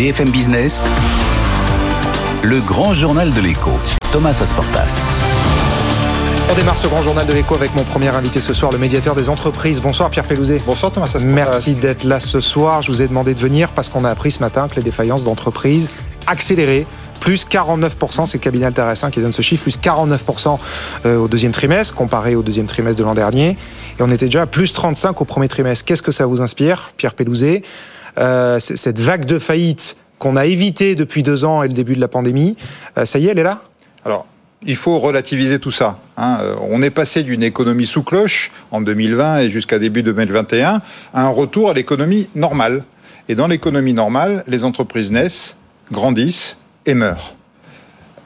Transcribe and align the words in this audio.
BFM 0.00 0.30
Business, 0.30 0.82
le 2.42 2.60
grand 2.60 2.94
journal 2.94 3.34
de 3.34 3.40
l'écho, 3.42 3.72
Thomas 4.10 4.38
Asportas. 4.40 5.06
On 6.50 6.54
démarre 6.54 6.78
ce 6.78 6.86
grand 6.86 7.02
journal 7.02 7.26
de 7.26 7.34
l'écho 7.34 7.54
avec 7.54 7.74
mon 7.74 7.84
premier 7.84 8.08
invité 8.08 8.40
ce 8.40 8.54
soir, 8.54 8.72
le 8.72 8.78
médiateur 8.78 9.14
des 9.14 9.28
entreprises. 9.28 9.78
Bonsoir 9.82 10.08
Pierre 10.08 10.24
Pellouzet. 10.24 10.62
Bonsoir 10.64 10.90
Thomas 10.90 11.04
Asportas. 11.04 11.26
Merci 11.26 11.74
d'être 11.74 12.04
là 12.04 12.18
ce 12.18 12.40
soir. 12.40 12.80
Je 12.80 12.90
vous 12.90 13.02
ai 13.02 13.08
demandé 13.08 13.34
de 13.34 13.40
venir 13.40 13.72
parce 13.72 13.90
qu'on 13.90 14.06
a 14.06 14.10
appris 14.10 14.30
ce 14.30 14.38
matin 14.38 14.68
que 14.68 14.76
les 14.76 14.82
défaillances 14.82 15.24
d'entreprises 15.24 15.90
accélérées 16.26 16.86
plus 17.20 17.46
49%, 17.46 18.24
c'est 18.24 18.38
le 18.38 18.42
cabinet 18.42 18.64
intéressant 18.64 19.10
qui 19.10 19.20
donne 19.20 19.32
ce 19.32 19.42
chiffre, 19.42 19.64
plus 19.64 19.78
49% 19.78 20.58
euh, 21.04 21.18
au 21.18 21.28
deuxième 21.28 21.52
trimestre, 21.52 21.94
comparé 21.94 22.36
au 22.36 22.42
deuxième 22.42 22.64
trimestre 22.64 22.98
de 23.00 23.04
l'an 23.04 23.12
dernier. 23.12 23.50
Et 23.98 24.02
on 24.02 24.08
était 24.08 24.24
déjà 24.24 24.40
à 24.40 24.46
plus 24.46 24.72
35 24.72 25.20
au 25.20 25.26
premier 25.26 25.48
trimestre. 25.48 25.84
Qu'est-ce 25.84 26.00
que 26.00 26.12
ça 26.12 26.24
vous 26.24 26.40
inspire, 26.40 26.92
Pierre 26.96 27.12
Pellouzet 27.12 27.60
euh, 28.18 28.58
Cette 28.58 29.00
vague 29.00 29.24
de 29.24 29.38
faillite 29.38 29.96
qu'on 30.18 30.36
a 30.36 30.46
évitée 30.46 30.94
depuis 30.94 31.22
deux 31.22 31.44
ans 31.44 31.62
et 31.62 31.68
le 31.68 31.72
début 31.72 31.94
de 31.94 32.00
la 32.00 32.08
pandémie, 32.08 32.56
euh, 32.98 33.04
ça 33.04 33.18
y 33.18 33.26
est, 33.26 33.30
elle 33.30 33.38
est 33.38 33.44
là? 33.44 33.62
Alors, 34.04 34.26
il 34.62 34.76
faut 34.76 34.98
relativiser 34.98 35.58
tout 35.58 35.70
ça. 35.70 35.98
Hein. 36.18 36.38
On 36.68 36.82
est 36.82 36.90
passé 36.90 37.22
d'une 37.22 37.42
économie 37.42 37.86
sous 37.86 38.02
cloche 38.02 38.52
en 38.70 38.82
2020 38.82 39.40
et 39.40 39.50
jusqu'à 39.50 39.78
début 39.78 40.02
2021 40.02 40.82
à 41.14 41.26
un 41.26 41.28
retour 41.28 41.70
à 41.70 41.72
l'économie 41.72 42.28
normale. 42.34 42.84
Et 43.28 43.34
dans 43.34 43.46
l'économie 43.46 43.94
normale, 43.94 44.44
les 44.46 44.64
entreprises 44.64 45.12
naissent, 45.12 45.56
grandissent 45.90 46.56
et 46.84 46.94
meurent. 46.94 47.34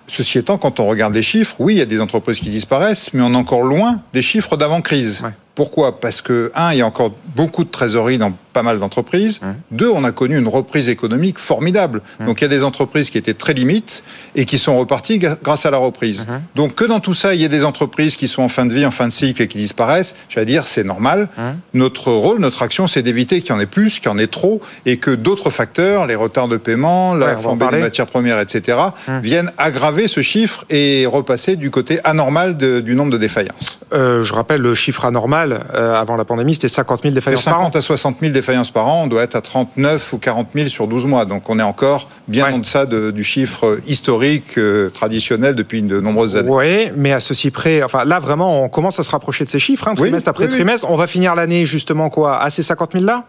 Ceci 0.07 0.38
étant, 0.38 0.59
quand 0.59 0.80
on 0.80 0.87
regarde 0.87 1.15
les 1.15 1.23
chiffres, 1.23 1.57
oui, 1.59 1.74
il 1.74 1.79
y 1.79 1.82
a 1.82 1.87
des 1.87 2.01
entreprises 2.01 2.41
qui 2.41 2.51
disparaissent, 2.51 3.12
mais 3.15 3.23
on 3.23 3.32
est 3.32 3.37
encore 3.37 3.62
loin 3.62 4.01
des 4.12 4.23
chiffres 4.23 4.57
d'avant-crise. 4.57 5.23
Ouais. 5.23 5.30
Pourquoi? 5.55 6.01
Parce 6.01 6.21
que, 6.21 6.52
un, 6.55 6.73
il 6.73 6.79
y 6.79 6.82
a 6.82 6.87
encore 6.87 7.12
beaucoup 7.35 7.65
de 7.65 7.71
trésorerie 7.71 8.19
dans 8.19 8.32
pas 8.55 8.63
mal 8.63 8.79
d'entreprises. 8.79 9.43
Mmh. 9.43 9.47
Deux, 9.73 9.91
on 9.91 10.05
a 10.05 10.13
connu 10.13 10.39
une 10.39 10.49
reprise 10.49 10.88
économique 10.88 11.38
formidable. 11.38 12.01
Donc, 12.21 12.41
il 12.41 12.45
y 12.45 12.47
a 12.47 12.49
des 12.49 12.63
entreprises 12.63 13.11
qui 13.11 13.19
étaient 13.19 13.35
très 13.35 13.52
limites 13.52 14.02
et 14.35 14.46
qui 14.46 14.57
sont 14.57 14.79
reparties 14.79 15.19
grâce 15.19 15.66
à 15.66 15.71
la 15.71 15.77
reprise. 15.79 16.23
Mmh. 16.23 16.41
Donc, 16.55 16.74
que 16.77 16.85
dans 16.87 17.01
tout 17.01 17.13
ça, 17.15 17.35
il 17.35 17.41
y 17.41 17.45
ait 17.45 17.49
des 17.51 17.65
entreprises 17.65 18.16
qui 18.16 18.29
sont 18.29 18.43
en 18.43 18.49
fin 18.49 18.65
de 18.65 18.73
vie, 18.73 18.87
en 18.87 18.91
fin 18.91 19.07
de 19.09 19.13
cycle 19.13 19.43
et 19.43 19.49
qui 19.49 19.59
disparaissent, 19.59 20.15
j'allais 20.30 20.46
dire, 20.46 20.66
c'est 20.66 20.85
normal. 20.85 21.29
Notre 21.74 22.11
rôle, 22.13 22.38
notre 22.38 22.63
action, 22.63 22.87
c'est 22.87 23.02
d'éviter 23.02 23.41
qu'il 23.41 23.51
y 23.51 23.52
en 23.52 23.61
ait 23.61 23.66
plus, 23.66 23.99
qu'il 23.99 24.09
y 24.09 24.13
en 24.15 24.19
ait 24.19 24.27
trop 24.29 24.61
et 24.87 24.96
que 24.96 25.11
d'autres 25.11 25.51
facteurs, 25.51 26.07
les 26.07 26.15
retards 26.15 26.49
de 26.49 26.57
paiement, 26.57 27.13
Ouais, 27.13 27.18
la 27.21 27.37
flambée 27.37 27.65
parler. 27.65 27.79
des 27.79 27.83
matières 27.85 28.07
premières, 28.07 28.39
etc., 28.41 28.79
viennent 29.23 29.51
aggraver 29.59 30.07
ce 30.09 30.23
chiffre 30.23 30.65
et 30.71 31.05
repasser 31.07 31.57
du 31.57 31.71
côté 31.71 31.99
anormal 32.05 32.57
de- 32.57 32.80
du 32.80 32.95
nombre 32.95 33.11
de 33.13 33.18
défaillances. 33.18 33.79
Euh, 33.93 34.23
Je 34.23 34.33
rappelle 34.33 34.61
le 34.61 34.74
chiffre 34.74 35.05
anormal 35.05 35.65
euh, 35.74 35.95
avant 35.95 36.16
la 36.16 36.24
pandémie, 36.24 36.55
c'était 36.55 36.68
50 36.68 37.02
000 37.02 37.11
De 37.11 37.15
défaillances 37.16 37.45
par 37.45 37.55
an. 37.55 37.65
50 37.65 37.77
à 37.77 37.80
60 37.80 38.16
000 38.21 38.33
défaillances 38.33 38.43
par 38.73 38.87
an, 38.88 39.02
on 39.04 39.06
doit 39.06 39.23
être 39.23 39.37
à 39.37 39.40
39 39.40 40.12
ou 40.12 40.18
40 40.18 40.48
000 40.54 40.68
sur 40.68 40.87
12 40.87 41.06
mois. 41.06 41.24
Donc 41.24 41.48
on 41.48 41.59
est 41.59 41.62
encore 41.62 42.09
bien 42.28 42.46
Ouais. 42.46 42.52
en 42.52 42.59
deçà 42.59 42.87
de- 42.87 43.10
du 43.10 43.24
chiffre 43.24 43.78
historique, 43.87 44.59
euh, 44.59 44.90
traditionnel 44.90 45.54
depuis 45.54 45.82
de 45.82 46.00
nombreuses 46.00 46.37
années. 46.37 46.50
Oui, 46.50 46.90
mais 46.96 47.12
à 47.12 47.20
ceci 47.20 47.50
près, 47.50 47.82
enfin 47.82 48.04
là 48.04 48.18
vraiment, 48.18 48.62
on 48.65 48.68
commence 48.68 48.98
à 48.98 49.02
se 49.02 49.10
rapprocher 49.10 49.45
de 49.45 49.50
ces 49.50 49.59
chiffres, 49.59 49.88
hein, 49.88 49.92
Oui, 49.96 50.02
trimestre 50.09 50.28
après 50.28 50.45
oui, 50.45 50.50
oui. 50.50 50.56
trimestre. 50.59 50.87
On 50.90 50.96
va 50.96 51.06
finir 51.06 51.34
l'année 51.34 51.65
justement 51.66 52.10
quoi 52.10 52.42
À 52.42 52.50
ces 52.50 52.62
50 52.62 52.92
000 52.92 53.04
là? 53.04 53.24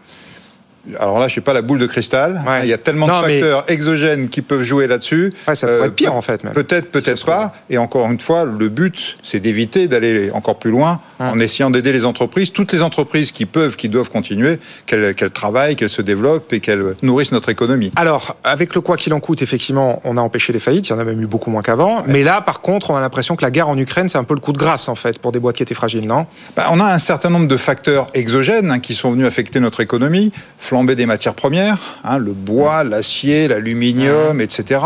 Alors 1.00 1.18
là, 1.18 1.26
je 1.26 1.40
n'ai 1.40 1.42
pas 1.42 1.52
la 1.52 1.62
boule 1.62 1.80
de 1.80 1.86
cristal. 1.86 2.40
Ouais. 2.46 2.60
Il 2.62 2.68
y 2.68 2.72
a 2.72 2.78
tellement 2.78 3.08
Non, 3.08 3.22
de 3.22 3.26
mais- 3.26 3.40
facteurs 3.40 3.64
exogènes 3.68 4.28
qui 4.28 4.40
peuvent 4.40 4.62
jouer 4.62 4.86
là-dessus. 4.86 5.32
Ouais, 5.48 5.56
ça 5.56 5.66
pourrait 5.66 5.80
Euh, 5.80 5.84
être 5.86 5.94
pire 5.96 6.12
peut- 6.12 6.16
en 6.16 6.20
fait. 6.20 6.42
Peut-être, 6.42 6.84
Si 6.84 6.90
peut-être 6.92 7.24
pas. 7.26 7.52
Et 7.68 7.76
encore 7.76 8.08
une 8.08 8.20
fois, 8.20 8.44
le 8.44 8.68
but, 8.68 9.18
c'est 9.24 9.40
d'éviter 9.40 9.88
d'aller 9.88 10.30
encore 10.30 10.60
plus 10.60 10.70
loin 10.70 11.00
Hum. 11.18 11.28
en 11.30 11.38
essayant 11.38 11.70
d'aider 11.70 11.94
les 11.94 12.04
entreprises, 12.04 12.52
toutes 12.52 12.72
les 12.72 12.82
entreprises 12.82 13.32
qui 13.32 13.46
peuvent, 13.46 13.76
qui 13.76 13.88
doivent 13.88 14.10
continuer, 14.10 14.58
qu'elles 14.84 15.14
travaillent, 15.32 15.74
qu'elles 15.74 15.88
se 15.88 16.02
développent 16.02 16.52
et 16.52 16.60
qu'elles 16.60 16.94
nourrissent 17.00 17.32
notre 17.32 17.48
économie. 17.48 17.90
Alors, 17.96 18.36
avec 18.44 18.74
le 18.74 18.82
quoi 18.82 18.98
qu'il 18.98 19.14
en 19.14 19.20
coûte, 19.20 19.40
effectivement, 19.40 20.02
on 20.04 20.18
a 20.18 20.20
empêché 20.20 20.52
les 20.52 20.58
faillites, 20.58 20.88
il 20.88 20.92
y 20.92 20.94
en 20.94 20.98
a 20.98 21.04
même 21.04 21.22
eu 21.22 21.26
beaucoup 21.26 21.50
moins 21.50 21.62
qu'avant. 21.62 22.02
Mais 22.06 22.22
là, 22.22 22.42
par 22.42 22.60
contre, 22.60 22.90
on 22.90 22.96
a 22.96 23.00
l'impression 23.00 23.34
que 23.34 23.42
la 23.42 23.50
guerre 23.50 23.70
en 23.70 23.78
Ukraine, 23.78 24.10
c'est 24.10 24.18
un 24.18 24.24
peu 24.24 24.34
le 24.34 24.40
coup 24.40 24.52
de 24.52 24.58
grâce, 24.58 24.88
en 24.88 24.94
fait, 24.94 25.18
pour 25.18 25.32
des 25.32 25.38
boîtes 25.38 25.56
qui 25.56 25.62
étaient 25.62 25.74
fragiles, 25.74 26.06
non? 26.06 26.26
Bah, 26.54 26.66
on 26.70 26.80
a 26.80 26.92
un 26.92 26.98
certain 26.98 27.30
nombre 27.30 27.48
de 27.48 27.56
facteurs 27.56 28.08
exogènes 28.12 28.70
hein, 28.70 28.78
qui 28.78 28.94
sont 28.94 29.10
venus 29.10 29.26
affecter 29.26 29.58
notre 29.58 29.80
économie. 29.80 30.32
Flambée 30.58 30.96
des 30.96 31.06
matières 31.06 31.34
premières, 31.34 31.78
hein, 32.04 32.18
le 32.18 32.32
bois, 32.32 32.84
l'acier, 32.84 33.48
l'aluminium, 33.48 34.40
etc. 34.42 34.80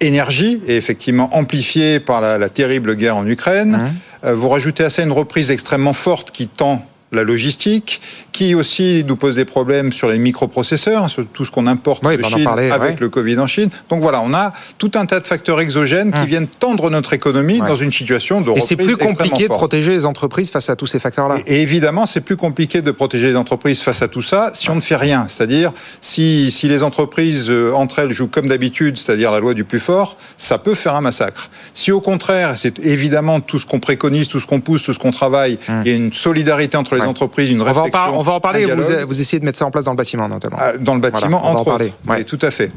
Énergie, 0.00 0.60
et 0.66 0.76
effectivement 0.76 1.36
amplifiée 1.36 2.00
par 2.00 2.20
la, 2.20 2.38
la 2.38 2.48
terrible 2.48 2.96
guerre 2.96 3.16
en 3.16 3.26
Ukraine. 3.26 3.92
Vous 4.32 4.48
rajoutez 4.48 4.84
à 4.84 4.90
ça 4.90 5.02
une 5.02 5.12
reprise 5.12 5.50
extrêmement 5.50 5.92
forte 5.92 6.30
qui 6.30 6.48
tend 6.48 6.84
la 7.14 7.22
logistique, 7.24 8.00
qui 8.32 8.54
aussi 8.54 9.04
nous 9.06 9.16
pose 9.16 9.34
des 9.36 9.44
problèmes 9.44 9.92
sur 9.92 10.08
les 10.08 10.18
microprocesseurs, 10.18 11.04
hein, 11.04 11.08
sur 11.08 11.24
tout 11.26 11.44
ce 11.44 11.50
qu'on 11.50 11.66
importe 11.66 12.02
Oui, 12.04 12.16
de 12.16 12.22
bah, 12.22 12.28
on 12.30 12.34
en 12.34 12.38
Chine 12.38 12.48
avec 12.48 12.80
ouais. 12.80 12.96
le 13.00 13.08
Covid 13.08 13.38
en 13.38 13.46
Chine. 13.46 13.70
Donc 13.90 14.02
voilà, 14.02 14.20
on 14.22 14.34
a 14.34 14.52
tout 14.78 14.90
un 14.96 15.06
tas 15.06 15.20
de 15.20 15.26
facteurs 15.26 15.60
exogènes 15.60 16.12
qui 16.12 16.20
Hum. 16.20 16.26
viennent 16.26 16.46
tendre 16.46 16.90
notre 16.90 17.12
économie 17.12 17.60
Ouais. 17.60 17.68
dans 17.68 17.76
une 17.76 17.92
situation 17.92 18.40
de 18.40 18.50
Et 18.56 18.60
c'est 18.60 18.76
plus 18.76 18.96
compliqué 18.96 19.44
de 19.44 19.48
protéger 19.48 19.92
les 19.92 20.04
entreprises 20.04 20.50
face 20.50 20.68
à 20.70 20.76
tous 20.76 20.86
ces 20.86 20.98
facteurs-là. 20.98 21.38
Et, 21.46 21.56
et 21.56 21.60
évidemment, 21.62 22.06
c'est 22.06 22.20
plus 22.20 22.36
compliqué 22.36 22.82
de 22.82 22.90
protéger 22.90 23.28
les 23.30 23.36
entreprises 23.36 23.80
face 23.80 24.02
à 24.02 24.08
tout 24.08 24.22
ça 24.22 24.50
si 24.54 24.70
on 24.70 24.74
ne 24.74 24.80
fait 24.80 24.96
rien. 24.96 25.26
C'est-à-dire, 25.28 25.72
si, 26.00 26.50
si 26.50 26.68
les 26.68 26.82
entreprises, 26.82 27.46
euh, 27.50 27.72
entre 27.72 28.00
elles, 28.00 28.10
jouent 28.10 28.28
comme 28.28 28.48
d'habitude, 28.48 28.98
c'est-à-dire 28.98 29.30
la 29.30 29.38
loi 29.40 29.54
du 29.54 29.64
plus 29.64 29.80
fort, 29.80 30.16
ça 30.36 30.58
peut 30.58 30.74
faire 30.74 30.94
un 30.94 31.00
massacre. 31.00 31.50
Si 31.74 31.92
au 31.92 32.00
contraire, 32.00 32.54
c'est 32.56 32.78
évidemment 32.80 33.40
tout 33.40 33.58
ce 33.58 33.66
qu'on 33.66 33.80
préconise, 33.80 34.28
tout 34.28 34.40
ce 34.40 34.46
qu'on 34.46 34.60
pousse, 34.60 34.82
tout 34.82 34.92
ce 34.92 34.98
qu'on 34.98 35.10
travaille, 35.10 35.58
il 35.84 35.90
y 35.90 35.92
a 35.92 35.96
une 35.96 36.12
solidarité 36.12 36.76
entre 36.76 36.94
les 36.96 37.02
Ouais. 37.04 37.10
entreprises, 37.10 37.50
une 37.50 37.60
On 37.60 37.64
va, 37.64 37.70
en 37.70 37.84
réflexion. 37.84 38.18
on 38.18 38.22
va 38.22 38.32
en 38.32 38.40
parler, 38.40 38.66
vous, 38.66 39.20
essayez 39.20 39.40
de 39.40 39.44
mettre 39.44 39.58
ça 39.58 39.64
en 39.66 39.70
place 39.70 39.84
dans 39.84 39.92
le 39.92 39.96
bâtiment, 39.96 40.28
notamment. 40.28 40.56
Ah, 40.58 40.72
Dans 40.78 40.94
le 40.94 41.00
bâtiment, 41.00 41.38
Voilà, 41.38 41.46
on 41.50 41.54
va 41.54 41.60
en 41.60 41.64
parler. 41.64 41.86
autres. 41.86 41.96
Ouais. 42.10 42.24
Tout 42.24 42.38
à 42.42 42.50
fait. 42.50 42.70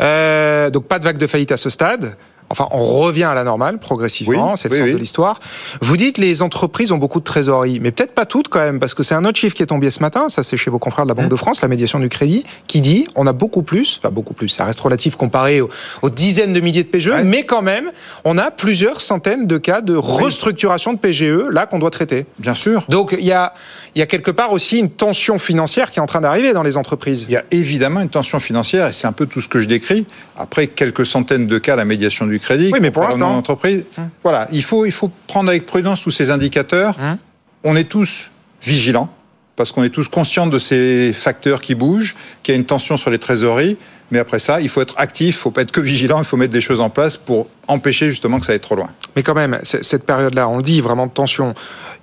Euh, 0.00 0.70
donc 0.70 0.84
pas 0.86 0.98
de 0.98 1.04
vague 1.04 1.18
de 1.18 1.26
faillite 1.26 1.52
à 1.52 1.56
ce 1.56 1.70
stade. 1.70 2.16
Enfin, 2.52 2.68
on 2.70 2.84
revient 3.00 3.24
à 3.24 3.34
la 3.34 3.42
normale 3.44 3.78
progressivement, 3.78 4.50
Oui, 4.50 4.56
c'est 4.56 4.68
le 4.68 4.74
oui, 4.74 4.80
sens 4.80 4.88
oui. 4.88 4.94
de 4.94 4.98
l'histoire. 4.98 5.40
Vous 5.80 5.96
dites 5.96 6.18
les 6.18 6.42
entreprises 6.42 6.92
ont 6.92 6.98
beaucoup 6.98 7.18
de 7.18 7.24
trésorerie, 7.24 7.80
mais 7.80 7.90
peut-être 7.90 8.12
pas 8.14 8.26
toutes 8.26 8.48
quand 8.48 8.60
même, 8.60 8.78
parce 8.78 8.94
que 8.94 9.02
c'est 9.02 9.14
un 9.14 9.24
autre 9.24 9.38
chiffre 9.38 9.54
qui 9.56 9.62
est 9.62 9.66
tombé 9.66 9.90
ce 9.90 10.00
matin, 10.00 10.28
ça 10.28 10.42
c'est 10.42 10.56
chez 10.56 10.70
vos 10.70 10.78
confrères 10.78 11.06
de 11.06 11.08
la 11.08 11.14
Banque 11.14 11.26
Mmh. 11.26 11.28
de 11.30 11.36
France, 11.36 11.62
la 11.62 11.68
médiation 11.68 11.98
du 11.98 12.08
crédit, 12.08 12.44
qui 12.68 12.80
dit 12.80 13.06
on 13.16 13.26
a 13.26 13.32
beaucoup 13.32 13.62
plus, 13.62 13.98
enfin 14.02 14.10
beaucoup 14.12 14.34
plus, 14.34 14.48
ça 14.48 14.64
reste 14.64 14.80
relatif 14.80 15.16
comparé 15.16 15.60
aux, 15.62 15.70
aux 16.02 16.10
dizaines 16.10 16.52
de 16.52 16.60
milliers 16.60 16.82
de 16.84 16.88
PGE, 16.88 17.08
Ouais. 17.08 17.24
mais 17.24 17.44
quand 17.44 17.62
même, 17.62 17.90
on 18.24 18.36
a 18.38 18.50
plusieurs 18.50 19.00
centaines 19.00 19.46
de 19.46 19.56
cas 19.58 19.80
de 19.80 19.94
restructuration 19.96 20.92
de 20.92 20.98
PGE 20.98 21.48
là 21.50 21.66
qu'on 21.66 21.78
doit 21.78 21.90
traiter. 21.90 22.26
Bien 22.38 22.54
sûr. 22.54 22.84
Donc 22.88 23.14
il 23.18 23.24
y 23.24 23.32
a, 23.32 23.54
y 23.96 24.02
a 24.02 24.06
quelque 24.06 24.30
part 24.30 24.52
aussi 24.52 24.78
une 24.78 24.90
tension 24.90 25.38
financière 25.38 25.90
qui 25.90 25.98
est 25.98 26.02
en 26.02 26.06
train 26.06 26.20
d'arriver 26.20 26.52
dans 26.52 26.62
les 26.62 26.76
entreprises. 26.76 27.24
Il 27.28 27.32
y 27.32 27.36
a 27.36 27.44
évidemment 27.50 28.00
une 28.00 28.08
tension 28.10 28.40
financière 28.40 28.88
et 28.88 28.92
c'est 28.92 29.06
un 29.06 29.12
peu 29.12 29.26
tout 29.26 29.40
ce 29.40 29.48
que 29.48 29.60
je 29.60 29.68
décris. 29.68 30.06
Après 30.36 30.66
quelques 30.66 31.06
centaines 31.06 31.46
de 31.46 31.58
cas, 31.58 31.76
la 31.76 31.84
médiation 31.84 32.26
du 32.26 32.40
crédit. 32.42 32.70
Oui, 32.72 32.80
mais 32.82 32.90
pour 32.90 33.02
l'instant. 33.02 33.34
aux 33.34 33.38
entreprises. 33.38 33.84
Voilà, 34.22 34.48
il 34.52 34.62
faut, 34.62 34.84
il 34.84 34.92
faut 34.92 35.10
prendre 35.26 35.48
avec 35.48 35.64
prudence 35.64 36.02
tous 36.02 36.10
ces 36.10 36.30
indicateurs. 36.30 36.96
Hum. 37.00 37.16
On 37.64 37.76
est 37.76 37.88
tous 37.88 38.30
vigilants 38.62 39.08
parce 39.56 39.72
qu'on 39.72 39.84
est 39.84 39.90
tous 39.90 40.08
conscients 40.08 40.46
de 40.46 40.58
ces 40.58 41.12
facteurs 41.12 41.60
qui 41.60 41.74
bougent, 41.74 42.16
qu'il 42.42 42.52
y 42.52 42.56
a 42.56 42.58
une 42.58 42.66
tension 42.66 42.96
sur 42.96 43.10
les 43.10 43.18
trésoreries. 43.18 43.76
Mais 44.10 44.18
après 44.18 44.38
ça, 44.38 44.60
il 44.60 44.68
faut 44.68 44.82
être 44.82 44.94
actif, 44.98 45.28
il 45.28 45.32
faut 45.38 45.50
pas 45.50 45.62
être 45.62 45.72
que 45.72 45.80
vigilant, 45.80 46.18
il 46.18 46.24
faut 46.24 46.36
mettre 46.36 46.52
des 46.52 46.60
choses 46.60 46.80
en 46.80 46.90
place 46.90 47.16
pour 47.16 47.46
empêcher 47.72 48.08
justement 48.10 48.38
que 48.40 48.46
ça 48.46 48.52
aille 48.52 48.60
trop 48.60 48.76
loin. 48.76 48.88
Mais 49.16 49.22
quand 49.22 49.34
même, 49.34 49.58
cette 49.62 50.06
période-là, 50.06 50.48
on 50.48 50.56
le 50.56 50.62
dit, 50.62 50.80
vraiment 50.80 51.06
de 51.06 51.12
tension. 51.12 51.52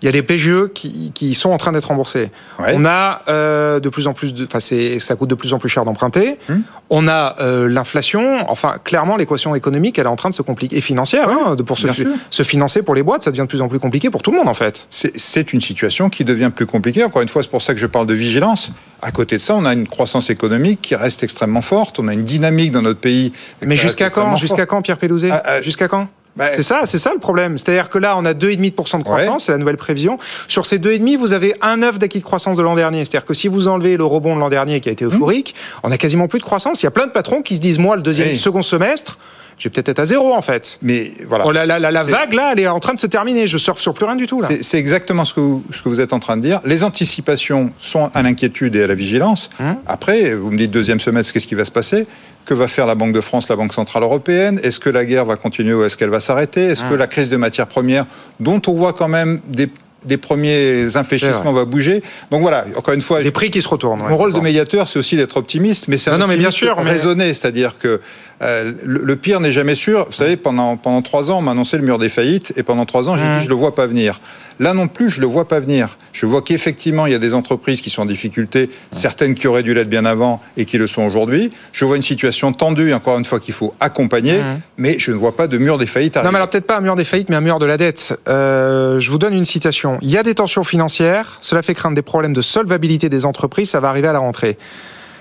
Il 0.01 0.05
y 0.05 0.09
a 0.09 0.11
des 0.11 0.21
PGE 0.21 0.67
qui, 0.73 1.11
qui 1.13 1.33
sont 1.33 1.49
en 1.49 1.57
train 1.57 1.71
d'être 1.71 1.85
remboursés. 1.85 2.29
Ouais. 2.59 2.73
On 2.75 2.85
a 2.85 3.21
euh, 3.27 3.79
de 3.79 3.89
plus 3.89 4.07
en 4.07 4.13
plus 4.13 4.33
de, 4.33 4.45
enfin, 4.45 4.59
ça 4.59 5.15
coûte 5.15 5.29
de 5.29 5.35
plus 5.35 5.53
en 5.53 5.59
plus 5.59 5.69
cher 5.69 5.85
d'emprunter. 5.85 6.37
Hum. 6.49 6.61
On 6.91 7.07
a 7.07 7.35
euh, 7.39 7.67
l'inflation. 7.67 8.49
Enfin, 8.49 8.75
clairement, 8.83 9.17
l'équation 9.17 9.55
économique, 9.55 9.97
elle 9.99 10.05
est 10.05 10.09
en 10.09 10.15
train 10.15 10.29
de 10.29 10.33
se 10.35 10.41
compliquer. 10.41 10.77
Et 10.77 10.81
financière, 10.81 11.27
hein, 11.29 11.55
de, 11.55 11.63
pour 11.63 11.77
se, 11.77 11.87
se 12.29 12.43
financer 12.43 12.81
pour 12.83 12.95
les 12.95 13.03
boîtes, 13.03 13.23
ça 13.23 13.31
devient 13.31 13.41
de 13.41 13.47
plus 13.47 13.61
en 13.61 13.67
plus 13.67 13.79
compliqué 13.79 14.09
pour 14.09 14.21
tout 14.21 14.31
le 14.31 14.37
monde, 14.37 14.49
en 14.49 14.53
fait. 14.53 14.87
C'est- 14.89 15.49
une 15.53 15.61
situation 15.61 16.09
qui 16.09 16.25
devient 16.25 16.51
plus 16.53 16.65
compliquée. 16.65 17.03
Encore 17.03 17.21
une 17.21 17.29
fois, 17.29 17.41
c'est 17.41 17.49
pour 17.49 17.61
ça 17.61 17.73
que 17.73 17.79
je 17.79 17.87
parle 17.87 18.05
de 18.07 18.13
vigilance. 18.13 18.71
À 19.01 19.11
côté 19.11 19.37
de 19.37 19.41
ça, 19.41 19.55
on 19.55 19.65
a 19.65 19.73
une 19.73 19.87
croissance 19.87 20.29
économique 20.29 20.81
qui 20.81 20.95
reste 20.95 21.23
extrêmement 21.23 21.61
forte. 21.61 21.97
On 21.99 22.07
a 22.09 22.13
une 22.13 22.23
dynamique 22.25 22.71
dans 22.71 22.81
notre 22.81 22.99
pays. 22.99 23.31
Mais 23.65 23.77
jusqu'à 23.77 24.09
quand 24.09 24.35
Jusqu'à 24.35 24.65
Pierre 24.83 24.97
Pellouzet 24.97 25.31
Ah, 25.31 25.58
Jusqu'à 25.61 25.87
quand 25.87 26.07
Bah, 26.35 26.49
c'est 26.51 26.63
ça, 26.63 26.81
c'est 26.85 26.99
ça 26.99 27.11
le 27.13 27.19
problème. 27.19 27.57
C'est-à-dire 27.57 27.89
que 27.89 27.97
là, 27.97 28.15
on 28.17 28.23
a 28.23 28.33
2,5% 28.33 28.99
de 28.99 29.03
croissance, 29.03 29.27
Ouais. 29.41 29.45
c'est 29.47 29.51
la 29.51 29.57
nouvelle 29.57 29.77
prévision. 29.77 30.17
Sur 30.47 30.65
ces 30.65 30.77
2,5, 30.79 31.17
vous 31.17 31.33
avez 31.33 31.53
un 31.61 31.81
œuf 31.81 31.99
d'acquis 31.99 32.19
de 32.19 32.23
croissance 32.23 32.55
de 32.57 32.63
l'an 32.63 32.75
dernier. 32.75 32.99
C'est-à-dire 33.03 33.25
que 33.25 33.33
si 33.33 33.47
vous 33.47 33.67
enlevez 33.67 33.97
le 33.97 34.05
rebond 34.05 34.35
de 34.35 34.39
l'an 34.39 34.49
dernier 34.49 34.79
qui 34.79 34.89
a 34.89 34.91
été 34.91 35.03
euphorique, 35.05 35.55
on 35.83 35.91
a 35.91 35.97
quasiment 35.97 36.27
plus 36.27 36.39
de 36.39 36.43
croissance. 36.45 36.81
Il 36.81 36.85
y 36.85 36.87
a 36.87 36.91
plein 36.91 37.07
de 37.07 37.11
patrons 37.11 37.41
qui 37.41 37.55
se 37.55 37.61
disent, 37.61 37.79
moi, 37.79 37.95
le 37.95 38.01
deuxième, 38.03 38.29
Oui. 38.29 38.37
second 38.37 38.61
semestre, 38.61 39.17
je 39.59 39.65
vais 39.65 39.69
peut-être 39.69 39.89
être 39.89 39.99
à 39.99 40.05
zéro 40.05 40.33
en 40.33 40.41
fait. 40.41 40.79
Mais 40.81 41.11
voilà. 41.27 41.45
Oh, 41.45 41.51
la 41.51 41.65
la, 41.67 41.77
la, 41.77 41.91
la 41.91 42.03
C'est- 42.05 42.09
vague 42.11 42.33
là, 42.33 42.53
elle 42.53 42.59
est 42.61 42.67
en 42.67 42.79
train 42.79 42.93
de 42.95 42.99
se 42.99 43.05
terminer. 43.07 43.45
Je 43.45 43.57
surfe 43.59 43.79
sur 43.79 43.93
plus 43.93 44.05
rien 44.05 44.15
du 44.15 44.25
tout 44.25 44.41
là. 44.41 44.47
C'est- 44.61 44.79
exactement 44.79 45.25
ce 45.25 45.33
que, 45.35 45.39
vous, 45.41 45.63
ce 45.71 45.81
que 45.83 45.89
vous 45.89 45.99
êtes 45.99 46.13
en 46.13 46.19
train 46.19 46.37
de 46.37 46.41
dire. 46.41 46.61
Les 46.65 46.83
anticipations 46.83 47.71
sont 47.79 48.09
à 48.13 48.21
l'inquiétude 48.23 48.75
et 48.75 48.83
à 48.83 48.87
la 48.87 48.95
vigilance. 48.95 49.49
Hum. 49.59 49.75
Après, 49.85 50.33
vous 50.33 50.49
me 50.49 50.57
dites 50.57 50.71
deuxième 50.71 50.99
semestre, 50.99 51.33
qu'est-ce 51.33 51.47
qui 51.47 51.55
va 51.55 51.65
se 51.65 51.71
passer? 51.71 52.07
Que 52.45 52.53
va 52.53 52.67
faire 52.67 52.87
la 52.87 52.95
Banque 52.95 53.11
de 53.13 53.21
France, 53.21 53.49
la 53.49 53.55
Banque 53.55 53.73
Centrale 53.73 54.03
Européenne? 54.03 54.59
Est-ce 54.63 54.79
que 54.79 54.89
la 54.89 55.05
guerre 55.05 55.25
va 55.25 55.35
continuer 55.35 55.73
ou 55.73 55.83
est-ce 55.83 55.97
qu'elle 55.97 56.09
va 56.09 56.19
s'arrêter? 56.21 56.61
Est-ce 56.63 56.83
Hum. 56.83 56.89
que 56.91 56.95
la 56.95 57.07
crise 57.07 57.29
de 57.29 57.37
matières 57.37 57.67
premières, 57.67 58.05
dont 58.39 58.61
on 58.67 58.73
voit 58.73 58.93
quand 58.93 59.09
même 59.09 59.41
des 59.47 59.69
des 60.05 60.15
premiers 60.15 60.95
infléchissements 60.95 61.51
va 61.51 61.65
bouger? 61.65 62.01
Donc 62.31 62.41
voilà, 62.41 62.63
encore 62.77 62.93
une 62.93 63.01
fois, 63.01 63.21
des 63.21 63.31
prix 63.31 63.51
qui 63.51 63.61
se 63.61 63.67
retournent. 63.67 63.99
Mon 64.07 64.15
rôle 64.15 64.31
de 64.31 64.39
médiateur, 64.39 64.87
c'est 64.87 64.97
aussi 64.97 65.17
d'être 65.17 65.35
optimiste, 65.35 65.89
mais 65.89 65.97
c'est 65.97 66.09
non, 66.09 66.17
non, 66.19 66.27
mais 66.27 66.37
bien 66.37 66.51
sûr, 66.51 66.77
raisonné, 66.77 67.33
c'est-à-dire 67.33 67.77
que 67.77 67.99
euh, 68.41 68.71
le, 68.83 69.15
pire 69.15 69.39
n'est 69.39 69.51
jamais 69.51 69.75
sûr. 69.75 70.05
Vous 70.05 70.13
savez, 70.13 70.37
pendant 70.37 70.77
pendant 70.77 71.01
trois 71.01 71.29
ans, 71.29 71.39
on 71.39 71.41
m'a 71.41 71.51
annoncé 71.51 71.77
le 71.77 71.83
mur 71.83 71.97
des 71.97 72.09
faillites, 72.09 72.53
et 72.55 72.63
pendant 72.63 72.85
trois 72.85 73.09
ans, 73.09 73.15
j'ai 73.15 73.23
dit 73.23 73.27
mmh. 73.27 73.41
je 73.41 73.49
le 73.49 73.55
vois 73.55 73.75
pas 73.75 73.85
venir. 73.85 74.21
Là 74.61 74.73
non 74.73 74.87
plus, 74.87 75.09
je 75.09 75.21
le 75.21 75.27
vois 75.27 75.47
pas 75.47 75.59
venir. 75.59 75.97
Je 76.11 76.25
vois 76.25 76.41
qu'effectivement, 76.41 77.05
il 77.05 77.13
y 77.13 77.15
a 77.15 77.19
des 77.19 77.33
entreprises 77.33 77.81
qui 77.81 77.89
sont 77.89 78.01
en 78.01 78.05
difficulté, 78.05 78.69
certaines 78.91 79.33
qui 79.33 79.47
auraient 79.47 79.63
dû 79.63 79.73
l'être 79.73 79.89
bien 79.89 80.05
avant 80.05 80.41
et 80.57 80.65
qui 80.65 80.77
le 80.77 80.87
sont 80.87 81.03
aujourd'hui. 81.03 81.49
Je 81.71 81.85
vois 81.85 81.95
une 81.95 82.01
situation 82.01 82.51
tendue, 82.53 82.89
et 82.89 82.93
encore 82.93 83.17
une 83.17 83.25
fois, 83.25 83.39
qu'il 83.39 83.53
faut 83.53 83.73
accompagner, 83.79 84.39
mmh. 84.39 84.59
mais 84.77 84.99
je 84.99 85.11
ne 85.11 85.17
vois 85.17 85.35
pas 85.35 85.47
de 85.47 85.57
mur 85.57 85.77
des 85.77 85.85
faillites 85.85 86.15
arriver. 86.17 86.27
Non, 86.27 86.31
mais 86.31 86.37
alors 86.37 86.49
peut-être 86.49 86.67
pas 86.67 86.77
un 86.77 86.81
mur 86.81 86.95
des 86.95 87.05
faillites, 87.05 87.29
mais 87.29 87.35
un 87.35 87.41
mur 87.41 87.59
de 87.59 87.65
la 87.65 87.77
dette. 87.77 88.17
Euh, 88.27 88.99
je 88.99 89.11
vous 89.11 89.17
donne 89.17 89.33
une 89.33 89.45
citation. 89.45 89.97
Il 90.01 90.09
y 90.09 90.17
a 90.17 90.23
des 90.23 90.35
tensions 90.35 90.63
financières, 90.63 91.37
cela 91.41 91.61
fait 91.61 91.73
craindre 91.73 91.95
des 91.95 92.01
problèmes 92.01 92.33
de 92.33 92.41
solvabilité 92.41 93.09
des 93.09 93.25
entreprises, 93.25 93.69
ça 93.69 93.79
va 93.79 93.89
arriver 93.89 94.07
à 94.07 94.13
la 94.13 94.19
rentrée. 94.19 94.57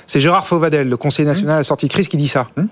C'est 0.07 0.21
Gérard 0.21 0.47
Fauvadel, 0.47 0.89
le 0.89 0.97
conseiller 0.97 1.29
national 1.29 1.57
à 1.57 1.59
la 1.59 1.65
sortie 1.65 1.87
de 1.87 1.93
crise, 1.93 2.09
qui 2.09 2.17
dit 2.17 2.29
ça. 2.29 2.49
Mmh. 2.57 2.65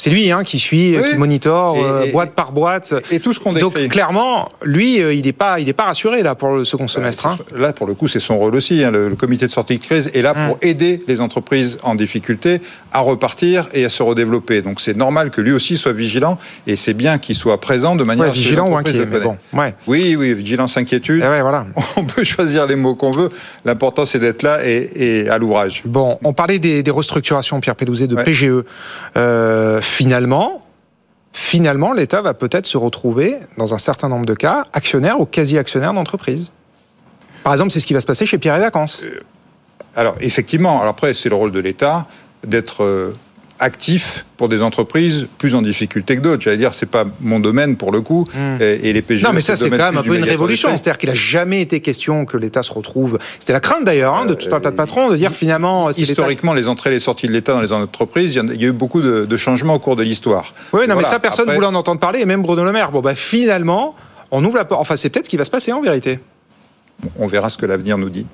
C'est 0.00 0.08
lui 0.08 0.32
hein, 0.32 0.44
qui 0.44 0.58
suit, 0.58 0.96
qui 1.10 1.18
monitore 1.18 1.76
euh, 1.78 2.10
boîte 2.10 2.32
par 2.32 2.52
boîte. 2.52 2.94
Et, 3.10 3.20
tout 3.20 3.34
ce 3.34 3.38
qu'on 3.38 3.52
Donc 3.52 3.74
clairement, 3.90 4.48
lui, 4.62 5.02
euh, 5.02 5.12
il 5.12 5.26
n'est 5.26 5.34
pas, 5.34 5.60
il 5.60 5.68
est 5.68 5.74
pas 5.74 5.84
rassuré 5.84 6.22
là 6.22 6.34
pour 6.34 6.56
le 6.56 6.64
second 6.64 6.84
bah, 6.84 6.88
semestre. 6.88 7.26
Hein. 7.26 7.36
Là, 7.54 7.74
pour 7.74 7.86
le 7.86 7.92
coup, 7.92 8.08
c'est 8.08 8.18
son 8.18 8.38
rôle 8.38 8.54
aussi. 8.54 8.82
Hein. 8.82 8.92
Le, 8.92 9.10
comité 9.10 9.46
de 9.46 9.50
sortie 9.50 9.76
de 9.76 9.84
crise 9.84 10.10
est 10.14 10.22
là 10.22 10.32
pour 10.32 10.54
hum. 10.54 10.58
aider 10.62 11.02
les 11.06 11.20
entreprises 11.20 11.76
en 11.82 11.96
difficulté 11.96 12.62
à 12.92 13.00
repartir 13.00 13.68
et 13.74 13.84
à 13.84 13.90
se 13.90 14.02
redévelopper. 14.02 14.62
Donc 14.62 14.80
c'est 14.80 14.96
normal 14.96 15.28
que 15.30 15.42
lui 15.42 15.52
aussi 15.52 15.76
soit 15.76 15.92
vigilant 15.92 16.38
et 16.66 16.76
c'est 16.76 16.94
bien 16.94 17.18
qu'il 17.18 17.36
soit 17.36 17.60
présent 17.60 17.94
de 17.94 18.04
manière 18.04 18.28
ouais, 18.28 18.32
vigilant 18.32 18.70
ou 18.70 18.78
inquiet. 18.78 19.04
Mais 19.04 19.20
bon, 19.20 19.36
ouais. 19.52 19.74
Oui, 19.86 20.16
oui, 20.16 20.32
vigilance, 20.32 20.78
inquiétude. 20.78 21.22
Et 21.22 21.28
ouais, 21.28 21.42
voilà. 21.42 21.66
On 21.96 22.04
peut 22.04 22.24
choisir 22.24 22.66
les 22.66 22.76
mots 22.76 22.94
qu'on 22.94 23.10
veut. 23.10 23.28
L'important, 23.66 24.06
c'est 24.06 24.18
d'être 24.18 24.42
là 24.42 24.60
et, 24.64 25.28
à 25.28 25.36
l'ouvrage. 25.36 25.82
Bon, 25.84 26.18
on 26.24 26.32
parlait 26.32 26.58
des, 26.58 26.90
restructurations, 26.90 27.60
Pierre 27.60 27.76
Pélouzet, 27.76 28.06
de 28.06 28.16
PGE. 28.16 28.64
Euh, 29.16 29.80
finalement, 29.90 30.60
finalement, 31.32 31.92
l'État 31.92 32.22
va 32.22 32.32
peut-être 32.32 32.66
se 32.66 32.78
retrouver, 32.78 33.38
dans 33.58 33.74
un 33.74 33.78
certain 33.78 34.08
nombre 34.08 34.24
de 34.24 34.34
cas, 34.34 34.64
actionnaire 34.72 35.20
ou 35.20 35.26
quasi-actionnaire 35.26 35.92
d'entreprise. 35.92 36.52
Par 37.42 37.52
exemple, 37.52 37.70
c'est 37.70 37.80
ce 37.80 37.86
qui 37.86 37.94
va 37.94 38.00
se 38.00 38.06
passer 38.06 38.24
chez 38.24 38.38
Pierre 38.38 38.56
et 38.56 38.60
Vacances. 38.60 39.02
Euh, 39.04 39.20
alors, 39.96 40.14
effectivement, 40.20 40.82
après, 40.82 41.14
c'est 41.14 41.28
le 41.28 41.34
rôle 41.34 41.52
de 41.52 41.60
l'État 41.60 42.06
d'être 42.46 42.84
euh, 42.84 43.12
actif 43.60 44.24
pour 44.36 44.48
des 44.48 44.62
entreprises 44.62 45.28
plus 45.38 45.54
en 45.54 45.62
difficulté 45.62 46.16
que 46.16 46.20
d'autres. 46.22 46.42
J'allais 46.42 46.56
dire, 46.56 46.74
c'est 46.74 46.86
pas 46.86 47.04
mon 47.20 47.38
domaine 47.38 47.76
pour 47.76 47.92
le 47.92 48.00
coup, 48.00 48.26
hmm. 48.34 48.60
et, 48.60 48.92
les 48.92 49.02
PGE. 49.02 49.22
Non, 49.22 49.32
mais 49.32 49.42
ça, 49.42 49.54
c'est 49.54 49.70
quand 49.70 49.76
même 49.76 49.98
un 49.98 50.02
peu 50.02 50.16
une 50.16 50.24
révolution. 50.24 50.70
C'est-à-dire 50.70 50.98
qu'il 50.98 51.10
a 51.10 51.14
jamais 51.14 51.60
été 51.60 51.80
question 51.80 52.24
que 52.24 52.36
l'État 52.36 52.62
se 52.62 52.72
retrouve. 52.72 53.18
C'était 53.38 53.52
la 53.52 53.60
crainte 53.60 53.84
d'ailleurs 53.84 54.14
hein, 54.14 54.26
de 54.26 54.34
tout 54.34 54.52
un 54.54 54.60
tas 54.60 54.70
de 54.70 54.76
patrons 54.76 55.10
de 55.10 55.16
dire 55.16 55.32
finalement. 55.32 55.90
Historiquement, 55.90 56.54
les 56.54 56.68
entrées 56.68 56.90
et 56.90 56.94
les 56.94 57.00
sorties 57.00 57.26
de 57.26 57.32
l'État 57.32 57.52
dans 57.52 57.60
les 57.60 57.72
entreprises, 57.72 58.34
il 58.34 58.60
y 58.60 58.64
a 58.64 58.68
eu 58.68 58.72
beaucoup 58.72 59.02
de, 59.02 59.36
changements 59.36 59.74
au 59.74 59.78
cours 59.78 59.96
de 59.96 60.02
l'histoire. 60.02 60.54
Oui, 60.72 60.86
non, 60.88 60.96
mais 60.96 61.04
ça, 61.04 61.18
personne 61.18 61.48
ne 61.48 61.54
voulait 61.54 61.66
en 61.66 61.74
entendre 61.74 62.00
parler, 62.00 62.20
et 62.20 62.26
même 62.26 62.42
Bruno 62.42 62.64
Le 62.64 62.72
Maire. 62.72 62.90
Bon, 62.90 63.00
bah 63.00 63.14
finalement, 63.14 63.94
on 64.30 64.44
ouvre 64.44 64.56
la 64.56 64.64
porte. 64.64 64.80
Enfin, 64.80 64.96
c'est 64.96 65.10
peut-être 65.10 65.26
ce 65.26 65.30
qui 65.30 65.36
va 65.36 65.44
se 65.44 65.50
passer 65.50 65.72
en 65.72 65.80
vérité. 65.80 66.18
On 67.18 67.26
verra 67.26 67.50
ce 67.50 67.56
que 67.56 67.66
l'avenir 67.66 67.98
nous 67.98 68.10
dit. 68.10 68.26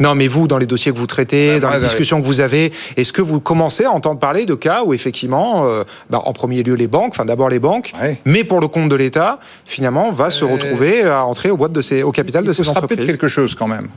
Non, 0.00 0.14
mais 0.14 0.26
vous, 0.26 0.48
dans 0.48 0.58
les 0.58 0.66
dossiers 0.66 0.92
que 0.92 0.98
vous 0.98 1.06
traitez, 1.06 1.54
bah, 1.54 1.68
dans 1.68 1.74
les 1.74 1.80
discussions 1.80 2.20
que 2.20 2.26
vous 2.26 2.40
avez, 2.40 2.72
est-ce 2.96 3.12
que 3.12 3.22
vous 3.22 3.40
commencez 3.40 3.84
à 3.84 3.92
entendre 3.92 4.18
parler 4.18 4.44
de 4.44 4.54
cas 4.54 4.82
où 4.84 4.92
effectivement, 4.92 5.66
euh, 5.66 5.84
bah, 6.10 6.20
en 6.24 6.32
premier 6.32 6.62
lieu 6.62 6.74
les 6.74 6.88
banques, 6.88 7.12
enfin 7.14 7.24
d'abord 7.24 7.48
les 7.48 7.60
banques, 7.60 7.92
mais 8.24 8.42
pour 8.42 8.60
le 8.60 8.68
compte 8.68 8.88
de 8.88 8.96
l'État, 8.96 9.38
finalement, 9.64 10.10
va 10.10 10.30
se 10.30 10.44
euh, 10.44 10.48
retrouver 10.48 11.02
à 11.04 11.24
entrer 11.24 11.50
au, 11.50 11.56
boîte 11.56 11.72
de 11.72 11.80
ces, 11.80 12.02
au 12.02 12.10
capital 12.10 12.44
de 12.44 12.52
ces 12.52 12.68
entreprises. 12.68 12.72
Il 12.72 12.74
faut 12.74 12.74
se 12.74 12.96
rappeler 12.96 13.06
quelque 13.06 13.28
chose 13.28 13.54
quand 13.54 13.68
même. 13.68 13.88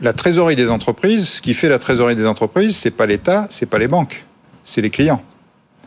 La 0.00 0.12
trésorerie 0.12 0.56
des 0.56 0.68
entreprises, 0.68 1.28
ce 1.28 1.40
qui 1.40 1.54
fait 1.54 1.68
la 1.68 1.78
trésorerie 1.78 2.16
des 2.16 2.26
entreprises, 2.26 2.76
c'est 2.76 2.90
pas 2.90 3.06
l'État, 3.06 3.46
c'est 3.50 3.66
pas 3.66 3.78
les 3.78 3.88
banques, 3.88 4.24
c'est 4.64 4.80
les 4.80 4.90
clients. 4.90 5.22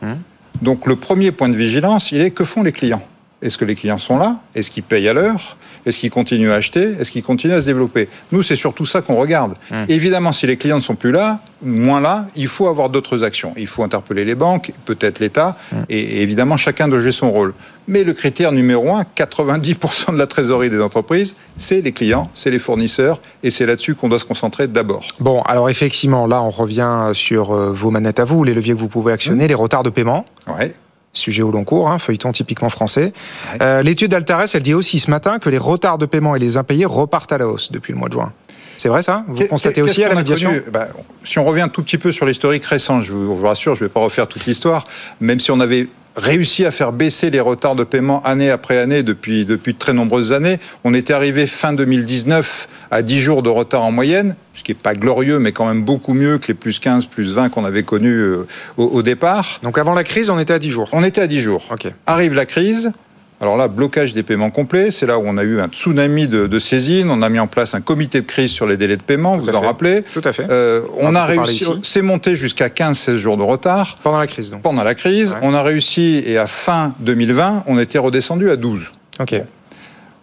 Hum. 0.02 0.18
Donc 0.62 0.86
le 0.86 0.96
premier 0.96 1.32
point 1.32 1.48
de 1.48 1.56
vigilance, 1.56 2.12
il 2.12 2.20
est 2.20 2.30
que 2.30 2.44
font 2.44 2.62
les 2.62 2.72
clients? 2.72 3.02
Est-ce 3.42 3.58
que 3.58 3.64
les 3.64 3.74
clients 3.74 3.98
sont 3.98 4.18
là? 4.18 4.40
Est-ce 4.54 4.70
qu'ils 4.70 4.82
payent 4.82 5.08
à 5.08 5.12
l'heure? 5.12 5.58
Est-ce 5.86 6.00
qu'ils 6.00 6.10
continuent 6.10 6.50
à 6.50 6.56
acheter? 6.56 6.94
Est-ce 7.00 7.12
qu'ils 7.12 7.22
continuent 7.22 7.54
à 7.54 7.60
se 7.60 7.66
développer? 7.66 8.08
Nous, 8.32 8.42
c'est 8.42 8.56
surtout 8.56 8.84
ça 8.84 9.00
qu'on 9.00 9.14
regarde. 9.14 9.54
Hum. 9.70 9.86
Évidemment, 9.88 10.32
si 10.32 10.46
les 10.46 10.56
clients 10.56 10.76
ne 10.76 10.82
sont 10.82 10.96
plus 10.96 11.12
là, 11.12 11.40
moins 11.62 12.00
là, 12.00 12.26
il 12.34 12.48
faut 12.48 12.66
avoir 12.66 12.90
d'autres 12.90 13.22
actions. 13.22 13.54
Il 13.56 13.68
faut 13.68 13.84
interpeller 13.84 14.24
les 14.24 14.34
banques, 14.34 14.72
peut-être 14.84 15.20
l'État, 15.20 15.56
hum. 15.72 15.84
et, 15.88 16.22
évidemment, 16.22 16.56
chacun 16.56 16.88
doit 16.88 17.00
jouer 17.00 17.12
son 17.12 17.30
rôle. 17.30 17.54
Mais 17.88 18.02
le 18.02 18.12
critère 18.14 18.50
numéro 18.50 18.92
un, 18.96 19.04
90% 19.16 20.12
de 20.12 20.18
la 20.18 20.26
trésorerie 20.26 20.70
des 20.70 20.80
entreprises, 20.82 21.36
c'est 21.56 21.80
les 21.80 21.92
clients, 21.92 22.28
c'est 22.34 22.50
les 22.50 22.58
fournisseurs, 22.58 23.20
et 23.44 23.52
c'est 23.52 23.64
là-dessus 23.64 23.94
qu'on 23.94 24.08
doit 24.08 24.18
se 24.18 24.24
concentrer 24.24 24.66
d'abord. 24.66 25.04
Bon, 25.20 25.42
alors 25.42 25.70
effectivement, 25.70 26.26
là, 26.26 26.42
on 26.42 26.50
revient 26.50 27.12
sur 27.12 27.52
euh, 27.52 27.70
vos 27.72 27.92
manettes 27.92 28.18
à 28.18 28.24
vous, 28.24 28.42
les 28.42 28.54
leviers 28.54 28.74
que 28.74 28.80
vous 28.80 28.88
pouvez 28.88 29.12
actionner, 29.12 29.44
hum. 29.44 29.48
les 29.48 29.54
retards 29.54 29.84
de 29.84 29.90
paiement. 29.90 30.24
Ouais 30.48 30.74
sujet 31.16 31.42
au 31.42 31.50
long 31.50 31.64
cours, 31.64 31.88
hein, 31.88 31.98
feuilleton 31.98 32.32
typiquement 32.32 32.68
français. 32.68 33.12
Euh, 33.60 33.82
l'étude 33.82 34.10
d'Altares, 34.10 34.46
elle 34.54 34.62
dit 34.62 34.74
aussi 34.74 34.98
ce 34.98 35.10
matin 35.10 35.38
que 35.38 35.50
les 35.50 35.58
retards 35.58 35.98
de 35.98 36.06
paiement 36.06 36.36
et 36.36 36.38
les 36.38 36.56
impayés 36.56 36.86
repartent 36.86 37.32
à 37.32 37.38
la 37.38 37.48
hausse 37.48 37.72
depuis 37.72 37.92
le 37.92 37.98
mois 37.98 38.08
de 38.08 38.14
juin. 38.14 38.32
C'est 38.76 38.88
vrai 38.88 39.02
ça? 39.02 39.24
Vous 39.28 39.46
constatez 39.46 39.82
aussi 39.82 40.04
à 40.04 40.08
la 40.08 40.14
médiation 40.14 40.52
bah, 40.70 40.88
Si 41.24 41.38
on 41.38 41.44
revient 41.44 41.62
un 41.62 41.68
tout 41.68 41.82
petit 41.82 41.98
peu 41.98 42.12
sur 42.12 42.26
l'historique 42.26 42.64
récent, 42.64 43.00
je 43.00 43.12
vous, 43.12 43.36
rassure, 43.36 43.74
je 43.74 43.84
ne 43.84 43.88
vais 43.88 43.92
pas 43.92 44.00
refaire 44.00 44.26
toute 44.26 44.44
l'histoire, 44.46 44.84
même 45.20 45.40
si 45.40 45.50
on 45.50 45.60
avait 45.60 45.88
réussi 46.16 46.64
à 46.64 46.70
faire 46.70 46.92
baisser 46.92 47.30
les 47.30 47.40
retards 47.40 47.76
de 47.76 47.84
paiement 47.84 48.22
année 48.24 48.50
après 48.50 48.78
année 48.78 49.02
depuis, 49.02 49.44
depuis 49.44 49.74
de 49.74 49.78
très 49.78 49.92
nombreuses 49.92 50.32
années. 50.32 50.58
On 50.84 50.94
était 50.94 51.12
arrivé 51.12 51.46
fin 51.46 51.72
2019 51.72 52.68
à 52.90 53.02
10 53.02 53.20
jours 53.20 53.42
de 53.42 53.50
retard 53.50 53.82
en 53.82 53.92
moyenne, 53.92 54.36
ce 54.54 54.62
qui 54.62 54.72
n'est 54.72 54.78
pas 54.78 54.94
glorieux, 54.94 55.38
mais 55.38 55.52
quand 55.52 55.66
même 55.66 55.82
beaucoup 55.82 56.14
mieux 56.14 56.38
que 56.38 56.48
les 56.48 56.54
plus 56.54 56.78
15, 56.78 57.06
plus 57.06 57.32
20 57.32 57.50
qu'on 57.50 57.64
avait 57.64 57.82
connus 57.82 58.16
euh, 58.16 58.46
au, 58.76 59.02
départ. 59.02 59.60
Donc 59.62 59.78
avant 59.78 59.94
la 59.94 60.04
crise, 60.04 60.30
on 60.30 60.38
était 60.38 60.54
à 60.54 60.58
10 60.58 60.70
jours 60.70 60.88
On 60.92 61.02
était 61.04 61.20
à 61.20 61.26
10 61.26 61.40
jours. 61.40 61.68
Arrive 62.06 62.34
la 62.34 62.46
crise, 62.46 62.92
alors 63.40 63.58
là, 63.58 63.68
blocage 63.68 64.14
des 64.14 64.22
paiements 64.22 64.50
complets, 64.50 64.90
c'est 64.90 65.06
là 65.06 65.18
où 65.18 65.24
on 65.26 65.36
a 65.36 65.44
eu 65.44 65.60
un 65.60 65.68
tsunami 65.68 66.26
de, 66.26 66.46
de 66.46 66.58
saisine. 66.58 67.10
On 67.10 67.20
a 67.20 67.28
mis 67.28 67.38
en 67.38 67.46
place 67.46 67.74
un 67.74 67.82
comité 67.82 68.22
de 68.22 68.26
crise 68.26 68.50
sur 68.50 68.66
les 68.66 68.78
délais 68.78 68.96
de 68.96 69.02
paiement, 69.02 69.36
vous 69.36 69.44
vous 69.44 69.54
en 69.54 69.60
rappelez 69.60 70.02
Tout 70.02 70.22
à 70.24 70.32
fait. 70.32 70.46
Euh, 70.50 70.82
on 70.98 71.14
a 71.14 71.24
réussi, 71.26 71.66
c'est 71.82 72.02
monté 72.02 72.34
jusqu'à 72.36 72.68
15-16 72.68 73.16
jours 73.16 73.36
de 73.36 73.42
retard. 73.42 73.98
Pendant 74.02 74.18
la 74.18 74.26
crise, 74.26 74.50
donc. 74.50 74.62
Pendant 74.62 74.84
la 74.84 74.94
crise, 74.94 75.36
on 75.42 75.52
a 75.52 75.62
réussi, 75.62 76.22
et 76.26 76.38
à 76.38 76.46
fin 76.46 76.94
2020, 77.00 77.64
on 77.66 77.78
était 77.78 77.98
redescendu 77.98 78.50
à 78.50 78.56
12. 78.56 78.92
Ok. 79.20 79.42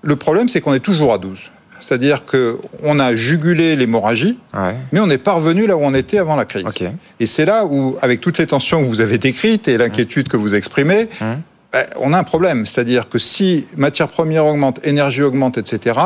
Le 0.01 0.15
problème, 0.15 0.49
c'est 0.49 0.59
qu'on 0.59 0.73
est 0.73 0.79
toujours 0.79 1.13
à 1.13 1.17
12. 1.17 1.51
C'est-à-dire 1.79 2.23
qu'on 2.25 2.99
a 2.99 3.15
jugulé 3.15 3.75
l'hémorragie, 3.75 4.39
mais 4.91 4.99
on 4.99 5.07
n'est 5.07 5.17
pas 5.17 5.33
revenu 5.33 5.67
là 5.67 5.77
où 5.77 5.81
on 5.83 5.93
était 5.93 6.17
avant 6.17 6.35
la 6.35 6.45
crise. 6.45 6.65
Et 7.19 7.25
c'est 7.27 7.45
là 7.45 7.65
où, 7.65 7.97
avec 8.01 8.21
toutes 8.21 8.39
les 8.39 8.47
tensions 8.47 8.81
que 8.81 8.87
vous 8.87 9.01
avez 9.01 9.19
décrites 9.19 9.67
et 9.67 9.77
l'inquiétude 9.77 10.29
que 10.29 10.37
vous 10.37 10.55
exprimez, 10.55 11.09
hum. 11.21 11.41
Ben, 11.73 11.87
on 11.95 12.13
a 12.13 12.19
un 12.19 12.23
problème. 12.23 12.67
C'est-à-dire 12.67 13.09
que 13.09 13.17
si 13.17 13.65
matières 13.75 14.07
premières 14.07 14.45
augmentent, 14.45 14.79
énergie 14.85 15.23
augmente, 15.23 15.57
etc., 15.57 15.99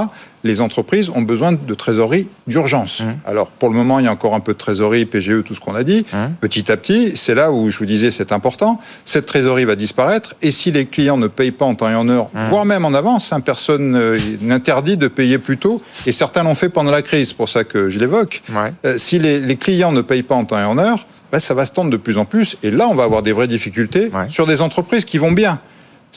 les 0.44 0.62
entreprises 0.62 1.10
ont 1.10 1.22
besoin 1.22 1.52
de 1.52 1.74
trésorerie 1.74 2.28
d'urgence. 2.48 3.02
Mmh. 3.02 3.06
Alors, 3.26 3.48
pour 3.48 3.70
le 3.70 3.76
moment, 3.76 4.00
il 4.00 4.06
y 4.06 4.08
a 4.08 4.12
encore 4.12 4.36
un 4.36 4.40
peu 4.40 4.54
de 4.54 4.58
trésorerie, 4.58 5.06
PGE, 5.06 5.44
tout 5.44 5.54
ce 5.54 5.60
qu'on 5.60 5.76
a 5.76 5.84
dit. 5.84 6.06
Mmh. 6.14 6.18
Petit 6.40 6.72
à 6.72 6.78
petit, 6.78 7.14
c'est 7.16 7.36
là 7.36 7.52
où 7.52 7.70
je 7.70 7.78
vous 7.80 7.86
disais, 7.86 8.12
c'est 8.12 8.32
important. 8.32 8.80
Cette 9.06 9.26
trésorerie 9.26 9.66
va 9.66 9.76
disparaître. 9.76 10.36
Et 10.42 10.52
si 10.52 10.72
les 10.72 10.86
clients 10.86 11.18
ne 11.18 11.28
payent 11.28 11.52
pas 11.52 11.66
en 11.66 11.76
temps 11.76 11.90
et 11.90 11.96
en 11.96 12.08
heure, 12.10 12.30
mmh. 12.34 12.48
voire 12.50 12.66
même 12.66 12.86
en 12.86 12.94
avance, 12.94 13.34
hein, 13.34 13.42
personne 13.42 13.96
euh, 13.96 14.20
n'interdit 14.42 14.98
de 14.98 15.08
payer 15.08 15.38
plus 15.38 15.58
tôt. 15.58 15.82
Et 16.06 16.12
certains 16.12 16.44
l'ont 16.44 16.56
fait 16.56 16.70
pendant 16.70 16.92
la 16.92 17.02
crise, 17.02 17.34
pour 17.34 17.50
ça 17.50 17.64
que 17.64 17.90
je 17.90 18.00
l'évoque. 18.00 18.44
Euh, 18.86 18.98
si 18.98 19.20
les, 19.20 19.56
clients 19.58 19.92
ne 19.92 20.02
payent 20.02 20.24
pas 20.24 20.36
en 20.36 20.46
temps 20.46 20.60
et 20.60 20.64
en 20.64 20.78
heure, 20.78 21.08
ben, 21.32 21.40
ça 21.40 21.54
va 21.54 21.66
se 21.66 21.72
tendre 21.72 21.90
de 21.90 21.98
plus 21.98 22.18
en 22.18 22.26
plus. 22.26 22.58
Et 22.64 22.72
là, 22.72 22.88
on 22.90 22.96
va 22.96 23.04
avoir 23.04 23.24
des 23.24 23.34
vraies 23.34 23.48
difficultés 23.48 24.12
sur 24.30 24.46
des 24.46 24.62
entreprises 24.62 25.04
qui 25.04 25.18
vont 25.18 25.32
bien. 25.32 25.60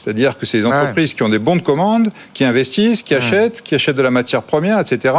C'est-à-dire 0.01 0.35
que 0.35 0.47
c'est 0.47 0.57
des 0.57 0.65
entreprises 0.65 1.13
qui 1.13 1.21
ont 1.21 1.29
des 1.29 1.37
bons 1.37 1.55
de 1.55 1.61
commande, 1.61 2.09
qui 2.33 2.43
investissent, 2.43 3.03
qui 3.03 3.13
achètent, 3.13 3.61
qui 3.61 3.75
achètent 3.75 3.95
de 3.95 4.01
la 4.01 4.09
matière 4.09 4.41
première, 4.41 4.79
etc., 4.79 5.13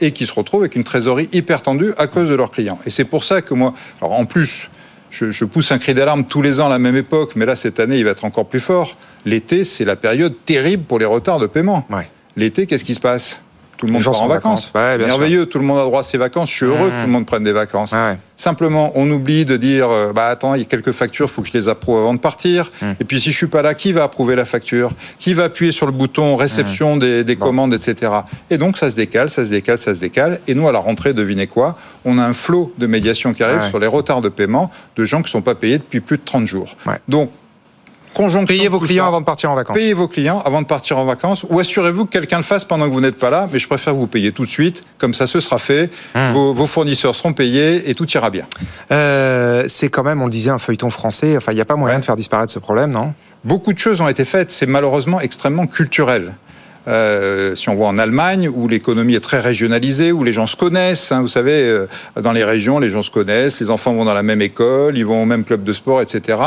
et 0.00 0.10
qui 0.10 0.26
se 0.26 0.32
retrouvent 0.32 0.62
avec 0.62 0.74
une 0.74 0.82
trésorerie 0.82 1.28
hyper 1.32 1.62
tendue 1.62 1.92
à 1.98 2.08
cause 2.08 2.28
de 2.28 2.34
leurs 2.34 2.50
clients. 2.50 2.78
Et 2.84 2.90
c'est 2.90 3.04
pour 3.04 3.22
ça 3.22 3.42
que 3.42 3.54
moi, 3.54 3.74
alors 4.00 4.12
en 4.14 4.24
plus, 4.24 4.68
je, 5.10 5.44
pousse 5.44 5.70
un 5.70 5.78
cri 5.78 5.94
d'alarme 5.94 6.24
tous 6.24 6.42
les 6.42 6.60
ans 6.60 6.66
à 6.66 6.70
la 6.70 6.80
même 6.80 6.96
époque, 6.96 7.34
mais 7.36 7.46
là, 7.46 7.54
cette 7.54 7.78
année, 7.78 7.96
il 7.96 8.04
va 8.04 8.10
être 8.10 8.24
encore 8.24 8.46
plus 8.46 8.58
fort. 8.58 8.96
L'été, 9.24 9.62
c'est 9.62 9.84
la 9.84 9.94
période 9.94 10.34
terrible 10.44 10.82
pour 10.82 10.98
les 10.98 11.04
retards 11.04 11.38
de 11.38 11.46
paiement. 11.46 11.86
L'été, 12.36 12.66
qu'est-ce 12.66 12.84
qui 12.84 12.94
se 12.94 13.00
passe? 13.00 13.40
Tout 13.76 13.86
le 13.86 13.92
monde 13.92 14.04
part 14.04 14.20
en 14.20 14.28
vacances. 14.28 14.72
Merveilleux, 14.74 15.46
tout 15.46 15.58
le 15.58 15.64
monde 15.64 15.78
a 15.78 15.84
droit 15.84 16.00
à 16.00 16.04
ses 16.04 16.18
vacances. 16.18 16.50
Je 16.50 16.54
suis 16.54 16.66
heureux 16.66 16.90
que 16.90 17.00
tout 17.00 17.06
le 17.06 17.12
monde 17.12 17.26
prenne 17.26 17.44
des 17.44 17.52
vacances. 17.52 17.94
Simplement, 18.36 18.90
on 18.96 19.08
oublie 19.10 19.44
de 19.44 19.56
dire, 19.56 19.88
euh, 19.90 20.12
bah 20.12 20.26
attends, 20.26 20.54
il 20.54 20.58
y 20.58 20.62
a 20.62 20.66
quelques 20.66 20.90
factures, 20.90 21.26
il 21.26 21.30
faut 21.30 21.42
que 21.42 21.48
je 21.48 21.52
les 21.52 21.68
approuve 21.68 21.98
avant 21.98 22.14
de 22.14 22.18
partir. 22.18 22.72
Hum. 22.82 22.96
Et 22.98 23.04
puis 23.04 23.20
si 23.20 23.30
je 23.30 23.36
suis 23.36 23.46
pas 23.46 23.62
là, 23.62 23.74
qui 23.74 23.92
va 23.92 24.02
approuver 24.02 24.34
la 24.34 24.44
facture? 24.44 24.90
Qui 25.20 25.34
va 25.34 25.44
appuyer 25.44 25.70
sur 25.70 25.86
le 25.86 25.92
bouton 25.92 26.34
réception 26.34 26.94
hum. 26.94 26.98
des, 26.98 27.36
commandes, 27.36 27.72
etc. 27.72 28.10
Et 28.50 28.58
donc 28.58 28.76
ça 28.76 28.90
se 28.90 28.96
décale, 28.96 29.30
ça 29.30 29.44
se 29.44 29.50
décale, 29.50 29.78
ça 29.78 29.94
se 29.94 30.00
décale. 30.00 30.40
Et 30.48 30.54
nous, 30.56 30.66
à 30.66 30.72
la 30.72 30.80
rentrée, 30.80 31.14
devinez 31.14 31.46
quoi? 31.46 31.76
On 32.04 32.18
a 32.18 32.24
un 32.24 32.34
flot 32.34 32.72
de 32.76 32.88
médiation 32.88 33.32
qui 33.34 33.44
arrive 33.44 33.68
sur 33.68 33.78
les 33.78 33.86
retards 33.86 34.20
de 34.20 34.28
paiement 34.28 34.70
de 34.96 35.04
gens 35.04 35.22
qui 35.22 35.30
sont 35.30 35.42
pas 35.42 35.54
payés 35.54 35.78
depuis 35.78 36.00
plus 36.00 36.16
de 36.16 36.22
30 36.24 36.46
jours. 36.46 36.74
Donc 37.06 37.30
conjonction. 38.14 38.46
Payez 38.56 38.68
vos 38.68 38.80
clients 38.80 39.04
ça. 39.04 39.08
avant 39.08 39.20
de 39.20 39.26
partir 39.26 39.50
en 39.50 39.54
vacances. 39.54 39.76
Payez 39.76 39.92
vos 39.92 40.08
clients 40.08 40.40
avant 40.46 40.62
de 40.62 40.66
partir 40.66 40.96
en 40.98 41.04
vacances 41.04 41.44
ou 41.48 41.60
assurez-vous 41.60 42.06
que 42.06 42.12
quelqu'un 42.12 42.38
le 42.38 42.42
fasse 42.42 42.64
pendant 42.64 42.86
que 42.88 42.92
vous 42.94 43.00
n'êtes 43.02 43.18
pas 43.18 43.28
là, 43.30 43.48
mais 43.52 43.58
je 43.58 43.66
préfère 43.68 43.94
vous 43.94 44.06
payer 44.06 44.32
tout 44.32 44.44
de 44.44 44.50
suite, 44.50 44.84
comme 44.98 45.12
ça 45.12 45.26
ce 45.26 45.40
sera 45.40 45.58
fait, 45.58 45.90
Hum. 46.14 46.32
vos, 46.32 46.54
vos 46.54 46.66
fournisseurs 46.66 47.14
seront 47.14 47.32
payés 47.34 47.90
et 47.90 47.94
tout 47.94 48.08
ira 48.12 48.30
bien. 48.30 48.46
Euh, 48.92 49.64
c'est 49.68 49.88
quand 49.88 50.02
même, 50.04 50.22
on 50.22 50.26
le 50.26 50.30
disait, 50.30 50.50
un 50.50 50.58
feuilleton 50.58 50.90
français. 50.90 51.36
Enfin, 51.36 51.52
il 51.52 51.56
n'y 51.56 51.60
a 51.60 51.64
pas 51.64 51.76
moyen 51.76 51.96
Ouais. 51.96 52.00
de 52.00 52.04
faire 52.06 52.16
disparaître 52.16 52.52
ce 52.52 52.58
problème, 52.58 52.90
non? 52.90 53.12
Beaucoup 53.44 53.72
de 53.72 53.78
choses 53.78 54.00
ont 54.00 54.08
été 54.08 54.24
faites, 54.24 54.50
c'est 54.50 54.66
malheureusement 54.66 55.20
extrêmement 55.20 55.66
culturel. 55.66 56.32
Euh, 56.86 57.54
si 57.56 57.68
on 57.70 57.74
voit 57.74 57.88
en 57.88 57.98
Allemagne, 57.98 58.48
où 58.52 58.68
l'économie 58.68 59.14
est 59.14 59.20
très 59.20 59.40
régionalisée, 59.40 60.12
où 60.12 60.22
les 60.22 60.32
gens 60.34 60.46
se 60.46 60.56
connaissent, 60.56 61.12
hein, 61.12 61.22
vous 61.22 61.28
savez, 61.28 61.62
euh, 61.62 61.86
dans 62.20 62.32
les 62.32 62.44
régions, 62.44 62.78
les 62.78 62.90
gens 62.90 63.02
se 63.02 63.10
connaissent, 63.10 63.58
les 63.60 63.70
enfants 63.70 63.94
vont 63.94 64.04
dans 64.04 64.12
la 64.14 64.22
même 64.22 64.42
école, 64.42 64.98
ils 64.98 65.06
vont 65.06 65.22
au 65.22 65.26
même 65.26 65.44
club 65.44 65.62
de 65.64 65.72
sport, 65.72 66.02
etc. 66.02 66.38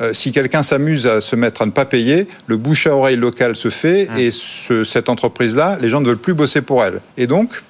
Euh, 0.00 0.12
si 0.12 0.32
quelqu'un 0.32 0.62
s'amuse 0.62 1.06
à 1.06 1.20
se 1.20 1.36
mettre 1.36 1.62
à 1.62 1.66
ne 1.66 1.70
pas 1.70 1.84
payer, 1.84 2.26
le 2.46 2.56
bouche 2.56 2.86
à 2.86 2.96
oreille 2.96 3.16
local 3.16 3.54
se 3.54 3.68
fait, 3.70 4.08
et 4.18 4.30
ce- 4.32 4.82
cette 4.84 5.08
entreprise-là, 5.08 5.78
les 5.80 5.88
gens 5.88 6.00
ne 6.00 6.06
veulent 6.08 6.16
plus 6.18 6.34
bosser 6.34 6.60
pour 6.62 6.82
elle. 6.84 7.00
Et 7.16 7.26
donc, 7.26 7.62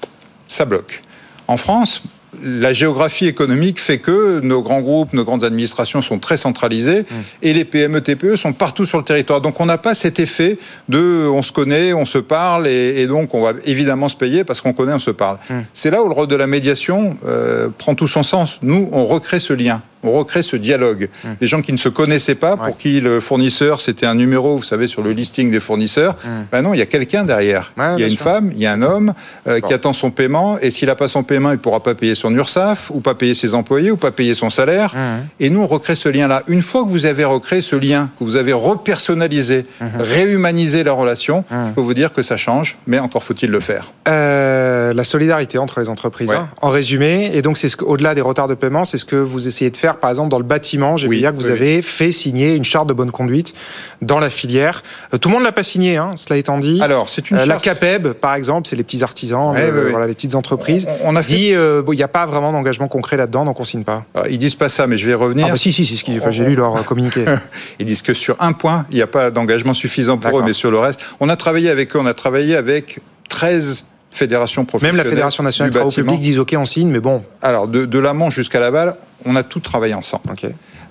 ça 0.49 0.65
bloque. 0.65 1.03
En 1.47 1.57
France, 1.59 2.03
la 2.43 2.73
géographie 2.73 3.27
économique 3.27 3.81
fait 3.81 3.99
que 3.99 4.41
nos 4.41 4.63
grands 4.63 4.81
groupes, 4.81 5.13
nos 5.13 5.25
grandes 5.25 5.45
administrations 5.45 6.03
sont 6.03 6.19
très 6.19 6.37
centralisées 6.37 7.05
et 7.43 7.53
les 7.53 7.65
PME 7.65 8.01
TPE 8.01 8.37
sont 8.37 8.53
partout 8.53 8.87
sur 8.87 8.99
le 8.99 9.05
territoire. 9.05 9.41
Donc 9.41 9.61
on 9.61 9.67
n'a 9.67 9.79
pas 9.79 9.95
cet 9.95 10.21
effet 10.21 10.59
de 10.89 11.29
on 11.29 11.43
se 11.43 11.53
connaît, 11.53 11.93
on 11.93 12.07
se 12.07 12.19
parle 12.19 12.67
et, 12.67 13.03
et 13.03 13.07
donc 13.07 13.35
on 13.35 13.43
va 13.43 13.53
évidemment 13.65 14.09
se 14.09 14.17
payer 14.17 14.45
parce 14.45 14.61
qu'on 14.61 14.73
connaît, 14.73 14.95
on 14.95 14.99
se 14.99 15.11
parle. 15.11 15.39
C'est 15.73 15.91
là 15.91 16.03
où 16.03 16.09
le 16.09 16.15
rôle 16.15 16.29
de 16.29 16.37
la 16.37 16.47
médiation 16.47 17.17
euh, 17.27 17.69
prend 17.77 17.95
tout 17.95 18.09
son 18.09 18.23
sens. 18.23 18.59
Nous, 18.63 18.89
on 18.93 19.07
recrée 19.07 19.41
ce 19.41 19.53
lien. 19.53 19.83
On 20.05 20.13
recrée 20.13 20.43
ce 20.43 20.57
dialogue. 20.57 21.09
Des 21.41 21.47
gens 21.47 21.63
qui 21.63 21.73
ne 21.73 21.79
se 21.79 21.89
connaissaient 21.89 22.35
pas, 22.35 22.57
pour 22.57 22.77
qui 22.77 23.01
le 23.01 23.21
fournisseur 23.21 23.81
c'était 23.81 24.07
un 24.07 24.15
numéro, 24.15 24.57
vous 24.57 24.63
savez, 24.65 24.87
sur 24.87 25.03
le 25.03 25.13
listing 25.13 25.51
des 25.51 25.61
fournisseurs. 25.61 26.17
Ben 26.53 26.63
non, 26.63 26.75
il 26.75 26.79
y 26.79 26.83
a 26.83 26.87
quelqu'un 26.87 27.25
derrière. 27.25 27.73
Ouais, 27.77 27.95
il 27.97 28.01
y 28.01 28.05
a 28.05 28.07
une 28.09 28.17
sûr. 28.17 28.25
femme, 28.25 28.51
il 28.53 28.61
y 28.63 28.67
a 28.67 28.73
un 28.73 28.83
homme 28.83 29.15
euh, 29.49 29.61
Bon. 29.61 29.67
qui 29.69 29.75
attend 29.75 29.93
son 29.93 30.11
paiement 30.11 30.59
et 30.61 30.71
s'il 30.71 30.89
n'a 30.89 30.95
pas 30.95 31.09
son 31.09 31.23
paiement, 31.23 31.51
il 31.51 31.55
ne 31.55 31.59
pourra 31.59 31.81
pas 31.83 31.95
payer 31.95 32.15
son 32.15 32.35
URSAF 32.35 32.91
ou 32.91 33.01
pas 33.01 33.15
payer 33.15 33.35
ses 33.35 33.55
employés 33.55 33.91
ou 33.91 33.97
pas 33.97 34.11
payer 34.11 34.35
son 34.35 34.51
salaire. 34.51 34.95
Mmh. 34.95 35.25
Et 35.41 35.51
nous, 35.51 35.61
on 35.63 35.67
recrée 35.67 35.95
ce 35.95 36.09
lien-là. 36.09 36.43
Une 36.49 36.63
fois 36.63 36.85
que 36.85 36.89
vous 36.89 37.07
avez 37.07 37.25
recréé 37.25 37.61
ce 37.61 37.77
lien, 37.77 38.11
que 38.19 38.25
vous 38.25 38.37
avez 38.37 38.53
repersonnalisé, 38.53 39.67
Mmh. 39.81 39.87
réhumanisé 39.99 40.85
la 40.85 40.93
relation, 40.93 41.45
je 41.51 41.73
peux 41.73 41.81
vous 41.81 41.95
dire 41.95 42.13
que 42.13 42.23
ça 42.23 42.37
change, 42.37 42.77
mais 42.87 42.99
encore 42.99 43.23
faut-il 43.25 43.51
le 43.51 43.61
faire. 43.61 43.93
Euh, 44.09 44.93
la 44.95 45.05
solidarité 45.05 45.59
entre 45.59 45.81
les 45.81 45.89
entreprises, 45.89 46.31
Ouais. 46.31 46.37
hein, 46.37 46.49
en 46.63 46.69
résumé. 46.71 47.31
Et 47.35 47.43
donc, 47.43 47.59
c'est 47.59 47.69
ce 47.69 47.77
au-delà 47.83 48.15
des 48.15 48.21
retards 48.21 48.49
de 48.49 48.55
paiement, 48.55 48.85
c'est 48.85 48.99
ce 48.99 49.05
que 49.05 49.17
vous 49.17 49.47
essayez 49.49 49.71
de 49.71 49.77
faire, 49.77 49.94
par 50.01 50.11
exemple, 50.11 50.29
dans 50.29 50.39
le 50.39 50.45
bâtiment. 50.45 50.97
J'ai 50.97 51.09
Oui, 51.09 51.17
vu 51.17 51.23
hier 51.23 51.33
que 51.33 51.37
vous 51.37 51.47
oui, 51.47 51.53
avez 51.53 51.83
fait 51.83 52.13
signer 52.13 52.55
une 52.55 52.65
charte 52.65 52.87
de 52.89 52.93
bonne 52.93 53.11
conduite 53.11 53.55
dans 54.03 54.19
la 54.19 54.31
filière. 54.31 54.83
Euh, 55.13 55.19
tout 55.19 55.29
le 55.29 55.35
monde 55.35 55.45
l'a 55.45 55.53
pas 55.53 55.63
signé, 55.63 55.97
hein, 55.97 56.11
cela 56.17 56.37
étant 56.37 56.59
dit. 56.59 56.81
Alors, 56.83 57.09
c'est 57.09 57.31
une 57.31 57.37
Euh, 57.39 57.47
la 57.47 57.55
charte- 57.55 57.65
CAPEB, 57.65 58.13
par 58.13 58.35
exemple, 58.35 58.69
c'est 58.69 58.77
les 58.77 58.85
petits 58.85 59.03
artisans, 59.03 59.53
Ouais, 59.53 59.71
le- 59.71 59.77
ouais, 59.79 59.85
ouais. 59.85 59.91
voilà, 59.91 60.07
les 60.07 60.15
petites 60.15 60.35
entreprises. 60.35 60.87
On- 61.05 61.11
on 61.13 61.17
a 61.17 61.23
fait- 61.23 61.35
dit, 61.35 61.55
euh, 61.55 61.83
bon, 61.83 61.93
il 61.93 61.97
n'y 61.97 62.03
a 62.03 62.09
pas 62.09 62.27
vraiment 62.27 62.53
d'engagement 62.53 62.89
concret 62.89 63.17
là-dedans, 63.17 63.45
donc 63.45 63.61
on 63.61 63.65
signe 63.65 63.85
pas. 63.85 64.05
Alors, 64.15 64.29
Ils 64.29 64.39
disent 64.39 64.55
pas 64.55 64.69
ça, 64.69 64.87
mais 64.87 64.97
je 64.99 65.07
vais 65.07 65.15
revenir. 65.15 65.47
Ah 65.49 65.53
bah 65.53 65.57
si, 65.57 65.73
si, 65.73 65.85
c'est 65.87 65.97
ce 65.97 66.05
qu'ils. 66.05 66.19
Enfin, 66.19 66.31
j'ai 66.31 66.45
lu 66.45 66.55
leur 66.55 66.85
communiqué. 66.85 67.25
Ils 67.79 67.87
disent 67.87 68.03
que 68.03 68.15
sur 68.15 68.37
un 68.41 68.53
point, 68.53 68.87
il 68.91 68.97
n'y 68.97 69.03
a 69.03 69.07
pas 69.07 69.31
d'engagement 69.31 69.75
suffisant 69.75 70.19
pour 70.19 70.39
eux, 70.39 70.43
mais 70.45 70.53
sur 70.53 70.71
le 70.71 70.79
reste, 70.79 71.01
on 71.21 71.29
a 71.29 71.37
travaillé 71.37 71.71
avec 71.71 71.95
eux, 71.95 71.99
on 72.01 72.07
a 72.07 72.15
travaillé 72.15 72.57
avec 72.57 73.01
13 73.29 73.85
fédérations 74.15 74.63
Même 74.63 74.67
professionnelles. 74.67 75.05
la 75.05 75.11
Fédération 75.11 75.43
nationale 75.43 75.71
du 75.71 75.77
travaux 75.77 75.91
publics 75.91 76.21
disent 76.21 76.39
OK, 76.39 76.55
on 76.57 76.65
signe, 76.65 76.89
mais 76.89 77.01
bon, 77.01 77.23
Alors, 77.43 77.69
de, 77.69 77.85
de 77.85 77.99
l'amont 77.99 78.31
jusqu'à 78.31 78.61
l'aval, 78.61 78.97
on 79.25 79.37
a 79.37 79.43
tout 79.43 79.61
travaillé 79.61 79.95
ensemble. 79.95 80.31
ok. 80.31 80.45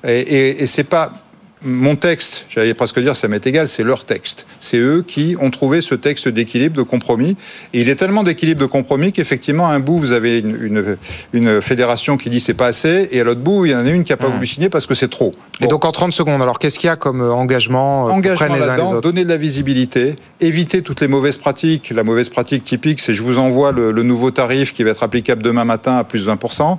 Et, 0.06 0.20
et, 0.20 0.63
et 0.63 0.65
c'est 0.68 0.84
pas 0.84 1.12
mon 1.63 1.96
texte, 1.96 2.46
j'allais 2.50 2.74
presque 2.74 3.00
dire, 3.00 3.15
ça 3.15 3.27
m'est 3.27 3.46
égal, 3.46 3.70
c'est 3.70 3.84
leur 3.84 4.05
texte. 4.05 4.46
C'est 4.60 4.77
eux 4.77 5.03
qui 5.05 5.36
ont 5.39 5.50
trouvé 5.50 5.82
ce 5.82 5.96
texte 5.96 6.27
d'équilibre, 6.27 6.77
de 6.77 6.84
compromis. 6.84 7.36
Et 7.74 7.82
il 7.82 7.89
est 7.89 7.96
tellement 7.96 8.24
d'équilibre, 8.24 8.62
de 8.62 8.65
compromis 8.65 9.12
qu'effectivement, 9.12 9.67
à 9.70 9.74
un 9.74 9.79
bout, 9.79 9.98
vous 9.98 10.12
avez 10.12 10.39
une, 10.39 10.58
une, 10.62 10.98
une 11.34 11.62
fédération 11.62 12.17
qui 12.17 12.29
dit 12.29 12.39
c'est 12.39 12.53
pas 12.53 12.67
assez, 12.67 13.10
et 13.12 13.22
à 13.22 13.24
l'autre 13.24 13.41
bout, 13.41 13.65
il 13.65 13.72
y 13.72 13.75
en 13.75 13.86
a 13.86 13.89
une 13.89 14.03
qui 14.03 14.12
n'a 14.12 14.17
pas 14.17 14.29
voulu 14.29 14.46
signer 14.46 14.70
parce 14.70 14.86
que 14.86 14.96
c'est 14.96 15.10
trop. 15.10 15.34
Et 15.62 15.67
donc 15.67 15.86
en 15.86 15.91
30 15.91 16.12
secondes, 16.12 16.41
alors 16.41 16.60
qu'est-ce 16.60 16.79
qu'il 16.79 16.88
y 16.88 16.91
a 16.91 16.96
comme 16.96 17.22
euh, 17.22 17.32
engagement 17.32 18.08
euh, 18.08 18.12
Engagement 18.12 18.48
prennent 18.48 18.55
les 18.55 18.62
uns 18.62 18.62
les 18.62 18.67
là-dedans, 18.67 18.91
autres? 18.93 19.01
donner 19.01 19.24
de 19.24 19.29
la 19.29 19.38
visibilité, 19.38 20.15
éviter 20.39 20.82
toutes 20.82 21.01
les 21.01 21.08
mauvaises 21.08 21.38
pratiques. 21.38 21.91
La 21.96 22.03
mauvaise 22.03 22.29
pratique 22.29 22.63
typique, 22.63 23.00
c'est 23.00 23.13
je 23.13 23.22
vous 23.22 23.38
envoie 23.38 23.72
le, 23.72 23.91
le 23.91 24.03
nouveau 24.03 24.32
tarif 24.32 24.74
qui 24.74 24.84
va 24.84 24.91
être 24.91 25.03
applicable 25.03 25.43
demain 25.43 25.65
matin 25.65 25.98
à 25.98 26.03
plus 26.03 26.25
de 26.25 26.32
20%. 26.32 26.77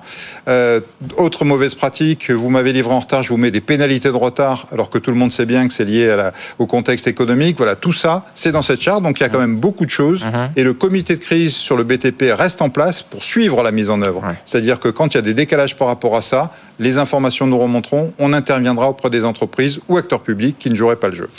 Euh, 0.48 0.80
autre 1.16 1.44
mauvaise 1.44 1.74
pratique, 1.74 2.30
vous 2.30 2.50
m'avez 2.50 2.72
livré 2.72 2.92
en 2.92 3.00
retard, 3.00 3.22
je 3.22 3.28
vous 3.30 3.36
mets 3.36 3.50
des 3.50 3.60
pénalités 3.60 4.08
de 4.08 4.16
retard, 4.16 4.66
alors 4.74 4.90
que 4.90 4.98
tout 4.98 5.10
le 5.10 5.16
monde 5.16 5.32
sait 5.32 5.46
bien 5.46 5.66
que 5.66 5.72
c'est 5.72 5.84
lié 5.84 6.10
à 6.10 6.16
la- 6.16 6.32
au 6.58 6.66
contexte 6.66 7.06
économique. 7.06 7.56
Voilà, 7.56 7.76
tout 7.76 7.92
ça, 7.92 8.24
c'est 8.34 8.52
dans 8.52 8.62
cette 8.62 8.80
charte. 8.80 9.02
Donc 9.02 9.18
il 9.18 9.22
y 9.22 9.26
a 9.26 9.28
quand 9.28 9.38
même 9.38 9.56
beaucoup 9.56 9.86
de 9.86 9.90
choses. 9.90 10.24
Mhm. 10.24 10.50
Et 10.56 10.64
le 10.64 10.74
comité 10.74 11.14
de 11.16 11.20
crise 11.20 11.54
sur 11.54 11.76
le 11.76 11.84
BTP 11.84 12.32
reste 12.32 12.60
en 12.60 12.68
place 12.70 13.00
pour 13.02 13.24
suivre 13.24 13.62
la 13.62 13.70
mise 13.70 13.88
en 13.88 14.02
œuvre. 14.02 14.22
Ouais. 14.22 14.34
C'est-à-dire 14.44 14.80
que 14.80 14.88
quand 14.88 15.14
il 15.14 15.16
y 15.16 15.18
a 15.18 15.22
des 15.22 15.34
décalages 15.34 15.76
par 15.76 15.88
rapport 15.88 16.16
à 16.16 16.22
ça, 16.22 16.52
les 16.78 16.98
informations 16.98 17.46
nous 17.46 17.58
remonteront, 17.58 18.12
on 18.18 18.32
interviendra 18.32 18.88
auprès 18.88 19.10
des 19.10 19.24
entreprises 19.24 19.80
ou 19.88 19.96
acteurs 19.96 20.20
publics 20.20 20.56
qui 20.58 20.68
ne 20.70 20.74
joueraient 20.74 20.96
pas 20.96 21.08
le 21.08 21.14
jeu. 21.14 21.30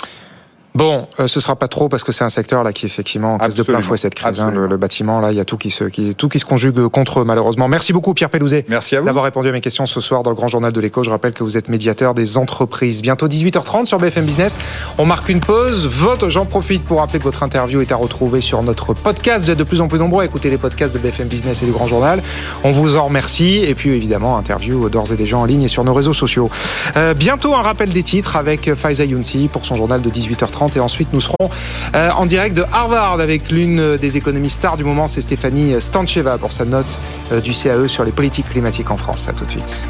Bon, 0.75 1.07
euh, 1.21 1.27
ce 1.27 1.39
sera 1.39 1.55
pas 1.55 1.69
trop 1.69 1.87
parce 1.87 2.03
que 2.03 2.11
c'est 2.11 2.25
un 2.25 2.29
secteur 2.29 2.61
là 2.65 2.73
qui 2.73 2.85
effectivement 2.85 3.37
casse 3.37 3.55
de 3.55 3.63
plein 3.63 3.79
fouet 3.79 3.95
cette 3.95 4.13
crise. 4.13 4.41
hein, 4.41 4.51
le, 4.51 4.75
bâtiment 4.75 5.21
là, 5.21 5.31
il 5.31 5.37
y 5.37 5.39
a 5.39 5.45
tout 5.45 5.55
qui 5.55 5.71
se 5.71 5.85
qui, 5.85 6.13
tout 6.15 6.27
qui 6.27 6.37
se 6.37 6.43
conjugue 6.43 6.89
contre 6.89 7.21
eux 7.21 7.23
malheureusement. 7.23 7.69
Merci 7.69 7.93
beaucoup 7.93 8.13
Pierre 8.13 8.29
Pellouzet. 8.29 8.65
Merci 8.67 8.97
à 8.97 8.99
vous. 8.99 9.05
D'avoir 9.05 9.23
répondu 9.23 9.47
à 9.47 9.53
mes 9.53 9.61
questions 9.61 9.85
ce 9.85 10.01
soir 10.01 10.21
dans 10.21 10.31
le 10.31 10.35
Grand 10.35 10.49
Journal 10.49 10.73
de 10.73 10.81
l'Éco. 10.81 11.01
Je 11.01 11.09
rappelle 11.09 11.31
que 11.31 11.45
vous 11.45 11.55
êtes 11.55 11.69
médiateur 11.69 12.13
des 12.13 12.37
entreprises. 12.37 13.01
Bientôt 13.01 13.29
18h30 13.29 13.85
sur 13.85 13.99
BFM 13.99 14.25
Business. 14.25 14.59
On 14.97 15.05
marque 15.05 15.29
une 15.29 15.39
pause. 15.39 15.87
Vote. 15.87 16.27
J'en 16.27 16.45
profite 16.45 16.83
pour 16.83 16.99
rappeler 16.99 17.19
que 17.19 17.23
votre 17.23 17.43
interview 17.43 17.79
est 17.79 17.93
à 17.93 17.95
retrouver 17.95 18.41
sur 18.41 18.61
notre 18.61 18.93
podcast. 18.93 19.45
Vous 19.45 19.51
êtes 19.51 19.57
de 19.57 19.63
plus 19.63 19.79
en 19.79 19.87
plus 19.87 19.99
nombreux 19.99 20.23
à 20.23 20.25
écouter 20.25 20.49
les 20.49 20.57
podcasts 20.57 20.93
de 20.93 20.99
BFM 20.99 21.29
Business 21.29 21.63
et 21.63 21.65
du 21.65 21.71
Grand 21.71 21.87
Journal. 21.87 22.21
On 22.65 22.71
vous 22.71 22.97
en 22.97 23.05
remercie. 23.05 23.63
Et 23.63 23.75
puis 23.75 23.91
évidemment, 23.91 24.37
interview 24.37 24.89
d'ores 24.89 25.13
et 25.13 25.15
déjà 25.15 25.37
en 25.37 25.45
ligne 25.45 25.63
et 25.63 25.69
sur 25.69 25.85
nos 25.85 25.93
réseaux 25.93 26.11
sociaux. 26.11 26.49
Euh, 26.97 27.13
bientôt 27.13 27.55
un 27.55 27.61
rappel 27.61 27.93
des 27.93 28.03
titres 28.03 28.35
avec 28.35 28.73
Faiza 28.75 29.05
Younsi 29.05 29.47
pour 29.49 29.65
son 29.65 29.75
journal 29.75 30.01
de 30.01 30.09
18h30. 30.09 30.64
Et 30.75 30.79
ensuite, 30.79 31.13
nous 31.13 31.21
serons 31.21 31.49
euh, 31.95 32.09
en 32.11 32.25
direct 32.25 32.55
de 32.55 32.63
Harvard 32.71 33.19
avec 33.19 33.51
l'une 33.51 33.97
des 33.97 34.17
économistes 34.17 34.55
stars 34.55 34.77
du 34.77 34.83
moment, 34.83 35.07
c'est 35.07 35.21
Stéphanie 35.21 35.75
Stancheva 35.79 36.37
pour 36.37 36.51
sa 36.51 36.65
note 36.65 36.99
euh, 37.31 37.41
du 37.41 37.51
CAE 37.51 37.87
sur 37.87 38.03
les 38.03 38.11
politiques 38.11 38.49
climatiques 38.49 38.91
en 38.91 38.97
France. 38.97 39.27
À 39.27 39.33
tout 39.33 39.45
de 39.45 39.51
suite. 39.51 39.87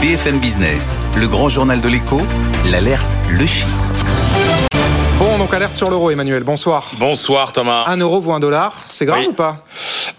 BFM 0.00 0.38
Business, 0.38 0.96
le 1.16 1.28
grand 1.28 1.48
journal 1.48 1.80
de 1.80 1.88
l'écho, 1.88 2.20
l'alerte, 2.70 3.16
le 3.30 3.46
chiffre. 3.46 3.84
Donc 5.50 5.56
alerte 5.56 5.74
sur 5.74 5.90
l'euro, 5.90 6.12
Emmanuel. 6.12 6.44
Bonsoir. 6.44 6.92
Bonsoir 7.00 7.50
Thomas. 7.50 7.82
Un 7.88 7.96
euro 7.96 8.20
vaut 8.20 8.30
un 8.30 8.38
dollar, 8.38 8.72
c'est 8.88 9.04
grave 9.04 9.18
Oui. 9.18 9.26
ou 9.30 9.32
pas? 9.32 9.56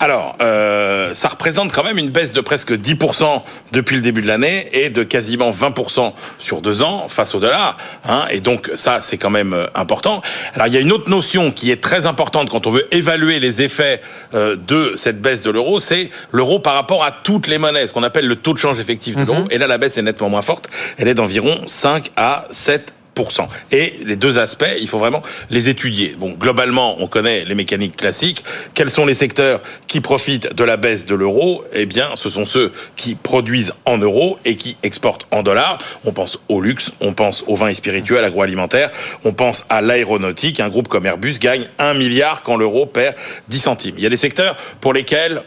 Alors, 0.02 0.36
euh, 0.42 1.14
ça 1.14 1.30
représente 1.30 1.72
quand 1.72 1.86
même 1.86 1.98
une 1.98 2.10
baisse 2.10 2.34
de 2.34 2.42
presque 2.42 2.74
10% 2.74 3.42
depuis 3.72 3.96
le 3.96 4.02
début 4.02 4.22
de 4.22 4.28
l'année 4.28 4.68
et 4.74 4.90
de 4.90 5.04
quasiment 5.04 5.52
20% 5.52 6.12
sur 6.38 6.60
deux 6.62 6.82
ans 6.82 7.06
face 7.08 7.34
au 7.34 7.40
dollar. 7.40 7.78
Hein, 8.10 8.26
et 8.30 8.42
donc 8.42 8.70
ça, 8.76 9.00
c'est 9.00 9.18
quand 9.18 9.30
même 9.30 9.54
euh, 9.54 9.68
important. 9.74 10.22
Alors, 10.54 10.68
il 10.68 10.74
y 10.74 10.78
a 10.78 10.82
une 10.82 10.92
autre 10.92 11.10
notion 11.10 11.52
qui 11.52 11.72
est 11.72 11.82
très 11.82 12.08
importante 12.08 12.50
quand 12.50 12.68
on 12.68 12.72
veut 12.72 12.94
évaluer 12.94 13.40
les 13.40 13.62
effets 13.62 14.02
euh, 14.34 14.58
de 14.58 14.96
cette 14.98 15.22
baisse 15.22 15.42
de 15.42 15.50
l'euro, 15.50 15.80
c'est 15.80 16.10
l'euro 16.32 16.60
par 16.60 16.74
rapport 16.74 17.06
à 17.06 17.12
toutes 17.14 17.48
les 17.48 17.58
monnaies, 17.58 17.88
ce 17.88 17.94
qu'on 17.94 18.04
appelle 18.04 18.28
le 18.28 18.36
taux 18.36 18.52
de 18.52 18.60
change 18.60 18.82
effectif 18.82 19.16
de 19.16 19.24
l'euro. 19.24 19.46
Et 19.50 19.58
là, 19.58 19.68
la 19.68 19.78
baisse 19.78 19.98
est 19.98 20.02
nettement 20.02 20.28
moins 20.28 20.42
forte. 20.42 20.68
Elle 20.98 21.08
est 21.08 21.14
d'environ 21.14 21.62
5 21.68 22.12
à 22.18 22.44
7 22.52 22.96
et 23.72 23.94
les 24.06 24.16
deux 24.16 24.38
aspects, 24.38 24.66
il 24.80 24.88
faut 24.88 24.98
vraiment 24.98 25.22
les 25.50 25.70
étudier. 25.70 26.16
Bon, 26.18 26.32
globalement, 26.32 27.02
on 27.02 27.08
connaît 27.08 27.46
les 27.46 27.56
mécaniques 27.56 27.96
classiques. 27.96 28.44
Quels 28.74 28.90
sont 28.90 29.06
les 29.06 29.14
secteurs 29.14 29.62
qui 29.88 30.02
profitent 30.02 30.56
de 30.56 30.64
la 30.64 30.78
baisse 30.78 31.06
de 31.06 31.16
l'euro? 31.16 31.64
Eh 31.74 31.86
bien, 31.86 32.10
ce 32.16 32.30
sont 32.30 32.46
ceux 32.46 32.72
qui 32.96 33.16
produisent 33.16 33.74
en 33.86 33.98
euros 33.98 34.40
et 34.46 34.56
qui 34.56 34.78
exportent 34.84 35.28
en 35.32 35.44
dollars. 35.44 35.80
On 36.06 36.14
pense 36.14 36.40
au 36.50 36.62
luxe, 36.62 36.92
on 37.00 37.14
pense 37.14 37.44
aux 37.48 37.56
vins 37.56 37.68
et 37.68 37.76
spiritueux, 37.76 38.18
à 38.18 38.22
l'agroalimentaire, 38.22 38.92
on 39.24 39.34
pense 39.34 39.66
à 39.70 39.82
l'aéronautique. 39.82 40.60
Un 40.60 40.70
groupe 40.70 40.88
comme 40.88 41.06
Airbus 41.06 41.38
gagne 41.40 41.68
1 41.80 41.94
milliard 41.94 42.44
quand 42.44 42.58
l'euro 42.58 42.86
perd 42.86 43.16
10 43.50 43.60
centimes. 43.60 43.96
Il 43.98 44.04
y 44.04 44.08
a 44.08 44.10
des 44.10 44.18
secteurs 44.18 44.58
pour 44.80 44.94
lesquels 44.94 45.44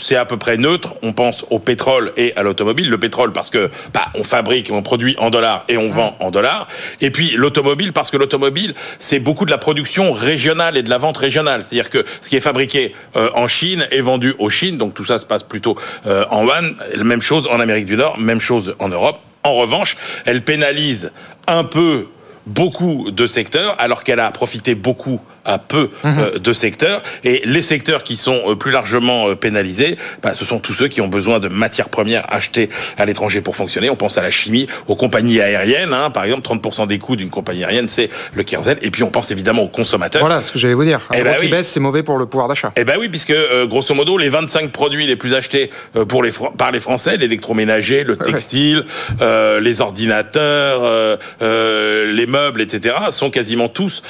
c'est 0.00 0.16
à 0.16 0.24
peu 0.24 0.36
près 0.36 0.56
neutre. 0.56 0.94
On 1.02 1.12
pense 1.12 1.44
au 1.50 1.58
pétrole 1.58 2.12
et 2.16 2.34
à 2.36 2.42
l'automobile. 2.42 2.90
Le 2.90 2.98
pétrole 2.98 3.32
parce 3.32 3.50
que 3.50 3.70
bah, 3.94 4.06
on 4.14 4.24
fabrique, 4.24 4.70
on 4.72 4.82
produit 4.82 5.14
en 5.18 5.30
dollars 5.30 5.64
et 5.68 5.76
on 5.76 5.88
vend 5.88 6.16
en 6.18 6.30
dollars. 6.30 6.68
Et 7.00 7.10
puis 7.10 7.32
l'automobile 7.36 7.92
parce 7.92 8.10
que 8.10 8.16
l'automobile 8.16 8.74
c'est 8.98 9.20
beaucoup 9.20 9.44
de 9.44 9.50
la 9.50 9.58
production 9.58 10.12
régionale 10.12 10.76
et 10.76 10.82
de 10.82 10.90
la 10.90 10.98
vente 10.98 11.16
régionale. 11.16 11.62
C'est-à-dire 11.64 11.90
que 11.90 12.04
ce 12.20 12.28
qui 12.28 12.36
est 12.36 12.40
fabriqué 12.40 12.94
euh, 13.16 13.30
en 13.34 13.46
Chine 13.46 13.86
est 13.90 14.00
vendu 14.00 14.34
aux 14.38 14.50
Chine. 14.50 14.76
Donc 14.76 14.94
tout 14.94 15.04
ça 15.04 15.18
se 15.18 15.26
passe 15.26 15.42
plutôt 15.42 15.76
euh, 16.06 16.24
en 16.30 16.44
yuan. 16.44 16.74
Même 16.96 17.22
chose 17.22 17.46
en 17.46 17.60
Amérique 17.60 17.86
du 17.86 17.96
Nord, 17.96 18.18
même 18.18 18.40
chose 18.40 18.74
en 18.78 18.88
Europe. 18.88 19.20
En 19.42 19.54
revanche, 19.54 19.96
elle 20.26 20.42
pénalise 20.42 21.12
un 21.46 21.64
peu 21.64 22.06
beaucoup 22.46 23.10
de 23.10 23.26
secteurs, 23.26 23.76
alors 23.78 24.04
qu'elle 24.04 24.20
a 24.20 24.30
profité 24.30 24.74
beaucoup 24.74 25.20
à 25.44 25.58
peu 25.58 25.90
mhm. 26.04 26.38
de 26.38 26.52
secteurs. 26.52 27.02
Et 27.24 27.42
les 27.44 27.62
secteurs 27.62 28.04
qui 28.04 28.16
sont 28.16 28.56
plus 28.56 28.70
largement 28.70 29.34
pénalisés, 29.36 29.96
bah, 30.22 30.34
ce 30.34 30.44
sont 30.44 30.58
tous 30.58 30.74
ceux 30.74 30.88
qui 30.88 31.00
ont 31.00 31.08
besoin 31.08 31.38
de 31.38 31.48
matières 31.48 31.88
premières 31.88 32.32
achetées 32.32 32.70
à 32.98 33.06
l'étranger 33.06 33.40
pour 33.40 33.56
fonctionner. 33.56 33.90
On 33.90 33.96
pense 33.96 34.18
à 34.18 34.22
la 34.22 34.30
chimie, 34.30 34.66
aux 34.88 34.96
compagnies 34.96 35.40
aériennes. 35.40 35.92
Hein. 35.92 36.10
Par 36.10 36.24
exemple, 36.24 36.46
30% 36.46 36.86
des 36.86 36.98
coûts 36.98 37.16
d'une 37.16 37.30
compagnie 37.30 37.64
aérienne, 37.64 37.88
c'est 37.88 38.10
le 38.34 38.42
kérosène. 38.42 38.78
Et 38.82 38.90
puis 38.90 39.02
on 39.02 39.10
pense 39.10 39.30
évidemment 39.30 39.62
aux 39.62 39.68
consommateurs. 39.68 40.20
Voilà 40.20 40.42
ce 40.42 40.52
que 40.52 40.58
j'allais 40.58 40.74
vous 40.74 40.84
dire. 40.84 41.00
Un 41.10 41.18
eh 41.18 41.22
ben 41.22 41.36
qui 41.40 41.48
baisse, 41.48 41.68
c'est 41.68 41.80
mauvais 41.80 42.02
pour 42.02 42.18
le 42.18 42.26
pouvoir 42.26 42.48
d'achat. 42.48 42.72
Eh 42.76 42.84
ben 42.84 42.96
oui, 42.98 43.08
puisque 43.08 43.34
grosso 43.66 43.94
modo, 43.94 44.18
les 44.18 44.28
25 44.28 44.70
produits 44.70 45.06
les 45.06 45.16
plus 45.16 45.34
achetés 45.34 45.70
pour 46.08 46.22
les 46.22 46.32
par 46.56 46.70
les 46.72 46.80
Français, 46.80 47.16
l'électroménager, 47.16 48.04
le 48.04 48.16
textile, 48.16 48.84
les 49.20 49.80
ordinateurs, 49.80 51.18
les 51.40 52.26
meubles, 52.26 52.60
etc., 52.60 52.94
sont 53.10 53.30
quasiment 53.30 53.68
tous 53.68 54.02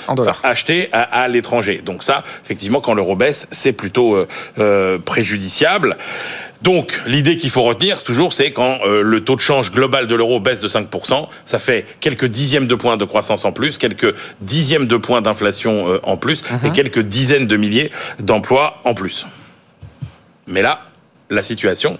achetés 0.42 0.88
à, 0.92 1.19
l'étranger. 1.28 1.82
Donc 1.84 2.02
ça, 2.02 2.24
effectivement, 2.44 2.80
quand 2.80 2.94
l'euro 2.94 3.16
baisse, 3.16 3.46
c'est 3.50 3.72
plutôt 3.72 4.14
euh, 4.14 4.28
euh, 4.58 4.98
préjudiciable. 4.98 5.96
Donc, 6.62 7.00
l'idée 7.06 7.38
qu'il 7.38 7.48
faut 7.48 7.62
retenir, 7.62 8.04
toujours, 8.04 8.34
c'est 8.34 8.50
quand 8.50 8.80
euh, 8.84 9.00
le 9.00 9.24
taux 9.24 9.34
de 9.34 9.40
change 9.40 9.72
global 9.72 10.06
de 10.06 10.14
l'euro 10.14 10.40
baisse 10.40 10.60
de 10.60 10.68
5%, 10.68 11.26
ça 11.46 11.58
fait 11.58 11.86
quelques 12.00 12.26
dixièmes 12.26 12.66
de 12.66 12.74
points 12.74 12.98
de 12.98 13.04
croissance 13.06 13.46
en 13.46 13.52
plus, 13.52 13.78
quelques 13.78 14.14
dixièmes 14.42 14.86
de 14.86 14.96
points 14.98 15.22
d'inflation 15.22 15.86
en 16.02 16.18
plus, 16.18 16.44
et 16.62 16.66
mhm. 16.66 16.72
quelques 16.72 17.00
dizaines 17.00 17.46
de 17.46 17.56
milliers 17.56 17.90
d'emplois 18.18 18.82
en 18.84 18.92
plus. 18.92 19.26
Mais 20.46 20.60
là, 20.60 20.90
la 21.30 21.42
situation 21.42 21.98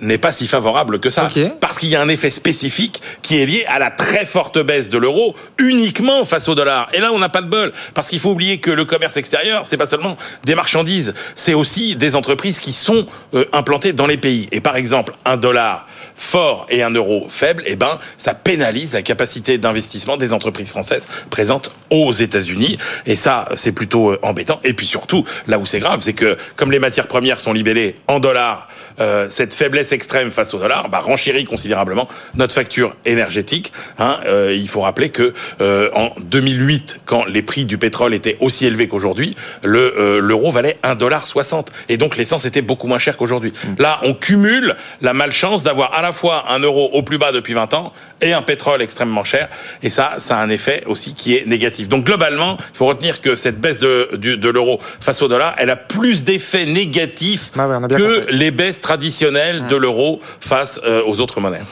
n'est 0.00 0.18
pas 0.18 0.32
si 0.32 0.46
favorable 0.46 1.00
que 1.00 1.10
ça. 1.10 1.30
Parce 1.60 1.78
qu'il 1.78 1.88
y 1.88 1.96
a 1.96 2.00
un 2.00 2.08
effet 2.08 2.30
spécifique 2.30 3.00
qui 3.22 3.40
est 3.40 3.46
lié 3.46 3.64
à 3.68 3.78
la 3.78 3.90
très 3.90 4.26
forte 4.26 4.58
baisse 4.58 4.88
de 4.88 4.98
l'euro 4.98 5.34
uniquement 5.58 6.24
face 6.24 6.48
au 6.48 6.54
dollar. 6.54 6.88
Et 6.92 7.00
là, 7.00 7.12
on 7.12 7.18
n'a 7.18 7.28
pas 7.28 7.42
de 7.42 7.48
bol. 7.48 7.72
Parce 7.94 8.08
qu'il 8.08 8.20
faut 8.20 8.30
oublier 8.30 8.58
que 8.58 8.70
le 8.70 8.84
commerce 8.84 9.16
extérieur, 9.16 9.66
c'est 9.66 9.76
pas 9.76 9.86
seulement 9.86 10.16
des 10.44 10.54
marchandises, 10.54 11.14
c'est 11.34 11.54
aussi 11.54 11.96
des 11.96 12.16
entreprises 12.16 12.60
qui 12.60 12.72
sont 12.72 13.06
euh, 13.34 13.44
implantées 13.52 13.92
dans 13.92 14.06
les 14.06 14.16
pays. 14.16 14.48
Et 14.52 14.60
par 14.60 14.76
exemple, 14.76 15.14
un 15.24 15.36
dollar 15.36 15.86
fort 16.14 16.66
et 16.68 16.82
un 16.82 16.90
euro 16.90 17.26
faible, 17.28 17.62
eh 17.66 17.76
ben, 17.76 17.98
ça 18.16 18.34
pénalise 18.34 18.94
la 18.94 19.02
capacité 19.02 19.58
d'investissement 19.58 20.16
des 20.16 20.32
entreprises 20.32 20.70
françaises 20.70 21.06
présentes 21.30 21.72
aux 21.90 22.12
États-Unis. 22.12 22.78
Et 23.06 23.16
ça, 23.16 23.46
c'est 23.54 23.72
plutôt 23.72 24.12
euh, 24.12 24.18
embêtant. 24.22 24.60
Et 24.64 24.74
puis 24.74 24.86
surtout, 24.86 25.24
là 25.46 25.58
où 25.58 25.66
c'est 25.66 25.80
grave, 25.80 26.00
c'est 26.00 26.12
que 26.12 26.36
comme 26.56 26.72
les 26.72 26.78
matières 26.78 27.06
premières 27.06 27.40
sont 27.40 27.52
libellées 27.52 27.94
en 28.08 28.20
dollars, 28.20 28.68
euh, 29.00 29.26
cette 29.28 29.54
faiblesse 29.54 29.92
extrême 29.92 30.30
face 30.30 30.54
au 30.54 30.58
dollar 30.58 30.88
bah, 30.88 31.00
renchérit 31.00 31.44
considérablement 31.44 32.08
notre 32.34 32.54
facture 32.54 32.96
énergétique. 33.04 33.72
Hein. 33.98 34.18
Euh, 34.26 34.56
il 34.56 34.68
faut 34.68 34.80
rappeler 34.80 35.10
que 35.10 35.34
euh, 35.60 35.90
en 35.94 36.10
2008, 36.20 37.00
quand 37.04 37.24
les 37.26 37.42
prix 37.42 37.64
du 37.64 37.78
pétrole 37.78 38.14
étaient 38.14 38.36
aussi 38.40 38.66
élevés 38.66 38.88
qu'aujourd'hui, 38.88 39.36
le 39.62 39.94
euh, 39.98 40.20
l'euro 40.20 40.50
valait 40.50 40.78
1,60$ 40.84 41.66
et 41.88 41.96
donc 41.96 42.16
l'essence 42.16 42.44
était 42.44 42.62
beaucoup 42.62 42.86
moins 42.86 42.98
chère 42.98 43.16
qu'aujourd'hui. 43.16 43.52
Mmh. 43.52 43.82
Là, 43.82 44.00
on 44.02 44.14
cumule 44.14 44.76
la 45.00 45.12
malchance 45.12 45.62
d'avoir 45.62 45.94
à 45.94 46.02
la 46.02 46.12
fois 46.12 46.44
un 46.50 46.58
euro 46.60 46.90
au 46.92 47.02
plus 47.02 47.18
bas 47.18 47.32
depuis 47.32 47.54
20 47.54 47.74
ans 47.74 47.92
et 48.22 48.32
un 48.32 48.42
pétrole 48.42 48.82
extrêmement 48.82 49.24
cher 49.24 49.48
et 49.82 49.90
ça, 49.90 50.14
ça 50.18 50.38
a 50.38 50.42
un 50.42 50.48
effet 50.48 50.82
aussi 50.86 51.14
qui 51.14 51.36
est 51.36 51.46
négatif. 51.46 51.88
Donc 51.88 52.04
globalement, 52.04 52.56
il 52.58 52.76
faut 52.76 52.86
retenir 52.86 53.20
que 53.20 53.36
cette 53.36 53.60
baisse 53.60 53.78
de, 53.78 54.10
de, 54.14 54.48
l'euro 54.50 54.80
face 55.00 55.22
au 55.22 55.28
dollar, 55.28 55.54
elle 55.58 55.70
a 55.70 55.76
plus 55.76 56.24
d'effets 56.24 56.66
négatifs 56.66 57.50
ah 57.58 57.66
que 57.88 58.26
les 58.30 58.50
baisses 58.50 58.80
traditionnelles 58.90 59.68
de 59.68 59.76
l'euro 59.76 60.20
face 60.40 60.80
euh, 60.84 61.02
aux 61.06 61.20
autres 61.20 61.40
monnaies. 61.40 61.62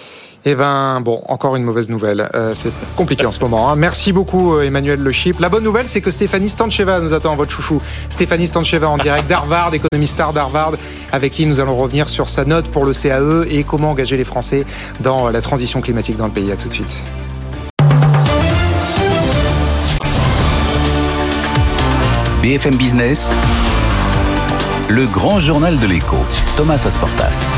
Eh 0.44 0.54
ben 0.54 1.00
bon, 1.00 1.20
encore 1.26 1.56
une 1.56 1.64
mauvaise 1.64 1.88
nouvelle. 1.88 2.30
Euh, 2.32 2.52
c'est 2.54 2.70
compliqué 2.94 3.26
en 3.26 3.32
ce 3.32 3.40
moment. 3.40 3.68
Hein. 3.68 3.74
Merci 3.74 4.12
beaucoup 4.12 4.54
euh, 4.54 4.62
Emmanuel 4.62 5.00
Le 5.00 5.10
Chip. 5.10 5.40
La 5.40 5.48
bonne 5.48 5.64
nouvelle, 5.64 5.88
c'est 5.88 6.00
que 6.00 6.12
Stéphanie 6.12 6.48
Stancheva 6.48 7.00
nous 7.00 7.12
attend, 7.12 7.34
votre 7.34 7.50
chouchou. 7.50 7.82
Stéphanie 8.08 8.46
Stancheva 8.46 8.88
en 8.88 8.98
direct 8.98 9.28
d'Harvard, 9.28 9.74
économiste 9.74 10.12
star 10.12 10.32
d'Harvard, 10.32 10.74
avec 11.10 11.32
qui 11.32 11.44
nous 11.44 11.58
allons 11.58 11.76
revenir 11.76 12.08
sur 12.08 12.28
sa 12.28 12.44
note 12.44 12.68
pour 12.68 12.84
le 12.84 12.92
CAE 12.92 13.46
et 13.50 13.64
comment 13.64 13.90
engager 13.90 14.16
les 14.16 14.22
Français 14.22 14.64
dans 15.00 15.28
la 15.28 15.40
transition 15.40 15.80
climatique 15.80 16.16
dans 16.16 16.26
le 16.26 16.32
pays. 16.32 16.52
À 16.52 16.56
tout 16.56 16.68
de 16.68 16.72
suite. 16.72 17.02
BFM 22.42 22.76
Business, 22.76 23.28
le 24.88 25.06
grand 25.06 25.38
journal 25.38 25.78
de 25.78 25.86
l'écho, 25.86 26.16
Thomas 26.56 26.82
Asportas. 26.86 27.50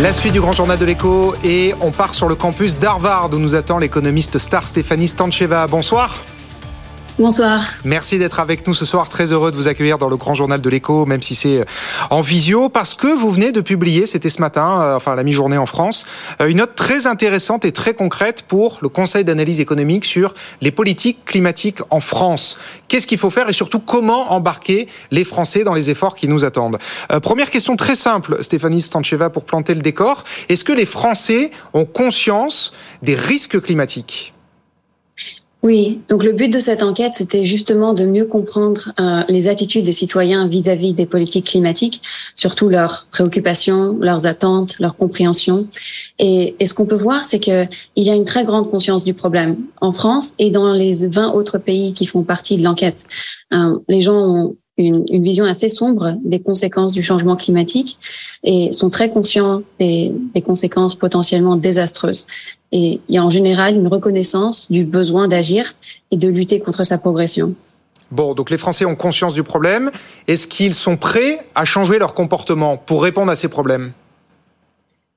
La 0.00 0.12
suite 0.12 0.34
du 0.34 0.40
grand 0.40 0.52
journal 0.52 0.78
de 0.78 0.84
l'écho 0.84 1.34
et 1.42 1.74
on 1.80 1.90
part 1.90 2.14
sur 2.14 2.28
le 2.28 2.34
campus 2.34 2.78
d'Harvard 2.78 3.30
où 3.32 3.38
nous 3.38 3.54
attend 3.54 3.78
l'économiste 3.78 4.38
star 4.38 4.68
Stéphanie 4.68 5.08
Stancheva. 5.08 5.66
Bonsoir. 5.66 6.22
Bonsoir. 7.22 7.74
Merci 7.84 8.18
d'être 8.18 8.40
avec 8.40 8.66
nous 8.66 8.74
ce 8.74 8.84
soir. 8.84 9.08
Très 9.08 9.30
heureux 9.30 9.52
de 9.52 9.56
vous 9.56 9.68
accueillir 9.68 9.96
dans 9.96 10.08
le 10.08 10.16
grand 10.16 10.34
journal 10.34 10.60
de 10.60 10.68
l'écho, 10.68 11.06
même 11.06 11.22
si 11.22 11.36
c'est 11.36 11.60
euh, 11.60 11.64
en 12.10 12.20
visio, 12.20 12.68
parce 12.68 12.96
que 12.96 13.06
vous 13.06 13.30
venez 13.30 13.52
de 13.52 13.60
publier, 13.60 14.06
c'était 14.06 14.28
ce 14.28 14.40
matin, 14.40 14.82
euh, 14.82 14.96
enfin 14.96 15.14
la 15.14 15.22
mi-journée 15.22 15.56
en 15.56 15.66
France, 15.66 16.04
euh, 16.40 16.48
une 16.48 16.56
note 16.56 16.74
très 16.74 17.06
intéressante 17.06 17.64
et 17.64 17.70
très 17.70 17.94
concrète 17.94 18.42
pour 18.48 18.80
le 18.82 18.88
Conseil 18.88 19.22
d'analyse 19.22 19.60
économique 19.60 20.04
sur 20.04 20.34
les 20.62 20.72
politiques 20.72 21.24
climatiques 21.24 21.78
en 21.90 22.00
France. 22.00 22.58
Qu'est-ce 22.88 23.06
qu'il 23.06 23.18
faut 23.18 23.30
faire 23.30 23.48
et 23.48 23.52
surtout 23.52 23.78
comment 23.78 24.32
embarquer 24.32 24.88
les 25.12 25.22
Français 25.22 25.62
dans 25.62 25.74
les 25.74 25.90
efforts 25.90 26.16
qui 26.16 26.26
nous 26.26 26.44
attendent? 26.44 26.78
première 27.22 27.50
question 27.50 27.76
très 27.76 27.94
simple, 27.94 28.38
Stéphanie 28.40 28.82
Stancheva, 28.82 29.30
pour 29.30 29.44
planter 29.44 29.74
le 29.74 29.80
décor. 29.80 30.24
Est-ce 30.48 30.64
que 30.64 30.72
les 30.72 30.86
Français 30.86 31.50
ont 31.72 31.84
conscience 31.84 32.72
des 33.00 33.14
risques 33.14 33.60
climatiques? 33.60 34.34
Oui, 35.64 36.00
donc 36.08 36.24
le 36.24 36.32
but 36.32 36.52
de 36.52 36.58
cette 36.58 36.82
enquête, 36.82 37.12
c'était 37.14 37.44
justement 37.44 37.94
de 37.94 38.04
mieux 38.04 38.24
comprendre 38.24 38.92
euh, 38.98 39.20
les 39.28 39.46
attitudes 39.46 39.84
des 39.84 39.92
citoyens 39.92 40.48
vis-à-vis 40.48 40.92
des 40.92 41.06
politiques 41.06 41.46
climatiques, 41.46 42.02
surtout 42.34 42.68
leurs 42.68 43.06
préoccupations, 43.12 43.96
leurs 44.00 44.26
attentes, 44.26 44.80
leur 44.80 44.96
compréhension. 44.96 45.68
Et, 46.18 46.56
et 46.58 46.66
ce 46.66 46.74
qu'on 46.74 46.86
peut 46.86 46.96
voir, 46.96 47.22
c'est 47.22 47.38
qu'il 47.38 47.68
y 47.94 48.10
a 48.10 48.14
une 48.16 48.24
très 48.24 48.44
grande 48.44 48.72
conscience 48.72 49.04
du 49.04 49.14
problème 49.14 49.56
en 49.80 49.92
France 49.92 50.34
et 50.40 50.50
dans 50.50 50.72
les 50.72 51.06
20 51.06 51.32
autres 51.32 51.58
pays 51.58 51.92
qui 51.92 52.06
font 52.06 52.24
partie 52.24 52.56
de 52.56 52.64
l'enquête. 52.64 53.06
Euh, 53.54 53.78
les 53.88 54.00
gens 54.00 54.16
ont 54.16 54.56
une, 54.78 55.04
une, 55.10 55.22
vision 55.22 55.44
assez 55.44 55.68
sombre 55.68 56.16
des 56.24 56.40
conséquences 56.40 56.92
du 56.92 57.04
changement 57.04 57.36
climatique 57.36 57.98
et 58.42 58.72
sont 58.72 58.90
très 58.90 59.10
conscients 59.10 59.62
des, 59.78 60.12
des 60.34 60.42
conséquences 60.42 60.96
potentiellement 60.96 61.54
désastreuses. 61.54 62.26
Et 62.72 63.00
il 63.08 63.14
y 63.14 63.18
a 63.18 63.24
en 63.24 63.30
général 63.30 63.76
une 63.76 63.88
reconnaissance 63.88 64.70
du 64.70 64.84
besoin 64.84 65.28
d'agir 65.28 65.74
et 66.10 66.16
de 66.16 66.28
lutter 66.28 66.58
contre 66.58 66.84
sa 66.84 66.98
progression. 66.98 67.54
Bon, 68.10 68.34
donc 68.34 68.50
les 68.50 68.58
Français 68.58 68.84
ont 68.84 68.96
conscience 68.96 69.34
du 69.34 69.42
problème. 69.42 69.90
Est-ce 70.28 70.46
qu'ils 70.46 70.74
sont 70.74 70.96
prêts 70.96 71.46
à 71.54 71.64
changer 71.64 71.98
leur 71.98 72.12
comportement 72.12 72.76
pour 72.76 73.02
répondre 73.02 73.32
à 73.32 73.36
ces 73.36 73.48
problèmes? 73.48 73.92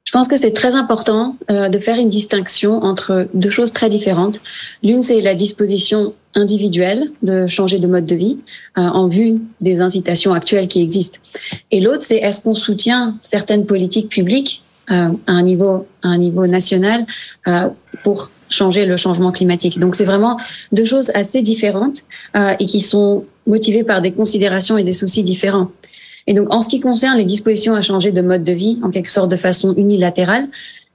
Je 0.06 0.12
pense 0.12 0.28
que 0.28 0.38
c'est 0.38 0.54
très 0.54 0.76
important 0.76 1.36
euh, 1.50 1.68
de 1.68 1.80
faire 1.80 1.98
une 1.98 2.10
distinction 2.10 2.84
entre 2.84 3.28
deux 3.34 3.50
choses 3.50 3.74
très 3.74 3.90
différentes. 3.90 4.40
L'une, 4.84 5.02
c'est 5.02 5.20
la 5.20 5.34
disposition 5.34 6.14
individuelle 6.36 7.12
de 7.24 7.48
changer 7.48 7.80
de 7.80 7.88
mode 7.88 8.06
de 8.06 8.16
vie 8.16 8.38
euh, 8.78 8.82
en 8.82 9.08
vue 9.08 9.42
des 9.62 9.82
incitations 9.82 10.34
actuelles 10.34 10.68
qui 10.68 10.82
existent. 10.82 11.20
Et 11.72 11.80
l'autre, 11.82 12.04
c'est 12.04 12.18
est-ce 12.18 12.42
qu'on 12.42 12.56
soutient 12.56 13.18
certaines 13.20 13.66
politiques 13.66 14.10
publiques 14.10 14.64
à 14.88 15.12
un 15.28 15.42
niveau, 15.42 15.88
à 16.04 16.10
un 16.10 16.18
niveau 16.18 16.48
national 16.48 17.06
euh, 17.48 17.70
pour 18.04 18.32
changer 18.50 18.86
le 18.86 18.96
changement 18.98 19.32
climatique. 19.32 19.80
Donc 19.80 19.96
c'est 19.96 20.06
vraiment 20.06 20.40
deux 20.72 20.86
choses 20.86 21.12
assez 21.14 21.42
différentes 21.42 22.04
euh, 22.38 22.54
et 22.60 22.66
qui 22.66 22.82
sont 22.82 23.26
motivées 23.48 23.84
par 23.84 24.02
des 24.02 24.12
considérations 24.12 24.78
et 24.78 24.84
des 24.84 24.94
soucis 24.94 25.24
différents. 25.24 25.72
Et 26.28 26.34
donc 26.34 26.54
en 26.54 26.62
ce 26.62 26.70
qui 26.70 26.80
concerne 26.80 27.18
les 27.18 27.26
dispositions 27.26 27.74
à 27.76 27.82
changer 27.82 28.12
de 28.12 28.22
mode 28.22 28.44
de 28.44 28.54
vie, 28.54 28.80
en 28.84 28.90
quelque 28.90 29.10
sorte 29.10 29.30
de 29.30 29.36
façon 29.36 29.74
unilatérale, 29.76 30.48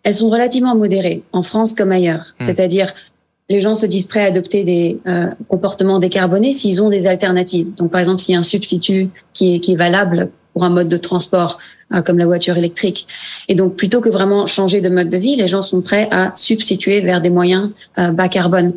elles 0.03 0.14
sont 0.14 0.31
relativement 0.31 0.74
modérées 0.74 1.22
en 1.33 1.42
France 1.42 1.74
comme 1.74 1.92
ailleurs. 1.92 2.35
Hmm. 2.40 2.44
C'est-à-dire 2.44 2.94
les 3.50 3.61
gens 3.61 3.74
se 3.74 3.85
disent 3.85 4.07
prêts 4.07 4.22
à 4.22 4.26
adopter 4.26 4.62
des 4.62 5.00
euh, 5.09 5.26
comportements 5.48 5.98
décarbonés 5.98 6.53
s'ils 6.53 6.81
ont 6.81 6.88
des 6.88 7.09
alternatives. 7.09 7.74
Donc, 7.74 7.90
par 7.90 7.98
exemple, 7.98 8.20
s'il 8.20 8.35
y 8.35 8.37
a 8.37 8.38
un 8.38 8.44
substitut 8.44 9.11
qui 9.35 9.57
est, 9.57 9.59
qui 9.59 9.72
est 9.72 9.76
valable 9.76 10.31
pour 10.53 10.62
un 10.62 10.70
mode 10.70 10.88
de 10.88 10.96
transport 10.96 11.59
euh, 11.59 11.80
comme 12.05 12.18
la 12.18 12.26
voiture 12.26 12.57
électrique. 12.57 13.07
Et 13.48 13.55
donc, 13.55 13.76
plutôt 13.76 14.00
que 14.00 14.09
vraiment 14.09 14.46
changer 14.46 14.81
de 14.81 14.88
mode 14.88 15.09
de 15.09 15.18
vie, 15.18 15.37
les 15.37 15.48
gens 15.48 15.62
sont 15.62 15.81
prêts 15.81 16.09
à 16.11 16.33
substituer 16.37 17.00
vers 17.00 17.20
des 17.20 17.31
moyens 17.31 17.70
euh, 17.98 18.12
bas 18.12 18.29
carbone. 18.29 18.74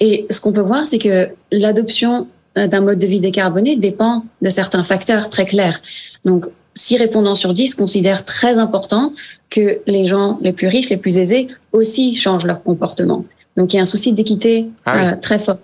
Et 0.00 0.26
ce 0.30 0.40
qu'on 0.40 0.52
peut 0.52 0.60
voir, 0.60 0.84
c'est 0.84 0.98
que 0.98 1.28
l'adoption 1.50 2.26
euh, 2.58 2.66
d'un 2.66 2.80
mode 2.80 2.98
de 2.98 3.06
vie 3.06 3.20
décarboné 3.20 3.76
dépend 3.76 4.24
de 4.42 4.50
certains 4.50 4.84
facteurs 4.84 5.30
très 5.30 5.46
clairs. 5.46 5.80
Donc, 6.24 6.46
six 6.74 6.96
répondants 6.96 7.34
sur 7.34 7.52
10 7.52 7.74
considèrent 7.74 8.24
très 8.24 8.58
important 8.58 9.12
que 9.50 9.78
les 9.86 10.06
gens 10.06 10.38
les 10.42 10.52
plus 10.52 10.68
riches, 10.68 10.90
les 10.90 10.96
plus 10.96 11.18
aisés 11.18 11.48
aussi 11.72 12.14
changent 12.14 12.46
leur 12.46 12.62
comportement. 12.62 13.24
Donc, 13.56 13.72
il 13.72 13.76
y 13.76 13.78
a 13.78 13.82
un 13.82 13.86
souci 13.86 14.12
d'équité 14.12 14.68
ah 14.86 15.16
très 15.16 15.38
fort. 15.38 15.58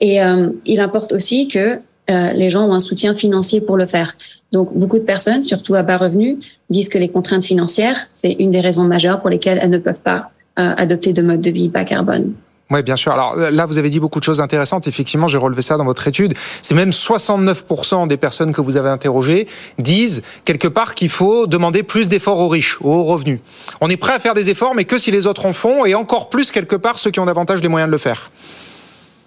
Et 0.00 0.18
il 0.64 0.80
importe 0.80 1.12
aussi 1.12 1.48
que 1.48 1.80
les 2.08 2.50
gens 2.50 2.66
ont 2.66 2.72
un 2.72 2.80
soutien 2.80 3.14
financier 3.14 3.60
pour 3.60 3.76
le 3.76 3.86
faire. 3.86 4.16
Donc, 4.52 4.74
beaucoup 4.74 4.98
de 4.98 5.04
personnes, 5.04 5.42
surtout 5.42 5.74
à 5.74 5.82
bas 5.82 5.98
revenus, 5.98 6.36
disent 6.70 6.88
que 6.88 6.98
les 6.98 7.08
contraintes 7.08 7.44
financières, 7.44 8.08
c'est 8.12 8.32
une 8.32 8.50
des 8.50 8.60
raisons 8.60 8.84
majeures 8.84 9.20
pour 9.20 9.30
lesquelles 9.30 9.58
elles 9.60 9.70
ne 9.70 9.78
peuvent 9.78 10.00
pas 10.00 10.30
euh, 10.58 10.72
adopter 10.76 11.12
de 11.12 11.22
mode 11.22 11.40
de 11.40 11.50
vie 11.50 11.68
bas 11.68 11.84
carbone. 11.84 12.32
Oui, 12.70 12.82
bien 12.82 12.96
sûr. 12.96 13.12
Alors 13.12 13.34
là, 13.34 13.64
vous 13.64 13.78
avez 13.78 13.88
dit 13.88 13.98
beaucoup 13.98 14.18
de 14.18 14.24
choses 14.24 14.40
intéressantes. 14.40 14.86
Effectivement, 14.86 15.26
j'ai 15.26 15.38
relevé 15.38 15.62
ça 15.62 15.78
dans 15.78 15.86
votre 15.86 16.06
étude. 16.06 16.34
C'est 16.60 16.74
même 16.74 16.90
69% 16.90 18.06
des 18.06 18.18
personnes 18.18 18.52
que 18.52 18.60
vous 18.60 18.76
avez 18.76 18.90
interrogées 18.90 19.48
disent 19.78 20.22
quelque 20.44 20.68
part 20.68 20.94
qu'il 20.94 21.08
faut 21.08 21.46
demander 21.46 21.82
plus 21.82 22.08
d'efforts 22.08 22.40
aux 22.40 22.48
riches, 22.48 22.76
aux 22.82 22.92
hauts 22.92 23.04
revenus. 23.04 23.40
On 23.80 23.88
est 23.88 23.96
prêt 23.96 24.12
à 24.12 24.18
faire 24.18 24.34
des 24.34 24.50
efforts, 24.50 24.74
mais 24.74 24.84
que 24.84 24.98
si 24.98 25.10
les 25.10 25.26
autres 25.26 25.46
en 25.46 25.54
font, 25.54 25.86
et 25.86 25.94
encore 25.94 26.28
plus 26.28 26.50
quelque 26.50 26.76
part 26.76 26.98
ceux 26.98 27.10
qui 27.10 27.20
ont 27.20 27.26
davantage 27.26 27.62
les 27.62 27.68
moyens 27.68 27.88
de 27.88 27.92
le 27.92 27.98
faire. 27.98 28.30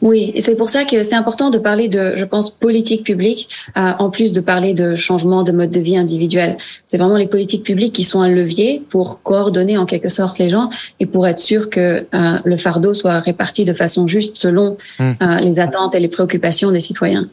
Oui, 0.01 0.33
c'est 0.39 0.55
pour 0.55 0.69
ça 0.69 0.83
que 0.83 1.03
c'est 1.03 1.15
important 1.15 1.51
de 1.51 1.59
parler 1.59 1.87
de, 1.87 2.13
je 2.15 2.25
pense, 2.25 2.49
politique 2.49 3.03
publique, 3.03 3.49
euh, 3.77 3.91
en 3.99 4.09
plus 4.09 4.31
de 4.31 4.41
parler 4.41 4.73
de 4.73 4.95
changement 4.95 5.43
de 5.43 5.51
mode 5.51 5.69
de 5.69 5.79
vie 5.79 5.97
individuel. 5.97 6.57
C'est 6.85 6.97
vraiment 6.97 7.17
les 7.17 7.27
politiques 7.27 7.63
publiques 7.63 7.93
qui 7.93 8.03
sont 8.03 8.21
un 8.21 8.29
levier 8.29 8.81
pour 8.89 9.21
coordonner 9.21 9.77
en 9.77 9.85
quelque 9.85 10.09
sorte 10.09 10.39
les 10.39 10.49
gens 10.49 10.69
et 10.99 11.05
pour 11.05 11.27
être 11.27 11.39
sûr 11.39 11.69
que 11.69 12.05
euh, 12.13 12.37
le 12.43 12.57
fardeau 12.57 12.93
soit 12.93 13.19
réparti 13.19 13.63
de 13.63 13.73
façon 13.73 14.07
juste 14.07 14.37
selon 14.37 14.77
mmh. 14.99 15.03
euh, 15.21 15.37
les 15.37 15.59
attentes 15.59 15.93
et 15.93 15.99
les 15.99 16.07
préoccupations 16.07 16.71
des 16.71 16.79
citoyens. 16.79 17.29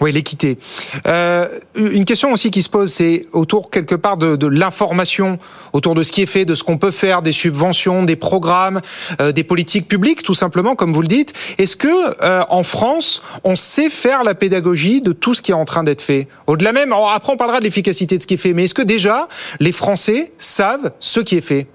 Oui, 0.00 0.10
l'équité. 0.10 0.58
Euh, 1.06 1.46
une 1.76 2.04
question 2.04 2.32
aussi 2.32 2.50
qui 2.50 2.62
se 2.62 2.68
pose, 2.68 2.92
c'est 2.92 3.26
autour 3.32 3.70
quelque 3.70 3.94
part 3.94 4.16
de, 4.16 4.36
de 4.36 4.46
l'information, 4.46 5.38
autour 5.72 5.94
de 5.94 6.02
ce 6.02 6.10
qui 6.10 6.22
est 6.22 6.26
fait, 6.26 6.44
de 6.44 6.54
ce 6.54 6.64
qu'on 6.64 6.78
peut 6.78 6.90
faire, 6.90 7.22
des 7.22 7.32
subventions, 7.32 8.02
des 8.02 8.16
programmes, 8.16 8.80
euh, 9.20 9.32
des 9.32 9.44
politiques 9.44 9.86
publiques, 9.86 10.22
tout 10.22 10.34
simplement, 10.34 10.74
comme 10.74 10.92
vous 10.92 11.02
le 11.02 11.08
dites. 11.08 11.34
Est-ce 11.58 11.76
que 11.76 11.88
euh, 12.22 12.42
en 12.48 12.62
France, 12.62 13.22
on 13.44 13.54
sait 13.54 13.90
faire 13.90 14.24
la 14.24 14.34
pédagogie 14.34 15.00
de 15.00 15.12
tout 15.12 15.34
ce 15.34 15.42
qui 15.42 15.52
est 15.52 15.54
en 15.54 15.64
train 15.64 15.84
d'être 15.84 16.02
fait? 16.02 16.26
Au-delà 16.46 16.72
même, 16.72 16.92
après 16.92 17.32
on 17.32 17.36
parlera 17.36 17.58
de 17.60 17.64
l'efficacité 17.64 18.16
de 18.16 18.22
ce 18.22 18.26
qui 18.26 18.34
est 18.34 18.38
fait, 18.38 18.54
mais 18.54 18.64
est-ce 18.64 18.74
que 18.74 18.82
déjà 18.82 19.28
les 19.60 19.72
Français 19.72 20.32
savent 20.38 20.92
ce 20.98 21.20
qui 21.20 21.36
est 21.36 21.42
fait? 21.42 21.66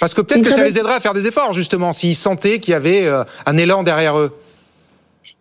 Parce 0.00 0.14
que 0.14 0.20
peut-être 0.20 0.44
que 0.44 0.52
ça 0.52 0.64
les 0.64 0.78
aiderait 0.78 0.94
à 0.94 1.00
faire 1.00 1.14
des 1.14 1.26
efforts, 1.26 1.52
justement, 1.52 1.92
s'ils 1.92 2.14
sentaient 2.14 2.60
qu'il 2.60 2.72
y 2.72 2.74
avait 2.74 3.04
euh, 3.04 3.24
un 3.46 3.56
élan 3.56 3.82
derrière 3.82 4.18
eux. 4.18 4.32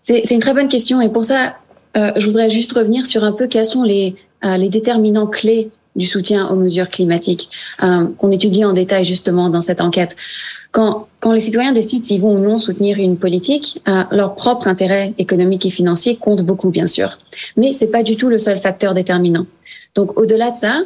C'est 0.02 0.32
une 0.32 0.40
très 0.40 0.54
bonne 0.54 0.70
question, 0.70 1.02
et 1.02 1.10
pour 1.10 1.24
ça, 1.24 1.56
euh, 1.98 2.12
je 2.16 2.26
voudrais 2.26 2.50
juste 2.50 2.74
revenir 2.74 3.06
sur 3.06 3.24
un 3.24 3.32
peu 3.32 3.48
quels 3.48 3.66
sont 3.66 3.84
les, 3.84 4.16
euh, 4.44 4.58
les 4.58 4.70
déterminants 4.70 5.28
clés 5.28 5.70
du 5.96 6.06
soutien 6.06 6.48
aux 6.50 6.56
mesures 6.56 6.90
climatiques 6.90 7.50
euh, 7.82 8.06
qu'on 8.18 8.30
étudie 8.30 8.64
en 8.64 8.74
détail 8.74 9.04
justement 9.04 9.50
dans 9.50 9.62
cette 9.62 9.82
enquête. 9.82 10.16
Quand, 10.72 11.08
quand 11.20 11.32
les 11.32 11.40
citoyens 11.40 11.72
décident 11.72 12.04
s'ils 12.04 12.22
vont 12.22 12.36
ou 12.36 12.40
non 12.40 12.60
soutenir 12.60 13.00
une 13.00 13.18
politique, 13.18 13.82
leur 14.12 14.36
propre 14.36 14.68
intérêt 14.68 15.16
économique 15.18 15.66
et 15.66 15.72
financier 15.72 16.18
compte 16.18 16.42
beaucoup 16.42 16.70
bien 16.70 16.86
sûr, 16.86 17.18
mais 17.56 17.72
c'est 17.72 17.88
pas 17.88 18.04
du 18.04 18.16
tout 18.16 18.28
le 18.28 18.38
seul 18.38 18.60
facteur 18.60 18.94
déterminant. 18.94 19.48
Donc 19.96 20.20
au-delà 20.20 20.52
de 20.52 20.58
ça, 20.58 20.84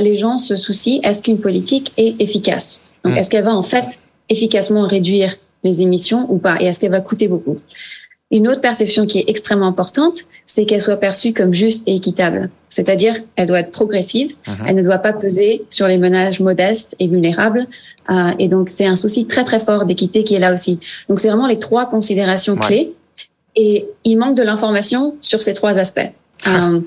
les 0.00 0.16
gens 0.16 0.38
se 0.38 0.56
soucient 0.56 1.00
est-ce 1.02 1.20
qu'une 1.20 1.40
politique 1.40 1.92
est 1.98 2.18
efficace? 2.22 2.84
Donc 3.04 3.14
mmh. 3.14 3.18
est-ce 3.18 3.28
qu'elle 3.28 3.44
va 3.44 3.54
en 3.54 3.64
fait 3.64 4.00
efficacement 4.30 4.86
réduire 4.86 5.34
les 5.62 5.82
émissions 5.82 6.26
ou 6.32 6.38
pas? 6.38 6.56
Et 6.60 6.66
est-ce 6.66 6.80
qu'elle 6.80 6.92
va 6.92 7.02
coûter 7.02 7.28
beaucoup? 7.28 7.58
Une 8.30 8.48
autre 8.48 8.60
perception 8.60 9.06
qui 9.06 9.18
est 9.20 9.24
extrêmement 9.28 9.66
importante, 9.66 10.24
c'est 10.46 10.64
qu'elle 10.64 10.80
soit 10.80 10.96
perçue 10.96 11.32
comme 11.32 11.54
juste 11.54 11.82
et 11.86 11.94
équitable. 11.94 12.50
C'est-à-dire, 12.68 13.14
elle 13.36 13.46
doit 13.46 13.60
être 13.60 13.70
progressive, 13.70 14.34
mhm. 14.46 14.56
elle 14.66 14.76
ne 14.76 14.82
doit 14.82 14.98
pas 14.98 15.12
peser 15.12 15.64
sur 15.68 15.86
les 15.86 15.98
ménages 15.98 16.40
modestes 16.40 16.96
et 16.98 17.06
vulnérables. 17.06 17.64
Euh, 18.10 18.32
et 18.38 18.48
donc, 18.48 18.70
c'est 18.70 18.86
un 18.86 18.96
souci 18.96 19.26
très, 19.26 19.44
très 19.44 19.60
fort 19.60 19.84
d'équité 19.84 20.24
qui 20.24 20.34
est 20.34 20.38
là 20.38 20.52
aussi. 20.52 20.80
Donc, 21.08 21.20
c'est 21.20 21.28
vraiment 21.28 21.46
les 21.46 21.58
trois 21.58 21.86
considérations 21.86 22.56
clés. 22.56 22.92
Et 23.56 23.86
il 24.02 24.16
manque 24.16 24.36
de 24.36 24.42
l'information 24.42 25.14
sur 25.20 25.42
ces 25.42 25.54
trois 25.54 25.78
aspects. 25.78 26.10
euh, 26.48 26.80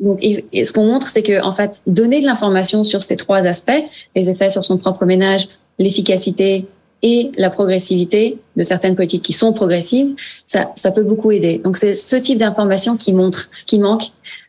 donc, 0.00 0.18
et, 0.20 0.64
ce 0.64 0.72
qu'on 0.72 0.84
montre, 0.84 1.08
c'est 1.08 1.22
que, 1.22 1.42
en 1.42 1.54
fait, 1.54 1.82
donner 1.86 2.20
de 2.20 2.26
l'information 2.26 2.84
sur 2.84 3.02
ces 3.02 3.16
trois 3.16 3.46
aspects, 3.46 3.82
les 4.14 4.28
effets 4.28 4.50
sur 4.50 4.64
son 4.64 4.76
propre 4.76 5.06
ménage, 5.06 5.48
l'efficacité 5.78 6.66
et 7.04 7.30
la 7.36 7.50
progressivité 7.50 8.38
de 8.56 8.62
certaines 8.62 8.96
politiques 8.96 9.22
qui 9.22 9.34
sont 9.34 9.52
progressives, 9.52 10.14
ça, 10.46 10.70
ça 10.74 10.90
peut 10.90 11.02
beaucoup 11.02 11.30
aider. 11.30 11.60
Donc 11.62 11.76
c'est 11.76 11.94
ce 11.94 12.16
type 12.16 12.38
d'information 12.38 12.96
qui 12.96 13.12
montre, 13.12 13.50
qui 13.66 13.78
manque, 13.78 14.04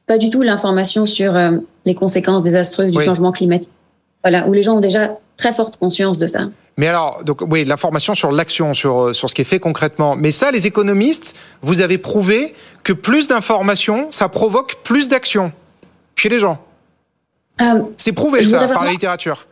pas 0.08 0.18
du 0.18 0.30
tout 0.30 0.42
l'information 0.42 1.06
sur 1.06 1.36
euh, 1.36 1.58
les 1.84 1.96
conséquences 1.96 2.44
désastreuses 2.44 2.92
du 2.92 3.04
changement 3.04 3.34
climatique. 3.34 3.70
Voilà, 4.24 4.48
où 4.48 4.54
les 4.54 4.64
gens 4.64 4.78
ont 4.78 4.80
déjà 4.80 5.20
très 5.36 5.54
forte 5.54 5.76
conscience 5.76 6.18
de 6.18 6.28
ça. 6.28 6.48
Mais 6.78 6.88
alors, 6.88 7.26
donc 7.26 7.42
oui, 7.42 7.66
l'information 7.66 8.14
sur 8.14 8.32
l'action, 8.32 8.74
sur 8.74 9.02
euh, 9.02 9.14
sur 9.14 9.30
ce 9.30 9.36
qui 9.36 9.42
est 9.42 9.46
fait 9.46 9.60
concrètement. 9.60 10.16
Mais 10.16 10.32
ça, 10.32 10.50
les 10.50 10.66
économistes, 10.66 11.36
vous 11.62 11.82
avez 11.82 11.98
prouvé 11.98 12.54
que 12.84 12.94
plus 12.94 13.28
d'informations, 13.28 14.08
ça 14.12 14.30
provoque 14.30 14.76
plus 14.84 15.10
d'action 15.10 15.52
chez 16.16 16.30
les 16.30 16.40
gens. 16.40 16.58
Euh, 17.62 17.82
c'est 17.98 18.14
prouvé 18.14 18.44
ça 18.44 18.68
par 18.68 18.86
la 18.86 18.92
littérature. 18.92 19.46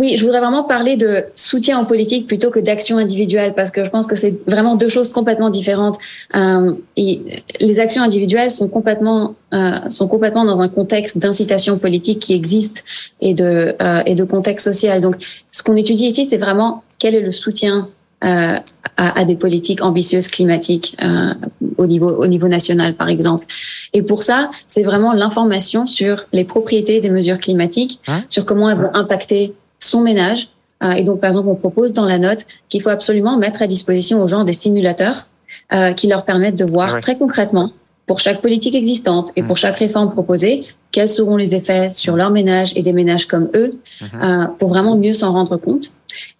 Oui, 0.00 0.16
je 0.16 0.24
voudrais 0.24 0.40
vraiment 0.40 0.64
parler 0.64 0.96
de 0.96 1.24
soutien 1.34 1.78
en 1.78 1.84
politique 1.84 2.26
plutôt 2.26 2.48
que 2.48 2.58
d'action 2.58 2.96
individuelle 2.96 3.52
parce 3.54 3.70
que 3.70 3.84
je 3.84 3.90
pense 3.90 4.06
que 4.06 4.16
c'est 4.16 4.34
vraiment 4.46 4.74
deux 4.74 4.88
choses 4.88 5.12
complètement 5.12 5.50
différentes. 5.50 5.98
Euh, 6.34 6.72
et 6.96 7.20
les 7.60 7.80
actions 7.80 8.02
individuelles 8.02 8.50
sont 8.50 8.70
complètement 8.70 9.34
euh, 9.52 9.72
sont 9.90 10.08
complètement 10.08 10.46
dans 10.46 10.58
un 10.60 10.70
contexte 10.70 11.18
d'incitation 11.18 11.76
politique 11.76 12.18
qui 12.18 12.32
existe 12.32 12.82
et 13.20 13.34
de 13.34 13.74
euh, 13.82 14.02
et 14.06 14.14
de 14.14 14.24
contexte 14.24 14.72
social. 14.72 15.02
Donc, 15.02 15.16
ce 15.50 15.62
qu'on 15.62 15.76
étudie 15.76 16.06
ici, 16.06 16.24
c'est 16.24 16.38
vraiment 16.38 16.82
quel 16.98 17.14
est 17.14 17.20
le 17.20 17.30
soutien 17.30 17.86
euh, 18.24 18.56
à, 18.96 19.20
à, 19.20 19.24
des 19.26 19.36
politiques 19.36 19.82
ambitieuses 19.82 20.28
climatiques 20.28 20.96
euh, 21.02 21.34
au 21.76 21.86
niveau 21.86 22.08
au 22.08 22.26
niveau 22.26 22.48
national, 22.48 22.94
par 22.94 23.10
exemple. 23.10 23.44
Et 23.92 24.00
pour 24.00 24.22
ça, 24.22 24.50
c'est 24.66 24.82
vraiment 24.82 25.12
l'information 25.12 25.86
sur 25.86 26.24
les 26.32 26.44
propriétés 26.44 27.00
des 27.00 27.10
mesures 27.10 27.38
climatiques, 27.38 28.00
hein? 28.06 28.22
sur 28.30 28.46
comment 28.46 28.70
elles 28.70 28.78
vont 28.78 28.94
impacter 28.94 29.52
son 29.80 30.00
ménage. 30.00 30.50
Euh, 30.82 30.92
et 30.92 31.04
donc, 31.04 31.20
par 31.20 31.28
exemple, 31.28 31.48
on 31.48 31.56
propose 31.56 31.92
dans 31.92 32.06
la 32.06 32.18
note 32.18 32.46
qu'il 32.68 32.82
faut 32.82 32.88
absolument 32.90 33.36
mettre 33.36 33.62
à 33.62 33.66
disposition 33.66 34.22
aux 34.22 34.28
gens 34.28 34.44
des 34.44 34.52
simulateurs 34.52 35.26
euh, 35.72 35.92
qui 35.92 36.06
leur 36.06 36.24
permettent 36.24 36.58
de 36.58 36.64
voir 36.64 36.94
ah 36.96 37.00
très 37.00 37.18
concrètement, 37.18 37.72
pour 38.06 38.18
chaque 38.18 38.40
politique 38.40 38.74
existante 38.74 39.30
et 39.36 39.42
pour 39.42 39.52
mmh. 39.52 39.58
chaque 39.58 39.76
réforme 39.76 40.12
proposée, 40.12 40.64
quels 40.90 41.08
seront 41.08 41.36
les 41.36 41.54
effets 41.54 41.88
sur 41.88 42.16
leur 42.16 42.30
ménage 42.30 42.72
et 42.76 42.82
des 42.82 42.92
ménages 42.92 43.26
comme 43.26 43.50
eux, 43.54 43.78
mmh. 44.00 44.04
euh, 44.22 44.46
pour 44.58 44.70
vraiment 44.70 44.96
mieux 44.96 45.14
s'en 45.14 45.32
rendre 45.32 45.56
compte. 45.56 45.90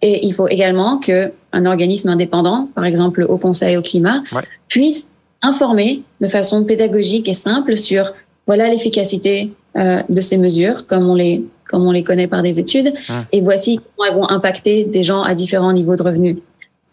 Et 0.01 0.25
il 0.25 0.33
faut 0.33 0.47
également 0.47 0.97
que 0.97 1.31
un 1.53 1.65
organisme 1.65 2.09
indépendant, 2.09 2.67
par 2.75 2.85
exemple 2.85 3.23
au 3.23 3.37
Conseil 3.37 3.77
au 3.77 3.81
climat, 3.81 4.23
puisse 4.67 5.07
informer 5.41 6.01
de 6.19 6.27
façon 6.27 6.63
pédagogique 6.65 7.27
et 7.27 7.33
simple 7.33 7.77
sur 7.77 8.13
voilà 8.47 8.67
l'efficacité 8.67 9.53
euh, 9.77 10.01
de 10.09 10.19
ces 10.19 10.37
mesures, 10.37 10.85
comme 10.87 11.09
on 11.09 11.15
les 11.15 11.45
comme 11.71 11.85
on 11.87 11.91
les 11.91 12.03
connaît 12.03 12.27
par 12.27 12.43
des 12.43 12.59
études. 12.59 12.93
Ah. 13.09 13.23
Et 13.31 13.41
voici 13.41 13.79
comment 13.79 14.09
elles 14.09 14.15
vont 14.15 14.29
impacter 14.29 14.83
des 14.85 15.03
gens 15.03 15.21
à 15.21 15.33
différents 15.33 15.71
niveaux 15.71 15.95
de 15.95 16.03
revenus. 16.03 16.35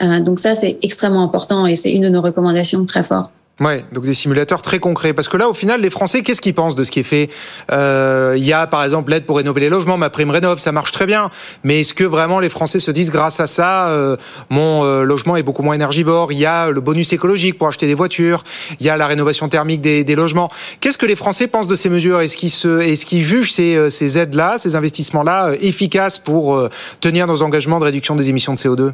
Euh, 0.03 0.21
donc 0.21 0.39
ça, 0.39 0.55
c'est 0.55 0.79
extrêmement 0.83 1.25
important 1.25 1.67
et 1.67 1.77
c'est 1.77 1.93
une 1.93 2.03
de 2.03 2.09
nos 2.09 2.23
recommandations 2.23 2.85
très 2.87 3.03
fortes. 3.03 3.33
Ouais, 3.61 3.85
donc 3.91 4.05
des 4.05 4.15
simulateurs 4.15 4.63
très 4.63 4.79
concrets. 4.79 5.13
Parce 5.13 5.29
que 5.29 5.37
là, 5.37 5.49
au 5.49 5.55
final, 5.55 5.81
les 5.81 5.91
Français, 5.91 6.23
qu'est-ce 6.23 6.41
qu'ils 6.41 6.55
pensent 6.55 6.77
de 6.77 6.85
ce 6.85 6.93
qui 6.93 7.01
est 7.01 7.05
fait 7.05 7.29
euh, 7.73 8.35
Il 8.37 8.45
y 8.45 8.53
a, 8.53 8.69
par 8.69 8.85
exemple, 8.85 9.11
l'aide 9.11 9.25
pour 9.25 9.37
rénover 9.39 9.61
les 9.61 9.69
logements, 9.69 9.99
ma 9.99 10.11
prime 10.11 10.31
rénov, 10.31 10.61
ça 10.61 10.71
marche 10.71 10.93
très 10.93 11.07
bien. 11.07 11.29
Mais 11.65 11.81
est-ce 11.81 11.93
que 11.93 12.05
vraiment 12.05 12.39
les 12.39 12.51
Français 12.51 12.79
se 12.79 12.93
disent, 12.93 13.11
grâce 13.11 13.41
à 13.41 13.49
ça, 13.49 13.89
euh, 13.89 14.17
mon 14.49 14.85
euh, 14.85 15.03
logement 15.03 15.37
est 15.37 15.43
beaucoup 15.43 15.65
moins 15.65 15.75
énergivore 15.75 16.31
Il 16.31 16.39
y 16.39 16.47
a 16.47 16.71
le 16.71 16.81
bonus 16.81 17.13
écologique 17.13 17.59
pour 17.59 17.67
acheter 17.67 17.89
des 17.89 17.95
voitures. 17.95 18.45
Il 18.79 18.87
y 18.87 18.91
a 18.91 18.97
la 18.97 19.09
rénovation 19.09 19.49
thermique 19.49 19.81
des, 19.81 20.05
des 20.05 20.15
logements. 20.15 20.51
Qu'est-ce 20.79 20.99
que 20.99 21.07
les 21.07 21.17
Français 21.17 21.49
pensent 21.49 21.67
de 21.67 21.77
ces 21.77 21.91
mesures? 21.91 22.21
Est-ce 22.21 22.37
qu'ils 22.37 22.51
se, 22.51 22.79
est-ce 22.79 23.07
qu'ils 23.07 23.23
jugent 23.23 23.53
ces, 23.53 23.75
euh, 23.75 23.91
ces 23.91 24.19
aides-là, 24.19 24.55
ces 24.59 24.77
investissements-là, 24.77 25.55
efficaces 25.61 26.21
pour 26.21 26.69
tenir 27.01 27.27
nos 27.27 27.43
engagements 27.43 27.81
de 27.81 27.85
réduction 27.85 28.15
des 28.15 28.29
émissions 28.29 28.55
de 28.55 28.59
CO2 28.59 28.93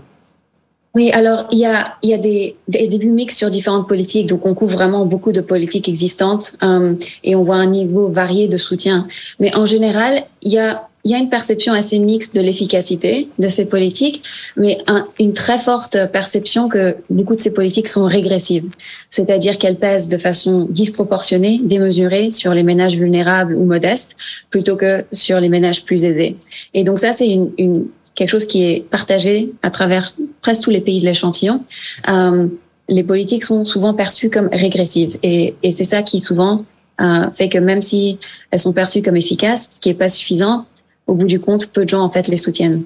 oui, 0.95 1.11
alors 1.13 1.49
il 1.51 1.59
y 1.59 1.67
a, 1.67 1.95
il 2.03 2.11
y 2.11 2.15
a 2.15 2.19
des, 2.19 2.55
des 2.69 2.87
débuts 2.87 3.11
mixtes 3.11 3.39
sur 3.39 3.51
différentes 3.51 3.89
politiques, 3.89 4.29
donc 4.29 4.47
on 4.47 4.55
couvre 4.55 4.75
vraiment 4.75 5.07
beaucoup 5.07 5.33
de 5.33 5.41
politiques 5.41 5.89
existantes 5.89 6.57
euh, 6.63 6.95
et 7.25 7.35
on 7.35 7.43
voit 7.43 7.57
un 7.57 7.67
niveau 7.67 8.09
varié 8.09 8.47
de 8.47 8.57
soutien. 8.57 9.07
Mais 9.41 9.55
en 9.57 9.67
général, 9.67 10.23
il 10.43 10.53
y 10.53 10.59
a, 10.59 10.89
il 11.05 11.11
y 11.11 11.15
a 11.15 11.19
une 11.19 11.31
perception 11.31 11.73
assez 11.73 11.99
mixte 11.99 12.35
de 12.37 12.41
l'efficacité 12.41 13.29
de 13.39 13.49
ces 13.49 13.67
politiques, 13.67 14.23
mais 14.57 14.79
un, 14.87 15.07
une 15.19 15.33
très 15.33 15.59
forte 15.59 15.99
perception 16.13 16.69
que 16.69 16.97
beaucoup 17.11 17.35
de 17.35 17.41
ces 17.41 17.53
politiques 17.53 17.89
sont 17.89 18.05
régressives, 18.05 18.71
c'est-à-dire 19.11 19.59
qu'elles 19.59 19.77
pèsent 19.77 20.09
de 20.09 20.17
façon 20.17 20.67
disproportionnée, 20.71 21.61
démesurée 21.63 22.31
sur 22.31 22.55
les 22.55 22.63
ménages 22.63 22.97
vulnérables 22.97 23.55
ou 23.57 23.65
modestes, 23.65 24.17
plutôt 24.49 24.77
que 24.77 25.05
sur 25.11 25.41
les 25.41 25.49
ménages 25.49 25.85
plus 25.85 26.05
aisés. 26.05 26.37
Et 26.73 26.85
donc 26.85 27.01
ça, 27.01 27.13
c'est 27.13 27.29
une, 27.29 27.51
une 27.59 27.87
quelque 28.15 28.31
chose 28.31 28.47
qui 28.47 28.65
est 28.65 28.89
partagé 28.91 29.53
à 29.63 29.71
travers 29.71 30.15
presque 30.41 30.63
tous 30.65 30.71
les 30.71 30.81
pays 30.81 31.01
de 31.01 31.07
l'échantillon. 31.07 31.65
Euh, 32.09 32.49
les 32.89 33.03
politiques 33.03 33.45
sont 33.45 33.65
souvent 33.65 33.95
perçues 33.95 34.31
comme 34.31 34.49
régressives 34.53 35.19
et, 35.23 35.55
c'est 35.71 35.85
ça 35.85 36.03
qui 36.03 36.21
souvent 36.21 36.65
euh, 37.01 37.31
fait 37.33 37.49
que 37.49 37.59
même 37.59 37.83
si 37.83 38.19
elles 38.51 38.59
sont 38.59 38.73
perçues 38.73 39.03
comme 39.03 39.17
efficaces, 39.17 39.69
ce 39.71 39.81
qui 39.81 39.89
est 39.89 39.95
pas 39.95 40.09
suffisant, 40.09 40.67
au 41.07 41.15
bout 41.15 41.27
du 41.27 41.41
compte, 41.41 41.67
peu 41.67 41.85
de 41.85 41.89
gens 41.89 42.03
en 42.03 42.11
fait 42.11 42.29
les 42.29 42.37
soutiennent. 42.37 42.85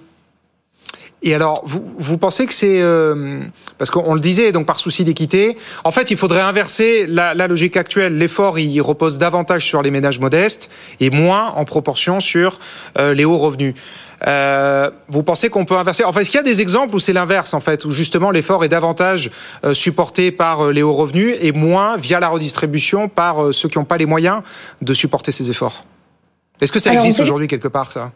Et 1.21 1.35
alors, 1.35 1.61
vous, 1.67 1.85
vous 1.99 2.17
pensez 2.17 2.47
que 2.47 2.55
c'est 2.55 2.81
euh, 2.81 3.41
parce 3.77 3.91
qu'on 3.91 4.15
le 4.15 4.21
disait 4.21 4.53
donc 4.53 4.67
par 4.67 4.79
souci 4.79 5.03
d'équité, 5.03 5.57
en 5.83 5.91
fait, 5.91 6.13
il 6.13 6.17
faudrait 6.17 6.43
inverser 6.43 7.07
la, 7.09 7.35
logique 7.35 7.77
actuelle. 7.77 8.17
L'effort 8.19 8.57
il 8.61 8.81
repose 8.81 9.19
davantage 9.19 9.67
sur 9.67 9.83
les 9.83 9.91
ménages 9.91 10.21
modestes 10.21 10.71
et 11.01 11.11
moins 11.11 11.49
en 11.57 11.65
proportion 11.65 12.21
sur 12.21 12.61
les 12.97 13.25
hauts 13.25 13.37
revenus. 13.37 13.75
Euh, 14.27 14.91
vous 15.09 15.23
pensez 15.23 15.49
qu'on 15.49 15.65
peut 15.65 15.77
inverser? 15.77 16.05
Enfin, 16.05 16.21
est-ce 16.21 16.31
qu'il 16.31 16.39
y 16.39 16.41
a 16.41 16.45
des 16.45 16.61
exemples 16.61 16.95
où 16.95 16.99
c'est 16.99 17.13
l'inverse, 17.13 17.55
en 17.55 17.61
fait, 17.61 17.85
où 17.85 17.91
justement 17.91 18.31
l'effort 18.31 18.65
est 18.65 18.69
davantage 18.69 19.31
euh, 19.65 19.75
supporté 19.75 20.33
par 20.33 20.67
euh, 20.67 20.73
les 20.73 20.83
hauts 20.83 20.93
revenus 20.93 21.37
et 21.41 21.53
moins 21.53 21.97
via 21.97 22.19
la 22.19 22.29
redistribution 22.29 23.09
par 23.09 23.55
ceux 23.55 23.69
qui 23.69 23.79
n'ont 23.79 23.85
pas 23.85 23.97
les 23.97 24.07
moyens 24.07 24.43
de 24.83 24.95
supporter 24.95 25.31
ces 25.31 25.51
efforts? 25.51 25.83
Est-ce 26.61 26.73
que 26.73 26.81
ça 26.81 26.93
existe 26.93 27.21
aujourd'hui 27.21 27.47
quelque 27.47 27.69
part, 27.69 27.93
ça? 27.93 28.11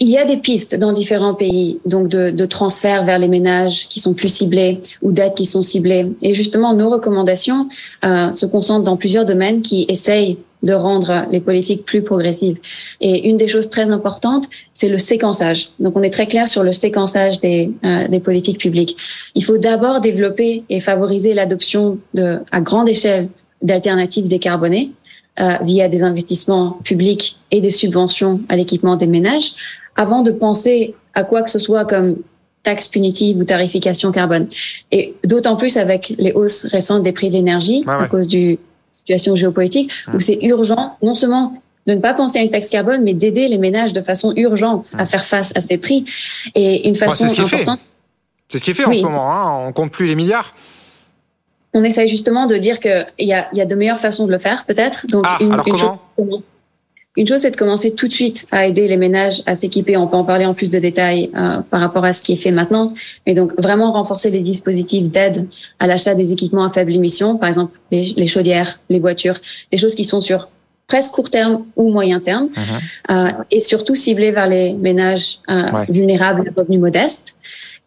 Il 0.00 0.08
y 0.08 0.18
a 0.18 0.24
des 0.24 0.38
pistes 0.38 0.74
dans 0.74 0.90
différents 0.90 1.34
pays, 1.34 1.80
donc 1.86 2.08
de, 2.08 2.30
de 2.30 2.44
transferts 2.44 3.04
vers 3.04 3.20
les 3.20 3.28
ménages 3.28 3.88
qui 3.88 4.00
sont 4.00 4.12
plus 4.12 4.28
ciblés 4.28 4.80
ou 5.00 5.12
d'aides 5.12 5.34
qui 5.34 5.46
sont 5.46 5.62
ciblées. 5.62 6.10
Et 6.22 6.34
justement, 6.34 6.74
nos 6.74 6.90
recommandations 6.90 7.68
se 8.02 8.46
concentrent 8.46 8.84
dans 8.84 8.96
plusieurs 8.96 9.24
domaines 9.24 9.62
qui 9.62 9.86
essayent 9.88 10.38
de 10.64 10.72
rendre 10.72 11.26
les 11.30 11.40
politiques 11.40 11.84
plus 11.84 12.02
progressives. 12.02 12.58
Et 13.00 13.28
une 13.28 13.36
des 13.36 13.48
choses 13.48 13.68
très 13.68 13.88
importantes, 13.90 14.48
c'est 14.72 14.88
le 14.88 14.98
séquençage. 14.98 15.68
Donc, 15.78 15.96
on 15.96 16.02
est 16.02 16.10
très 16.10 16.26
clair 16.26 16.48
sur 16.48 16.64
le 16.64 16.72
séquençage 16.72 17.40
des, 17.40 17.70
euh, 17.84 18.08
des 18.08 18.18
politiques 18.18 18.58
publiques. 18.58 18.96
Il 19.34 19.44
faut 19.44 19.58
d'abord 19.58 20.00
développer 20.00 20.64
et 20.70 20.80
favoriser 20.80 21.34
l'adoption 21.34 21.98
de, 22.14 22.38
à 22.50 22.60
grande 22.60 22.88
échelle 22.88 23.28
d'alternatives 23.62 24.26
décarbonées 24.26 24.90
euh, 25.40 25.52
via 25.62 25.88
des 25.88 26.02
investissements 26.02 26.78
publics 26.82 27.38
et 27.50 27.60
des 27.60 27.70
subventions 27.70 28.40
à 28.48 28.56
l'équipement 28.56 28.96
des 28.96 29.06
ménages, 29.06 29.54
avant 29.96 30.22
de 30.22 30.30
penser 30.30 30.94
à 31.12 31.24
quoi 31.24 31.42
que 31.42 31.50
ce 31.50 31.58
soit 31.58 31.84
comme 31.84 32.16
taxe 32.62 32.88
punitive 32.88 33.36
ou 33.38 33.44
tarification 33.44 34.10
carbone. 34.10 34.48
Et 34.90 35.14
d'autant 35.24 35.56
plus 35.56 35.76
avec 35.76 36.14
les 36.18 36.32
hausses 36.32 36.64
récentes 36.64 37.02
des 37.02 37.12
prix 37.12 37.28
de 37.28 37.34
l'énergie 37.34 37.84
à 37.86 38.08
cause 38.08 38.26
du 38.26 38.58
situation 38.94 39.36
géopolitique 39.36 39.92
où 40.12 40.20
c'est 40.20 40.38
urgent, 40.42 40.96
non 41.02 41.14
seulement 41.14 41.60
de 41.86 41.94
ne 41.94 42.00
pas 42.00 42.14
penser 42.14 42.38
à 42.38 42.42
une 42.42 42.50
taxe 42.50 42.68
carbone, 42.70 43.02
mais 43.02 43.12
d'aider 43.12 43.48
les 43.48 43.58
ménages 43.58 43.92
de 43.92 44.00
façon 44.00 44.32
urgente 44.36 44.92
à 44.96 45.04
faire 45.04 45.24
face 45.24 45.52
à 45.56 45.60
ces 45.60 45.76
prix. 45.76 46.04
Et 46.54 46.88
une 46.88 46.94
façon 46.94 47.26
importante. 47.26 47.80
C'est 48.48 48.58
ce 48.58 48.64
qui 48.64 48.70
est 48.70 48.74
fait 48.74 48.84
en 48.84 48.94
ce 48.94 49.02
moment. 49.02 49.32
Hein. 49.32 49.66
On 49.66 49.72
compte 49.72 49.90
plus 49.90 50.06
les 50.06 50.14
milliards. 50.14 50.52
On 51.74 51.82
essaye 51.82 52.08
justement 52.08 52.46
de 52.46 52.56
dire 52.56 52.78
qu'il 52.78 53.04
y 53.18 53.32
a, 53.32 53.48
y 53.52 53.60
a 53.60 53.66
de 53.66 53.74
meilleures 53.74 53.98
façons 53.98 54.26
de 54.26 54.32
le 54.32 54.38
faire, 54.38 54.64
peut-être. 54.64 55.06
Donc, 55.08 55.24
ah, 55.26 55.38
alors 55.40 55.64
comment? 56.16 56.42
Une 57.16 57.28
chose, 57.28 57.40
c'est 57.42 57.52
de 57.52 57.56
commencer 57.56 57.94
tout 57.94 58.08
de 58.08 58.12
suite 58.12 58.46
à 58.50 58.66
aider 58.66 58.88
les 58.88 58.96
ménages 58.96 59.42
à 59.46 59.54
s'équiper. 59.54 59.96
On 59.96 60.08
peut 60.08 60.16
en 60.16 60.24
parler 60.24 60.46
en 60.46 60.54
plus 60.54 60.68
de 60.68 60.80
détails 60.80 61.30
euh, 61.36 61.58
par 61.70 61.80
rapport 61.80 62.04
à 62.04 62.12
ce 62.12 62.22
qui 62.22 62.32
est 62.32 62.36
fait 62.36 62.50
maintenant. 62.50 62.92
Mais 63.24 63.34
donc, 63.34 63.52
vraiment 63.60 63.92
renforcer 63.92 64.30
les 64.30 64.40
dispositifs 64.40 65.08
d'aide 65.10 65.46
à 65.78 65.86
l'achat 65.86 66.16
des 66.16 66.32
équipements 66.32 66.64
à 66.64 66.72
faible 66.72 66.94
émission, 66.94 67.36
par 67.36 67.48
exemple 67.48 67.78
les, 67.92 68.26
chaudières, 68.26 68.80
les 68.88 68.98
voitures, 68.98 69.40
des 69.70 69.78
choses 69.78 69.94
qui 69.94 70.02
sont 70.02 70.20
sur 70.20 70.48
presque 70.88 71.12
court 71.12 71.30
terme 71.30 71.64
ou 71.76 71.90
moyen 71.90 72.18
terme, 72.18 72.48
mhm. 72.48 73.16
euh, 73.16 73.30
et 73.52 73.60
surtout 73.60 73.94
ciblées 73.94 74.32
vers 74.32 74.48
les 74.48 74.72
ménages 74.72 75.38
euh, 75.48 75.84
vulnérables 75.88 76.48
à 76.48 76.60
revenus 76.60 76.80
modestes. 76.80 77.36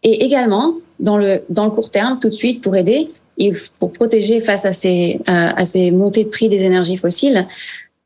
Et 0.02 0.24
également, 0.24 0.74
dans 1.00 1.18
le, 1.18 1.42
dans 1.50 1.66
le 1.66 1.70
court 1.70 1.90
terme, 1.90 2.18
tout 2.18 2.30
de 2.30 2.34
suite, 2.34 2.62
pour 2.62 2.76
aider, 2.76 3.10
et 3.40 3.52
pour 3.78 3.92
protéger 3.92 4.40
face 4.40 4.64
à 4.64 4.72
ces, 4.72 5.20
à 5.28 5.64
ces 5.64 5.92
montées 5.92 6.24
de 6.24 6.28
prix 6.28 6.48
des 6.48 6.64
énergies 6.64 6.96
fossiles, 6.96 7.46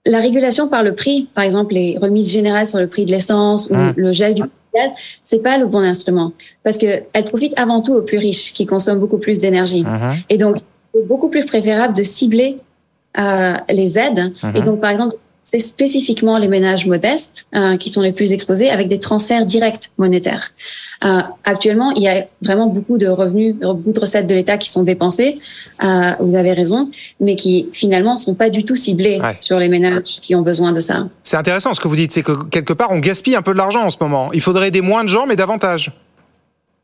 la 0.06 0.20
régulation 0.20 0.68
par 0.68 0.82
le 0.82 0.94
prix, 0.94 1.28
par 1.34 1.44
exemple 1.44 1.74
les 1.74 1.98
remises 1.98 2.30
générales 2.30 2.66
sur 2.66 2.78
le 2.78 2.86
prix 2.86 3.04
de 3.04 3.10
l'essence 3.10 3.68
ou 3.70 3.74
mmh. 3.74 3.94
le 3.96 4.12
gel 4.12 4.34
du 4.34 4.42
gaz, 4.42 4.90
c'est 5.22 5.42
pas 5.42 5.58
le 5.58 5.66
bon 5.66 5.78
instrument 5.78 6.32
parce 6.64 6.78
que 6.78 7.02
elle 7.12 7.24
profite 7.24 7.58
avant 7.58 7.80
tout 7.82 7.94
aux 7.94 8.02
plus 8.02 8.18
riches 8.18 8.52
qui 8.52 8.66
consomment 8.66 9.00
beaucoup 9.00 9.18
plus 9.18 9.38
d'énergie. 9.38 9.82
Mmh. 9.82 10.12
Et 10.28 10.38
donc, 10.38 10.56
c'est 10.94 11.06
beaucoup 11.06 11.28
plus 11.28 11.44
préférable 11.44 11.94
de 11.94 12.02
cibler 12.02 12.58
euh, 13.18 13.54
les 13.70 13.98
aides. 13.98 14.32
Mmh. 14.42 14.56
Et 14.56 14.62
donc, 14.62 14.80
par 14.80 14.90
exemple, 14.90 15.16
c'est 15.44 15.58
spécifiquement 15.58 16.38
les 16.38 16.48
ménages 16.48 16.86
modestes 16.86 17.46
euh, 17.54 17.76
qui 17.76 17.88
sont 17.88 18.00
les 18.00 18.12
plus 18.12 18.32
exposés 18.32 18.70
avec 18.70 18.88
des 18.88 19.00
transferts 19.00 19.44
directs 19.44 19.90
monétaires. 19.98 20.52
Euh, 21.04 21.20
actuellement, 21.44 21.90
il 21.92 22.02
y 22.02 22.08
a 22.08 22.26
vraiment 22.40 22.68
beaucoup 22.68 22.96
de 22.96 23.08
revenus, 23.08 23.56
beaucoup 23.56 23.92
de 23.92 24.00
recettes 24.00 24.28
de 24.28 24.34
l'État 24.34 24.56
qui 24.56 24.70
sont 24.70 24.84
dépensées. 24.84 25.40
Euh, 25.82 26.12
vous 26.20 26.36
avez 26.36 26.52
raison, 26.52 26.88
mais 27.20 27.34
qui 27.34 27.68
finalement 27.72 28.16
sont 28.16 28.34
pas 28.34 28.50
du 28.50 28.64
tout 28.64 28.76
ciblés 28.76 29.20
sur 29.40 29.58
les 29.58 29.68
ménages 29.68 30.20
qui 30.22 30.34
ont 30.34 30.42
besoin 30.42 30.70
de 30.70 30.80
ça. 30.80 31.08
C'est 31.24 31.36
intéressant 31.36 31.74
ce 31.74 31.80
que 31.80 31.88
vous 31.88 31.96
dites, 31.96 32.12
c'est 32.12 32.22
que 32.22 32.44
quelque 32.44 32.72
part 32.72 32.92
on 32.92 33.00
gaspille 33.00 33.34
un 33.34 33.42
peu 33.42 33.52
de 33.52 33.58
l'argent 33.58 33.82
en 33.84 33.90
ce 33.90 33.96
moment. 34.00 34.30
Il 34.32 34.40
faudrait 34.40 34.68
aider 34.68 34.80
moins 34.80 35.02
de 35.02 35.08
gens, 35.08 35.26
mais 35.26 35.34
davantage. 35.34 35.90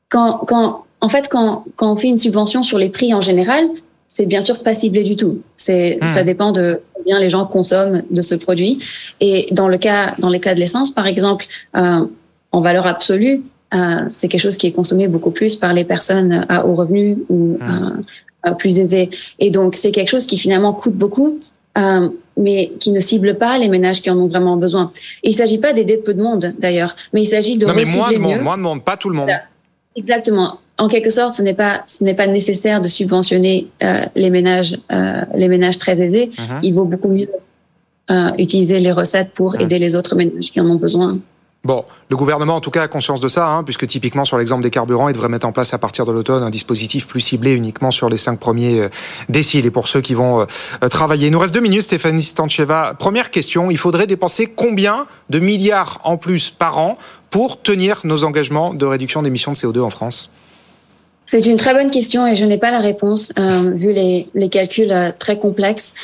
Quand, 0.09 0.41
quand, 0.49 0.85
en 1.01 1.09
fait, 1.09 1.29
quand, 1.31 1.65
quand 1.77 1.93
on 1.93 1.97
fait 1.97 2.09
une 2.09 2.19
subvention 2.19 2.63
sur 2.63 2.79
les 2.79 2.89
prix 2.89 3.15
en 3.15 3.21
général, 3.21 3.69
c'est 4.09 4.27
bien 4.27 4.41
sûr 4.41 4.63
pas 4.63 4.75
ciblé 4.75 5.05
du 5.05 5.17
tout. 5.17 5.43
C'est, 5.57 5.99
hmm. 6.01 6.07
ça 6.09 6.23
dépend 6.23 6.51
de 6.53 6.81
combien 6.95 7.21
les 7.21 7.31
gens 7.31 7.47
consomment 7.47 8.03
de 8.11 8.23
ce 8.23 8.35
produit. 8.35 8.79
Et 9.21 9.49
dans 9.53 9.69
le 9.69 9.79
cas, 9.79 10.15
dans 10.19 10.31
les 10.31 10.41
cas 10.41 10.55
de 10.55 10.61
l'essence, 10.61 10.91
par 10.91 11.07
exemple, 11.07 11.47
euh, 11.77 12.07
en 12.51 12.61
valeur 12.61 12.87
absolue, 12.87 13.43
euh, 13.75 13.79
c'est 14.09 14.29
quelque 14.29 14.41
chose 14.41 14.57
qui 14.57 14.67
est 14.67 14.73
consommé 14.73 15.09
beaucoup 15.09 15.31
plus 15.31 15.57
par 15.57 15.75
les 15.75 15.85
personnes 15.85 16.47
à 16.49 16.67
haut 16.67 16.75
revenu 16.75 17.19
ou 17.29 17.59
hmm. 17.61 18.03
euh, 18.47 18.55
plus 18.55 18.79
aisées. 18.79 19.11
Et 19.39 19.51
donc, 19.51 19.77
c'est 19.77 19.93
quelque 19.93 20.09
chose 20.09 20.27
qui 20.27 20.39
finalement 20.39 20.73
coûte 20.73 20.95
beaucoup, 20.95 21.39
euh, 21.77 22.09
mais 22.39 22.73
qui 22.81 22.93
ne 22.93 23.01
cible 23.01 23.37
pas 23.37 23.59
les 23.59 23.69
ménages 23.69 24.01
qui 24.01 24.11
en 24.11 24.19
ont 24.19 24.27
vraiment 24.27 24.57
besoin. 24.57 24.91
Et 25.23 25.31
il 25.31 25.35
s'agit 25.35 25.59
pas 25.59 25.75
d'aider 25.75 25.99
peu 25.99 26.15
de 26.15 26.23
monde, 26.23 26.53
d'ailleurs, 26.59 26.97
mais 27.13 27.23
il 27.23 27.27
s'agit 27.27 27.59
de 27.59 27.67
non, 27.67 27.75
mais 27.75 27.85
moins 27.85 28.13
de 28.13 28.19
monde, 28.19 28.41
moins 28.41 28.57
de 28.57 28.63
monde, 28.63 28.85
pas 28.85 28.97
tout 28.97 29.11
le 29.11 29.17
monde. 29.17 29.31
Exactement. 29.95 30.61
En 30.79 30.89
quelque 30.89 31.11
sorte, 31.11 31.35
ce 31.35 31.43
n'est 31.43 31.55
pas 31.55 31.83
ce 31.87 32.05
n'est 32.05 32.15
pas 32.15 32.27
nécessaire 32.27 32.81
de 32.81 32.89
subventionner 32.89 33.67
euh, 33.83 34.03
les 34.15 34.31
ménages 34.31 34.79
euh, 34.93 35.25
les 35.35 35.49
ménages 35.49 35.79
très 35.79 36.01
aisés. 36.01 36.31
Mhm. 36.39 36.61
Il 36.63 36.75
vaut 36.75 36.85
beaucoup 36.85 37.09
mieux 37.09 37.29
euh, 38.11 38.31
utiliser 38.39 38.79
les 38.81 38.93
recettes 38.93 39.33
pour 39.35 39.55
mhm. 39.55 39.63
aider 39.63 39.79
les 39.79 39.97
autres 39.97 40.15
ménages 40.15 40.51
qui 40.51 40.61
en 40.61 40.67
ont 40.67 40.77
besoin. 40.77 41.19
Bon, 41.65 41.85
le 42.09 42.17
gouvernement 42.17 42.55
en 42.55 42.61
tout 42.61 42.71
cas 42.71 42.83
a 42.83 42.89
conscience 42.89 43.19
de 43.19 43.27
ça, 43.27 43.47
hein, 43.47 43.65
puisque 43.65 43.87
typiquement 43.87 44.25
sur 44.25 44.39
l'exemple 44.39 44.63
des 44.63 44.71
carburants, 44.71 45.09
il 45.09 45.13
devrait 45.13 45.29
mettre 45.29 45.47
en 45.47 45.53
place 45.53 45.75
à 45.75 45.79
partir 45.79 46.07
de 46.07 46.13
l'automne 46.13 46.43
un 46.45 46.51
dispositif 46.51 47.09
plus 47.09 47.21
ciblé 47.21 47.53
uniquement 47.53 47.91
sur 47.91 48.09
les 48.09 48.17
cinq 48.17 48.39
premiers 48.39 48.81
euh, 48.81 48.89
déciles 49.29 49.67
et 49.67 49.71
pour 49.73 49.89
ceux 49.89 50.01
qui 50.01 50.15
vont 50.15 50.41
euh, 50.41 50.89
travailler. 50.89 51.27
Il 51.27 51.33
nous 51.33 51.39
reste 51.41 51.53
deux 51.53 51.61
minutes, 51.61 51.83
Stéphanie 51.83 52.23
Stancheva. 52.23 52.95
Première 52.97 53.31
question, 53.31 53.73
il 53.73 53.77
faudrait 53.77 54.07
dépenser 54.07 54.47
combien 54.47 55.07
de 55.31 55.41
milliards 55.41 56.01
en 56.05 56.17
plus 56.17 56.51
par 56.51 56.79
an 56.79 56.97
pour 57.31 57.61
tenir 57.61 58.01
nos 58.05 58.23
engagements 58.23 58.73
de 58.73 58.87
réduction 58.87 59.23
d'émissions 59.23 59.53
de 59.53 59.57
CO2 59.57 59.81
en 59.81 59.91
France? 59.91 60.31
C'est 61.31 61.47
une 61.47 61.59
très 61.59 61.75
bonne 61.75 61.91
question 61.91 62.27
et 62.27 62.37
je 62.37 62.45
n'ai 62.47 62.57
pas 62.57 62.71
la 62.71 62.81
réponse 62.81 63.35
vu 63.75 63.93
les, 63.93 64.29
les 64.35 64.49
calculs 64.49 64.95
très 65.19 65.39
complexes. 65.39 65.95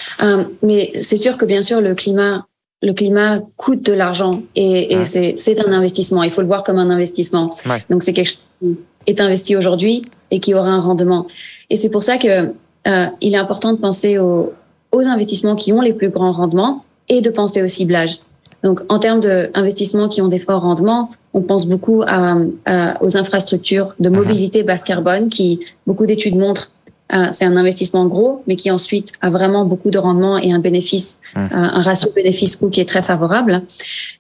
mais 0.63 0.93
c'est 1.01 1.17
sûr 1.17 1.39
que 1.39 1.47
bien 1.47 1.63
sûr 1.63 1.81
le 1.81 1.95
climat 1.95 2.47
le 2.85 2.93
climat 2.93 3.41
coûte 3.57 3.83
de 3.83 3.93
l'argent 3.93 4.43
et, 4.55 5.05
c'est 5.05 5.67
un 5.67 5.73
investissement. 5.73 6.23
Il 6.23 6.31
faut 6.31 6.43
le 6.43 6.47
voir 6.47 6.63
comme 6.63 6.79
un 6.79 6.91
investissement. 6.91 7.57
Donc 7.91 8.03
c'est 8.03 8.13
quelque 8.13 8.29
chose 8.29 8.39
qui 8.61 8.77
est 9.07 9.21
investi 9.21 9.57
aujourd'hui 9.57 10.03
et 10.31 10.41
qui 10.41 10.55
aura 10.55 10.69
un 10.69 10.81
rendement. 10.81 11.27
Et 11.71 11.77
c'est 11.77 11.91
pour 11.91 12.03
ça 12.03 12.19
que 12.19 12.53
euh, 12.87 13.07
il 13.21 13.35
est 13.35 13.39
important 13.39 13.73
de 13.73 13.79
penser 13.79 14.19
aux, 14.19 14.53
investissements 14.93 15.57
qui 15.57 15.73
ont 15.73 15.81
les 15.81 15.93
plus 15.93 16.09
grands 16.09 16.31
rendements 16.31 16.85
et 17.09 17.21
de 17.21 17.29
penser 17.29 17.61
au 17.63 17.67
ciblage. 17.67 18.21
Donc 18.65 18.81
en 18.89 18.99
termes 18.99 19.21
d'investissements 19.21 20.09
qui 20.09 20.21
ont 20.21 20.29
des 20.29 20.41
forts 20.41 20.63
rendements, 20.63 21.11
on 21.33 21.43
pense 21.43 21.67
beaucoup 21.67 22.03
aux 22.03 23.17
infrastructures 23.17 23.95
de 24.01 24.09
mobilité 24.09 24.63
basse 24.63 24.85
carbone 24.85 25.29
qui, 25.29 25.61
beaucoup 25.87 26.07
d'études 26.07 26.37
montrent, 26.37 26.71
euh, 27.13 27.27
c'est 27.33 27.45
un 27.45 27.57
investissement 27.57 28.07
gros, 28.07 28.43
mais 28.47 28.57
qui 28.57 28.71
ensuite 28.71 29.13
a 29.21 29.31
vraiment 29.31 29.67
beaucoup 29.67 29.91
de 29.91 29.99
rendement 29.99 30.39
et 30.39 30.53
un 30.53 30.59
bénéfice, 30.59 31.21
mmh. 31.35 31.39
euh, 31.39 31.49
un 31.53 31.83
ratio 31.83 32.11
bénéfice-coût 32.15 32.71
qui 32.71 32.81
est 32.81 32.89
très 32.89 33.03
favorable. 33.03 33.63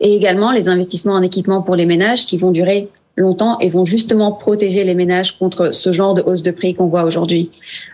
Et 0.00 0.14
également 0.14 0.52
les 0.52 0.68
investissements 0.68 1.14
en 1.14 1.22
équipement 1.22 1.62
pour 1.62 1.76
les 1.76 1.86
ménages 1.86 2.26
qui 2.26 2.36
vont 2.36 2.50
durer 2.50 2.88
longtemps 3.16 3.58
et 3.60 3.70
vont 3.70 3.84
justement 3.84 4.32
protéger 4.32 4.84
les 4.84 4.94
ménages 4.94 5.38
contre 5.38 5.72
ce 5.72 5.92
genre 5.92 6.14
de 6.14 6.22
hausse 6.22 6.42
de 6.42 6.50
prix 6.50 6.74
qu'on 6.74 6.88
voit 6.88 7.04
aujourd'hui. 7.04 7.50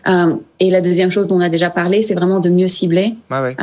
Euh, 0.08 0.34
et 0.58 0.70
la 0.70 0.80
deuxième 0.80 1.10
chose 1.10 1.28
dont 1.28 1.36
on 1.36 1.40
a 1.40 1.50
déjà 1.50 1.70
parlé, 1.70 2.02
c'est 2.02 2.14
vraiment 2.14 2.40
de 2.40 2.50
mieux 2.50 2.68
cibler. 2.68 3.14
Ouais, 3.30 3.56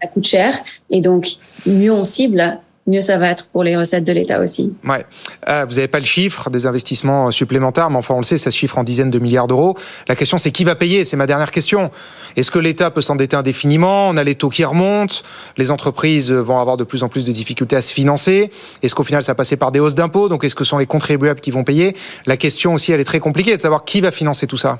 ça 0.00 0.08
coûte 0.08 0.26
cher 0.26 0.54
et 0.90 1.00
donc 1.00 1.26
mieux 1.66 1.92
on 1.92 2.04
cible, 2.04 2.58
mieux 2.86 3.02
ça 3.02 3.18
va 3.18 3.28
être 3.28 3.48
pour 3.48 3.64
les 3.64 3.76
recettes 3.76 4.04
de 4.04 4.12
l'État 4.12 4.40
aussi. 4.40 4.74
Ouais. 4.82 5.04
Euh, 5.48 5.66
vous 5.68 5.74
n'avez 5.74 5.88
pas 5.88 5.98
le 5.98 6.06
chiffre 6.06 6.48
des 6.48 6.64
investissements 6.64 7.30
supplémentaires, 7.30 7.90
mais 7.90 7.98
enfin 7.98 8.14
on 8.14 8.18
le 8.18 8.24
sait, 8.24 8.38
ça 8.38 8.50
se 8.50 8.56
chiffre 8.56 8.78
en 8.78 8.84
dizaines 8.84 9.10
de 9.10 9.18
milliards 9.18 9.46
d'euros. 9.46 9.76
La 10.08 10.16
question 10.16 10.38
c'est 10.38 10.52
qui 10.52 10.64
va 10.64 10.74
payer? 10.74 11.04
C'est 11.04 11.16
ma 11.16 11.26
dernière 11.26 11.50
question. 11.50 11.90
Est-ce 12.36 12.50
que 12.50 12.58
l'État 12.58 12.90
peut 12.90 13.02
s'endetter 13.02 13.36
indéfiniment? 13.36 14.08
On 14.08 14.16
a 14.16 14.24
les 14.24 14.36
taux 14.36 14.48
qui 14.48 14.64
remontent, 14.64 15.16
les 15.58 15.70
entreprises 15.70 16.32
vont 16.32 16.58
avoir 16.58 16.78
de 16.78 16.84
plus 16.84 17.02
en 17.02 17.08
plus 17.08 17.24
de 17.24 17.32
difficultés 17.32 17.76
à 17.76 17.82
se 17.82 17.92
financer. 17.92 18.50
Est-ce 18.82 18.94
qu'au 18.94 19.04
final 19.04 19.22
ça 19.22 19.32
va 19.32 19.36
passer 19.36 19.56
par 19.56 19.70
des 19.70 19.80
hausses 19.80 19.94
d'impôts? 19.94 20.30
Donc 20.30 20.44
est-ce 20.44 20.54
que 20.54 20.64
ce 20.64 20.70
sont 20.70 20.78
les 20.78 20.86
contribuables 20.86 21.40
qui 21.40 21.50
vont 21.50 21.64
payer? 21.64 21.94
La 22.24 22.38
question 22.38 22.72
aussi, 22.72 22.92
elle 22.92 23.00
est 23.00 23.04
très 23.04 23.20
compliquée 23.20 23.54
de 23.54 23.60
savoir 23.60 23.84
qui 23.84 24.00
va 24.00 24.10
financer 24.12 24.46
tout 24.46 24.56
ça. 24.56 24.78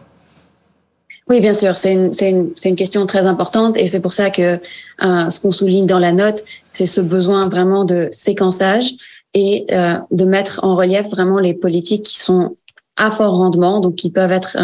Oui, 1.28 1.40
bien 1.40 1.52
sûr, 1.52 1.76
c'est 1.76 1.92
une, 1.92 2.10
une, 2.20 2.50
une, 2.64 2.76
question 2.76 3.04
très 3.06 3.26
importante 3.26 3.76
et 3.76 3.86
c'est 3.86 4.00
pour 4.00 4.12
ça 4.12 4.30
que 4.30 4.58
euh, 5.04 5.28
ce 5.28 5.40
qu'on 5.40 5.50
souligne 5.50 5.84
dans 5.84 5.98
la 5.98 6.12
note, 6.12 6.42
c'est 6.72 6.86
ce 6.86 7.02
besoin 7.02 7.48
vraiment 7.48 7.84
de 7.84 8.08
séquençage 8.10 8.94
et 9.34 9.66
de 10.10 10.24
mettre 10.24 10.60
en 10.62 10.74
relief 10.74 11.08
vraiment 11.10 11.38
les 11.38 11.52
politiques 11.52 12.06
qui 12.06 12.18
sont 12.18 12.56
à 12.96 13.10
fort 13.10 13.36
rendement, 13.36 13.80
donc 13.80 13.96
qui 13.96 14.10
peuvent 14.10 14.32
être 14.32 14.56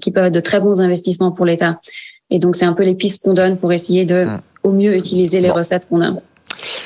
qui 0.00 0.10
peuvent 0.10 0.24
être 0.24 0.34
de 0.34 0.40
très 0.40 0.60
bons 0.60 0.80
investissements 0.80 1.30
pour 1.30 1.44
l'État. 1.44 1.78
Et 2.30 2.38
donc 2.38 2.56
c'est 2.56 2.64
un 2.64 2.72
peu 2.72 2.84
les 2.84 2.94
pistes 2.94 3.22
qu'on 3.22 3.34
donne 3.34 3.58
pour 3.58 3.70
essayer 3.70 4.06
de 4.06 4.24
mmh. 4.24 4.40
au 4.62 4.72
mieux 4.72 4.96
utiliser 4.96 5.40
les 5.40 5.50
recettes 5.50 5.86
qu'on 5.90 6.02
a. 6.02 6.14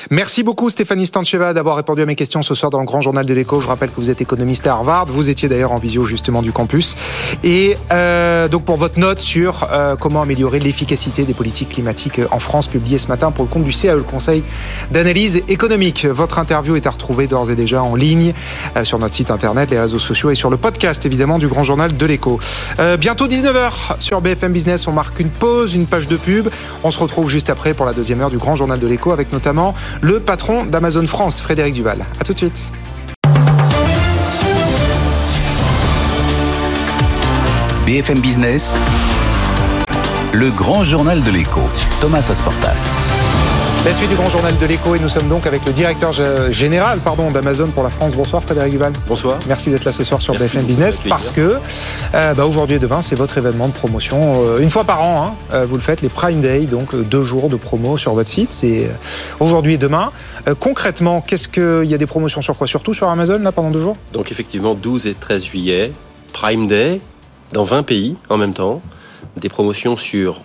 Merci 0.09 0.43
beaucoup 0.43 0.69
Stéphanie 0.69 1.07
Stancheva 1.07 1.53
d'avoir 1.53 1.75
répondu 1.75 2.01
à 2.01 2.05
mes 2.05 2.15
questions 2.15 2.41
ce 2.41 2.55
soir 2.55 2.69
dans 2.69 2.79
le 2.79 2.85
Grand 2.85 3.01
Journal 3.01 3.25
de 3.25 3.33
l'écho. 3.33 3.59
Je 3.59 3.67
rappelle 3.67 3.89
que 3.89 3.97
vous 3.97 4.09
êtes 4.09 4.21
économiste 4.21 4.67
à 4.67 4.73
Harvard. 4.73 5.07
Vous 5.07 5.29
étiez 5.29 5.49
d'ailleurs 5.49 5.71
en 5.71 5.79
visio 5.79 6.05
justement 6.05 6.41
du 6.41 6.51
campus. 6.51 6.95
Et 7.43 7.77
euh, 7.91 8.47
donc 8.47 8.63
pour 8.63 8.77
votre 8.77 8.99
note 8.99 9.19
sur 9.19 9.67
euh, 9.71 9.95
comment 9.95 10.21
améliorer 10.21 10.59
l'efficacité 10.59 11.23
des 11.23 11.33
politiques 11.33 11.69
climatiques 11.69 12.21
en 12.31 12.39
France, 12.39 12.67
publiée 12.67 12.97
ce 12.97 13.07
matin 13.07 13.31
pour 13.31 13.45
le 13.45 13.49
compte 13.49 13.63
du 13.63 13.71
CAE, 13.71 13.95
le 13.95 14.03
Conseil 14.03 14.43
d'analyse 14.91 15.43
économique. 15.47 16.05
Votre 16.05 16.39
interview 16.39 16.75
est 16.75 16.87
à 16.87 16.91
retrouver 16.91 17.27
d'ores 17.27 17.51
et 17.51 17.55
déjà 17.55 17.83
en 17.83 17.95
ligne 17.95 18.33
euh, 18.75 18.83
sur 18.83 18.99
notre 18.99 19.13
site 19.13 19.31
internet, 19.31 19.71
les 19.71 19.79
réseaux 19.79 19.99
sociaux 19.99 20.31
et 20.31 20.35
sur 20.35 20.49
le 20.49 20.57
podcast 20.57 21.05
évidemment 21.05 21.39
du 21.39 21.47
Grand 21.47 21.63
Journal 21.63 21.95
de 21.95 22.05
l'écho. 22.05 22.39
bientôt 22.99 23.27
19h 23.27 23.99
sur 23.99 24.21
BFM 24.21 24.53
Business. 24.53 24.87
On 24.87 24.91
marque 24.91 25.19
une 25.19 25.29
pause, 25.29 25.73
une 25.73 25.85
page 25.85 26.07
de 26.07 26.17
pub. 26.17 26.49
On 26.83 26.91
se 26.91 26.99
retrouve 26.99 27.29
juste 27.29 27.49
après 27.49 27.73
pour 27.73 27.85
la 27.85 27.93
deuxième 27.93 28.21
heure 28.21 28.29
du 28.29 28.37
Grand 28.37 28.55
Journal 28.55 28.79
de 28.79 28.87
l'écho 28.87 29.11
avec 29.11 29.31
notamment 29.31 29.66
le 30.01 30.19
patron 30.19 30.65
d'Amazon 30.65 31.05
France, 31.07 31.41
Frédéric 31.41 31.73
Duval. 31.73 32.05
A 32.19 32.23
tout 32.23 32.33
de 32.33 32.37
suite. 32.37 32.61
BFM 37.85 38.19
Business, 38.19 38.73
le 40.33 40.49
grand 40.49 40.83
journal 40.83 41.23
de 41.23 41.31
l'écho, 41.31 41.61
Thomas 42.01 42.27
Asportas. 42.29 42.93
La 43.87 43.93
suite 43.93 44.09
du 44.09 44.15
grand 44.15 44.27
journal 44.27 44.57
de 44.57 44.65
l'écho 44.65 44.95
et 44.95 44.99
nous 44.99 45.07
sommes 45.07 45.29
donc 45.29 45.47
avec 45.47 45.65
le 45.65 45.71
directeur 45.71 46.11
général 46.51 46.99
pardon, 46.99 47.31
d'Amazon 47.31 47.67
pour 47.67 47.83
la 47.83 47.89
France. 47.89 48.15
Bonsoir 48.15 48.43
Frédéric 48.43 48.73
Duval. 48.73 48.91
Bonsoir. 49.07 49.39
Merci 49.47 49.69
d'être 49.69 49.85
là 49.85 49.93
ce 49.93 50.03
soir 50.03 50.21
sur 50.21 50.33
BFM 50.33 50.63
Business 50.63 50.99
parce 51.07 51.31
que 51.31 51.55
euh, 52.13 52.33
bah, 52.33 52.45
aujourd'hui 52.45 52.75
et 52.75 52.79
demain 52.79 53.01
c'est 53.01 53.15
votre 53.15 53.37
événement 53.37 53.69
de 53.69 53.73
promotion. 53.73 54.43
Euh, 54.43 54.59
une 54.59 54.69
fois 54.69 54.83
par 54.83 55.03
an, 55.03 55.27
hein, 55.27 55.35
euh, 55.53 55.65
vous 55.65 55.77
le 55.77 55.81
faites, 55.81 56.01
les 56.01 56.09
Prime 56.09 56.41
Day, 56.41 56.65
donc 56.65 56.93
deux 56.95 57.23
jours 57.23 57.47
de 57.47 57.55
promo 57.55 57.97
sur 57.97 58.13
votre 58.13 58.27
site. 58.27 58.51
C'est 58.51 58.91
aujourd'hui 59.39 59.75
et 59.75 59.77
demain. 59.77 60.11
concrètement, 60.59 61.21
qu'est-ce 61.21 61.47
qu'il 61.47 61.89
y 61.89 61.93
a 61.93 61.97
des 61.97 62.07
promotions 62.07 62.41
sur 62.41 62.57
quoi? 62.57 62.67
Surtout 62.67 62.93
sur 62.93 63.07
Amazon 63.07 63.39
là 63.39 63.53
pendant 63.53 63.69
deux 63.69 63.79
jours? 63.79 63.95
Donc 64.11 64.33
effectivement 64.33 64.73
12 64.73 65.07
et 65.07 65.13
13 65.13 65.45
juillet, 65.45 65.93
Prime 66.33 66.67
Day 66.67 66.99
dans 67.53 67.63
20 67.63 67.83
pays 67.83 68.17
en 68.27 68.35
même 68.35 68.53
temps. 68.53 68.81
Des 69.37 69.47
promotions 69.47 69.95
sur 69.95 70.41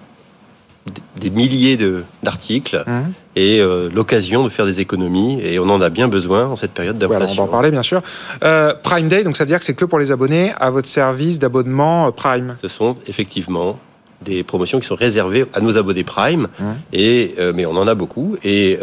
des 1.20 1.30
milliers 1.30 1.78
d'articles 2.22 2.82
mmh. 2.86 2.92
et 3.36 3.60
euh, 3.60 3.88
l'occasion 3.94 4.44
de 4.44 4.48
faire 4.48 4.66
des 4.66 4.80
économies 4.80 5.40
et 5.40 5.58
on 5.58 5.68
en 5.68 5.80
a 5.80 5.90
bien 5.90 6.08
besoin 6.08 6.46
en 6.46 6.56
cette 6.56 6.72
période 6.72 6.98
d'inflation. 6.98 7.44
on 7.44 7.46
va 7.46 7.50
en 7.50 7.52
parler 7.52 7.70
bien 7.70 7.82
sûr. 7.82 8.02
Euh, 8.42 8.74
Prime 8.82 9.08
Day, 9.08 9.22
donc 9.22 9.36
ça 9.36 9.44
veut 9.44 9.48
dire 9.48 9.58
que 9.58 9.64
c'est 9.64 9.74
que 9.74 9.84
pour 9.84 9.98
les 9.98 10.10
abonnés 10.10 10.52
à 10.58 10.70
votre 10.70 10.88
service 10.88 11.38
d'abonnement 11.38 12.08
euh, 12.08 12.10
Prime. 12.10 12.56
Ce 12.60 12.68
sont 12.68 12.96
effectivement 13.06 13.78
des 14.22 14.42
promotions 14.42 14.80
qui 14.80 14.86
sont 14.86 14.94
réservées 14.94 15.46
à 15.52 15.60
nos 15.60 15.76
abonnés 15.76 16.04
Prime 16.04 16.48
mmh. 16.58 16.64
et 16.92 17.34
mais 17.54 17.66
on 17.66 17.76
en 17.76 17.86
a 17.86 17.94
beaucoup 17.94 18.36
et 18.44 18.78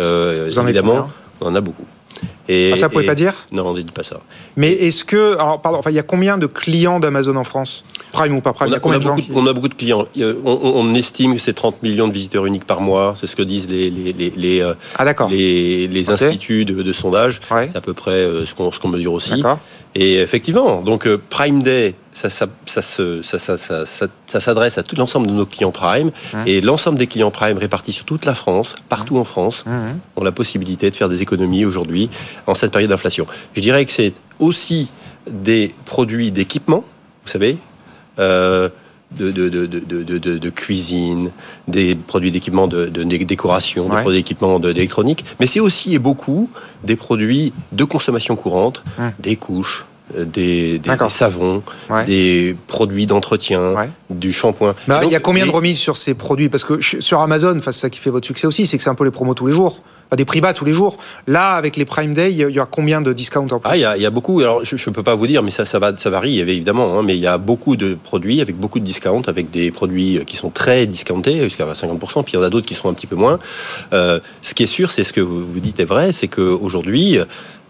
évidemment 0.48 1.10
on 1.42 1.48
en 1.48 1.56
a 1.56 1.62
beaucoup. 1.62 1.86
Et, 2.48 2.72
ah, 2.74 2.76
ça, 2.76 2.88
ne 2.88 2.92
pouvez 2.92 3.06
pas 3.06 3.16
dire 3.16 3.46
Non, 3.52 3.68
on 3.68 3.74
ne 3.74 3.82
dit 3.82 3.92
pas 3.92 4.04
ça. 4.04 4.22
Mais 4.58 4.72
est-ce 4.72 5.04
que, 5.04 5.36
alors, 5.36 5.62
pardon, 5.62 5.78
enfin, 5.78 5.92
il 5.92 5.96
y 5.96 6.00
a 6.00 6.04
combien 6.04 6.38
de 6.38 6.48
clients 6.48 7.00
d'Amazon 7.00 7.36
en 7.36 7.44
France? 7.44 7.84
Prime 8.12 8.36
ou 8.36 8.42
pas 8.42 8.54
Prime 8.54 8.70
on 8.70 8.92
a, 8.92 9.00
beaucoup, 9.00 9.22
on 9.36 9.46
a, 9.46 9.54
beaucoup, 9.54 9.68
de 9.68 9.76
clients. 9.76 10.08
On, 10.46 10.96
estime 10.96 11.36
que 11.36 11.40
c'est 11.40 11.54
30 11.54 11.84
millions 11.84 12.08
de 12.08 12.14
visiteurs 12.14 12.46
uniques 12.46 12.66
par 12.66 12.82
mois. 12.82 13.16
C'est 13.20 13.28
ce 13.28 13.36
que 13.36 13.44
disent 13.44 13.70
les, 13.70 13.92
les, 13.92 14.14
les, 14.14 14.34
les, 14.36 14.62
euh, 14.62 14.74
ah, 14.98 15.06
les, 15.30 16.10
instituts 16.10 16.66
de, 16.66 16.94
sondage. 16.94 17.40
C'est 17.48 17.78
à 17.78 17.82
peu 17.82 17.94
près 17.94 18.12
euh, 18.12 18.46
ce 18.46 18.56
qu'on 18.56 18.90
mesure 18.90 19.14
aussi. 19.14 19.44
Et 19.95 20.19
effectivement, 20.19 20.82
donc 20.82 21.08
euh, 21.08 21.19
Prime 21.30 21.63
Day, 21.63 21.95
ça, 22.13 22.30
ça, 22.30 22.47
ça, 22.65 22.82
ça 22.82 24.39
s'adresse 24.39 24.78
à 24.78 24.84
tout 24.84 24.95
l'ensemble 24.95 25.28
de 25.28 25.32
nos 25.32 25.45
clients 25.45 25.71
Prime. 25.71 26.12
Mmh. 26.34 26.38
Et 26.45 26.62
l'ensemble 26.62 26.99
des 26.99 27.08
clients 27.08 27.32
Prime 27.32 27.58
répartis 27.58 27.91
sur 27.91 28.06
toute 28.06 28.25
la 28.25 28.36
France, 28.36 28.75
partout 28.88 29.17
en 29.17 29.23
France, 29.23 29.65
mmh. 29.65 29.71
ont 30.17 30.23
la 30.23 30.32
possibilité 30.32 30.89
de 30.89 30.95
faire 30.95 31.10
des 31.10 31.21
économies 31.21 31.65
aujourd'hui 31.65 32.10
en 32.45 32.56
cette 32.56 32.71
période 32.71 32.91
d'inflation. 32.91 33.25
Je 33.54 33.62
dirais 33.62 33.86
que 33.86 33.91
c'est 33.91 34.13
aussi 34.39 34.91
des 35.30 35.73
produits 35.86 36.32
d'équipement, 36.32 36.84
vous 37.23 37.32
savez, 37.32 37.58
euh, 38.19 38.69
de, 39.17 39.32
de, 39.32 39.50
de, 39.50 40.38
de, 40.38 40.50
cuisine, 40.50 41.32
des 41.67 41.95
produits 41.95 42.32
d'équipement 42.32 42.67
de, 42.67 42.86
décoration, 42.86 43.89
des 43.89 44.02
produits 44.02 44.19
d'équipement 44.19 44.60
d'électronique, 44.60 45.26
mais 45.39 45.48
c'est 45.48 45.60
aussi 45.60 45.95
et 45.95 46.00
beaucoup 46.00 46.50
des 46.84 46.95
produits 46.95 47.54
de 47.72 47.84
consommation 47.84 48.36
courante, 48.36 48.84
hum. 49.00 49.12
des 49.19 49.36
couches, 49.36 49.88
euh, 50.15 50.26
des, 50.26 50.80
des, 50.80 50.91
savons, 51.10 51.63
des 52.06 52.56
produits 52.67 53.06
d'entretien, 53.06 53.76
du 54.10 54.32
shampoing. 54.32 54.76
il 55.04 55.10
y 55.10 55.15
a 55.15 55.19
combien 55.19 55.45
de 55.45 55.52
remises 55.52 55.80
sur 55.80 55.98
ces 55.98 56.13
produits? 56.13 56.50
Parce 56.50 56.63
que 56.63 56.80
sur 56.82 57.19
Amazon, 57.22 57.58
c'est 57.62 57.72
ça 57.72 57.89
qui 57.89 58.00
fait 58.00 58.10
votre 58.10 58.28
succès 58.28 58.48
aussi, 58.48 58.67
c'est 58.67 58.78
que 58.78 58.84
c'est 58.84 58.89
un 58.89 58.95
peu 58.95 59.06
les 59.06 59.12
promos 59.12 59.34
tous 59.34 59.48
les 59.48 59.54
jours 59.54 59.82
des 60.15 60.26
prix 60.26 60.41
bas 60.41 60.54
tous 60.54 60.65
les 60.65 60.74
jours. 60.74 60.95
Là, 61.28 61.56
avec 61.56 61.78
les 61.78 61.86
Prime 61.86 62.13
Day, 62.13 62.32
il 62.32 62.38
y 62.38 62.60
a 62.60 62.65
combien 62.65 63.02
de 63.02 63.13
discounts 63.13 63.52
en 63.52 63.62
Ah, 63.63 63.78
il 63.78 63.82
y, 63.82 64.06
a, 64.06 64.10
beaucoup. 64.10 64.39
Alors, 64.39 64.63
je 64.63 64.76
ne 64.76 64.93
peux 64.93 65.04
pas 65.04 65.15
vous 65.15 65.28
dire, 65.28 65.43
mais 65.43 65.52
ça, 65.52 65.65
ça, 65.65 65.80
va, 65.80 65.95
ça 65.95 66.10
varie 66.10 66.39
évidemment. 66.39 66.98
Hein, 66.98 67.04
mais 67.04 67.15
il 67.15 67.22
y 67.22 67.28
a 67.28 67.38
beaucoup 67.38 67.76
de 67.76 67.95
produits 67.95 68.41
avec 68.41 68.56
beaucoup 68.56 68.80
de 68.80 68.86
discounts, 68.86 69.24
avec 69.28 69.52
des 69.52 69.72
produits 69.72 70.24
qui 70.26 70.36
sont 70.36 70.50
très 70.50 70.86
discountés, 70.86 71.41
jusqu'à 71.43 71.65
50%, 71.65 72.24
puis 72.24 72.34
il 72.34 72.36
y 72.36 72.39
en 72.39 72.43
a 72.43 72.50
d'autres 72.50 72.65
qui 72.65 72.74
sont 72.74 72.89
un 72.89 72.93
petit 72.93 73.08
peu 73.08 73.15
moins. 73.15 73.39
Euh, 73.93 74.19
ce 74.41 74.54
qui 74.54 74.63
est 74.63 74.67
sûr, 74.67 74.91
c'est 74.91 75.04
ce 75.04 75.13
que 75.13 75.22
vous 75.22 75.60
dites 75.60 75.80
est 75.80 75.86
vrai, 75.86 76.12
c'est 76.12 76.28
qu'aujourd'hui, 76.28 77.19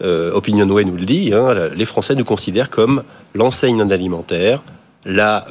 euh, 0.01 0.31
OpinionWay 0.33 0.85
nous 0.85 0.95
le 0.95 1.05
dit, 1.05 1.31
hein, 1.33 1.53
les 1.75 1.85
Français 1.85 2.15
nous 2.15 2.25
considèrent 2.25 2.69
comme 2.69 3.03
l'enseigne 3.33 3.81
alimentaire, 3.91 4.61
la 5.05 5.45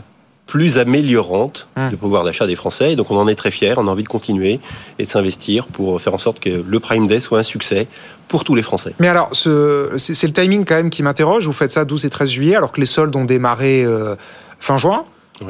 plus 0.49 0.79
améliorante 0.79 1.69
hum. 1.77 1.91
de 1.91 1.97
pouvoir 1.97 2.25
d'achat 2.25 2.47
des 2.47 2.57
Français. 2.57 2.95
Et 2.95 2.97
donc 2.97 3.13
on 3.13 3.17
en 3.17 3.29
est 3.29 3.37
très 3.37 3.53
fiers, 3.53 3.75
on 3.77 3.87
a 3.87 3.91
envie 3.91 4.03
de 4.03 4.09
continuer 4.09 4.59
et 4.99 5.05
de 5.05 5.09
s'investir 5.09 5.69
pour 5.69 6.01
faire 6.01 6.15
en 6.15 6.19
sorte 6.19 6.41
que 6.41 6.65
le 6.67 6.81
Prime 6.81 7.07
Day 7.07 7.21
soit 7.21 7.39
un 7.39 7.45
succès 7.45 7.87
pour 8.27 8.45
tous 8.45 8.55
les 8.55 8.63
Français. 8.63 8.95
Mais 8.99 9.09
alors, 9.09 9.29
c'est 9.33 9.47
le 9.47 10.33
timing 10.33 10.65
quand 10.65 10.75
même 10.75 10.91
qui 10.91 11.03
m'interroge. 11.03 11.47
Vous 11.47 11.53
faites 11.53 11.71
ça 11.71 11.85
12 11.85 12.05
et 12.07 12.11
13 12.11 12.31
juillet 12.31 12.57
alors 12.57 12.73
que 12.73 12.81
les 12.81 12.87
soldes 12.87 13.15
ont 13.15 13.25
démarré 13.25 13.85
euh, 13.85 14.17
fin 14.59 14.79
juin. 14.79 15.05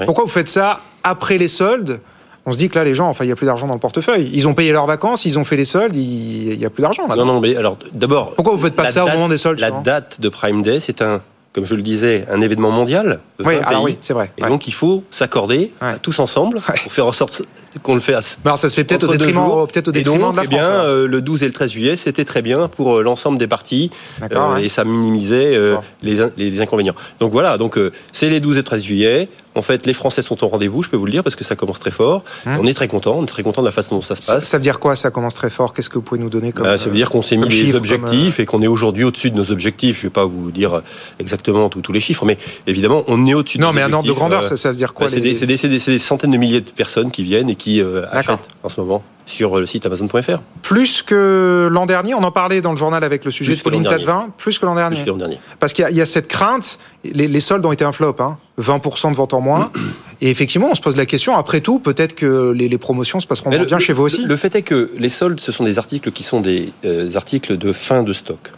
Pourquoi 0.05 0.25
vous 0.25 0.31
faites 0.31 0.49
ça 0.49 0.81
après 1.03 1.39
les 1.39 1.49
soldes? 1.49 2.01
On 2.45 2.53
se 2.53 2.59
dit 2.59 2.69
que 2.69 2.79
là, 2.79 2.85
les 2.85 2.95
gens, 2.95 3.09
enfin, 3.09 3.25
il 3.25 3.29
n'y 3.29 3.33
a 3.33 3.37
plus 3.37 3.47
d'argent 3.47 3.67
dans 3.67 3.75
le 3.75 3.81
portefeuille. 3.81 4.31
Ils 4.33 4.49
ont 4.49 4.55
payé 4.55 4.73
leurs 4.73 4.87
vacances, 4.87 5.27
ils 5.27 5.39
ont 5.39 5.45
fait 5.45 5.57
les 5.57 5.65
soldes, 5.65 5.95
il 5.95 6.59
n'y 6.59 6.65
a 6.65 6.71
plus 6.71 6.83
d'argent 6.83 7.07
là. 7.07 7.15
Non, 7.15 7.25
non, 7.25 7.41
mais 7.41 7.55
alors, 7.57 7.79
d'abord. 7.93 8.35
Pourquoi 8.35 8.55
vous 8.55 8.59
ne 8.59 8.65
faites 8.65 8.75
pas 8.75 8.87
ça 8.87 9.05
au 9.05 9.09
moment 9.09 9.29
des 9.29 9.37
soldes 9.37 9.61
La 9.61 9.71
date 9.71 10.21
de 10.21 10.29
Prime 10.29 10.63
Day, 10.63 10.81
c'est 10.81 11.03
un 11.03 11.21
comme 11.53 11.65
je 11.65 11.75
le 11.75 11.83
disais, 11.83 12.27
un 12.31 12.41
événement 12.41 12.71
mondial. 12.71 13.21
Oui, 13.41 13.57
alors 13.65 13.83
oui, 13.83 13.99
c'est 14.01 14.13
vrai. 14.13 14.33
Et 14.37 14.43
donc 14.43 14.69
il 14.69 14.75
faut 14.75 15.05
s'accorder 15.11 15.73
tous 16.03 16.19
ensemble 16.19 16.61
pour 16.61 16.93
faire 16.93 17.07
en 17.07 17.13
sorte 17.13 17.43
qu'on 17.83 17.95
le 17.95 18.01
fasse. 18.01 18.38
Alors 18.45 18.59
ça 18.59 18.69
se 18.69 18.75
fait 18.75 18.85
peut-être 18.85 19.09
au 19.09 19.12
détriment, 19.12 19.67
peut-être 19.67 19.88
au 19.88 19.93
détriment 19.93 20.33
de 20.33 20.37
la 20.37 20.45
eh 20.45 20.47
bien, 20.47 20.64
euh, 20.64 21.07
le 21.07 21.21
12 21.21 21.43
et 21.43 21.47
le 21.47 21.53
13 21.53 21.71
juillet, 21.71 21.97
c'était 21.97 22.25
très 22.25 22.43
bien 22.43 22.69
pour 22.69 22.99
euh, 22.99 23.03
l'ensemble 23.03 23.38
des 23.38 23.47
parties 23.47 23.91
euh, 24.23 24.57
et 24.57 24.69
ça 24.69 24.85
minimisait 24.85 25.59
les, 26.03 26.19
les, 26.37 26.61
inconvénients. 26.61 26.95
Donc 27.21 27.33
voilà, 27.33 27.59
donc 27.59 27.79
c'est 28.12 28.31
les 28.31 28.41
12 28.41 28.59
et 28.59 28.62
13 28.62 28.83
juillet. 28.83 29.29
En 29.59 29.62
fait, 29.62 29.87
les 29.87 29.93
Français 29.93 30.23
sont 30.23 30.45
au 30.45 30.49
rendez-vous, 30.49 30.85
je 30.85 30.88
peux 30.88 30.97
vous 30.97 31.07
le 31.07 31.11
dire, 31.11 31.25
parce 31.25 31.35
que 31.35 31.43
ça 31.43 31.57
commence 31.57 31.81
très 31.81 31.91
fort. 31.91 32.23
Hein 32.47 32.59
on 32.61 32.67
est 32.67 32.75
très 32.75 32.87
content, 32.87 33.17
on 33.19 33.25
est 33.25 33.27
très 33.27 33.43
content 33.43 33.61
de 33.61 33.67
la 33.67 33.73
façon 33.73 33.97
dont 33.97 34.03
ça 34.03 34.14
se 34.14 34.25
passe. 34.25 34.45
Ça, 34.45 34.57
veut 34.57 34.62
dire 34.62 34.79
quoi, 34.79 34.95
ça 34.95 35.11
commence 35.11 35.35
très 35.35 35.51
fort? 35.51 35.73
Qu'est-ce 35.73 35.88
que 35.91 35.97
vous 35.97 36.03
pouvez 36.03 36.21
nous 36.21 36.31
donner 36.31 36.53
comme 36.53 36.64
bah, 36.64 36.79
Ça 36.79 36.88
veut 36.88 36.97
dire 36.97 37.11
qu'on 37.11 37.23
s'est 37.23 37.37
mis 37.37 37.49
des 37.49 37.75
objectifs 37.75 38.38
et 38.38 38.47
qu'on 38.47 38.62
est 38.62 38.69
aujourd'hui 38.69 39.03
au-dessus 39.03 39.31
de 39.31 39.37
nos 39.37 39.51
objectifs. 39.51 39.97
Je 39.97 40.03
ne 40.03 40.11
vais 40.11 40.12
pas 40.12 40.27
vous 40.27 40.53
dire 40.53 40.83
exactement 41.19 41.69
tous 41.69 41.93
les 41.93 42.01
chiffres, 42.01 42.25
mais 42.25 42.38
évidemment, 42.69 43.03
on 43.09 43.27
est 43.27 43.35
au-dessus. 43.35 43.59
Non, 43.59 43.73
mais 43.73 43.83
un 43.83 43.93
ordre 43.93 44.07
de 44.07 44.12
grandeur, 44.12 44.45
ça, 44.45 44.57
ça 44.57 44.71
veut 44.71 44.77
dire 44.77 44.95
quoi 44.95 45.09
bah, 45.09 45.12
C'est 45.12 45.21
des, 45.21 45.99
centaines 45.99 46.31
de 46.31 46.37
milliers 46.37 46.61
de 46.61 46.71
personnes 46.71 47.11
qui 47.11 47.25
viennent 47.25 47.51
et 47.51 47.57
qui 47.57 47.67
achètent 48.11 48.48
en 48.62 48.68
ce 48.68 48.81
moment 48.81 49.02
sur 49.28 49.61
le 49.61 49.66
site 49.66 49.85
Amazon.fr. 49.87 50.40
Plus 50.62 51.02
que 51.02 51.68
l'an 51.70 51.87
dernier, 51.87 52.14
on 52.14 52.22
en 52.22 52.33
parlait 52.33 52.61
dans 52.61 52.70
le 52.70 52.76
journal 52.76 53.04
avec 53.04 53.24
le 53.24 53.31
sujet 53.31 53.54
de 53.54 53.61
Pauline 53.61 53.85
Tadevin, 53.85 54.28
plus 54.38 54.59
que 54.59 54.66
l'an 54.66 54.74
dernier. 54.74 55.02
dernier. 55.02 55.38
Parce 55.61 55.72
qu'il 55.72 55.88
y, 55.90 56.00
a 56.00 56.07
cette 56.07 56.28
crainte, 56.28 56.78
les, 57.04 57.40
soldes 57.40 57.64
ont 57.66 57.72
été 57.72 57.85
un 57.85 57.92
flop, 57.92 58.16
20% 58.59 59.07
hein. 59.07 59.11
de 59.11 59.16
ventes 59.16 59.35
en 59.35 59.40
moins. 59.40 59.70
Et 60.20 60.31
effectivement, 60.31 60.68
on 60.70 60.74
se 60.74 60.81
pose 60.81 60.96
la 60.96 61.07
question, 61.07 61.37
après 61.37 61.61
tout, 61.61 61.78
peut-être 61.78 62.14
que 62.14 62.50
les, 62.50 62.78
promotions 62.78 63.20
se 63.20 63.26
passeront 63.26 63.50
bien 63.50 63.78
chez 63.78 63.92
vous 63.92 64.04
aussi. 64.04 64.24
Le 64.24 64.37
fait 64.37 64.54
est 64.57 64.62
que 64.62 64.90
les 64.98 65.11
soldes, 65.11 65.38
ce 65.38 65.52
sont 65.52 65.64
des 65.64 65.78
articles 65.78 66.11
qui 66.11 66.24
sont 66.24 66.40
des 66.40 66.72
euh, 66.85 67.11
articles 67.14 67.57
de 67.57 67.72
fin 67.72 68.02
de 68.02 68.12
stock. 68.12 68.52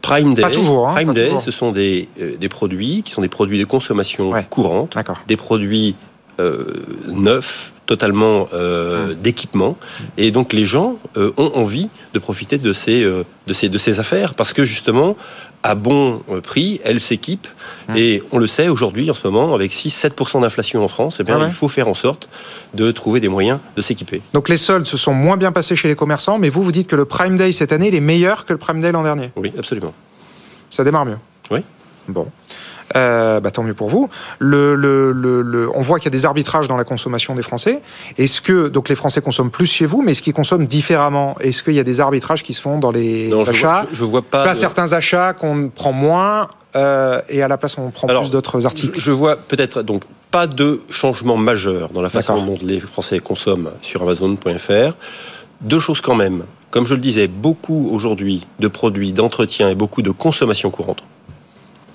Prime 0.00 0.34
Day, 0.34 0.50
toujours, 0.52 0.88
hein, 0.88 0.94
Prime 0.94 1.12
Day 1.12 1.32
ce 1.44 1.50
sont 1.50 1.72
des, 1.72 2.08
euh, 2.20 2.36
des, 2.36 2.48
produits 2.48 3.02
qui 3.04 3.10
sont 3.10 3.22
des 3.22 3.28
produits 3.28 3.58
de 3.58 3.64
consommation 3.64 4.32
courante, 4.48 4.96
des 5.26 5.36
produits 5.36 5.96
euh, 6.38 6.64
neufs, 7.08 7.72
totalement 7.86 8.48
euh, 8.52 9.08
mmh. 9.08 9.14
d'équipement. 9.14 9.76
Et 10.18 10.30
donc 10.30 10.52
les 10.52 10.66
gens 10.66 10.96
euh, 11.16 11.32
ont 11.36 11.52
envie 11.54 11.88
de 12.12 12.18
profiter 12.18 12.58
de 12.58 12.72
ces, 12.72 13.02
euh, 13.02 13.24
de, 13.46 13.52
ces, 13.52 13.68
de 13.68 13.78
ces 13.78 14.00
affaires 14.00 14.34
parce 14.34 14.52
que 14.52 14.64
justement, 14.64 15.16
à 15.62 15.74
bon 15.74 16.22
prix, 16.42 16.80
elles 16.84 17.00
s'équipent. 17.00 17.48
Mmh. 17.88 17.96
Et 17.96 18.22
on 18.32 18.38
le 18.38 18.46
sait 18.46 18.68
aujourd'hui, 18.68 19.10
en 19.10 19.14
ce 19.14 19.26
moment, 19.26 19.54
avec 19.54 19.72
6-7% 19.72 20.42
d'inflation 20.42 20.84
en 20.84 20.88
France, 20.88 21.18
eh 21.20 21.24
bien, 21.24 21.38
ah 21.40 21.46
il 21.46 21.52
faut 21.52 21.68
faire 21.68 21.88
en 21.88 21.94
sorte 21.94 22.28
de 22.74 22.90
trouver 22.90 23.20
des 23.20 23.28
moyens 23.28 23.58
de 23.76 23.82
s'équiper. 23.82 24.20
Donc 24.32 24.48
les 24.48 24.58
soldes 24.58 24.86
se 24.86 24.96
sont 24.96 25.14
moins 25.14 25.36
bien 25.36 25.52
passés 25.52 25.76
chez 25.76 25.88
les 25.88 25.96
commerçants, 25.96 26.38
mais 26.38 26.50
vous, 26.50 26.62
vous 26.62 26.72
dites 26.72 26.88
que 26.88 26.96
le 26.96 27.04
Prime 27.04 27.36
Day 27.36 27.52
cette 27.52 27.72
année, 27.72 27.88
il 27.88 27.94
est 27.94 28.00
meilleur 28.00 28.44
que 28.44 28.52
le 28.52 28.58
Prime 28.58 28.80
Day 28.80 28.92
l'an 28.92 29.02
dernier 29.02 29.30
Oui, 29.36 29.52
absolument. 29.58 29.94
Ça 30.70 30.84
démarre 30.84 31.06
mieux 31.06 31.18
Oui. 31.50 31.60
Bon. 32.08 32.28
Euh, 32.94 33.40
bah, 33.40 33.50
tant 33.50 33.62
mieux 33.62 33.74
pour 33.74 33.88
vous. 33.88 34.08
Le, 34.38 35.68
on 35.74 35.82
voit 35.82 35.98
qu'il 35.98 36.06
y 36.06 36.14
a 36.14 36.18
des 36.18 36.26
arbitrages 36.26 36.68
dans 36.68 36.76
la 36.76 36.84
consommation 36.84 37.34
des 37.34 37.42
Français. 37.42 37.80
Est-ce 38.16 38.40
que 38.40 38.68
donc 38.68 38.88
les 38.88 38.94
Français 38.94 39.20
consomment 39.20 39.50
plus 39.50 39.66
chez 39.66 39.86
vous, 39.86 40.02
mais 40.02 40.12
est-ce 40.12 40.22
qu'ils 40.22 40.32
consomment 40.32 40.66
différemment? 40.66 41.34
Est-ce 41.40 41.62
qu'il 41.62 41.74
y 41.74 41.80
a 41.80 41.84
des 41.84 42.00
arbitrages 42.00 42.42
qui 42.42 42.54
se 42.54 42.60
font 42.60 42.78
dans 42.78 42.92
les 42.92 43.32
achats? 43.32 43.86
je 43.92 44.04
vois, 44.04 44.20
vois 44.20 44.22
pas. 44.22 44.44
Pas 44.44 44.54
certains 44.54 44.92
achats 44.92 45.32
qu'on 45.32 45.70
prend 45.74 45.92
moins 45.92 46.48
euh, 46.76 47.20
et 47.28 47.42
à 47.42 47.48
la 47.48 47.56
place 47.56 47.76
on 47.78 47.90
prend 47.90 48.06
plus 48.06 48.30
d'autres 48.30 48.66
articles. 48.66 48.98
Je 48.98 49.10
vois 49.10 49.36
peut-être 49.36 49.82
donc 49.82 50.04
pas 50.30 50.46
de 50.46 50.82
changement 50.90 51.36
majeur 51.36 51.88
dans 51.90 52.02
la 52.02 52.10
façon 52.10 52.44
dont 52.44 52.58
les 52.62 52.80
Français 52.80 53.18
consomment 53.18 53.70
sur 53.82 54.02
Amazon.fr. 54.02 54.94
Deux 55.60 55.80
choses 55.80 56.00
quand 56.00 56.14
même. 56.14 56.44
Comme 56.70 56.86
je 56.86 56.94
le 56.94 57.00
disais, 57.00 57.26
beaucoup 57.26 57.88
aujourd'hui 57.90 58.42
de 58.60 58.68
produits 58.68 59.12
d'entretien 59.12 59.70
et 59.70 59.74
beaucoup 59.74 60.02
de 60.02 60.10
consommation 60.10 60.70
courante 60.70 61.02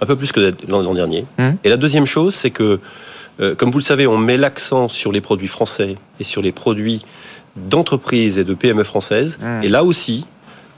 un 0.01 0.05
peu 0.05 0.15
plus 0.15 0.31
que 0.31 0.53
l'an 0.67 0.93
dernier. 0.93 1.25
Mmh. 1.37 1.49
Et 1.63 1.69
la 1.69 1.77
deuxième 1.77 2.05
chose, 2.05 2.33
c'est 2.33 2.49
que, 2.49 2.79
euh, 3.39 3.55
comme 3.55 3.71
vous 3.71 3.77
le 3.77 3.83
savez, 3.83 4.07
on 4.07 4.17
met 4.17 4.37
l'accent 4.37 4.87
sur 4.87 5.11
les 5.11 5.21
produits 5.21 5.47
français 5.47 5.97
et 6.19 6.23
sur 6.23 6.41
les 6.41 6.51
produits 6.51 7.03
d'entreprises 7.55 8.37
et 8.37 8.43
de 8.43 8.53
PME 8.53 8.83
françaises. 8.83 9.37
Mmh. 9.39 9.63
Et 9.63 9.69
là 9.69 9.83
aussi, 9.83 10.25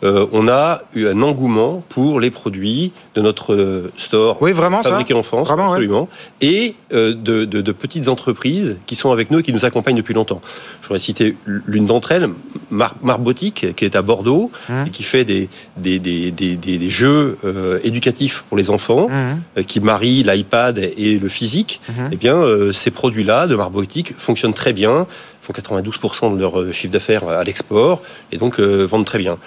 euh, 0.04 0.26
on 0.32 0.48
a 0.48 0.82
eu 0.96 1.08
un 1.08 1.22
engouement 1.22 1.84
pour 1.90 2.20
les 2.20 2.30
produits 2.30 2.92
de 3.16 3.22
notre 3.22 3.54
euh, 3.54 3.92
store 3.96 4.38
oui, 4.42 4.52
vraiment 4.52 4.82
fabriqués 4.82 5.14
en 5.14 5.24
France, 5.24 5.50
absolument, 5.50 6.10
et 6.42 6.76
euh, 6.94 7.14
de, 7.14 7.72
petites 7.72 8.08
entreprises 8.08 8.80
qui 8.86 8.96
sont 8.96 9.12
avec 9.12 9.32
nous 9.32 9.40
et 9.40 9.44
qui 9.44 9.54
nous 9.54 9.66
accompagnent 9.66 9.96
depuis 9.96 10.14
longtemps. 10.14 10.42
Je 10.82 10.88
voudrais 10.88 11.00
citer 11.00 11.38
l'une 11.46 11.86
d'entre 11.86 12.12
elles, 12.12 12.30
Marbotique, 12.70 13.76
qui 13.76 13.86
est 13.86 13.96
à 13.96 14.02
Bordeaux 14.02 14.52
mmh. 14.70 14.86
et 14.88 14.90
qui 14.90 15.04
fait 15.04 15.26
des, 15.26 15.50
des, 15.78 16.90
jeux 16.90 17.38
éducatifs 17.84 18.44
pour 18.48 18.58
les 18.58 18.70
enfants, 18.70 19.10
mmh. 19.10 19.64
qui 19.64 19.80
marient 19.80 20.24
l'iPad 20.24 20.78
et 20.78 21.18
le 21.18 21.28
physique. 21.28 21.82
Mmh. 21.90 21.94
Eh 22.12 22.16
bien, 22.16 22.44
ces 22.74 22.92
produits-là 22.92 23.48
de 23.48 23.56
Marbotique 23.56 24.14
fonctionnent 24.18 24.54
très 24.54 24.74
bien 24.74 25.08
font 25.42 25.52
92% 25.52 26.34
de 26.34 26.40
leur 26.40 26.74
chiffre 26.74 26.94
d'affaires 26.94 27.28
à 27.28 27.44
l'export 27.44 28.02
et 28.32 28.38
donc 28.38 28.60
vendent 28.60 29.06
très 29.06 29.18
bien. 29.18 29.38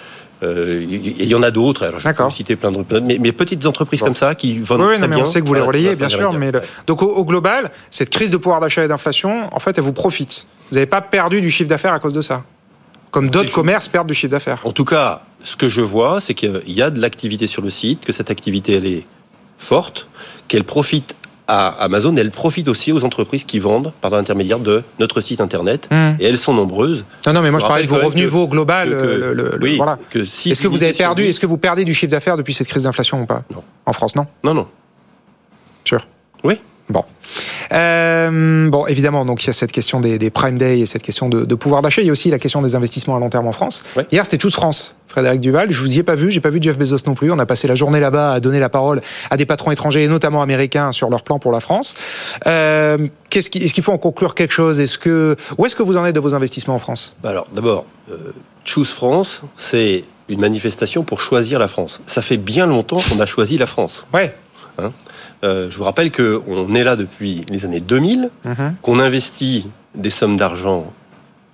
Euh, 0.43 0.85
il 0.87 1.25
y 1.25 1.33
en 1.33 1.41
a 1.41 1.49
d'autres. 1.49 1.83
Alors, 1.83 1.99
je 1.99 2.09
peux 2.09 2.29
citer 2.29 2.55
plein 2.55 2.71
d'autres, 2.71 2.99
mais, 2.99 3.17
mais, 3.19 3.31
petites 3.31 3.65
entreprises 3.65 4.01
comme 4.01 4.15
ça 4.15 4.35
qui 4.35 4.59
vendent 4.59 4.81
oui, 4.81 4.97
très 4.97 5.07
mais 5.07 5.15
bien. 5.15 5.23
On 5.23 5.27
sait 5.27 5.41
que 5.41 5.47
vous 5.47 5.53
les 5.53 5.61
relayez, 5.61 5.95
bien 5.95 6.09
sûr. 6.09 6.31
Mais 6.33 6.51
donc 6.85 7.01
au, 7.01 7.25
global, 7.25 7.71
cette 7.89 8.09
crise 8.09 8.31
de 8.31 8.37
pouvoir 8.37 8.61
d'achat 8.61 8.83
et 8.83 8.87
d'inflation, 8.87 9.53
en 9.53 9.59
fait, 9.59 9.77
elle 9.77 9.83
vous 9.83 9.93
profite. 9.93 10.45
Vous 10.69 10.75
n'avez 10.75 10.85
pas 10.85 11.01
perdu 11.01 11.41
du 11.41 11.49
chiffre 11.49 11.69
d'affaires 11.69 11.93
à 11.93 11.99
cause 11.99 12.13
de 12.13 12.21
ça, 12.21 12.43
comme 13.09 13.29
d'autres 13.29 13.51
commerces 13.53 13.87
perdent 13.87 14.07
du 14.07 14.13
chiffre 14.13 14.31
d'affaires. 14.31 14.61
En 14.63 14.71
tout 14.71 14.85
cas, 14.85 15.23
ce 15.43 15.55
que 15.55 15.69
je 15.69 15.81
vois, 15.81 16.21
c'est 16.21 16.33
qu'il 16.33 16.61
y 16.67 16.81
a 16.81 16.89
de 16.89 16.99
l'activité 16.99 17.47
sur 17.47 17.61
le 17.61 17.69
site, 17.69 18.05
que 18.05 18.11
cette 18.11 18.29
activité 18.29 18.73
elle 18.73 18.85
est 18.85 19.05
forte, 19.57 20.07
qu'elle 20.47 20.65
profite 20.65 21.15
à 21.47 21.69
Amazon, 21.83 22.15
elle 22.17 22.31
profite 22.31 22.67
aussi 22.67 22.91
aux 22.91 23.03
entreprises 23.03 23.43
qui 23.43 23.59
vendent 23.59 23.93
par 24.01 24.11
l'intermédiaire 24.11 24.59
de 24.59 24.83
notre 24.99 25.21
site 25.21 25.41
internet. 25.41 25.87
Hmm. 25.91 26.13
Et 26.19 26.25
elles 26.25 26.37
sont 26.37 26.53
nombreuses. 26.53 27.05
Non, 27.25 27.33
non, 27.33 27.41
mais 27.41 27.51
moi 27.51 27.59
je, 27.59 27.65
parlais 27.65 27.83
de 27.83 27.87
vos 27.87 27.95
revenus, 27.95 28.27
vos 28.27 28.47
global. 28.47 29.57
oui, 29.61 29.77
voilà. 29.77 29.97
est-ce 30.13 30.61
que 30.61 30.67
vous 30.67 30.83
avez 30.83 30.93
perdu, 30.93 31.23
est-ce 31.23 31.39
que 31.39 31.47
vous 31.47 31.57
perdez 31.57 31.85
du 31.85 31.93
chiffre 31.93 32.11
d'affaires 32.11 32.37
depuis 32.37 32.53
cette 32.53 32.67
crise 32.67 32.83
d'inflation 32.83 33.21
ou 33.21 33.25
pas? 33.25 33.43
Non. 33.53 33.63
En 33.85 33.93
France, 33.93 34.15
non? 34.15 34.25
Non, 34.43 34.53
non. 34.53 34.67
Sûr? 35.85 36.05
Oui. 36.43 36.59
Bon. 36.89 37.03
Euh, 37.73 38.69
bon, 38.69 38.87
évidemment, 38.87 39.25
donc 39.25 39.43
il 39.43 39.47
y 39.47 39.49
a 39.49 39.53
cette 39.53 39.71
question 39.71 39.99
des, 39.99 40.29
Prime 40.29 40.57
Day 40.57 40.79
et 40.79 40.85
cette 40.85 41.03
question 41.03 41.27
de, 41.27 41.55
pouvoir 41.55 41.81
d'achat. 41.81 42.01
Il 42.01 42.05
y 42.05 42.09
a 42.09 42.11
aussi 42.11 42.29
la 42.29 42.39
question 42.39 42.61
des 42.61 42.75
investissements 42.75 43.15
à 43.15 43.19
long 43.19 43.29
terme 43.29 43.47
en 43.47 43.51
France. 43.51 43.83
Hier, 44.11 44.23
c'était 44.23 44.41
Choose 44.41 44.53
France, 44.53 44.95
Frédéric 45.07 45.41
Duval. 45.41 45.71
Je 45.71 45.79
vous 45.81 45.95
y 45.95 45.99
ai 45.99 46.03
pas 46.03 46.15
vu, 46.15 46.31
j'ai 46.31 46.39
pas 46.39 46.49
vu 46.49 46.59
Jeff 46.61 46.77
Bezos 46.77 47.05
non 47.05 47.13
plus. 47.13 47.31
On 47.31 47.39
a 47.39 47.45
passé 47.45 47.67
la 47.67 47.75
journée 47.75 47.99
là-bas 47.99 48.33
à 48.33 48.39
donner 48.39 48.59
la 48.59 48.69
parole 48.69 49.01
à 49.29 49.37
des 49.37 49.45
patrons 49.45 49.71
étrangers 49.71 50.03
et 50.03 50.07
notamment 50.07 50.41
américains 50.41 50.91
sur 50.91 51.09
leur 51.09 51.23
plan 51.23 51.39
pour 51.39 51.51
la 51.51 51.59
France. 51.59 51.95
Euh, 52.45 52.97
qu'est-ce 53.29 53.49
est-ce 53.57 53.73
qu'il 53.73 53.83
faut 53.83 53.93
en 53.93 53.97
conclure 53.97 54.33
quelque 54.33 54.53
chose? 54.53 54.79
Est-ce 54.79 54.97
que 54.97 55.35
où 55.57 55.65
est-ce 55.65 55.75
que 55.75 55.83
vous 55.83 55.97
en 55.97 56.05
êtes 56.05 56.15
de 56.15 56.19
vos 56.19 56.33
investissements 56.33 56.75
en 56.75 56.79
France? 56.79 57.15
Bah 57.21 57.29
Alors, 57.29 57.47
d'abord, 57.53 57.85
euh, 58.09 58.31
Choose 58.63 58.91
France, 58.91 59.41
c'est 59.55 60.05
une 60.29 60.39
manifestation 60.39 61.03
pour 61.03 61.19
choisir 61.21 61.59
la 61.59 61.67
France. 61.67 62.01
Ça 62.05 62.21
fait 62.21 62.37
bien 62.37 62.65
longtemps 62.65 62.99
qu'on 63.09 63.19
a 63.19 63.25
choisi 63.25 63.57
la 63.57 63.67
France. 63.67 64.05
Ouais. 64.13 64.33
Hein 64.77 64.91
euh, 65.43 65.69
je 65.69 65.77
vous 65.77 65.83
rappelle 65.83 66.11
qu'on 66.11 66.73
est 66.73 66.83
là 66.83 66.95
depuis 66.95 67.45
les 67.49 67.65
années 67.65 67.79
2000, 67.79 68.29
mhm. 68.45 68.75
qu'on 68.81 68.99
investit 68.99 69.67
des 69.95 70.09
sommes 70.09 70.37
d'argent 70.37 70.91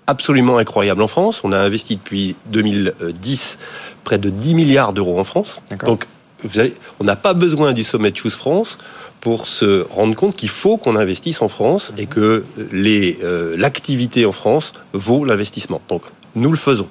absolument 0.07 0.57
incroyables 0.57 1.01
en 1.01 1.07
France. 1.07 1.41
On 1.43 1.51
a 1.51 1.59
investi 1.59 1.95
depuis 1.95 2.35
2010 2.49 3.57
près 4.03 4.17
de 4.17 4.29
10 4.29 4.55
milliards 4.55 4.93
d'euros 4.93 5.19
en 5.19 5.23
France. 5.23 5.61
Donc, 5.85 6.07
vous 6.43 6.59
on 6.99 7.05
n'a 7.05 7.15
pas 7.15 7.33
besoin 7.33 7.73
du 7.73 7.83
sommet 7.83 8.11
de 8.11 8.17
Choose 8.17 8.35
France 8.35 8.77
pour 9.21 9.47
se 9.47 9.85
rendre 9.89 10.15
compte 10.15 10.35
qu'il 10.35 10.49
faut 10.49 10.75
qu'on 10.75 10.97
investisse 10.97 11.41
en 11.41 11.47
France 11.47 11.93
et 11.97 12.05
que 12.05 12.43
euh, 12.73 13.55
l'activité 13.57 14.25
en 14.25 14.33
France 14.33 14.73
vaut 14.91 15.23
l'investissement. 15.23 15.81
Donc, 15.87 16.01
nous 16.35 16.51
le 16.51 16.57
faisons. 16.57 16.89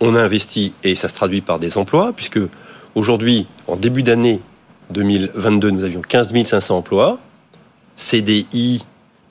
On 0.00 0.14
a 0.14 0.22
investi 0.22 0.74
et 0.82 0.94
ça 0.94 1.08
se 1.08 1.14
traduit 1.14 1.40
par 1.40 1.58
des 1.58 1.78
emplois, 1.78 2.12
puisque 2.14 2.40
aujourd'hui, 2.94 3.46
en 3.66 3.76
début 3.76 4.02
d'année, 4.02 4.42
2022, 4.90 5.70
nous 5.70 5.84
avions 5.84 6.00
15 6.00 6.32
500 6.44 6.76
emplois, 6.76 7.18
CDI 7.96 8.84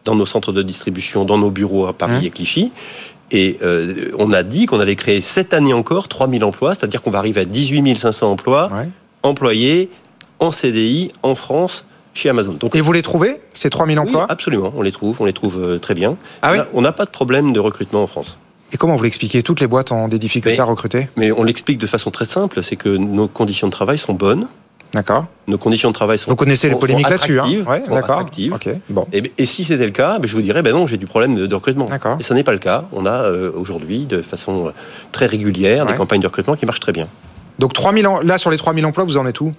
dans 0.06 0.16
nos 0.16 0.26
centres 0.26 0.52
de 0.52 0.62
distribution, 0.62 1.26
dans 1.26 1.38
nos 1.38 1.52
bureaux 1.52 1.86
à 1.86 1.94
Paris 1.94 2.16
hein 2.16 2.22
et 2.24 2.30
Clichy. 2.30 2.72
Et 3.32 3.58
euh, 3.64 4.12
on 4.18 4.32
a 4.32 4.44
dit 4.44 4.66
qu'on 4.66 4.80
allait 4.80 4.96
créer 4.96 5.22
cette 5.22 5.54
année 5.54 5.74
encore 5.74 6.08
3 6.08 6.30
000 6.30 6.44
emplois, 6.44 6.76
c'est-à-dire 6.76 7.02
qu'on 7.02 7.10
va 7.10 7.20
arriver 7.20 7.42
à 7.42 7.46
18 7.46 7.98
500 7.98 8.32
emplois 8.32 8.70
employés 9.24 9.90
en 10.40 10.52
CDI 10.52 11.12
en 11.24 11.34
France 11.34 11.86
chez 12.14 12.30
Amazon. 12.30 12.54
Donc, 12.54 12.76
et 12.76 12.82
vous 12.82 12.92
les 12.92 13.02
trouvez, 13.02 13.42
ces 13.54 13.70
3 13.70 13.88
000 13.88 14.00
emplois? 14.00 14.28
Absolument, 14.30 14.74
on 14.76 14.82
les 14.82 14.92
trouve, 14.92 15.18
on 15.20 15.26
les 15.26 15.34
trouve 15.34 15.60
euh, 15.60 15.80
très 15.80 15.94
bien. 15.94 16.18
Ah 16.42 16.54
on 16.74 16.82
n'a 16.82 16.92
pas 16.92 17.06
de 17.06 17.10
problème 17.10 17.54
de 17.54 17.60
recrutement 17.60 18.04
en 18.04 18.08
France. 18.08 18.38
Et 18.72 18.78
comment 18.78 18.96
vous 18.96 19.04
l'expliquez? 19.04 19.42
Toutes 19.44 19.62
les 19.62 19.68
boîtes 19.68 19.92
ont 19.92 20.08
des 20.08 20.20
difficultés 20.20 20.60
à 20.60 20.66
recruter? 20.66 21.08
Mais 21.16 21.32
on 21.32 21.44
l'explique 21.44 21.78
de 21.78 21.88
façon 21.88 22.12
très 22.12 22.26
simple, 22.26 22.64
c'est 22.64 22.76
que 22.76 22.90
nos 22.90 23.28
conditions 23.28 23.68
de 23.68 23.72
travail 23.72 23.98
sont 23.98 24.14
bonnes, 24.14 24.48
D'accord. 24.94 25.26
Nos 25.48 25.58
conditions 25.58 25.90
de 25.90 25.94
travail 25.94 26.20
sont. 26.20 26.30
Vous 26.30 26.36
connaissez 26.36 26.70
les 26.70 26.76
polémiques 26.76 27.10
là-dessus, 27.10 27.40
hein 27.40 27.46
ouais, 27.68 27.84
d'accord. 27.90 28.26
Bon. 28.90 29.08
Et, 29.12 29.46
si 29.46 29.64
c'était 29.64 29.86
le 29.86 29.92
cas, 29.92 30.20
ben, 30.20 30.28
je 30.28 30.36
vous 30.36 30.42
dirais, 30.42 30.62
ben 30.62 30.74
non, 30.74 30.86
j'ai 30.86 30.98
du 30.98 31.08
problème 31.08 31.36
de, 31.36 31.56
recrutement. 31.56 31.86
D'accord. 31.86 32.18
Et 32.20 32.24
ce 32.24 32.34
n'est 32.34 32.44
pas 32.44 32.52
le 32.52 32.60
cas. 32.60 32.86
On 32.92 33.06
a 33.06 33.24
euh, 33.24 33.52
aujourd'hui, 33.56 34.06
de 34.06 34.22
façon 34.22 34.68
euh, 34.68 34.72
très 35.12 35.26
régulière, 35.26 35.86
des 35.86 35.96
campagnes 35.96 36.22
de 36.22 36.28
recrutement 36.28 36.56
qui 36.56 36.66
marchent 36.66 36.80
très 36.80 36.92
bien. 36.92 37.08
Donc 37.60 37.74
3000 37.74 38.08
là 38.24 38.38
sur 38.38 38.50
les 38.50 38.58
3000 38.58 38.86
emplois, 38.86 39.04
vous 39.04 39.18
en 39.18 39.26
êtes 39.26 39.42
où? 39.42 39.54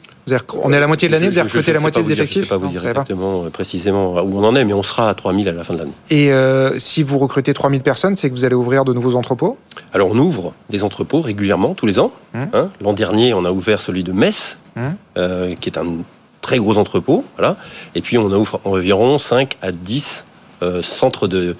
On 0.63 0.73
est 0.73 0.77
à 0.77 0.81
la 0.81 0.87
moitié 0.87 1.09
de 1.09 1.13
l'année, 1.13 1.29
vous 1.29 1.39
avez 1.39 1.49
recruté 1.49 1.73
la 1.73 1.81
moitié 1.81 2.03
des 2.03 2.13
effectifs 2.13 2.35
Je 2.35 2.39
ne 2.41 2.45
sais 2.45 2.49
pas 2.49 2.57
vous 2.57 2.69
dire 2.69 2.87
exactement, 2.87 3.45
euh, 3.45 3.51
précisément 3.51 4.15
où 4.23 4.39
on 4.39 4.45
en 4.45 4.57
est, 4.57 4.65
mais 4.65 4.73
on 4.73 4.83
sera 4.83 5.11
à 5.11 5.15
3000 5.15 5.49
à 5.49 5.53
la 5.53 5.65
fin 5.65 5.75
de 5.75 5.81
l'année. 5.81 5.93
Et 6.11 6.33
euh, 6.33 6.79
si 6.79 7.03
vous 7.03 7.19
recrutez 7.19 7.53
3000 7.53 7.83
personnes, 7.83 8.17
c'est 8.17 8.31
que 8.31 8.35
vous 8.35 8.45
allez 8.45 8.55
ouvrir 8.55 8.85
de 8.85 8.93
nouveaux 8.93 9.17
entrepôts? 9.17 9.59
Alors 9.93 10.11
on 10.11 10.19
ouvre 10.19 10.55
des 10.71 10.83
entrepôts 10.83 11.21
régulièrement, 11.21 11.75
tous 11.75 11.87
les 11.87 11.99
ans. 11.99 12.13
Hum. 12.35 12.49
Hein. 12.53 12.71
L'an 12.81 12.95
dernier, 12.95 13.35
on 13.35 13.45
a 13.45 13.51
ouvert 13.51 13.81
celui 13.81 14.03
de 14.03 14.13
Metz, 14.13 14.59
hum. 14.77 14.95
euh, 15.19 15.55
qui 15.61 15.69
est 15.69 15.79
un 15.79 15.87
très 16.41 16.59
gros 16.59 16.79
entrepôt. 16.79 17.25
Voilà. 17.37 17.57
Et 17.95 18.01
puis 18.01 18.17
on 18.17 18.31
ouvre 18.31 18.61
environ 18.65 19.19
5 19.19 19.57
à 19.63 19.73
10 19.73 20.25
centres 20.81 21.29
de 21.29 21.57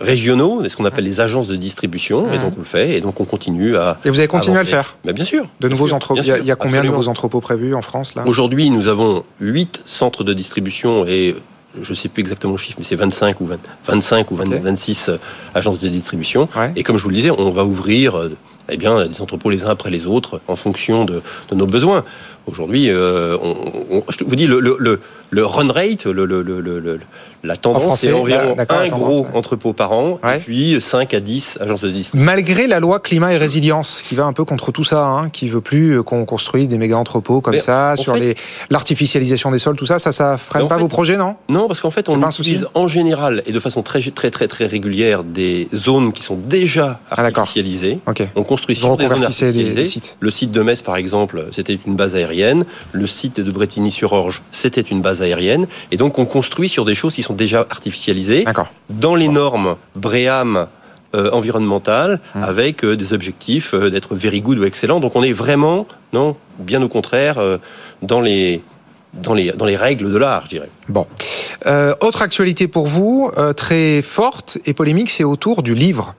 régionaux, 0.00 0.62
ce 0.66 0.76
qu'on 0.76 0.84
appelle 0.84 1.04
les 1.04 1.20
agences 1.20 1.46
de 1.46 1.56
distribution, 1.56 2.32
et 2.32 2.38
donc 2.38 2.54
on 2.56 2.60
le 2.60 2.64
fait, 2.64 2.96
et 2.96 3.00
donc 3.00 3.20
on 3.20 3.24
continue 3.24 3.76
à. 3.76 3.98
Et 4.04 4.10
vous 4.10 4.18
avez 4.18 4.28
continué 4.28 4.58
à, 4.58 4.62
le 4.62 4.68
faire 4.68 4.96
Mais 5.04 5.12
Bien 5.12 5.24
sûr. 5.24 5.46
De 5.60 5.68
nouveaux 5.68 5.92
entrepôts. 5.92 6.20
Il 6.22 6.46
y 6.46 6.50
a, 6.50 6.56
combien 6.56 6.82
de 6.82 6.88
nouveaux 6.88 7.08
entrepôts 7.08 7.40
prévus 7.40 7.74
en 7.74 7.82
France 7.82 8.14
là? 8.14 8.24
Aujourd'hui, 8.26 8.70
nous 8.70 8.88
avons 8.88 9.24
8 9.40 9.82
centres 9.84 10.24
de 10.24 10.32
distribution 10.32 11.04
et 11.06 11.36
je 11.80 11.90
ne 11.90 11.94
sais 11.94 12.08
plus 12.08 12.20
exactement 12.20 12.54
le 12.54 12.58
chiffre, 12.58 12.78
mais 12.78 12.84
c'est 12.84 12.96
25 12.96 13.40
ou 13.40 13.48
25 13.84 14.30
ou 14.30 14.36
26 14.36 15.08
euh, 15.08 15.16
agences 15.54 15.80
de 15.80 15.88
distribution. 15.88 16.48
Et 16.76 16.82
comme 16.82 16.96
je 16.96 17.02
vous 17.02 17.10
le 17.10 17.14
disais, 17.14 17.30
on 17.30 17.50
va 17.50 17.64
ouvrir 17.64 18.18
euh, 18.18 18.30
eh 18.68 18.76
bien, 18.76 19.06
des 19.06 19.20
entrepôts 19.20 19.50
les 19.50 19.64
uns 19.64 19.70
après 19.70 19.90
les 19.90 20.06
autres 20.06 20.40
en 20.48 20.56
fonction 20.56 21.04
de, 21.04 21.22
nos 21.52 21.66
besoins. 21.66 22.04
Aujourd'hui, 22.46 22.90
euh, 22.90 23.36
je 24.08 24.24
vous 24.24 24.36
dis, 24.36 24.46
le, 24.46 24.60
le, 24.60 25.46
run 25.46 25.70
rate, 25.70 26.06
le, 26.06 26.24
la 27.42 27.56
tendance, 27.56 28.00
c'est 28.00 28.12
environ 28.12 28.56
un 28.68 28.88
gros 28.88 29.26
entrepôt 29.34 29.72
par 29.72 29.92
an, 29.92 30.18
et 30.34 30.38
puis 30.38 30.80
5 30.80 31.14
à 31.14 31.20
10 31.20 31.58
agences 31.60 31.80
de 31.80 31.88
distribution. 31.90 32.24
Malgré 32.24 32.66
la 32.66 32.80
loi 32.80 33.00
climat 33.00 33.32
et 33.32 33.38
résilience, 33.38 34.02
qui 34.02 34.14
va 34.14 34.24
un 34.24 34.32
peu 34.32 34.44
contre 34.44 34.72
tout 34.72 34.84
ça, 34.84 35.04
hein, 35.04 35.28
qui 35.30 35.48
veut 35.48 35.60
plus 35.60 36.02
qu'on 36.02 36.24
construise 36.24 36.68
des 36.68 36.78
méga 36.78 36.96
entrepôts 36.96 37.40
comme 37.40 37.58
ça, 37.58 37.94
sur 37.96 38.16
l'artificialisation 38.70 39.50
des 39.50 39.58
sols, 39.58 39.76
tout 39.76 39.86
ça, 39.86 39.98
ça, 39.98 40.12
ça 40.12 40.36
freine 40.38 40.68
pas 40.68 40.76
vos 40.76 40.88
projets, 40.88 41.16
non? 41.16 41.36
Non, 41.48 41.66
parce 41.66 41.80
qu'en 41.80 41.90
fait, 41.90 42.08
on 42.08 42.20
utilise 42.28 42.66
en 42.74 42.86
général 42.86 43.42
et 43.46 43.52
de 43.52 43.60
façon 43.60 43.82
très, 43.82 44.00
très, 44.00 44.30
très, 44.30 44.48
très 44.48 44.66
régulière 44.66 45.24
des 45.24 45.68
zones 45.74 46.12
qui 46.12 46.22
sont 46.22 46.36
déjà 46.36 47.00
ah, 47.10 47.22
artificialisées. 47.22 48.00
On 48.36 48.44
construit 48.44 48.76
sur 48.76 48.96
des 48.96 49.08
zones 49.08 49.22
artificialisées. 49.22 49.86
sites. 49.86 50.16
Le 50.20 50.30
site 50.30 50.52
de 50.52 50.62
Metz, 50.62 50.82
par 50.82 50.96
exemple, 50.96 51.46
c'était 51.52 51.78
une 51.86 51.96
base 51.96 52.14
aérienne. 52.14 52.64
Le 52.92 53.06
site 53.06 53.40
de 53.40 53.50
Bretigny-sur-Orge, 53.50 54.42
c'était 54.52 54.80
une 54.80 55.00
base 55.00 55.22
aérienne. 55.22 55.66
Et 55.90 55.96
donc, 55.96 56.18
on 56.18 56.24
construit 56.24 56.68
sur 56.68 56.84
des 56.84 56.94
choses 56.94 57.14
qui 57.14 57.22
sont 57.22 57.29
déjà 57.34 57.66
artificialisés 57.70 58.44
dans 58.88 59.14
les 59.14 59.28
normes 59.28 59.76
BREAM 59.96 60.68
euh, 61.12 61.28
environnementales 61.32 62.20
hum. 62.36 62.44
avec 62.44 62.84
euh, 62.84 62.94
des 62.94 63.12
objectifs 63.12 63.74
euh, 63.74 63.90
d'être 63.90 64.14
very 64.14 64.40
good 64.40 64.60
ou 64.60 64.64
excellent. 64.64 65.00
Donc 65.00 65.16
on 65.16 65.24
est 65.24 65.32
vraiment, 65.32 65.88
non, 66.12 66.36
bien 66.60 66.80
au 66.82 66.88
contraire, 66.88 67.40
dans 68.00 68.20
les 68.20 68.62
dans 69.12 69.34
les, 69.34 69.50
dans 69.50 69.64
les 69.64 69.76
règles 69.76 70.12
de 70.12 70.16
l'art, 70.16 70.44
je 70.44 70.50
dirais. 70.50 70.70
Bon. 70.88 71.08
autre 72.00 72.22
actualité 72.22 72.68
pour 72.68 72.86
vous, 72.86 73.32
très 73.56 74.02
forte 74.02 74.58
et 74.66 74.72
polémique, 74.72 75.10
c'est 75.10 75.24
autour 75.24 75.64
du 75.64 75.74
livre. 75.74 76.14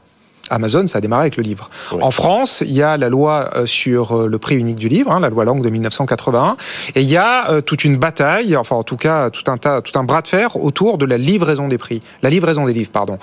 Amazon, 0.51 0.85
ça 0.85 0.97
a 0.97 1.01
démarré 1.01 1.21
avec 1.21 1.37
le 1.37 1.43
livre. 1.43 1.69
En 2.01 2.11
France, 2.11 2.61
il 2.65 2.73
y 2.73 2.83
a 2.83 2.97
la 2.97 3.09
loi 3.09 3.49
euh, 3.55 3.65
sur 3.65 4.17
euh, 4.17 4.27
le 4.27 4.37
prix 4.37 4.55
unique 4.55 4.75
du 4.75 4.89
livre, 4.89 5.11
hein, 5.11 5.19
la 5.19 5.29
loi 5.29 5.45
Langue 5.45 5.63
de 5.63 5.69
1981, 5.69 6.57
et 6.95 7.01
il 7.01 7.09
y 7.09 7.17
a 7.17 7.49
euh, 7.49 7.61
toute 7.61 7.83
une 7.83 7.97
bataille, 7.97 8.55
enfin 8.55 8.75
en 8.75 8.83
tout 8.83 8.97
cas 8.97 9.29
tout 9.29 9.49
un 9.49 9.57
tas, 9.57 9.81
tout 9.81 9.97
un 9.97 10.03
bras 10.03 10.21
de 10.21 10.27
fer 10.27 10.57
autour 10.57 10.97
de 10.97 11.05
la 11.05 11.17
livraison 11.17 11.67
des 11.67 11.77
prix, 11.77 12.01
la 12.21 12.29
livraison 12.29 12.65
des 12.65 12.73
livres, 12.73 12.91
pardon. 12.91 13.17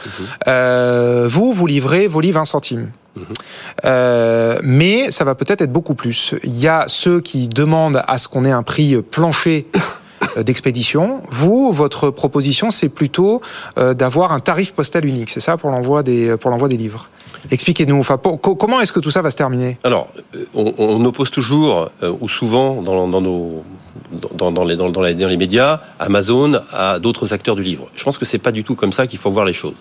Mhm. 0.46 1.26
vous, 1.28 1.52
vous 1.52 1.66
livrez 1.66 2.08
vos 2.08 2.20
livres 2.20 2.40
un 2.40 2.44
centime. 2.44 2.90
Mhm. 3.16 4.58
mais 4.62 5.10
ça 5.10 5.24
va 5.24 5.34
peut-être 5.34 5.60
être 5.62 5.72
beaucoup 5.72 5.94
plus. 5.94 6.34
Il 6.44 6.56
y 6.56 6.68
a 6.68 6.84
ceux 6.86 7.20
qui 7.20 7.48
demandent 7.48 8.02
à 8.06 8.16
ce 8.16 8.28
qu'on 8.28 8.44
ait 8.44 8.52
un 8.52 8.62
prix 8.62 8.96
plancher 9.02 9.66
d'expédition. 10.36 11.22
Vous, 11.30 11.72
votre 11.72 12.10
proposition, 12.10 12.70
c'est 12.70 12.88
plutôt 12.88 13.40
d'avoir 13.76 14.32
un 14.32 14.40
tarif 14.40 14.72
postal 14.72 15.04
unique, 15.04 15.30
c'est 15.30 15.40
ça, 15.40 15.56
pour 15.56 15.70
l'envoi 15.70 16.02
des, 16.02 16.36
pour 16.36 16.50
l'envoi 16.50 16.68
des 16.68 16.76
livres 16.76 17.08
Expliquez-nous, 17.50 18.02
comment 18.42 18.80
est-ce 18.80 18.92
que 18.92 19.00
tout 19.00 19.10
ça 19.10 19.22
va 19.22 19.30
se 19.30 19.36
terminer? 19.36 19.78
Alors, 19.84 20.08
euh, 20.34 20.44
on, 20.54 21.04
oppose 21.04 21.30
toujours, 21.30 21.90
euh, 22.02 22.12
ou 22.20 22.28
souvent, 22.28 22.82
dans, 22.82 23.06
nos, 23.08 23.64
dans, 24.34 24.64
les, 24.64 24.76
dans, 24.76 25.02
les, 25.02 25.36
médias, 25.36 25.80
Amazon 25.98 26.60
à 26.72 26.98
d'autres 26.98 27.32
acteurs 27.32 27.56
du 27.56 27.62
livre. 27.62 27.88
Je 27.94 28.04
pense 28.04 28.18
que 28.18 28.24
c'est 28.24 28.38
pas 28.38 28.52
du 28.52 28.64
tout 28.64 28.74
comme 28.74 28.92
ça 28.92 29.06
qu'il 29.06 29.18
faut 29.18 29.30
voir 29.30 29.44
les 29.44 29.52
choses. 29.52 29.74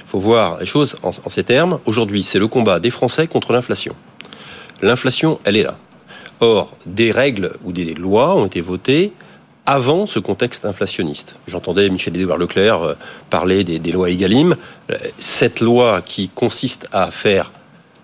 Il 0.00 0.08
faut 0.08 0.18
voir 0.18 0.58
les 0.58 0.66
choses 0.66 0.96
en 1.02 1.12
ces 1.28 1.44
termes. 1.44 1.78
Aujourd'hui, 1.86 2.22
c'est 2.22 2.38
le 2.38 2.48
combat 2.48 2.80
des 2.80 2.90
Français 2.90 3.26
contre 3.26 3.52
l'inflation. 3.52 3.94
L'inflation, 4.80 5.38
elle 5.44 5.56
est 5.56 5.62
là. 5.62 5.76
Or, 6.40 6.76
des 6.86 7.12
règles 7.12 7.52
ou 7.64 7.72
des 7.72 7.94
lois 7.94 8.34
ont 8.34 8.46
été 8.46 8.60
votées 8.60 9.12
avant 9.66 10.06
ce 10.06 10.18
contexte 10.18 10.64
inflationniste. 10.64 11.36
J'entendais 11.46 11.88
Michel-Édouard 11.88 12.38
Leclerc 12.38 12.82
euh, 12.82 12.94
parler 13.30 13.64
des, 13.64 13.92
lois 13.92 14.10
EGalim. 14.10 14.56
Euh, 14.90 14.96
cette 15.18 15.60
loi 15.60 16.02
qui 16.02 16.28
consiste 16.28 16.88
à 16.92 17.10
faire 17.10 17.52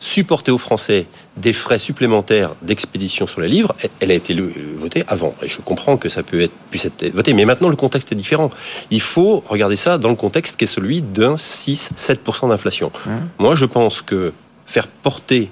supporter 0.01 0.53
aux 0.53 0.59
Français 0.59 1.07
des 1.37 1.53
frais 1.53 1.79
supplémentaires 1.79 2.55
d'expédition 2.63 3.27
sur 3.27 3.41
les 3.41 3.49
livres, 3.49 3.75
elle 3.99 4.13
a 4.13 4.15
été 4.15 4.37
votée 4.77 5.03
avant. 5.09 5.35
Et 5.43 5.49
je 5.49 5.61
comprends 5.61 5.97
que 5.97 6.09
ça 6.09 6.23
peut 6.23 6.41
être, 6.41 6.53
puisse 6.71 6.85
être 6.85 7.13
voté, 7.13 7.35
mais 7.35 7.45
maintenant 7.45 7.69
le 7.69 7.77
contexte 7.77 8.13
est 8.13 8.17
différent. 8.17 8.51
Il 8.91 9.01
faut 9.01 9.43
regarder 9.49 9.75
ça 9.75 9.99
dans 9.99 10.09
le 10.09 10.15
contexte 10.15 10.57
qui 10.57 10.65
est 10.65 10.69
celui 10.69 11.03
d'un 11.03 11.35
6-7% 11.35 12.49
d'inflation. 12.49 12.93
Mmh. 13.07 13.11
Moi, 13.41 13.57
je 13.57 13.65
pense 13.65 14.01
que 14.01 14.33
faire 14.67 14.87
porter 14.87 15.51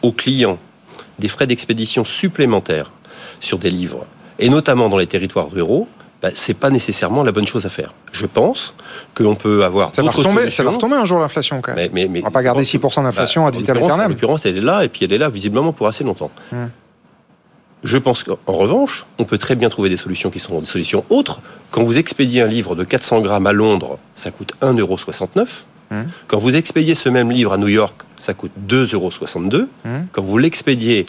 aux 0.00 0.12
clients 0.12 0.58
des 1.18 1.28
frais 1.28 1.46
d'expédition 1.46 2.04
supplémentaires 2.04 2.90
sur 3.40 3.58
des 3.58 3.70
livres 3.70 4.06
et 4.38 4.48
notamment 4.48 4.88
dans 4.88 4.98
les 4.98 5.06
territoires 5.06 5.50
ruraux, 5.50 5.88
bah, 6.20 6.30
c'est 6.34 6.54
pas 6.54 6.70
nécessairement 6.70 7.22
la 7.22 7.30
bonne 7.30 7.46
chose 7.46 7.64
à 7.64 7.68
faire. 7.68 7.94
Je 8.10 8.26
pense 8.26 8.74
que 9.14 9.22
l'on 9.22 9.36
peut 9.36 9.64
avoir 9.64 9.94
ça 9.94 10.02
va 10.02 10.10
retomber, 10.10 10.50
Ça 10.50 10.64
va 10.64 10.70
retomber 10.70 10.96
un 10.96 11.04
jour 11.04 11.20
l'inflation 11.20 11.60
quand 11.60 11.74
même. 11.74 11.90
Mais, 11.92 12.08
mais, 12.08 12.20
on 12.20 12.24
va 12.24 12.30
pas 12.30 12.42
garder 12.42 12.62
6% 12.62 13.04
d'inflation 13.04 13.42
bah, 13.42 13.48
ad 13.48 13.56
vitam 13.56 13.76
aeternam. 13.76 14.06
En 14.06 14.08
l'occurrence, 14.08 14.44
elle 14.44 14.58
est 14.58 14.62
là 14.62 14.84
et 14.84 14.88
puis 14.88 15.04
elle 15.04 15.12
est 15.12 15.18
là 15.18 15.28
visiblement 15.28 15.72
pour 15.72 15.86
assez 15.86 16.02
longtemps. 16.02 16.30
Hmm. 16.50 16.66
Je 17.84 17.96
pense 17.96 18.24
qu'en 18.24 18.36
revanche, 18.52 19.06
on 19.20 19.24
peut 19.24 19.38
très 19.38 19.54
bien 19.54 19.68
trouver 19.68 19.88
des 19.88 19.96
solutions 19.96 20.30
qui 20.30 20.40
sont 20.40 20.58
des 20.58 20.66
solutions 20.66 21.04
autres. 21.10 21.40
Quand 21.70 21.84
vous 21.84 21.98
expédiez 21.98 22.42
un 22.42 22.48
livre 22.48 22.74
de 22.74 22.82
400 22.82 23.20
grammes 23.20 23.46
à 23.46 23.52
Londres, 23.52 23.98
ça 24.16 24.32
coûte 24.32 24.54
1,69€. 24.60 25.62
Hmm. 25.90 26.02
Quand 26.26 26.38
vous 26.38 26.56
expédiez 26.56 26.96
ce 26.96 27.08
même 27.08 27.30
livre 27.30 27.52
à 27.52 27.58
New 27.58 27.68
York, 27.68 28.02
ça 28.16 28.34
coûte 28.34 28.50
2,62€. 28.68 29.68
Hmm. 29.84 29.88
Quand 30.10 30.22
vous 30.22 30.36
l'expédiez 30.36 31.06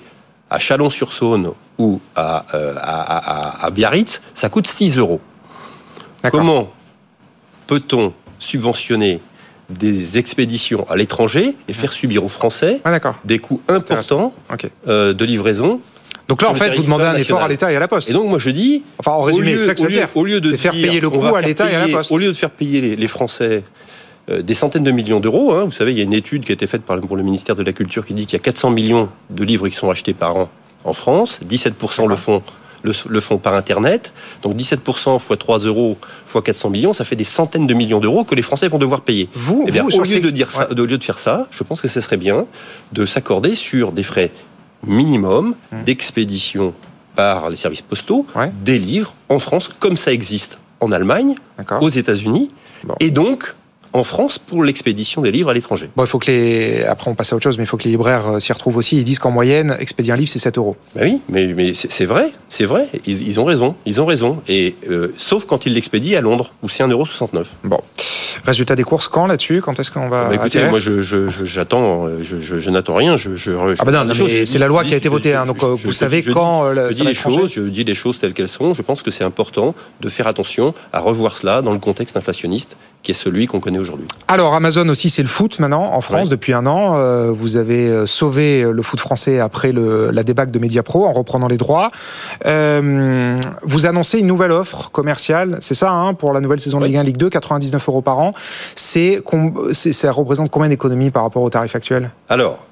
à 0.49 0.59
Chalon-sur-Saône 0.59 1.51
ou 1.77 1.99
à, 2.15 2.45
euh, 2.53 2.75
à, 2.77 3.65
à, 3.65 3.69
Biarritz, 3.71 4.21
ça 4.33 4.49
coûte 4.49 4.67
6 4.67 4.97
euros. 4.97 5.21
Comment 6.31 6.71
peut-on 7.67 8.13
subventionner 8.39 9.21
des 9.69 10.17
expéditions 10.17 10.85
à 10.89 10.95
l'étranger 10.95 11.55
et 11.67 11.73
faire 11.73 11.93
subir 11.93 12.23
aux 12.25 12.29
Français 12.29 12.81
ah, 12.83 12.99
des 13.23 13.39
coûts 13.39 13.61
importants 13.67 14.33
euh, 14.87 15.13
de 15.13 15.25
livraison 15.25 15.79
donc 16.27 16.43
là, 16.43 16.51
en 16.51 16.53
fait, 16.53 16.75
vous 16.75 16.83
demandez 16.83 17.05
un 17.05 17.15
effort 17.15 17.41
à 17.41 17.47
l'État 17.47 17.71
et 17.71 17.75
à 17.75 17.79
la 17.79 17.87
Poste. 17.87 18.11
Et 18.11 18.13
donc, 18.13 18.29
moi, 18.29 18.37
je 18.37 18.51
dis, 18.51 18.83
enfin, 18.99 19.13
en 19.13 19.23
résumé, 19.23 19.57
au 20.13 20.23
lieu, 20.23 20.39
de 20.39 20.55
faire 20.55 20.73
payer 20.73 20.99
le 20.99 21.09
coût 21.09 21.35
à 21.35 21.41
l'État 21.41 21.69
et 21.71 21.73
à 21.73 21.87
la 21.87 21.91
Poste. 21.91 22.11
Au 22.11 22.19
lieu 22.19 22.27
de 22.27 22.33
faire 22.33 22.51
payer 22.51 22.95
les, 22.95 23.07
Français 23.07 23.63
des 24.29 24.53
centaines 24.53 24.83
de 24.83 24.91
millions 24.91 25.19
d'euros, 25.19 25.53
hein, 25.53 25.65
vous 25.65 25.71
savez, 25.71 25.91
il 25.91 25.97
y 25.97 26.01
a 26.01 26.03
une 26.03 26.13
étude 26.13 26.45
qui 26.45 26.51
a 26.51 26.53
été 26.53 26.67
faite 26.67 26.83
par, 26.83 26.99
pour 26.99 27.17
le 27.17 27.23
ministère 27.23 27.55
de 27.55 27.63
la 27.63 27.73
Culture 27.73 28.05
qui 28.05 28.13
dit 28.13 28.25
qu'il 28.25 28.37
y 28.37 28.41
a 28.41 28.43
400 28.43 28.69
millions 28.71 29.09
de 29.29 29.43
livres 29.43 29.67
qui 29.67 29.75
sont 29.75 29.89
achetés 29.89 30.13
par 30.13 30.35
an 30.35 30.49
en 30.85 30.93
France, 30.93 31.41
17% 31.49 32.07
le 32.07 32.15
font 32.15 32.41
le, 32.83 33.19
font 33.19 33.37
par 33.37 33.53
Internet. 33.53 34.13
Donc 34.41 34.55
17% 34.55 35.19
fois 35.19 35.37
3 35.37 35.59
euros 35.59 35.97
fois 36.25 36.41
400 36.41 36.69
millions, 36.69 36.93
ça 36.93 37.03
fait 37.03 37.15
des 37.15 37.23
centaines 37.23 37.67
de 37.67 37.73
millions 37.73 37.99
d'euros 37.99 38.23
que 38.23 38.35
les 38.35 38.41
Français 38.41 38.67
vont 38.67 38.77
devoir 38.77 39.01
payer. 39.01 39.29
Vous, 39.33 39.65
eh 39.67 39.81
au, 39.81 40.03
lieu 40.03 40.19
de 40.19 40.29
dire 40.29 40.51
ça, 40.51 40.69
au 40.69 40.85
lieu 40.85 40.97
de 40.97 41.03
faire 41.03 41.19
ça, 41.19 41.47
je 41.51 41.63
pense 41.63 41.81
que 41.81 41.87
ce 41.87 42.01
serait 42.01 42.17
bien 42.17 42.45
de 42.93 43.05
s'accorder 43.05 43.55
sur 43.55 43.91
des 43.91 44.03
frais 44.03 44.31
minimum 44.85 45.55
hum. 45.73 45.83
d'expédition 45.83 46.73
par 47.15 47.49
les 47.49 47.57
services 47.57 47.81
postaux 47.81 48.25
des 48.63 48.79
livres 48.79 49.13
en 49.27 49.39
France, 49.39 49.69
comme 49.79 49.97
ça 49.97 50.13
existe 50.13 50.59
en 50.79 50.91
Allemagne, 50.93 51.35
aux 51.81 51.89
États-Unis, 51.89 52.49
et 53.01 53.11
donc 53.11 53.55
en 53.93 54.03
France 54.03 54.39
pour 54.39 54.63
l'expédition 54.63 55.21
des 55.21 55.31
livres 55.31 55.49
à 55.49 55.53
l'étranger. 55.53 55.89
Bon, 55.95 56.03
il 56.03 56.07
faut 56.07 56.19
que 56.19 56.31
les. 56.31 56.83
Après, 56.83 57.09
on 57.09 57.15
passe 57.15 57.33
à 57.33 57.35
autre 57.35 57.43
chose, 57.43 57.57
mais 57.57 57.63
il 57.63 57.67
faut 57.67 57.77
que 57.77 57.83
les 57.83 57.91
libraires 57.91 58.27
euh, 58.27 58.39
s'y 58.39 58.53
retrouvent 58.53 58.77
aussi. 58.77 58.97
Ils 58.97 59.03
disent 59.03 59.19
qu'en 59.19 59.31
moyenne, 59.31 59.75
expédier 59.79 60.13
un 60.13 60.15
livre, 60.15 60.29
c'est 60.29 60.39
7 60.39 60.57
euros. 60.57 60.75
Ben 60.95 61.03
oui, 61.05 61.21
mais, 61.29 61.47
mais 61.47 61.73
c'est 61.73 62.05
vrai, 62.05 62.31
c'est 62.49 62.65
vrai. 62.65 62.87
Ils, 63.05 63.39
ont 63.39 63.45
raison, 63.45 63.75
ils 63.85 64.01
ont 64.01 64.05
raison. 64.05 64.41
Et 64.47 64.75
euh, 64.89 65.13
sauf 65.17 65.45
quand 65.45 65.65
ils 65.65 65.73
l'expédient 65.73 66.19
à 66.19 66.21
Londres, 66.21 66.51
où 66.61 66.69
c'est 66.69 66.83
1,69€. 66.83 67.45
Bon. 67.63 67.79
Résultat 68.45 68.75
des 68.75 68.83
courses 68.83 69.07
quand 69.07 69.25
là-dessus? 69.25 69.61
Quand 69.61 69.79
est-ce 69.79 69.91
qu'on 69.91 70.07
va. 70.07 70.25
Bah, 70.25 70.35
écoutez, 70.35 70.65
moi, 70.69 70.79
j'attends, 70.79 72.07
je, 72.21 72.39
je, 72.39 72.59
je, 72.59 72.69
n'attends 72.69 72.95
rien. 72.95 73.17
Je, 73.17 73.29
ah 73.79 73.85
ben 73.85 74.03
non, 74.03 74.13
c'est 74.45 74.57
la 74.59 74.67
loi 74.67 74.83
qui 74.83 74.93
a 74.93 74.97
été 74.97 75.09
votée. 75.09 75.33
Hein, 75.33 75.45
donc 75.45 75.63
vous 75.63 75.93
savez 75.93 76.23
quand. 76.23 76.73
je 76.73 76.93
dis 76.93 77.03
les 77.03 77.15
choses, 77.15 77.51
je 77.53 77.61
dis 77.61 77.83
les 77.83 77.95
choses 77.95 78.19
telles 78.19 78.33
qu'elles 78.33 78.49
sont. 78.49 78.73
Je 78.73 78.81
pense 78.81 79.03
que 79.03 79.11
c'est 79.11 79.23
important 79.23 79.75
de 80.01 80.09
faire 80.09 80.27
attention 80.27 80.73
à 80.93 80.99
revoir 80.99 81.35
cela 81.37 81.61
dans 81.61 81.73
le 81.73 81.79
contexte 81.79 82.17
inflationniste 82.17 82.77
qui 83.01 83.11
est 83.11 83.15
celui 83.15 83.45
qu'on 83.45 83.59
connaît 83.59 83.79
aujourd'hui. 83.79 84.07
Alors 84.27 84.53
Amazon 84.53 84.87
aussi, 84.89 85.09
c'est 85.09 85.21
le 85.21 85.29
foot 85.29 85.59
maintenant 85.59 85.93
en 85.93 86.01
France 86.01 86.27
depuis 86.27 86.53
un 86.53 86.65
an. 86.65 86.97
Euh, 86.97 87.31
vous 87.31 87.55
avez 87.55 87.87
euh, 87.87 88.05
sauvé 88.05 88.61
le 88.61 88.81
foot 88.83 88.99
français 88.99 89.39
après 89.39 89.71
le, 89.71 90.11
la 90.11 90.23
débâcle 90.23 90.51
de 90.51 90.59
Mediapro 90.59 91.05
en 91.05 91.13
reprenant 91.13 91.47
les 91.47 91.57
droits. 91.57 91.89
Euh, 92.45 93.37
vous 93.63 93.85
annoncez 93.85 94.19
une 94.19 94.27
nouvelle 94.27 94.51
offre 94.51 94.91
commerciale, 94.91 95.57
c'est 95.61 95.75
ça, 95.75 95.91
hein, 95.91 96.13
pour 96.13 96.33
la 96.33 96.41
nouvelle 96.41 96.59
saison 96.59 96.79
de 96.79 96.85
Ligue 96.85 96.97
1, 96.97 97.03
Ligue 97.03 97.17
2, 97.17 97.29
99 97.29 97.87
euros 97.87 98.01
par 98.01 98.19
an. 98.19 98.31
C'est, 98.75 99.23
ça 99.73 100.11
représente 100.11 100.51
combien 100.51 100.69
d'économies 100.69 101.11
par 101.11 101.23
rapport 101.23 101.43
au 101.43 101.49
tarif 101.49 101.75
actuel? 101.75 102.11
Alors, 102.27 102.65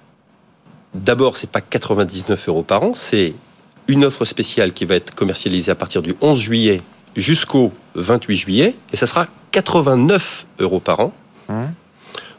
d'abord, 0.93 1.37
c'est 1.37 1.49
pas 1.49 1.61
99 1.61 2.49
euros 2.49 2.63
par 2.63 2.83
an, 2.83 2.91
c'est 2.93 3.33
une 3.87 4.03
offre 4.03 4.25
spéciale 4.25 4.73
qui 4.73 4.83
va 4.83 4.95
être 4.95 5.15
commercialisée 5.15 5.71
à 5.71 5.75
partir 5.75 6.01
du 6.01 6.15
11 6.19 6.37
juillet 6.37 6.81
jusqu'au 7.15 7.71
28 7.95 8.37
juillet, 8.37 8.75
et 8.91 8.97
ça 8.97 9.07
sera 9.07 9.27
89 9.57 10.45
euros 10.59 10.79
par 10.79 10.99
an 10.99 11.13
hein 11.49 11.69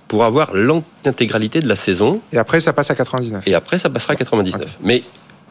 pour 0.07 0.25
avoir 0.25 0.55
l'intégralité 0.55 1.59
de 1.59 1.69
la 1.69 1.75
saison. 1.75 2.21
Et 2.33 2.39
après, 2.39 2.61
ça 2.61 2.73
passe 2.73 2.93
à 2.93 2.95
99. 2.95 3.43
Et 3.47 3.55
après, 3.55 3.81
ça 3.81 3.91
passera 3.91 4.13
à 4.13 4.17
99. 4.17 4.79
Mais 4.83 5.03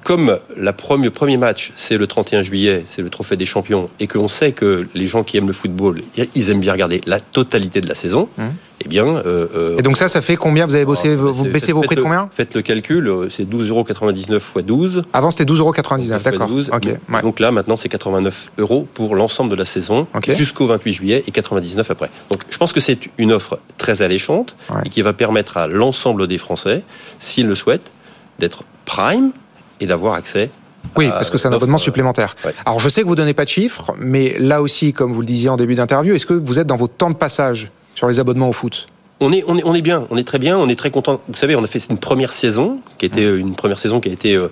comme 0.03 0.39
la 0.55 0.71
premier, 0.71 1.09
premier 1.09 1.35
match, 1.35 1.73
c'est 1.75 1.97
le 1.97 2.07
31 2.07 2.41
juillet, 2.41 2.85
c'est 2.87 3.01
le 3.01 3.09
trophée 3.09 3.35
des 3.35 3.45
champions, 3.45 3.87
et 3.99 4.07
qu'on 4.07 4.29
sait 4.29 4.53
que 4.53 4.87
les 4.95 5.07
gens 5.07 5.23
qui 5.25 5.35
aiment 5.35 5.47
le 5.47 5.53
football, 5.53 6.01
ils 6.35 6.49
aiment 6.49 6.61
bien 6.61 6.71
regarder 6.71 7.01
la 7.05 7.19
totalité 7.19 7.81
de 7.81 7.89
la 7.89 7.95
saison, 7.95 8.29
hein 8.39 8.51
eh 8.83 8.87
bien. 8.87 9.05
Euh, 9.05 9.47
euh, 9.55 9.77
et 9.77 9.81
donc 9.81 9.97
ça, 9.97 10.07
ça 10.07 10.21
fait 10.21 10.35
combien 10.35 10.65
Vous 10.65 10.75
avez 10.75 10.85
bossé, 10.85 11.15
vous 11.15 11.45
baissez 11.45 11.71
vos 11.71 11.81
prix 11.81 11.95
de 11.95 12.01
combien 12.01 12.29
Faites 12.31 12.55
le 12.55 12.61
calcul, 12.61 13.07
euh, 13.07 13.29
c'est 13.29 13.49
12,99 13.49 14.35
x 14.35 14.65
12. 14.65 15.03
Avant, 15.13 15.31
c'était 15.31 15.51
12,99 15.51 16.21
d'accord. 16.21 17.21
Donc 17.21 17.39
là, 17.39 17.51
maintenant, 17.51 17.77
c'est 17.77 17.89
89 17.89 18.51
euros 18.59 18.87
pour 18.93 19.15
l'ensemble 19.15 19.49
de 19.49 19.55
la 19.55 19.65
saison 19.65 20.07
jusqu'au 20.27 20.67
28 20.67 20.93
juillet 20.93 21.23
et 21.27 21.31
99 21.31 21.89
après. 21.89 22.09
Donc 22.31 22.41
je 22.49 22.57
pense 22.57 22.73
que 22.73 22.79
c'est 22.79 22.99
une 23.17 23.33
offre 23.33 23.59
très 23.77 24.01
alléchante 24.01 24.55
et 24.85 24.89
qui 24.89 25.01
va 25.01 25.13
permettre 25.13 25.57
à 25.57 25.67
l'ensemble 25.67 26.27
des 26.27 26.37
Français, 26.37 26.83
s'ils 27.19 27.47
le 27.47 27.55
souhaitent, 27.55 27.91
d'être 28.39 28.63
prime 28.85 29.31
et 29.79 29.87
d'avoir 29.87 30.13
accès 30.13 30.49
oui, 30.95 31.09
parce 31.09 31.29
que 31.29 31.37
c'est 31.37 31.49
un 31.49 31.53
abonnement 31.53 31.77
supplémentaire. 31.77 32.35
Alors 32.65 32.79
je 32.79 32.87
sais 32.87 33.01
que 33.01 33.07
vous 33.07 33.15
donnez 33.15 33.33
pas 33.33 33.43
de 33.43 33.49
chiffres, 33.49 33.93
mais 33.99 34.37
là 34.39 34.61
aussi, 34.61 34.93
comme 34.93 35.11
vous 35.11 35.19
le 35.19 35.27
disiez 35.27 35.49
en 35.49 35.57
début 35.57 35.75
d'interview, 35.75 36.15
est-ce 36.15 36.25
que 36.25 36.33
vous 36.33 36.59
êtes 36.59 36.67
dans 36.67 36.77
vos 36.77 36.87
temps 36.87 37.09
de 37.09 37.15
passage 37.15 37.71
sur 37.97 38.07
les 38.07 38.19
abonnements 38.19 38.49
au 38.49 38.53
foot 38.53 38.87
on 39.19 39.33
est, 39.33 39.43
on 39.47 39.57
est, 39.57 39.63
on 39.65 39.73
est 39.73 39.81
bien, 39.81 40.05
on 40.11 40.17
est 40.17 40.23
très 40.23 40.37
bien, 40.37 40.59
on 40.59 40.69
est 40.69 40.75
très 40.75 40.91
content. 40.91 41.19
Vous 41.27 41.37
savez, 41.37 41.55
on 41.55 41.63
a 41.63 41.67
fait 41.67 41.83
une 41.89 41.97
première 41.97 42.31
saison 42.31 42.81
qui 42.99 43.07
était 43.07 43.35
une 43.35 43.55
première 43.55 43.79
saison 43.79 43.99
qui 43.99 44.09
a 44.09 44.11
été 44.11 44.35
euh, 44.35 44.49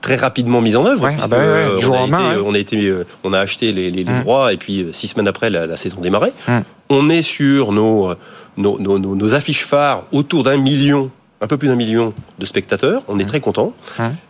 très 0.00 0.16
rapidement 0.16 0.60
mise 0.60 0.76
en 0.76 0.84
œuvre. 0.84 1.08
Ah 1.22 1.28
bah 1.28 1.36
euh, 1.36 1.78
on, 1.88 1.92
a 1.92 2.06
été, 2.06 2.42
on, 2.44 2.54
a 2.54 2.58
été, 2.58 2.88
euh, 2.88 3.04
on 3.22 3.32
a 3.32 3.38
acheté 3.38 3.70
les, 3.70 3.92
les, 3.92 4.02
mm. 4.02 4.22
droits 4.22 4.52
et 4.52 4.56
puis 4.56 4.88
six 4.92 5.06
semaines 5.06 5.28
après 5.28 5.48
la, 5.48 5.76
saison 5.76 6.00
démarrait. 6.00 6.32
Mm. 6.48 6.58
On 6.88 7.08
est 7.08 7.22
sur 7.22 7.70
nos, 7.70 8.12
nos, 8.56 8.80
nos, 8.80 8.98
nos 8.98 9.34
affiches 9.34 9.64
phares 9.64 10.02
autour 10.10 10.42
d'un 10.42 10.56
million, 10.56 11.12
un 11.40 11.46
peu 11.46 11.56
plus 11.56 11.68
d'un 11.68 11.76
million 11.76 12.12
de 12.40 12.46
spectateurs. 12.46 13.04
On 13.06 13.20
est 13.20 13.22
mm. 13.22 13.28
très 13.28 13.40
content 13.40 13.74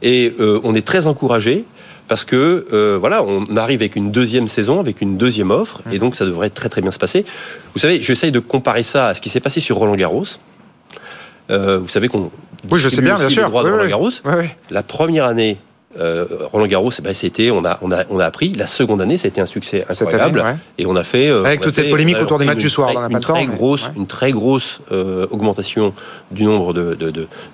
et 0.03 0.35
on 0.39 0.75
est 0.75 0.87
très 0.87 1.07
encouragé 1.07 1.65
parce 2.11 2.25
que 2.25 2.67
euh, 2.73 2.99
voilà, 2.99 3.23
on 3.23 3.57
arrive 3.57 3.83
avec 3.83 3.95
une 3.95 4.11
deuxième 4.11 4.49
saison, 4.49 4.81
avec 4.81 5.01
une 5.01 5.17
deuxième 5.17 5.53
offre, 5.53 5.81
et 5.93 6.01
donc 6.01 6.17
ça 6.17 6.27
devrait 6.27 6.51
très 6.51 6.69
très 6.69 6.83
bien 6.83 6.91
se 6.91 6.99
passer. 6.99 7.25
Vous 7.73 7.79
savez, 7.79 8.03
j'essaye 8.03 8.33
de 8.33 8.41
comparer 8.41 8.83
ça 8.83 9.07
à 9.07 9.15
ce 9.15 9.21
qui 9.21 9.29
s'est 9.29 9.39
passé 9.39 9.61
sur 9.61 9.77
Roland 9.77 9.95
Garros. 9.95 10.25
Euh, 11.51 11.79
vous 11.79 11.87
savez 11.87 12.09
qu'on 12.09 12.33
oui, 12.69 12.81
je 12.81 12.89
sais 12.89 13.01
bien, 13.01 13.15
bien 13.15 13.29
sûr. 13.29 13.49
de 13.49 13.55
Roland 13.55 13.87
Garros. 13.87 14.11
La 14.71 14.83
première 14.83 15.25
année 15.25 15.59
euh, 15.99 16.25
Roland 16.53 16.69
Garros, 16.69 16.93
eh 16.97 17.03
ben, 17.03 17.15
c'était, 17.15 17.51
on 17.51 17.65
a, 17.65 17.79
on 17.83 17.91
a, 17.91 18.05
on 18.11 18.21
a 18.21 18.25
appris. 18.25 18.53
La 18.53 18.69
seconde 18.69 19.01
année, 19.01 19.19
c'était 19.19 19.41
un 19.41 19.47
succès 19.47 19.85
incroyable, 19.89 20.57
et 20.79 20.87
on 20.87 20.95
a 20.95 21.03
fait 21.03 21.29
euh, 21.29 21.45
avec 21.45 21.61
toute 21.61 21.75
cette 21.75 21.91
polémique 21.91 22.17
autour 22.21 22.39
des 22.39 22.45
matchs 22.45 22.59
du 22.59 22.71
soir, 22.71 22.91
une, 23.11 23.19
très 23.19 23.47
grosse, 23.47 23.91
une 23.97 24.07
très 24.07 24.31
grosse 24.31 24.83
euh, 24.93 25.27
augmentation 25.33 25.93
du 26.31 26.45
nombre 26.45 26.73
de, 26.73 26.97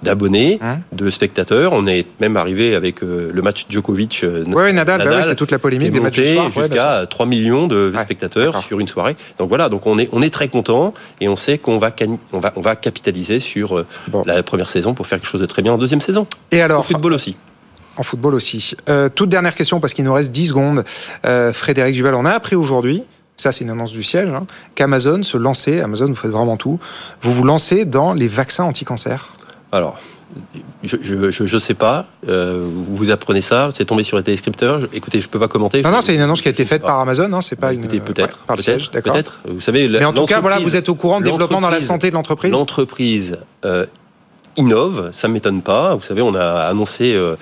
d'abonnés, 0.02 0.58
hein 0.60 0.80
de, 0.92 1.08
spectateurs. 1.08 1.72
On 1.72 1.86
est 1.86 2.04
même 2.20 2.36
arrivé 2.36 2.74
avec 2.74 3.00
le 3.00 3.40
match 3.40 3.64
Djokovic. 3.70 4.26
Oui, 4.48 4.72
Nadal, 4.74 5.02
bah 5.02 5.22
c'est 5.22 5.34
toute 5.34 5.50
la 5.50 5.58
polémique 5.58 5.92
des 5.92 6.00
matchs 6.00 6.20
du 6.20 6.34
soir, 6.34 6.50
jusqu'à 6.50 7.06
3 7.06 7.24
millions 7.24 7.66
de 7.66 7.92
spectateurs 8.02 8.62
sur 8.62 8.80
une 8.80 8.88
soirée. 8.88 9.16
Donc 9.38 9.48
voilà, 9.48 9.70
donc 9.70 9.86
on 9.86 9.98
est, 9.98 10.10
on 10.12 10.20
est 10.20 10.30
très 10.30 10.48
content 10.48 10.92
et 11.22 11.28
on 11.28 11.36
sait 11.36 11.56
qu'on 11.56 11.78
va, 11.78 11.90
on 12.34 12.38
va, 12.38 12.52
on 12.56 12.60
va 12.60 12.76
capitaliser 12.76 13.40
sur 13.40 13.82
la 14.26 14.42
première 14.42 14.68
saison 14.68 14.92
pour 14.92 15.06
faire 15.06 15.18
quelque 15.18 15.30
chose 15.30 15.40
de 15.40 15.46
très 15.46 15.62
bien 15.62 15.72
en 15.72 15.78
deuxième 15.78 16.02
saison. 16.02 16.26
Et 16.52 16.60
alors, 16.60 16.80
au 16.80 16.82
football 16.82 17.14
aussi. 17.14 17.34
En 17.96 18.02
football 18.02 18.34
aussi. 18.34 18.74
Euh, 18.88 19.08
toute 19.08 19.28
dernière 19.28 19.54
question, 19.54 19.80
parce 19.80 19.94
qu'il 19.94 20.04
nous 20.04 20.12
reste 20.12 20.30
10 20.30 20.48
secondes. 20.48 20.84
Euh, 21.24 21.52
Frédéric 21.52 21.94
Duval, 21.94 22.14
on 22.14 22.24
a 22.24 22.32
appris 22.32 22.56
aujourd'hui, 22.56 23.02
ça 23.36 23.52
c'est 23.52 23.64
une 23.64 23.70
annonce 23.70 23.92
du 23.92 24.02
siège, 24.02 24.28
hein, 24.28 24.46
qu'Amazon 24.74 25.22
se 25.22 25.36
lançait, 25.38 25.80
Amazon 25.80 26.06
vous 26.08 26.14
faites 26.14 26.30
vraiment 26.30 26.56
tout, 26.56 26.78
vous 27.22 27.32
vous 27.32 27.44
lancez 27.44 27.84
dans 27.84 28.12
les 28.12 28.28
vaccins 28.28 28.64
anti-cancer 28.64 29.32
Alors, 29.72 29.98
je 30.82 31.54
ne 31.54 31.58
sais 31.58 31.74
pas. 31.74 32.06
Euh, 32.28 32.68
vous 32.90 33.10
apprenez 33.10 33.40
ça, 33.40 33.70
c'est 33.72 33.86
tombé 33.86 34.04
sur 34.04 34.18
les 34.18 34.22
téléscripteurs. 34.22 34.80
écoutez, 34.92 35.20
je 35.20 35.28
peux 35.28 35.38
pas 35.38 35.48
commenter. 35.48 35.80
Non, 35.80 35.90
non, 35.90 36.00
c'est 36.02 36.14
une 36.14 36.20
annonce 36.20 36.42
qui 36.42 36.48
a 36.48 36.50
été 36.50 36.66
faite 36.66 36.82
par 36.82 37.00
Amazon. 37.00 37.32
Hein, 37.32 37.40
c'est 37.40 37.56
pas 37.56 37.72
une. 37.72 37.86
Peut-être. 37.86 38.38
par 38.40 38.56
le 38.56 38.62
siège, 38.62 38.90
Peut-être. 38.90 39.40
Vous 39.48 39.60
savez. 39.60 39.88
Mais 39.88 40.04
en 40.04 40.12
tout 40.12 40.26
cas, 40.26 40.40
voilà, 40.40 40.58
vous 40.58 40.76
êtes 40.76 40.88
au 40.88 40.94
courant 40.94 41.20
du 41.20 41.30
développement 41.30 41.60
dans 41.60 41.70
la 41.70 41.80
santé 41.80 42.10
de 42.10 42.14
l'entreprise. 42.14 42.52
L'entreprise 42.52 43.38
innove, 44.56 45.10
ça 45.12 45.28
m'étonne 45.28 45.62
pas. 45.62 45.94
Vous 45.94 46.02
savez, 46.02 46.22
on 46.22 46.34
a 46.34 46.62
annoncé 46.64 47.14
euh, 47.14 47.36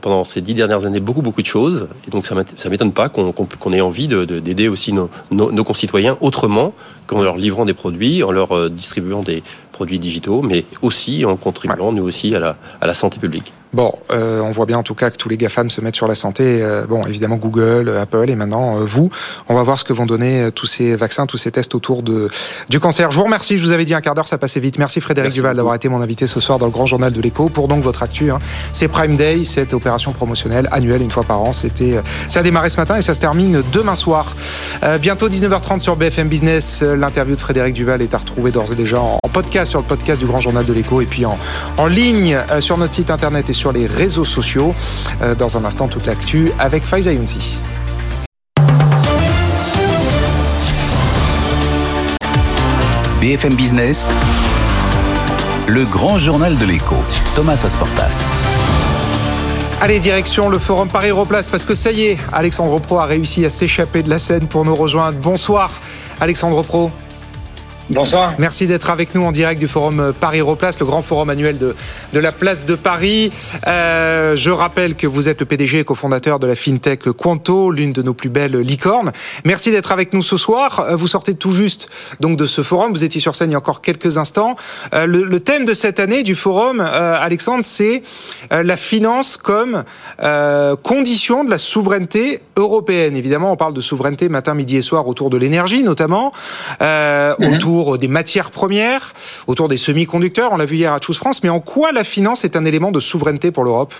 pendant 0.00 0.24
ces 0.24 0.40
dix 0.40 0.54
dernières 0.54 0.84
années 0.86 1.00
beaucoup 1.00 1.22
beaucoup 1.22 1.42
de 1.42 1.46
choses. 1.46 1.88
Et 2.06 2.10
donc 2.10 2.26
ça 2.26 2.34
ne 2.34 2.70
m'étonne 2.70 2.92
pas 2.92 3.08
qu'on 3.08 3.72
ait 3.72 3.80
envie 3.80 4.08
d'aider 4.08 4.68
aussi 4.68 4.92
nos, 4.92 5.10
nos, 5.30 5.64
concitoyens 5.64 6.16
autrement 6.20 6.72
qu'en 7.06 7.22
leur 7.22 7.36
livrant 7.36 7.64
des 7.64 7.74
produits, 7.74 8.22
en 8.22 8.30
leur 8.30 8.52
euh, 8.52 8.68
distribuant 8.68 9.22
des 9.22 9.42
produits 9.72 9.98
digitaux, 9.98 10.42
mais 10.42 10.64
aussi 10.82 11.24
en 11.24 11.36
contribuant 11.36 11.92
nous 11.92 12.04
aussi 12.04 12.34
à 12.34 12.40
la, 12.40 12.56
à 12.80 12.86
la 12.86 12.94
santé 12.94 13.18
publique. 13.18 13.52
Bon, 13.72 13.92
euh, 14.10 14.40
on 14.40 14.50
voit 14.50 14.66
bien 14.66 14.78
en 14.78 14.82
tout 14.82 14.96
cas 14.96 15.10
que 15.10 15.16
tous 15.16 15.28
les 15.28 15.36
GAFAM 15.36 15.70
se 15.70 15.80
mettent 15.80 15.94
sur 15.94 16.08
la 16.08 16.16
santé. 16.16 16.60
Euh, 16.60 16.86
bon, 16.88 17.02
évidemment 17.02 17.36
Google, 17.36 17.88
Apple 18.00 18.28
et 18.28 18.34
maintenant 18.34 18.76
euh, 18.76 18.84
vous. 18.84 19.10
On 19.48 19.54
va 19.54 19.62
voir 19.62 19.78
ce 19.78 19.84
que 19.84 19.92
vont 19.92 20.06
donner 20.06 20.50
tous 20.52 20.66
ces 20.66 20.96
vaccins, 20.96 21.26
tous 21.26 21.36
ces 21.36 21.52
tests 21.52 21.76
autour 21.76 22.02
de, 22.02 22.28
du 22.68 22.80
cancer. 22.80 23.12
Je 23.12 23.16
vous 23.16 23.22
remercie, 23.22 23.58
je 23.58 23.64
vous 23.64 23.70
avais 23.70 23.84
dit 23.84 23.94
un 23.94 24.00
quart 24.00 24.16
d'heure, 24.16 24.26
ça 24.26 24.38
passait 24.38 24.58
vite. 24.58 24.78
Merci 24.78 25.00
Frédéric 25.00 25.32
Duval 25.32 25.56
d'avoir 25.56 25.76
été 25.76 25.88
mon 25.88 26.02
invité 26.02 26.26
ce 26.26 26.40
soir 26.40 26.58
dans 26.58 26.66
le 26.66 26.72
Grand 26.72 26.86
Journal 26.86 27.12
de 27.12 27.20
l'écho 27.20 27.48
pour 27.48 27.68
donc 27.68 27.82
votre 27.84 28.02
actu. 28.02 28.32
Hein. 28.32 28.40
C'est 28.72 28.88
Prime 28.88 29.14
Day, 29.14 29.44
cette 29.44 29.72
opération 29.72 30.12
promotionnelle 30.12 30.68
annuelle 30.72 31.02
une 31.02 31.10
fois 31.12 31.24
par 31.24 31.40
an. 31.40 31.52
C'était, 31.52 32.00
ça 32.28 32.40
a 32.40 32.42
démarré 32.42 32.70
ce 32.70 32.76
matin 32.76 32.96
et 32.96 33.02
ça 33.02 33.14
se 33.14 33.20
termine 33.20 33.62
demain 33.72 33.94
soir. 33.94 34.34
bientôt 35.00 35.28
19h30 35.28 35.78
sur 35.78 35.94
BFM 35.94 36.28
Business. 36.28 36.82
L'interview 36.82 37.36
de 37.36 37.40
Frédéric 37.40 37.74
Duval 37.74 38.02
est 38.02 38.14
à 38.14 38.18
retrouver 38.18 38.50
d'ores 38.50 38.72
et 38.72 38.76
déjà 38.76 39.00
en, 39.00 39.18
podcast 39.32 39.70
sur 39.70 39.78
le 39.78 39.86
podcast 39.86 40.20
du 40.20 40.26
Grand 40.26 40.40
Journal 40.40 40.64
de 40.64 40.72
l'écho 40.72 41.00
et 41.00 41.06
puis 41.06 41.24
en, 41.24 41.38
en 41.76 41.86
ligne 41.86 42.36
sur 42.58 42.76
notre 42.76 42.94
site 42.94 43.12
internet 43.12 43.48
et 43.48 43.52
sur 43.52 43.59
les 43.68 43.86
réseaux 43.86 44.24
sociaux. 44.24 44.74
Euh, 45.22 45.34
dans 45.34 45.58
un 45.58 45.64
instant, 45.64 45.88
toute 45.88 46.06
l'actu 46.06 46.50
avec 46.58 46.84
Faiza 46.84 47.12
Younsi. 47.12 47.58
BFM 53.20 53.54
Business, 53.54 54.08
le 55.66 55.84
grand 55.84 56.16
journal 56.16 56.56
de 56.56 56.64
l'écho, 56.64 56.96
Thomas 57.34 57.60
Asportas. 57.62 58.30
Allez, 59.82 59.98
direction 59.98 60.48
le 60.48 60.58
forum 60.58 60.88
Paris 60.88 61.10
Europlace 61.10 61.46
parce 61.46 61.66
que 61.66 61.74
ça 61.74 61.92
y 61.92 62.02
est, 62.02 62.18
Alexandre 62.32 62.78
Pro 62.80 62.98
a 62.98 63.04
réussi 63.04 63.44
à 63.44 63.50
s'échapper 63.50 64.02
de 64.02 64.08
la 64.08 64.18
scène 64.18 64.46
pour 64.46 64.64
nous 64.64 64.74
rejoindre. 64.74 65.18
Bonsoir, 65.18 65.70
Alexandre 66.18 66.62
Pro. 66.62 66.90
Bonsoir. 67.90 68.34
Merci 68.38 68.68
d'être 68.68 68.88
avec 68.88 69.16
nous 69.16 69.22
en 69.22 69.32
direct 69.32 69.58
du 69.58 69.66
forum 69.66 70.12
Paris 70.20 70.38
Europlace, 70.38 70.78
le 70.78 70.86
grand 70.86 71.02
forum 71.02 71.28
annuel 71.28 71.58
de, 71.58 71.74
de 72.12 72.20
la 72.20 72.30
place 72.30 72.64
de 72.64 72.76
Paris. 72.76 73.32
Euh, 73.66 74.36
je 74.36 74.52
rappelle 74.52 74.94
que 74.94 75.08
vous 75.08 75.28
êtes 75.28 75.40
le 75.40 75.46
PDG 75.46 75.80
et 75.80 75.84
cofondateur 75.84 76.38
de 76.38 76.46
la 76.46 76.54
FinTech 76.54 77.10
Quanto, 77.10 77.72
l'une 77.72 77.92
de 77.92 78.02
nos 78.02 78.14
plus 78.14 78.28
belles 78.28 78.56
licornes. 78.58 79.10
Merci 79.44 79.72
d'être 79.72 79.90
avec 79.90 80.12
nous 80.12 80.22
ce 80.22 80.36
soir. 80.36 80.86
Euh, 80.88 80.94
vous 80.94 81.08
sortez 81.08 81.34
tout 81.34 81.50
juste 81.50 81.88
donc 82.20 82.36
de 82.36 82.46
ce 82.46 82.62
forum. 82.62 82.92
Vous 82.92 83.02
étiez 83.02 83.20
sur 83.20 83.34
scène 83.34 83.50
il 83.50 83.54
y 83.54 83.56
a 83.56 83.58
encore 83.58 83.82
quelques 83.82 84.18
instants. 84.18 84.54
Euh, 84.94 85.06
le, 85.06 85.24
le, 85.24 85.40
thème 85.40 85.64
de 85.64 85.74
cette 85.74 85.98
année 85.98 86.22
du 86.22 86.36
forum, 86.36 86.80
euh, 86.80 87.18
Alexandre, 87.20 87.64
c'est 87.64 88.02
euh, 88.52 88.62
la 88.62 88.76
finance 88.76 89.36
comme 89.36 89.82
condition 90.82 91.44
de 91.44 91.50
la 91.50 91.58
souveraineté 91.58 92.40
européenne. 92.56 93.16
Évidemment, 93.16 93.52
on 93.52 93.56
parle 93.56 93.74
de 93.74 93.80
souveraineté 93.80 94.28
matin, 94.28 94.54
midi 94.54 94.76
et 94.76 94.82
soir 94.82 95.08
autour 95.08 95.30
de 95.30 95.36
l'énergie 95.36 95.82
notamment, 95.82 96.30
mhm. 96.80 97.54
autour 97.54 97.79
des 97.98 98.08
matières 98.08 98.50
premières, 98.50 99.12
autour 99.46 99.68
des 99.68 99.76
semi-conducteurs, 99.76 100.52
on 100.52 100.56
l'a 100.56 100.66
vu 100.66 100.76
hier 100.76 100.92
à 100.92 100.98
Choose 101.00 101.16
France, 101.16 101.42
mais 101.42 101.48
en 101.48 101.60
quoi 101.60 101.92
la 101.92 102.04
finance 102.04 102.44
est 102.44 102.56
un 102.56 102.64
élément 102.64 102.90
de 102.90 103.00
souveraineté 103.00 103.50
pour 103.50 103.64
l'Europe? 103.64 103.94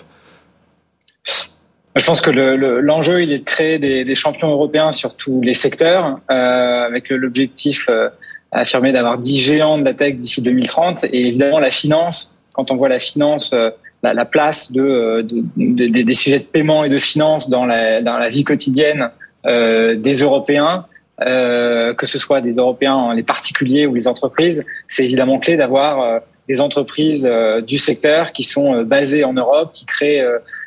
Je 1.97 2.05
pense 2.05 2.21
que 2.21 2.31
l'enjeu, 2.31 3.23
il 3.23 3.33
est 3.33 3.41
de 3.41 3.45
créer 3.45 3.79
des, 3.79 4.15
champions 4.15 4.51
européens 4.51 4.93
sur 4.93 5.17
tous 5.17 5.41
les 5.43 5.55
secteurs, 5.55 6.21
euh, 6.31 6.87
avec 6.87 7.11
l'objectif 7.11 7.87
euh, 7.89 8.09
affirmé 8.53 8.93
d'avoir 8.93 9.19
10 9.19 9.37
géants 9.37 9.79
de 9.79 9.85
la 9.85 9.95
tech 9.95 10.15
d'ici 10.15 10.41
2030. 10.41 11.05
Et 11.05 11.29
évidemment, 11.29 11.59
la 11.59 11.71
finance, 11.71 12.39
quand 12.53 12.71
on 12.71 12.77
voit 12.77 12.89
la 12.89 13.01
finance, 13.01 13.53
euh, 13.53 13.71
la, 14.05 14.25
place 14.25 14.71
de, 14.71 15.27
des 15.57 16.15
sujets 16.15 16.39
de 16.39 16.45
paiement 16.45 16.85
et 16.85 16.89
de 16.89 16.99
finance 16.99 17.51
dans 17.51 17.67
la 17.67 18.29
vie 18.29 18.45
quotidienne 18.45 19.11
des 19.45 20.15
Européens, 20.23 20.87
euh, 21.27 21.93
que 21.95 22.07
ce 22.07 22.19
soit 22.19 22.41
des 22.41 22.53
Européens, 22.53 23.13
les 23.15 23.23
particuliers 23.23 23.87
ou 23.87 23.95
les 23.95 24.09
entreprises, 24.09 24.65
c'est 24.87 25.05
évidemment 25.05 25.39
clé 25.39 25.57
d'avoir 25.57 26.01
euh, 26.01 26.19
des 26.49 26.61
entreprises 26.61 27.29
euh, 27.31 27.61
du 27.61 27.77
secteur 27.77 28.33
qui 28.33 28.43
sont 28.43 28.83
basées 28.83 29.25
en 29.25 29.35
Europe, 29.35 29.71
qui 29.73 29.85
créent 29.85 30.25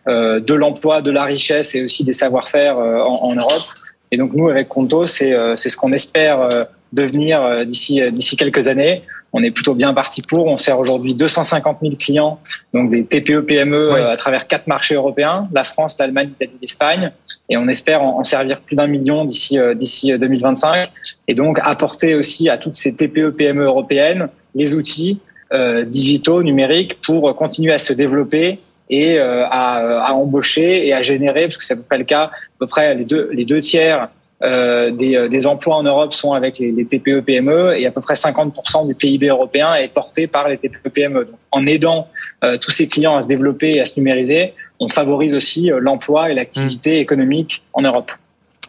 de 0.08 0.54
l'emploi, 0.54 1.01
de 1.01 1.12
la 1.12 1.24
richesse 1.24 1.76
et 1.76 1.84
aussi 1.84 2.04
des 2.04 2.14
savoir-faire 2.14 2.78
en, 2.78 3.34
Europe. 3.36 3.64
Et 4.12 4.18
donc 4.18 4.34
nous, 4.34 4.49
avec 4.49 4.68
Conto, 4.68 5.08
c'est 5.08 5.34
ce 5.56 5.78
qu'on 5.78 5.91
espère 5.91 6.68
devenir 6.91 7.66
d'ici 7.66 8.01
d'ici 8.12 8.36
quelques 8.36 8.68
années 8.68 9.04
on 9.34 9.43
est 9.43 9.51
plutôt 9.51 9.73
bien 9.73 9.93
parti 9.93 10.21
pour. 10.21 10.45
On 10.45 10.57
sert 10.57 10.79
aujourd'hui 10.79 11.15
250 11.15 11.79
000 11.81 11.95
clients, 11.95 12.39
donc 12.73 12.91
des 12.91 13.03
TPE, 13.03 13.41
PME 13.41 13.75
euh, 13.75 14.11
à 14.11 14.17
travers 14.17 14.47
quatre 14.47 14.67
marchés 14.67 14.93
européens, 14.93 15.49
la 15.51 15.63
France, 15.63 15.97
l'Allemagne, 15.99 16.29
l'Italie, 16.29 16.57
l'Espagne, 16.61 17.11
et 17.49 17.57
on 17.57 17.67
espère 17.67 18.03
en 18.03 18.23
servir 18.23 18.61
plus 18.61 18.75
d'un 18.75 18.88
million 18.88 19.25
d'ici 19.25 19.57
euh, 19.57 19.73
d'ici 19.73 20.17
2025, 20.17 20.75
euh, 20.75 20.86
et 21.27 21.34
donc 21.34 21.59
apporter 21.63 22.13
aussi 22.13 22.47
à 22.49 22.57
toutes 22.57 22.75
ces 22.75 22.95
TPE, 22.95 23.31
PME 23.31 23.63
européennes 23.63 24.29
les 24.55 24.75
outils 24.75 25.19
euh, 25.53 25.84
digitaux, 25.84 26.43
numériques 26.43 27.01
pour 27.01 27.36
continuer 27.36 27.73
à 27.73 27.79
se 27.79 27.93
développer 27.93 28.59
et 28.89 29.17
à, 29.17 30.03
à, 30.05 30.13
embaucher 30.13 30.88
et 30.88 30.93
à 30.93 31.01
générer, 31.01 31.43
parce 31.43 31.57
que 31.57 31.63
c'est 31.63 31.73
à 31.73 31.77
peu 31.77 31.84
près 31.84 31.97
le 31.97 32.03
cas, 32.03 32.25
à 32.25 32.31
peu 32.59 32.67
près 32.67 32.93
les 32.93 33.05
deux, 33.05 33.29
les 33.34 33.45
deux 33.45 33.59
tiers 33.59 34.09
des, 34.43 35.27
des, 35.29 35.47
emplois 35.47 35.77
en 35.77 35.83
Europe 35.83 36.13
sont 36.13 36.33
avec 36.33 36.59
les, 36.59 36.71
les, 36.71 36.85
TPE 36.85 37.21
PME 37.21 37.77
et 37.77 37.85
à 37.85 37.91
peu 37.91 38.01
près 38.01 38.15
50% 38.15 38.87
du 38.87 38.93
PIB 38.93 39.27
européen 39.27 39.73
est 39.75 39.87
porté 39.87 40.27
par 40.27 40.49
les 40.49 40.57
TPE 40.57 40.89
PME. 40.89 41.25
Donc, 41.25 41.35
en 41.51 41.65
aidant 41.65 42.09
tous 42.59 42.71
ces 42.71 42.87
clients 42.87 43.15
à 43.15 43.21
se 43.21 43.27
développer 43.27 43.75
et 43.75 43.79
à 43.79 43.85
se 43.85 43.97
numériser, 43.97 44.53
on 44.79 44.89
favorise 44.89 45.33
aussi 45.33 45.71
l'emploi 45.79 46.29
et 46.29 46.33
l'activité 46.33 46.91
mmh. 46.97 47.01
économique 47.01 47.63
en 47.73 47.81
Europe. 47.83 48.11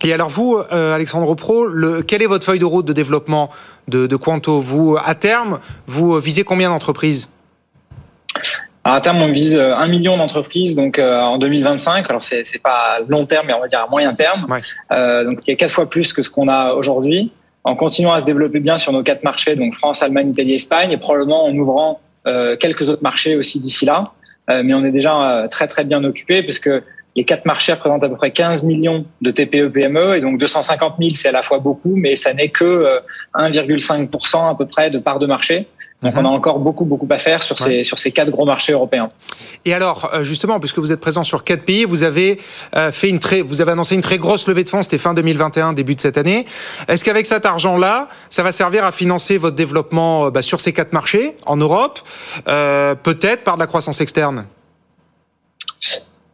Et 0.05 0.13
alors 0.13 0.29
vous, 0.29 0.59
euh, 0.71 0.95
Alexandre 0.95 1.35
Pro, 1.35 1.67
le, 1.67 2.03
quelle 2.03 2.23
est 2.23 2.27
votre 2.27 2.45
feuille 2.45 2.59
de 2.59 2.65
route 2.67 2.85
de 2.85 2.93
développement 2.93 3.49
de, 3.89 4.07
de 4.07 4.17
Quanto? 4.17 4.61
Vous, 4.61 4.99
à 5.03 5.15
terme, 5.15 5.61
vous 5.87 6.19
visez 6.21 6.45
combien 6.45 6.69
d'entreprises? 6.69 7.31
À 8.85 9.01
terme, 9.01 9.23
on 9.23 9.33
vise 9.33 9.57
euh, 9.57 9.75
un 9.75 9.89
million 9.89 10.17
d'entreprises 10.17 10.77
donc 10.77 10.99
euh, 10.99 11.19
en 11.21 11.39
2025. 11.39 12.09
Alors 12.09 12.23
c'est 12.23 12.45
c'est 12.45 12.63
pas 12.63 12.99
long 13.09 13.25
terme, 13.27 13.47
mais 13.47 13.55
on 13.55 13.61
va 13.61 13.67
dire 13.67 13.81
à 13.81 13.89
moyen 13.89 14.13
terme. 14.15 14.47
Euh, 14.93 15.25
donc 15.25 15.41
il 15.47 15.51
y 15.51 15.53
a 15.55 15.57
quatre 15.57 15.73
fois 15.73 15.89
plus 15.89 16.13
que 16.13 16.23
ce 16.23 16.31
qu'on 16.31 16.49
a 16.49 16.73
aujourd'hui. 16.75 17.33
En 17.65 17.77
continuant 17.77 18.13
à 18.13 18.21
se 18.21 18.27
développer 18.27 18.61
bien 18.61 18.77
sur 18.77 18.93
nos 18.93 19.03
quatre 19.03 19.25
marchés, 19.25 19.57
donc 19.57 19.75
France, 19.75 20.03
Allemagne, 20.03 20.29
Italie, 20.29 20.53
Espagne, 20.53 20.93
et 20.93 20.99
probablement 20.99 21.47
en 21.47 21.57
ouvrant 21.57 22.01
euh, 22.27 22.59
quelques 22.59 22.91
autres 22.91 23.03
marchés 23.03 23.37
aussi 23.37 23.59
d'ici 23.59 23.87
là. 23.87 24.05
mais 24.49 24.75
on 24.75 24.85
est 24.85 24.93
déjà 24.93 25.47
très 25.51 25.67
très 25.67 25.85
bien 25.85 26.05
occupé 26.05 26.43
parce 26.43 26.59
que 26.59 26.83
les 27.17 27.25
quatre 27.25 27.47
marchés 27.47 27.73
représentent 27.73 28.05
à 28.05 28.09
peu 28.09 28.17
près 28.17 28.31
15 28.31 28.63
millions 28.65 29.07
de 29.21 29.31
TPE 29.31 29.69
PME 29.69 30.17
et 30.17 30.21
donc 30.21 30.39
250 30.39 30.95
000 30.99 31.11
c'est 31.15 31.29
à 31.29 31.33
la 31.33 31.43
fois 31.43 31.59
beaucoup, 31.59 31.95
mais 31.95 32.17
ça 32.17 32.35
n'est 32.35 32.49
que 32.49 33.01
1,5% 33.35 34.37
euh, 34.37 34.51
à 34.51 34.55
peu 34.57 34.67
près 34.67 34.91
de 34.91 34.99
part 34.99 35.19
de 35.19 35.27
marché. 35.27 35.69
Donc 36.05 36.15
on 36.17 36.25
a 36.25 36.29
encore 36.29 36.59
beaucoup 36.59 36.85
beaucoup 36.85 37.09
à 37.11 37.19
faire 37.19 37.43
sur 37.43 37.59
ces 37.59 37.83
sur 37.83 37.99
ces 37.99 38.13
quatre 38.13 38.31
gros 38.31 38.45
marchés 38.45 38.73
européens. 38.73 39.09
Et 39.65 39.75
alors 39.75 40.11
euh, 40.13 40.23
justement 40.23 40.61
puisque 40.61 40.79
vous 40.79 40.93
êtes 40.93 41.01
présent 41.01 41.25
sur 41.25 41.43
quatre 41.43 41.65
pays, 41.65 41.85
vous 41.85 42.03
avez 42.03 42.39
euh, 42.77 42.93
fait 42.93 43.09
une 43.09 43.19
très 43.19 43.41
vous 43.41 43.61
avez 43.61 43.73
annoncé 43.73 43.95
une 43.95 44.03
très 44.03 44.19
grosse 44.19 44.47
levée 44.47 44.65
de 44.65 44.69
fonds, 44.69 44.83
c'était 44.83 44.99
fin 44.99 45.15
2021 45.15 45.73
début 45.73 45.95
de 45.95 46.01
cette 46.01 46.19
année. 46.19 46.45
Est-ce 46.89 47.05
qu'avec 47.05 47.27
cet 47.27 47.47
argent 47.47 47.77
là, 47.77 48.09
ça 48.31 48.43
va 48.43 48.53
servir 48.53 48.85
à 48.85 48.93
financer 48.93 49.39
votre 49.39 49.57
développement 49.57 50.31
bah, 50.31 50.43
sur 50.43 50.61
ces 50.61 50.73
quatre 50.73 50.93
marchés 50.93 51.35
en 51.47 51.57
Europe, 51.57 52.01
peut-être 52.45 53.43
par 53.43 53.55
de 53.55 53.61
la 53.61 53.67
croissance 53.67 54.01
externe? 54.01 54.47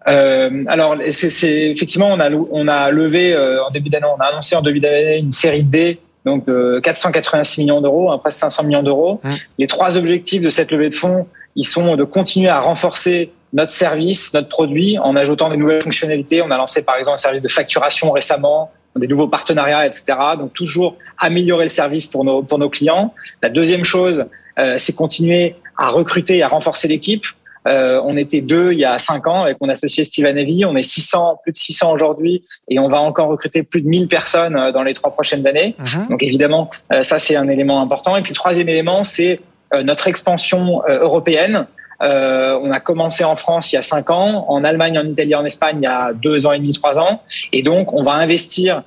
Euh, 0.08 0.64
alors, 0.66 0.96
c'est 1.10 1.70
effectivement, 1.70 2.08
on 2.12 2.20
a, 2.20 2.30
on 2.30 2.68
a 2.68 2.90
levé 2.90 3.32
euh, 3.32 3.62
en 3.64 3.70
début 3.70 3.90
d'année, 3.90 4.06
on 4.06 4.20
a 4.20 4.26
annoncé 4.26 4.56
en 4.56 4.62
début 4.62 4.80
d'année 4.80 5.18
une 5.18 5.32
série 5.32 5.62
D, 5.62 5.98
donc 6.24 6.48
euh, 6.48 6.80
486 6.80 7.62
millions 7.62 7.80
d'euros, 7.80 8.10
hein, 8.10 8.18
presque 8.18 8.38
500 8.38 8.64
millions 8.64 8.82
d'euros. 8.82 9.20
Mmh. 9.22 9.28
Les 9.58 9.66
trois 9.66 9.96
objectifs 9.96 10.42
de 10.42 10.50
cette 10.50 10.70
levée 10.70 10.88
de 10.88 10.94
fonds, 10.94 11.26
ils 11.56 11.64
sont 11.64 11.96
de 11.96 12.04
continuer 12.04 12.48
à 12.48 12.60
renforcer 12.60 13.32
notre 13.52 13.72
service, 13.72 14.32
notre 14.32 14.48
produit, 14.48 14.98
en 14.98 15.16
ajoutant 15.16 15.50
des 15.50 15.56
nouvelles 15.56 15.82
fonctionnalités. 15.82 16.42
On 16.42 16.50
a 16.50 16.56
lancé 16.56 16.82
par 16.82 16.96
exemple 16.96 17.14
un 17.14 17.18
service 17.18 17.42
de 17.42 17.48
facturation 17.48 18.12
récemment, 18.12 18.70
des 18.96 19.08
nouveaux 19.08 19.28
partenariats, 19.28 19.86
etc. 19.86 20.18
Donc 20.38 20.52
toujours 20.52 20.96
améliorer 21.18 21.64
le 21.64 21.68
service 21.68 22.06
pour 22.06 22.24
nos 22.24 22.42
pour 22.42 22.58
nos 22.58 22.68
clients. 22.68 23.14
La 23.42 23.48
deuxième 23.48 23.84
chose, 23.84 24.24
euh, 24.58 24.74
c'est 24.78 24.94
continuer 24.94 25.56
à 25.76 25.88
recruter 25.88 26.38
et 26.38 26.42
à 26.42 26.48
renforcer 26.48 26.88
l'équipe. 26.88 27.24
Euh, 27.68 28.00
on 28.04 28.16
était 28.16 28.40
deux 28.40 28.72
il 28.72 28.78
y 28.78 28.84
a 28.84 28.98
cinq 28.98 29.26
ans 29.26 29.42
avec 29.42 29.60
mon 29.60 29.68
associé 29.68 30.04
Steven 30.04 30.36
Evie. 30.38 30.64
On 30.64 30.76
est 30.76 30.82
600, 30.82 31.40
plus 31.42 31.52
de 31.52 31.56
600 31.56 31.92
aujourd'hui 31.92 32.44
et 32.68 32.78
on 32.78 32.88
va 32.88 33.00
encore 33.00 33.28
recruter 33.28 33.62
plus 33.62 33.82
de 33.82 33.88
1000 33.88 34.08
personnes 34.08 34.56
euh, 34.56 34.72
dans 34.72 34.82
les 34.82 34.94
trois 34.94 35.12
prochaines 35.12 35.46
années. 35.46 35.76
Mhm. 35.78 36.08
Donc 36.08 36.22
évidemment, 36.22 36.70
euh, 36.92 37.02
ça 37.02 37.18
c'est 37.18 37.36
un 37.36 37.48
élément 37.48 37.82
important. 37.82 38.16
Et 38.16 38.22
puis 38.22 38.32
le 38.32 38.36
troisième 38.36 38.68
élément, 38.68 39.04
c'est 39.04 39.40
notre 39.84 40.08
expansion 40.08 40.82
européenne. 40.88 41.64
on 42.00 42.70
a 42.72 42.80
commencé 42.80 43.22
en 43.22 43.36
France 43.36 43.70
il 43.70 43.76
y 43.76 43.78
a 43.78 43.82
cinq 43.82 44.10
ans, 44.10 44.46
en 44.48 44.64
Allemagne, 44.64 44.98
en 44.98 45.06
Italie, 45.06 45.36
en 45.36 45.44
Espagne 45.44 45.76
il 45.80 45.84
y 45.84 45.86
a 45.86 46.12
deux 46.12 46.44
ans 46.44 46.50
et 46.50 46.58
demi, 46.58 46.72
trois 46.72 46.98
ans. 46.98 47.22
Et 47.52 47.62
donc 47.62 47.92
on 47.92 48.02
va 48.02 48.14
investir 48.14 48.82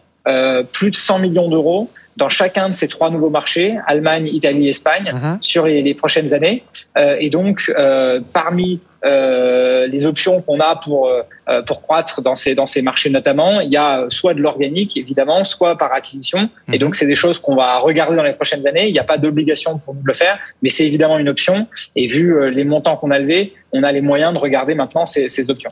plus 0.74 0.92
de 0.92 0.96
100 0.98 1.20
millions 1.20 1.48
d'euros 1.48 1.90
dans 2.18 2.30
chacun 2.30 2.70
de 2.70 2.74
ces 2.74 2.88
trois 2.88 3.10
nouveaux 3.10 3.30
marchés, 3.30 3.78
Allemagne, 3.88 4.28
Italie, 4.28 4.70
Espagne, 4.70 5.12
mhm. 5.14 5.38
sur 5.42 5.66
les, 5.66 5.82
les, 5.82 5.94
prochaines 5.94 6.34
années. 6.34 6.64
Euh, 6.98 7.18
et 7.20 7.30
donc, 7.30 7.72
euh, 7.78 8.20
parmi 8.34 8.80
euh, 9.06 9.86
les 9.88 10.06
options 10.06 10.42
qu'on 10.42 10.62
a 10.62 10.78
pour 10.78 11.10
euh, 11.10 11.62
pour 11.64 11.82
croître 11.82 12.22
dans 12.22 12.36
ces 12.36 12.56
dans 12.56 12.66
ces 12.66 12.82
marchés 12.82 13.10
notamment, 13.10 13.60
il 13.60 13.70
y 13.70 13.76
a 13.76 14.06
soit 14.08 14.34
de 14.34 14.42
l'organique 14.42 14.96
évidemment, 14.96 15.44
soit 15.44 15.78
par 15.78 15.92
acquisition. 15.92 16.50
Et 16.70 16.74
mhm. 16.74 16.78
donc 16.78 16.96
c'est 16.96 17.06
des 17.06 17.16
choses 17.16 17.38
qu'on 17.38 17.56
va 17.56 17.80
regarder 17.80 18.16
dans 18.16 18.24
les 18.24 18.32
prochaines 18.32 18.66
années. 18.66 18.88
Il 18.88 18.94
n'y 18.94 19.00
a 19.00 19.04
pas 19.04 19.18
d'obligation 19.18 19.78
pour 19.78 19.94
nous 19.94 20.02
de 20.02 20.08
le 20.08 20.14
faire, 20.14 20.40
mais 20.62 20.70
c'est 20.70 20.86
évidemment 20.86 21.20
une 21.20 21.28
option. 21.28 21.68
Et 21.98 22.08
vu 22.08 22.34
euh, 22.34 22.50
les 22.50 22.64
montants 22.64 22.96
qu'on 22.96 23.12
a 23.12 23.20
levés, 23.20 23.54
on 23.74 23.84
a 23.84 23.92
les 23.92 24.02
moyens 24.02 24.34
de 24.34 24.40
regarder 24.40 24.76
maintenant 24.76 25.06
ces, 25.06 25.28
ces 25.28 25.50
options. 25.50 25.70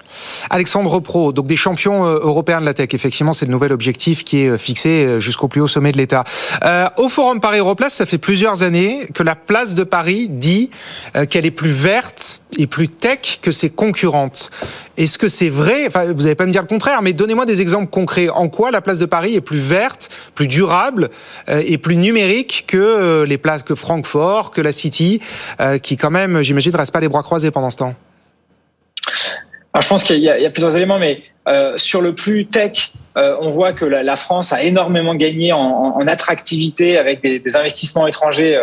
Alexandre 0.49 0.99
Pro, 0.99 1.31
donc 1.31 1.47
des 1.47 1.55
champions 1.55 2.05
européens 2.05 2.61
de 2.61 2.65
la 2.65 2.73
tech. 2.73 2.89
Effectivement, 2.93 3.33
c'est 3.33 3.45
le 3.45 3.51
nouvel 3.51 3.71
objectif 3.71 4.23
qui 4.23 4.41
est 4.41 4.57
fixé 4.57 5.19
jusqu'au 5.19 5.47
plus 5.47 5.61
haut 5.61 5.67
sommet 5.67 5.91
de 5.91 5.97
l'État. 5.97 6.23
Euh, 6.63 6.87
au 6.97 7.09
Forum 7.09 7.39
Paris 7.39 7.59
Europlace, 7.59 7.93
ça 7.93 8.05
fait 8.05 8.17
plusieurs 8.17 8.63
années 8.63 9.07
que 9.13 9.23
la 9.23 9.35
place 9.35 9.75
de 9.75 9.83
Paris 9.83 10.27
dit 10.29 10.69
qu'elle 11.29 11.45
est 11.45 11.51
plus 11.51 11.69
verte 11.69 12.41
et 12.57 12.67
plus 12.67 12.87
tech 12.87 13.39
que 13.41 13.51
ses 13.51 13.69
concurrentes. 13.69 14.49
Est-ce 14.97 15.17
que 15.17 15.27
c'est 15.27 15.49
vrai? 15.49 15.85
Enfin, 15.87 16.05
vous 16.05 16.23
n'allez 16.23 16.35
pas 16.35 16.45
me 16.45 16.51
dire 16.51 16.61
le 16.61 16.67
contraire, 16.67 17.01
mais 17.01 17.13
donnez-moi 17.13 17.45
des 17.45 17.61
exemples 17.61 17.89
concrets. 17.89 18.29
En 18.29 18.49
quoi 18.49 18.71
la 18.71 18.81
place 18.81 18.99
de 18.99 19.05
Paris 19.05 19.35
est 19.35 19.41
plus 19.41 19.59
verte, 19.59 20.09
plus 20.35 20.47
durable 20.47 21.09
euh, 21.49 21.63
et 21.65 21.77
plus 21.77 21.95
numérique 21.95 22.65
que 22.67 22.77
euh, 22.77 23.25
les 23.25 23.37
places 23.37 23.63
que 23.63 23.73
Francfort, 23.73 24.51
que 24.51 24.61
la 24.61 24.71
City, 24.71 25.21
euh, 25.59 25.77
qui 25.77 25.97
quand 25.97 26.11
même, 26.11 26.41
j'imagine, 26.41 26.73
ne 26.73 26.77
restent 26.77 26.93
pas 26.93 26.99
les 26.99 27.07
bras 27.07 27.23
croisés 27.23 27.51
pendant 27.51 27.69
ce 27.69 27.77
temps? 27.77 27.90
Je 29.79 29.87
pense 29.87 30.03
qu'il 30.03 30.19
y, 30.19 30.29
a 30.29 30.49
plusieurs 30.49 30.75
éléments, 30.75 30.99
mais 30.99 31.23
sur 31.77 32.01
le 32.01 32.13
plus 32.13 32.45
tech, 32.45 32.91
on 33.15 33.51
voit 33.51 33.73
que 33.73 33.85
la, 33.85 34.15
France 34.17 34.51
a 34.51 34.61
énormément 34.61 35.15
gagné 35.15 35.53
en, 35.53 36.05
attractivité 36.07 36.97
avec 36.97 37.21
des, 37.21 37.55
investissements 37.55 38.05
étrangers 38.05 38.59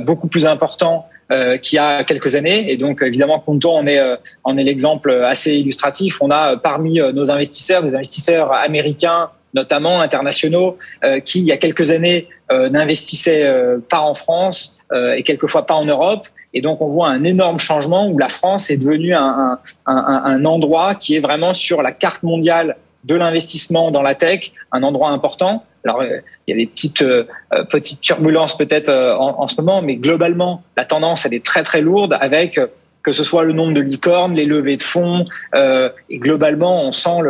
beaucoup 0.00 0.28
plus 0.28 0.46
importants 0.46 1.06
euh, 1.30 1.58
qui 1.58 1.76
a 1.76 2.04
quelques 2.04 2.36
années. 2.36 2.72
Et 2.72 2.78
donc, 2.78 3.02
évidemment, 3.02 3.38
Conto 3.38 3.70
en 3.70 3.86
est, 3.86 4.00
en 4.44 4.56
est 4.56 4.64
l'exemple 4.64 5.10
assez 5.26 5.56
illustratif. 5.56 6.22
On 6.22 6.30
a 6.30 6.56
parmi 6.56 7.00
euh, 7.00 7.12
nos 7.12 7.30
investisseurs 7.30 7.82
des 7.82 7.94
investisseurs 7.94 8.50
américains 8.50 9.28
notamment 9.52 10.00
internationaux, 10.00 10.78
euh, 11.04 11.20
qui 11.20 11.40
il 11.40 11.44
y 11.44 11.52
a 11.52 11.58
quelques 11.58 11.90
années 11.90 12.28
euh, 12.50 12.70
n'investissaient 12.70 13.50
pas 13.90 14.00
en 14.00 14.14
France 14.14 14.78
et 15.14 15.22
quelquefois 15.22 15.66
pas 15.66 15.74
en 15.74 15.84
Europe. 15.84 16.26
Et 16.54 16.60
donc 16.60 16.80
on 16.80 16.88
voit 16.88 17.08
un 17.08 17.24
énorme 17.24 17.58
changement 17.58 18.08
où 18.08 18.18
la 18.18 18.28
France 18.28 18.70
est 18.70 18.76
devenue 18.76 19.14
un, 19.14 19.58
un, 19.86 20.44
endroit 20.44 20.94
qui 20.94 21.16
est 21.16 21.20
vraiment 21.20 21.52
sur 21.52 21.82
la 21.82 21.92
carte 21.92 22.22
mondiale 22.22 22.76
de 23.04 23.14
l'investissement 23.14 23.90
dans 23.90 24.02
la 24.02 24.14
tech, 24.14 24.52
un 24.72 24.82
endroit 24.82 25.10
important. 25.10 25.64
Alors, 25.84 26.00
euh, 26.02 26.18
il 26.46 26.50
y 26.50 26.54
a 26.54 26.56
des 26.56 26.66
petites, 26.66 27.02
euh, 27.02 27.24
euh, 27.54 27.64
petites 27.64 28.00
turbulences 28.00 28.56
peut-être 28.56 28.92
en, 28.92 29.46
ce 29.46 29.60
moment, 29.60 29.82
mais 29.82 29.96
globalement, 29.96 30.62
la 30.76 30.84
tendance, 30.84 31.24
elle 31.24 31.34
est 31.34 31.44
très, 31.44 31.62
très 31.62 31.80
lourde 31.80 32.16
avec 32.20 32.60
que 33.02 33.12
ce 33.12 33.24
soit 33.24 33.44
le 33.44 33.54
nombre 33.54 33.72
de 33.72 33.80
licornes, 33.80 34.34
les 34.34 34.44
levées 34.44 34.76
de 34.76 34.82
fonds, 34.82 35.24
et 35.54 36.18
globalement, 36.18 36.82
on 36.82 36.92
sent 36.92 37.22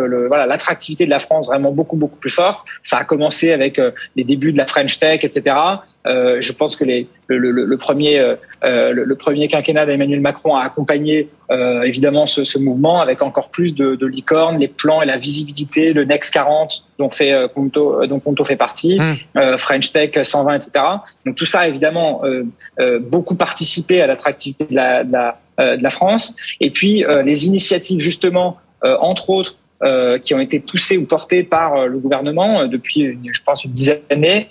l'attractivité 0.48 1.04
de 1.04 1.10
la 1.10 1.20
France 1.20 1.46
vraiment 1.48 1.70
beaucoup 1.70 1.94
beaucoup 1.94 2.16
plus 2.16 2.30
forte. 2.30 2.66
Ça 2.82 2.96
a 2.96 3.04
commencé 3.04 3.52
avec 3.52 3.80
les 4.16 4.24
débuts 4.24 4.50
de 4.50 4.58
la 4.58 4.66
French 4.66 4.98
Tech, 4.98 5.20
etc. 5.22 5.54
Je 6.04 6.52
pense 6.52 6.74
que 6.74 6.84
les, 6.84 7.06
le, 7.28 7.38
le, 7.38 7.64
le 7.64 7.76
premier 7.76 8.18
euh, 8.18 8.92
le, 8.92 9.14
premier 9.14 9.46
quinquennat 9.48 9.86
d'Emmanuel 9.86 10.20
Macron 10.20 10.56
a 10.56 10.64
accompagné 10.64 11.28
évidemment 11.84 12.26
ce, 12.26 12.44
ce, 12.44 12.58
mouvement 12.58 13.00
avec 13.00 13.22
encore 13.22 13.48
plus 13.48 13.74
de, 13.74 13.94
de, 13.94 14.06
licornes, 14.06 14.58
les 14.58 14.68
plans 14.68 15.00
et 15.00 15.06
la 15.06 15.16
visibilité, 15.16 15.92
le 15.92 16.04
Next 16.04 16.32
40 16.34 16.84
dont 16.98 17.08
fait 17.10 17.34
Conto, 17.54 18.06
dont 18.06 18.20
Conto 18.20 18.44
fait 18.44 18.56
partie, 18.56 18.98
mmh. 18.98 19.56
French 19.56 19.92
Tech 19.92 20.10
120, 20.22 20.54
etc. 20.56 20.84
Donc 21.24 21.36
tout 21.36 21.46
ça 21.46 21.60
a 21.60 21.68
évidemment 21.68 22.22
beaucoup 23.00 23.36
participé 23.36 24.02
à 24.02 24.06
l'attractivité 24.06 24.66
de 24.66 24.74
la, 24.74 25.04
de 25.04 25.12
la 25.12 25.38
euh, 25.60 25.76
de 25.76 25.82
la 25.82 25.90
France. 25.90 26.36
Et 26.60 26.70
puis 26.70 27.04
euh, 27.04 27.22
les 27.22 27.46
initiatives 27.46 27.98
justement, 27.98 28.58
euh, 28.84 28.96
entre 29.00 29.30
autres, 29.30 29.58
qui 30.24 30.34
ont 30.34 30.40
été 30.40 30.58
poussées 30.58 30.98
ou 30.98 31.04
portées 31.04 31.44
par 31.44 31.86
le 31.86 31.98
gouvernement 31.98 32.66
depuis, 32.66 33.16
je 33.30 33.40
pense, 33.46 33.64
une 33.64 33.70
dizaine 33.70 34.00
d'années, 34.10 34.48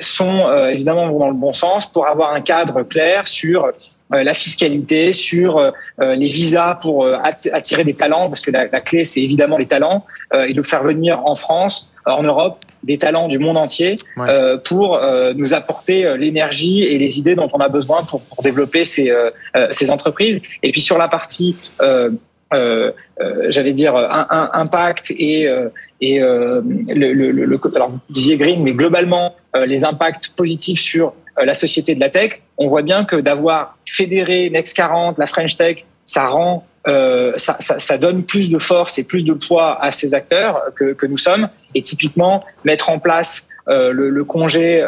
sont 0.00 0.68
évidemment 0.68 1.08
dans 1.08 1.28
le 1.28 1.34
bon 1.34 1.52
sens 1.52 1.86
pour 1.86 2.08
avoir 2.08 2.32
un 2.32 2.40
cadre 2.40 2.82
clair 2.82 3.28
sur 3.28 3.70
la 4.10 4.34
fiscalité, 4.34 5.12
sur 5.12 5.72
les 6.00 6.26
visas 6.26 6.74
pour 6.74 7.06
attirer 7.06 7.84
des 7.84 7.94
talents, 7.94 8.28
parce 8.28 8.40
que 8.40 8.50
la, 8.50 8.66
la 8.66 8.80
clé, 8.80 9.04
c'est 9.04 9.22
évidemment 9.22 9.58
les 9.58 9.66
talents, 9.66 10.04
et 10.46 10.54
de 10.54 10.62
faire 10.62 10.82
venir 10.82 11.20
en 11.24 11.34
France, 11.34 11.94
en 12.04 12.22
Europe, 12.22 12.58
des 12.84 12.98
talents 12.98 13.28
du 13.28 13.38
monde 13.38 13.56
entier 13.56 13.96
euh, 14.18 14.58
pour 14.58 14.96
euh, 14.96 15.32
nous 15.34 15.54
apporter 15.54 16.04
euh, 16.04 16.16
l'énergie 16.16 16.82
et 16.82 16.98
les 16.98 17.18
idées 17.18 17.34
dont 17.34 17.48
on 17.52 17.58
a 17.58 17.68
besoin 17.68 18.04
pour, 18.04 18.20
pour 18.20 18.42
développer 18.42 18.84
ces, 18.84 19.10
euh, 19.10 19.30
ces 19.70 19.90
entreprises. 19.90 20.40
Et 20.62 20.70
puis 20.70 20.80
sur 20.80 20.98
la 20.98 21.08
partie 21.08 21.56
j'allais 23.48 23.72
dire 23.72 23.96
un, 23.96 24.26
un, 24.30 24.50
impact 24.52 25.10
et, 25.10 25.48
et 26.00 26.18
le, 26.20 27.60
alors 27.74 27.90
vous 27.90 27.98
disiez 28.10 28.36
green, 28.36 28.62
mais 28.62 28.72
globalement 28.72 29.34
les 29.66 29.84
impacts 29.84 30.30
positifs 30.36 30.80
sur 30.80 31.14
la 31.42 31.54
société 31.54 31.94
de 31.94 32.00
la 32.00 32.08
tech. 32.08 32.42
On 32.58 32.68
voit 32.68 32.82
bien 32.82 33.04
que 33.04 33.16
d'avoir 33.16 33.76
fédéré 33.86 34.50
Next 34.50 34.76
40, 34.76 35.18
la 35.18 35.26
French 35.26 35.56
Tech, 35.56 35.84
ça 36.04 36.28
rend 36.28 36.66
ça, 36.86 37.56
ça, 37.58 37.98
donne 37.98 38.24
plus 38.24 38.50
de 38.50 38.58
force 38.58 38.98
et 38.98 39.04
plus 39.04 39.24
de 39.24 39.32
poids 39.32 39.82
à 39.82 39.90
ces 39.90 40.12
acteurs 40.14 40.62
que, 40.76 40.92
que 40.92 41.06
nous 41.06 41.18
sommes. 41.18 41.48
Et 41.74 41.82
typiquement, 41.82 42.44
mettre 42.64 42.90
en 42.90 42.98
place 42.98 43.48
le, 43.66 44.22
congé 44.22 44.84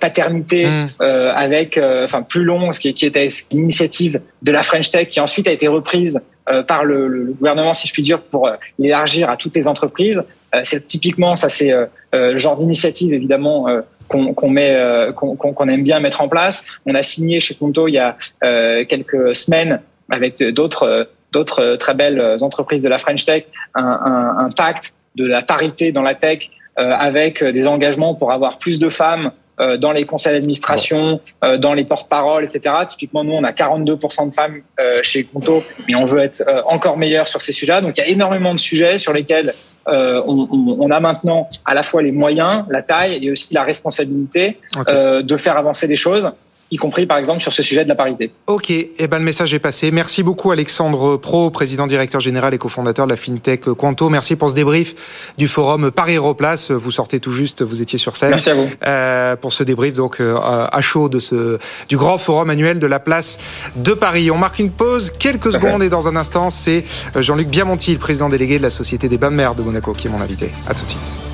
paternité 0.00 0.66
mmh. 0.66 0.88
avec, 1.00 1.78
enfin 1.78 2.22
plus 2.22 2.42
long, 2.42 2.72
ce 2.72 2.80
qui, 2.80 2.92
qui 2.94 3.06
était 3.06 3.28
une 3.52 3.60
initiative 3.60 4.20
de 4.42 4.50
la 4.50 4.62
French 4.64 4.90
Tech 4.90 5.08
qui 5.08 5.20
ensuite 5.20 5.46
a 5.46 5.52
été 5.52 5.68
reprise 5.68 6.20
par 6.66 6.84
le, 6.84 7.06
le, 7.06 7.32
gouvernement, 7.32 7.74
si 7.74 7.86
je 7.86 7.92
puis 7.92 8.02
dire, 8.02 8.20
pour 8.20 8.50
l'élargir 8.78 9.30
à 9.30 9.36
toutes 9.36 9.54
les 9.54 9.68
entreprises. 9.68 10.24
c'est 10.64 10.84
typiquement 10.84 11.36
ça, 11.36 11.48
c'est 11.48 11.72
le 12.12 12.36
genre 12.36 12.56
d'initiative 12.56 13.12
évidemment 13.12 13.68
qu'on 14.08 14.50
met, 14.50 14.74
euh, 14.76 15.12
qu'on 15.12 15.68
aime 15.68 15.82
bien 15.82 16.00
mettre 16.00 16.20
en 16.20 16.28
place. 16.28 16.66
On 16.86 16.94
a 16.94 17.02
signé 17.02 17.40
chez 17.40 17.54
Conto 17.54 17.88
il 17.88 17.94
y 17.94 17.98
a 17.98 18.16
euh, 18.44 18.84
quelques 18.84 19.36
semaines 19.36 19.80
avec 20.10 20.42
d'autres 20.42 21.08
d'autres 21.30 21.76
très 21.76 21.92
belles 21.92 22.36
entreprises 22.40 22.82
de 22.82 22.88
la 22.88 22.98
French 22.98 23.26
Tech 23.26 23.44
un, 23.74 23.84
un, 23.84 24.46
un, 24.46 24.50
pacte 24.50 24.94
de 25.14 25.26
la 25.26 25.42
parité 25.42 25.92
dans 25.92 26.00
la 26.00 26.14
tech 26.14 26.48
euh, 26.78 26.90
avec 26.98 27.44
des 27.44 27.66
engagements 27.66 28.14
pour 28.14 28.32
avoir 28.32 28.56
plus 28.56 28.78
de 28.78 28.88
femmes 28.88 29.30
dans 29.78 29.92
les 29.92 30.04
conseils 30.04 30.34
d'administration, 30.34 31.20
dans 31.58 31.74
les 31.74 31.84
porte-paroles, 31.84 32.44
etc. 32.44 32.74
Typiquement, 32.86 33.24
nous, 33.24 33.32
on 33.32 33.44
a 33.44 33.52
42% 33.52 34.30
de 34.30 34.34
femmes 34.34 34.62
chez 35.02 35.24
Conto, 35.24 35.64
mais 35.88 35.94
on 35.94 36.04
veut 36.04 36.20
être 36.20 36.44
encore 36.66 36.96
meilleur 36.96 37.26
sur 37.26 37.42
ces 37.42 37.52
sujets-là. 37.52 37.80
Donc, 37.80 37.96
il 37.98 38.00
y 38.00 38.04
a 38.04 38.08
énormément 38.08 38.54
de 38.54 38.58
sujets 38.58 38.98
sur 38.98 39.12
lesquels 39.12 39.54
euh, 39.88 40.22
on, 40.26 40.90
a 40.90 41.00
maintenant 41.00 41.48
à 41.64 41.72
la 41.72 41.82
fois 41.82 42.02
les 42.02 42.12
moyens, 42.12 42.64
la 42.68 42.82
taille 42.82 43.24
et 43.24 43.30
aussi 43.30 43.54
la 43.54 43.62
responsabilité 43.62 44.58
euh, 44.90 45.22
de 45.22 45.36
faire 45.36 45.56
avancer 45.56 45.86
les 45.86 45.96
choses 45.96 46.30
y 46.70 46.76
compris 46.76 47.06
par 47.06 47.18
exemple 47.18 47.40
sur 47.40 47.52
ce 47.52 47.62
sujet 47.62 47.84
de 47.84 47.88
la 47.88 47.94
parité. 47.94 48.30
Ok, 48.46 48.70
et 48.70 48.92
eh 48.98 49.06
ben 49.06 49.18
le 49.18 49.24
message 49.24 49.54
est 49.54 49.58
passé. 49.58 49.90
Merci 49.90 50.22
beaucoup 50.22 50.50
Alexandre 50.50 51.16
Pro, 51.16 51.50
président 51.50 51.86
directeur 51.86 52.20
général 52.20 52.54
et 52.54 52.58
cofondateur 52.58 53.06
de 53.06 53.12
la 53.12 53.16
fintech 53.16 53.64
Quanto. 53.72 54.08
Merci 54.08 54.36
pour 54.36 54.50
ce 54.50 54.54
débrief 54.54 54.94
du 55.38 55.48
forum 55.48 55.90
Paris 55.90 56.12
Aéroplace. 56.12 56.70
Vous 56.70 56.90
sortez 56.90 57.20
tout 57.20 57.32
juste, 57.32 57.62
vous 57.62 57.80
étiez 57.80 57.98
sur 57.98 58.16
scène. 58.16 58.30
Merci 58.30 58.50
à 58.50 58.54
vous. 58.54 58.68
Euh, 58.86 59.36
pour 59.36 59.52
ce 59.52 59.64
débrief 59.64 59.94
donc 59.94 60.20
euh, 60.20 60.36
à 60.38 60.80
chaud 60.80 61.08
de 61.08 61.18
ce 61.18 61.58
du 61.88 61.96
grand 61.96 62.18
forum 62.18 62.50
annuel 62.50 62.78
de 62.78 62.86
la 62.86 63.00
place 63.00 63.38
de 63.76 63.92
Paris. 63.92 64.30
On 64.30 64.38
marque 64.38 64.58
une 64.58 64.70
pause, 64.70 65.10
quelques 65.10 65.52
secondes 65.52 65.82
et 65.82 65.88
dans 65.88 66.08
un 66.08 66.16
instant, 66.16 66.50
c'est 66.50 66.84
Jean-Luc 67.16 67.48
Biamonti, 67.48 67.92
le 67.92 67.98
président 67.98 68.28
délégué 68.28 68.58
de 68.58 68.62
la 68.62 68.70
Société 68.70 69.08
des 69.08 69.18
bains 69.18 69.30
de 69.30 69.36
mer 69.36 69.54
de 69.54 69.62
Monaco, 69.62 69.92
qui 69.92 70.06
est 70.06 70.10
mon 70.10 70.20
invité. 70.20 70.50
À 70.68 70.74
tout 70.74 70.84
de 70.84 70.90
suite. 70.90 71.27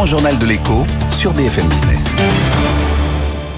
Grand 0.00 0.06
journal 0.06 0.38
de 0.38 0.46
l'écho 0.46 0.86
sur 1.10 1.34
BFM 1.34 1.68
Business. 1.68 2.16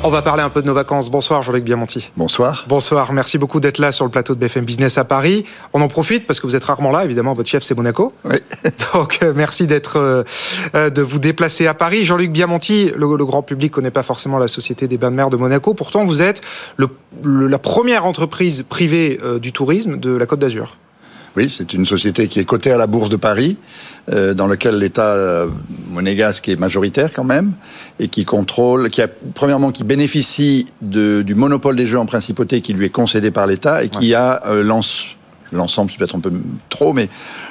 On 0.03 0.09
va 0.09 0.23
parler 0.23 0.43
un 0.43 0.51
peu 0.51 0.61
de 0.61 0.67
nos 0.67 0.75
vacances. 0.75 1.09
Bonsoir 1.09 1.41
Jean-Luc 1.41 1.63
Biamonti. 1.63 2.11
Bonsoir. 2.17 2.65
Bonsoir, 2.67 3.13
merci 3.13 3.39
beaucoup 3.39 3.61
d'être 3.61 3.79
là 3.79 3.93
sur 3.93 4.05
le 4.05 4.11
plateau 4.11 4.35
de 4.35 4.41
BFM 4.41 4.65
Business 4.65 4.99
à 4.99 5.05
Paris. 5.05 5.45
On 5.73 5.81
en 5.81 5.87
profite 5.87 6.27
parce 6.27 6.41
que 6.41 6.49
vous 6.49 6.57
êtes 6.57 6.65
rarement 6.65 6.91
là, 6.91 7.05
évidemment, 7.05 7.33
votre 7.35 7.49
chef 7.49 7.63
c'est 7.63 7.77
Monaco. 7.77 8.13
Oui. 8.25 8.39
Donc 8.93 9.21
euh, 9.23 9.33
merci 9.37 9.69
d'être 9.69 10.01
euh, 10.01 10.25
euh, 10.75 10.91
de 10.91 11.01
vous 11.01 11.21
déplacer 11.21 11.69
à 11.69 11.75
Paris. 11.75 12.05
Jean-Luc 12.05 12.33
Biamonti, 12.33 12.91
le, 12.97 13.07
grand 13.25 13.43
public 13.43 13.71
connaît 13.71 13.93
pas 13.93 14.03
forcément 14.03 14.39
la 14.39 14.49
Société 14.49 14.89
des 14.89 14.99
bains 14.99 15.13
de 15.13 15.17
mer 15.17 15.31
de 15.31 15.37
Monaco. 15.37 15.75
Pourtant, 15.75 16.05
vous 16.05 16.23
êtes 16.23 16.43
la 16.77 17.59
première 17.59 18.05
entreprise 18.05 18.65
privée 18.69 19.21
du 19.41 19.53
tourisme 19.53 19.97
de 19.97 20.17
la 20.17 20.27
Côte 20.27 20.41
d'Azur. 20.41 20.77
Oui, 21.37 21.49
c'est 21.49 21.73
une 21.73 21.87
société 21.87 22.29
qui 22.29 22.41
est 22.41 22.45
cotée 22.45 22.73
à 22.73 22.77
la 22.77 22.87
Bourse 22.87 23.09
de 23.09 23.17
Paris, 23.17 23.57
euh, 24.11 24.35
dans 24.35 24.47
laquelle 24.47 24.79
l'État 24.79 25.15
euh, 25.15 25.47
monégasque 25.91 26.49
est 26.49 26.57
majoritaire 26.57 27.11
quand 27.13 27.25
même, 27.25 27.53
et 27.99 28.09
qui 28.09 28.27
contrôle, 28.27 28.91
qui 28.91 29.01
a, 29.01 29.09
premièrement, 29.35 29.73
qui 29.73 29.83
bénéficie 29.83 30.67
de, 30.83 31.23
du 31.23 31.35
monopole 31.35 31.77
des 31.77 31.87
jeux 31.87 31.99
en 31.99 32.05
principauté 32.05 32.61
qui 32.61 32.75
lui 32.75 32.87
est 32.87 32.91
concédé 32.91 33.31
par 33.31 33.47
l'État, 33.47 33.83
et 33.83 33.89
qui 33.89 34.15
a 34.15 34.43
euh, 34.47 34.63
l'ensemble, 34.63 35.91
c'est 35.91 35.99
peut-être 35.99 36.17
un 36.17 36.21
peu 36.21 36.33
trop, 36.69 36.93
mais 36.93 37.09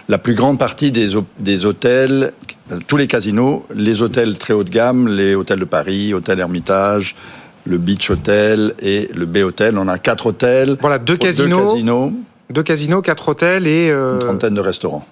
la 0.10 0.20
plus 0.20 0.36
grande 0.36 0.60
partie 0.60 0.92
des, 0.92 1.14
des 1.40 1.66
hôtels, 1.66 2.34
euh, 2.72 2.78
tous 2.88 2.98
les 2.98 3.08
casinos, 3.08 3.66
les 3.74 4.04
hôtels 4.04 4.38
très 4.38 4.54
haut 4.54 4.64
de 4.64 4.70
gamme, 4.70 5.08
les 5.08 5.34
hôtels 5.34 5.60
de 5.60 5.66
Paris, 5.66 6.14
hôtel 6.14 6.40
Hermitage, 6.40 7.16
le 7.66 7.80
Beach 7.80 8.12
Hotel 8.12 8.76
et 8.80 9.10
le 9.16 9.26
B 9.26 9.38
Hotel. 9.38 9.78
On 9.78 9.88
a 9.88 9.98
quatre 9.98 10.28
hôtels. 10.28 10.78
Voilà, 10.82 11.00
deux 11.00 11.18
casinos. 11.18 11.58
Deux 11.58 11.72
casinos 11.72 12.14
deux 12.52 12.64
casinos, 12.64 13.02
quatre 13.02 13.30
hôtels 13.30 13.68
et... 13.68 13.90
Euh, 13.90 14.16
Une 14.16 14.20
trentaine 14.20 14.54
de 14.54 14.62
restaurants. 14.62 15.06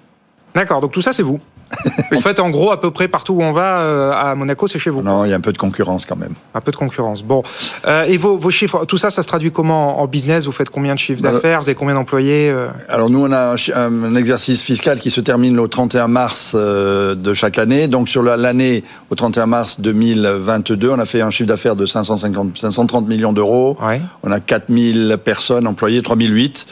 D'accord, 0.55 0.81
donc 0.81 0.91
tout 0.91 1.01
ça 1.01 1.11
c'est 1.11 1.23
vous 1.23 1.39
En 2.15 2.21
fait, 2.21 2.39
en 2.39 2.49
gros, 2.49 2.71
à 2.71 2.81
peu 2.81 2.91
près 2.91 3.07
partout 3.07 3.33
où 3.33 3.43
on 3.43 3.51
va 3.51 3.79
euh, 3.79 4.11
à 4.11 4.35
Monaco, 4.35 4.67
c'est 4.67 4.79
chez 4.79 4.89
vous. 4.89 5.01
Non, 5.01 5.25
il 5.25 5.29
y 5.29 5.33
a 5.33 5.35
un 5.35 5.41
peu 5.41 5.53
de 5.53 5.57
concurrence 5.57 6.05
quand 6.05 6.15
même. 6.15 6.33
Un 6.53 6.61
peu 6.61 6.71
de 6.71 6.75
concurrence. 6.75 7.21
Bon, 7.21 7.43
euh, 7.87 8.03
et 8.03 8.17
vos, 8.17 8.37
vos, 8.37 8.49
chiffres, 8.49 8.85
tout 8.85 8.97
ça, 8.97 9.09
ça 9.09 9.23
se 9.23 9.27
traduit 9.27 9.51
comment 9.51 10.01
en 10.01 10.07
business? 10.07 10.45
Vous 10.45 10.51
faites 10.51 10.69
combien 10.69 10.93
de 10.95 10.99
chiffres 10.99 11.21
d'affaires? 11.21 11.61
Vous 11.61 11.69
avez 11.69 11.75
combien 11.75 11.95
d'employés 11.95 12.53
Alors 12.87 13.09
nous, 13.09 13.23
on 13.23 13.31
a 13.31 13.55
un, 13.75 14.15
exercice 14.15 14.61
fiscal 14.61 14.99
qui 14.99 15.11
se 15.11 15.21
termine 15.21 15.59
au 15.59 15.67
31 15.67 16.07
mars 16.07 16.55
de 16.55 17.33
chaque 17.33 17.57
année. 17.57 17.87
Donc 17.87 18.09
sur 18.09 18.23
l'année 18.23 18.83
au 19.09 19.15
31 19.15 19.45
mars 19.45 19.79
2022, 19.79 20.89
on 20.89 20.99
a 20.99 21.05
fait 21.05 21.21
un 21.21 21.29
chiffre 21.29 21.47
d'affaires 21.47 21.75
de 21.75 21.85
550, 21.85 22.57
530 22.57 23.07
millions 23.07 23.33
d'euros. 23.33 23.77
On 24.23 24.31
a 24.31 24.39
4000 24.39 25.17
personnes 25.23 25.67
employées, 25.67 26.01
3008 26.01 26.65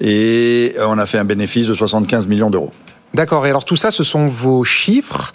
et 0.00 0.74
on 0.86 0.98
a 0.98 1.06
fait 1.06 1.18
un 1.18 1.24
bénéfice 1.24 1.66
de 1.66 1.74
75 1.74 2.26
millions 2.26 2.50
d'euros. 2.50 2.72
D'accord. 3.14 3.46
Et 3.46 3.50
alors 3.50 3.64
tout 3.64 3.76
ça, 3.76 3.90
ce 3.90 4.04
sont 4.04 4.26
vos 4.26 4.64
chiffres 4.64 5.32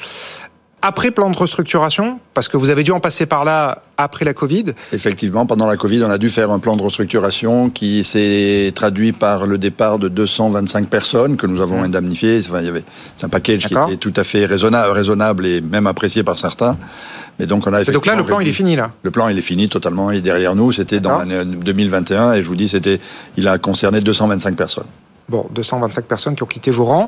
après 0.85 1.09
plan 1.09 1.31
de 1.31 1.35
restructuration? 1.35 2.19
Parce 2.35 2.47
que 2.47 2.57
vous 2.57 2.69
avez 2.69 2.83
dû 2.83 2.91
en 2.91 2.99
passer 2.99 3.25
par 3.25 3.43
là 3.43 3.81
après 3.97 4.23
la 4.23 4.35
Covid 4.35 4.65
Effectivement, 4.93 5.47
pendant 5.47 5.65
la 5.65 5.77
Covid, 5.77 6.03
on 6.03 6.11
a 6.11 6.19
dû 6.19 6.29
faire 6.29 6.51
un 6.51 6.59
plan 6.59 6.75
de 6.75 6.83
restructuration 6.83 7.71
qui 7.71 8.03
s'est 8.03 8.71
traduit 8.75 9.11
par 9.11 9.47
le 9.47 9.57
départ 9.57 9.97
de 9.97 10.09
225 10.09 10.87
personnes 10.87 11.37
que 11.37 11.47
nous 11.47 11.59
avons 11.59 11.81
mmh. 11.81 11.85
indemnifiées. 11.85 12.39
Enfin, 12.47 12.59
il 12.59 12.67
y 12.67 12.69
avait 12.69 12.83
c'est 13.15 13.25
un 13.25 13.29
package 13.29 13.65
qui 13.65 13.73
était 13.73 13.97
tout 13.97 14.13
à 14.15 14.23
fait 14.23 14.45
raisonnable, 14.45 14.91
raisonnable 14.91 15.47
et 15.47 15.59
même 15.59 15.87
apprécié 15.87 16.21
par 16.21 16.37
certains. 16.37 16.77
Mais 17.39 17.47
donc 17.47 17.65
on 17.65 17.73
a 17.73 17.83
donc 17.83 18.05
là, 18.05 18.15
le 18.15 18.23
plan, 18.23 18.39
il 18.39 18.47
est 18.47 18.53
fini 18.53 18.75
là? 18.75 18.91
Le 19.01 19.09
plan, 19.09 19.27
il 19.29 19.37
est 19.39 19.41
fini 19.41 19.69
totalement. 19.69 20.11
Il 20.11 20.19
est 20.19 20.21
derrière 20.21 20.53
nous. 20.53 20.71
C'était 20.71 20.99
dans 20.99 21.17
l'année 21.17 21.43
2021 21.45 22.33
et 22.33 22.43
je 22.43 22.47
vous 22.47 22.55
dis, 22.55 22.67
c'était, 22.67 22.99
il 23.37 23.47
a 23.47 23.57
concerné 23.57 24.01
225 24.01 24.55
personnes. 24.55 24.85
Bon, 25.27 25.47
225 25.51 26.05
personnes 26.05 26.35
qui 26.35 26.43
ont 26.43 26.47
quitté 26.47 26.69
vos 26.69 26.85
rangs. 26.85 27.07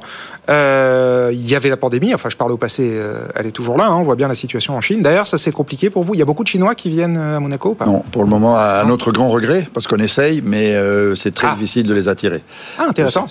Euh, 0.49 1.29
il 1.31 1.47
y 1.47 1.55
avait 1.55 1.69
la 1.69 1.77
pandémie, 1.77 2.15
enfin 2.15 2.29
je 2.31 2.37
parle 2.37 2.51
au 2.51 2.57
passé, 2.57 2.89
euh, 2.91 3.27
elle 3.35 3.45
est 3.45 3.51
toujours 3.51 3.77
là, 3.77 3.85
hein, 3.85 3.95
on 3.95 4.01
voit 4.01 4.15
bien 4.15 4.27
la 4.27 4.33
situation 4.33 4.75
en 4.75 4.81
Chine. 4.81 5.03
D'ailleurs, 5.03 5.27
ça 5.27 5.37
c'est 5.37 5.51
compliqué 5.51 5.91
pour 5.91 6.03
vous. 6.03 6.15
Il 6.15 6.17
y 6.17 6.23
a 6.23 6.25
beaucoup 6.25 6.43
de 6.43 6.47
Chinois 6.47 6.73
qui 6.73 6.89
viennent 6.89 7.17
euh, 7.17 7.37
à 7.37 7.39
Monaco 7.39 7.75
pas? 7.75 7.85
Non, 7.85 8.03
pour 8.11 8.23
le 8.23 8.29
moment, 8.29 8.55
à 8.57 8.83
notre 8.85 9.11
grand 9.11 9.29
regret, 9.29 9.69
parce 9.71 9.85
qu'on 9.85 9.99
essaye, 9.99 10.41
mais 10.43 10.75
c'est 11.15 11.33
très 11.33 11.47
ah. 11.47 11.53
difficile 11.53 11.85
de 11.85 11.93
les 11.93 12.07
attirer. 12.07 12.43
Ah, 12.79 12.85
intéressant. 12.89 13.27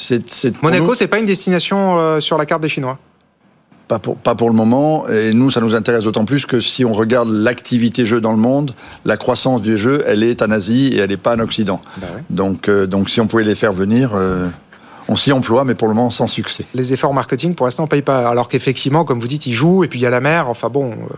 Monaco, 0.63 0.95
c'est 0.95 1.09
pas 1.09 1.19
une 1.19 1.27
destination 1.27 2.21
sur 2.21 2.39
la 2.39 2.47
carte 2.47 2.63
des 2.63 2.69
Chinois? 2.69 2.99
Pas 3.89 4.01
pour, 4.01 4.17
pas 4.17 4.35
pour 4.35 4.49
le 4.49 4.55
moment. 4.55 5.09
Et 5.09 5.33
nous, 5.33 5.51
ça 5.51 5.61
nous 5.61 5.77
intéresse 5.77 6.05
d'autant 6.05 6.25
plus 6.25 6.45
que 6.45 6.59
si 6.59 6.85
on 6.85 6.93
regarde 6.93 7.29
l'activité 7.29 8.05
jeu 8.05 8.21
dans 8.21 8.33
le 8.33 8.39
monde, 8.39 8.75
la 9.05 9.17
croissance 9.17 9.63
du 9.63 9.79
jeu, 9.79 10.03
elle 10.07 10.25
est 10.25 10.43
en 10.43 10.51
Asie 10.51 10.89
et 10.89 10.99
elle 10.99 11.11
n'est 11.11 11.17
pas 11.17 11.37
en 11.37 11.41
Occident. 11.41 11.81
Bah 11.99 12.09
donc, 12.31 12.69
donc 12.69 13.11
si 13.11 13.21
on 13.21 13.29
pouvait 13.29 13.45
les 13.45 13.55
faire 13.55 13.73
venir, 13.73 14.11
on 15.09 15.17
s'y 15.17 15.33
emploie, 15.33 15.65
mais 15.65 15.75
pour 15.75 15.89
le 15.89 15.95
moment 15.95 16.11
sans 16.11 16.27
succès. 16.27 16.65
Les 16.75 16.93
efforts 16.93 17.15
marketing, 17.15 17.55
pour 17.55 17.67
l'instant, 17.67 17.85
ne 17.85 17.89
payent 17.89 18.03
pas. 18.03 18.29
Alors 18.29 18.49
qu'effectivement, 18.49 19.05
comme 19.05 19.21
vous 19.21 19.29
dites, 19.29 19.47
ils 19.47 19.53
jouent, 19.53 19.85
et 19.85 19.89
puis 19.89 19.99
il 19.99 20.03
y 20.03 20.07
a 20.07 20.11
la 20.11 20.21
mer. 20.21 20.49
Enfin 20.49 20.69
bon, 20.69 20.91
euh, 20.91 21.15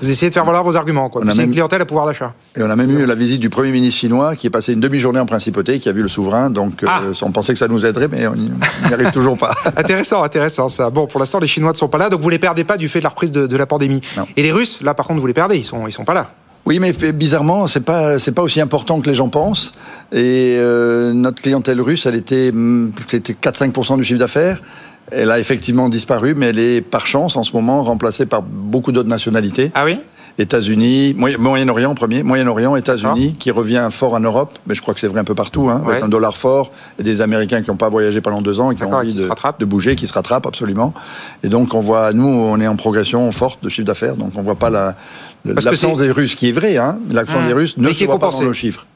vous 0.00 0.10
essayez 0.10 0.28
de 0.28 0.34
faire 0.34 0.44
valoir 0.44 0.62
vos 0.62 0.76
arguments. 0.76 1.08
Quoi. 1.08 1.22
On 1.24 1.28
a 1.28 1.34
même... 1.34 1.46
une 1.46 1.52
clientèle 1.52 1.82
à 1.82 1.84
pouvoir 1.84 2.06
d'achat. 2.06 2.32
Et 2.56 2.62
on 2.62 2.70
a 2.70 2.76
même 2.76 2.90
eu 2.90 3.04
la 3.04 3.14
visite 3.14 3.40
du 3.40 3.50
Premier 3.50 3.72
ministre 3.72 4.00
chinois 4.00 4.36
qui 4.36 4.46
est 4.46 4.50
passé 4.50 4.72
une 4.72 4.80
demi-journée 4.80 5.18
en 5.18 5.26
principauté, 5.26 5.78
qui 5.80 5.88
a 5.88 5.92
vu 5.92 6.02
le 6.02 6.08
souverain. 6.08 6.50
Donc 6.50 6.82
euh, 6.82 6.86
ah. 6.88 7.00
on 7.22 7.32
pensait 7.32 7.52
que 7.52 7.58
ça 7.58 7.68
nous 7.68 7.84
aiderait, 7.84 8.08
mais 8.08 8.26
on 8.26 8.36
n'y 8.36 8.50
arrive 8.92 9.10
toujours 9.10 9.36
pas. 9.36 9.54
intéressant, 9.76 10.22
intéressant 10.22 10.68
ça. 10.68 10.90
Bon, 10.90 11.06
pour 11.06 11.18
l'instant, 11.18 11.40
les 11.40 11.48
Chinois 11.48 11.72
ne 11.72 11.76
sont 11.76 11.88
pas 11.88 11.98
là, 11.98 12.08
donc 12.08 12.20
vous 12.20 12.30
les 12.30 12.38
perdez 12.38 12.64
pas 12.64 12.76
du 12.76 12.88
fait 12.88 13.00
de 13.00 13.04
la 13.04 13.10
reprise 13.10 13.32
de, 13.32 13.56
la 13.56 13.66
pandémie. 13.66 14.00
Et 14.36 14.42
les 14.42 14.52
Russes, 14.52 14.80
là 14.82 14.94
par 14.94 15.06
contre, 15.06 15.20
vous 15.20 15.26
les 15.26 15.34
perdez, 15.34 15.56
ils 15.58 15.64
sont, 15.64 15.86
ils 15.88 15.92
sont 15.92 16.04
pas 16.04 16.14
là. 16.14 16.30
Oui, 16.68 16.80
mais 16.80 16.92
bizarrement, 17.12 17.66
c'est 17.66 17.80
pas 17.80 18.18
c'est 18.18 18.32
pas 18.32 18.42
aussi 18.42 18.60
important 18.60 19.00
que 19.00 19.08
les 19.08 19.14
gens 19.14 19.30
pensent. 19.30 19.72
Et 20.12 20.56
euh, 20.58 21.14
notre 21.14 21.40
clientèle 21.40 21.80
russe, 21.80 22.04
elle 22.04 22.14
était 22.14 22.52
mm, 22.52 22.92
c'était 23.06 23.32
4-5% 23.32 23.96
du 23.96 24.04
chiffre 24.04 24.18
d'affaires. 24.18 24.60
Elle 25.10 25.30
a 25.30 25.38
effectivement 25.38 25.88
disparu, 25.88 26.34
mais 26.36 26.48
elle 26.48 26.58
est 26.58 26.82
par 26.82 27.06
chance 27.06 27.36
en 27.36 27.42
ce 27.42 27.54
moment 27.54 27.82
remplacée 27.82 28.26
par 28.26 28.42
beaucoup 28.42 28.92
d'autres 28.92 29.08
nationalités. 29.08 29.72
Ah 29.74 29.86
oui? 29.86 29.98
États-Unis, 30.38 31.14
Moyen-Orient 31.14 31.94
premier, 31.94 32.22
Moyen-Orient, 32.22 32.76
États-Unis, 32.76 33.34
qui 33.38 33.50
revient 33.50 33.88
fort 33.90 34.14
en 34.14 34.20
Europe, 34.20 34.56
mais 34.66 34.74
je 34.74 34.82
crois 34.82 34.94
que 34.94 35.00
c'est 35.00 35.08
vrai 35.08 35.20
un 35.20 35.24
peu 35.24 35.34
partout, 35.34 35.68
hein, 35.68 35.82
avec 35.84 36.02
un 36.02 36.08
dollar 36.08 36.36
fort 36.36 36.70
et 36.98 37.02
des 37.02 37.20
Américains 37.20 37.62
qui 37.62 37.70
n'ont 37.70 37.76
pas 37.76 37.88
voyagé 37.88 38.20
pendant 38.20 38.40
deux 38.40 38.60
ans 38.60 38.70
et 38.70 38.76
qui 38.76 38.84
ont 38.84 38.92
envie 38.92 39.14
de, 39.14 39.28
de, 39.58 39.64
bouger, 39.64 39.96
qui 39.96 40.06
se 40.06 40.12
rattrapent 40.12 40.46
absolument. 40.46 40.94
Et 41.42 41.48
donc 41.48 41.74
on 41.74 41.80
voit, 41.80 42.12
nous, 42.12 42.26
on 42.26 42.60
est 42.60 42.68
en 42.68 42.76
progression 42.76 43.30
forte 43.32 43.64
de 43.64 43.68
chiffre 43.68 43.86
d'affaires, 43.86 44.14
donc 44.14 44.32
on 44.36 44.42
voit 44.42 44.54
pas 44.54 44.70
la 44.70 44.94
l'absence 45.44 45.98
des 45.98 46.10
Russes, 46.10 46.34
qui 46.34 46.48
est 46.48 46.52
vrai, 46.52 46.76
hein, 46.76 46.98
l'absence 47.10 47.46
des 47.46 47.52
Russes 47.52 47.76
ne 47.76 47.90
se 47.92 48.04
voit 48.04 48.18
pas 48.18 48.30
dans 48.30 48.42
nos 48.42 48.52
chiffres. 48.52 48.86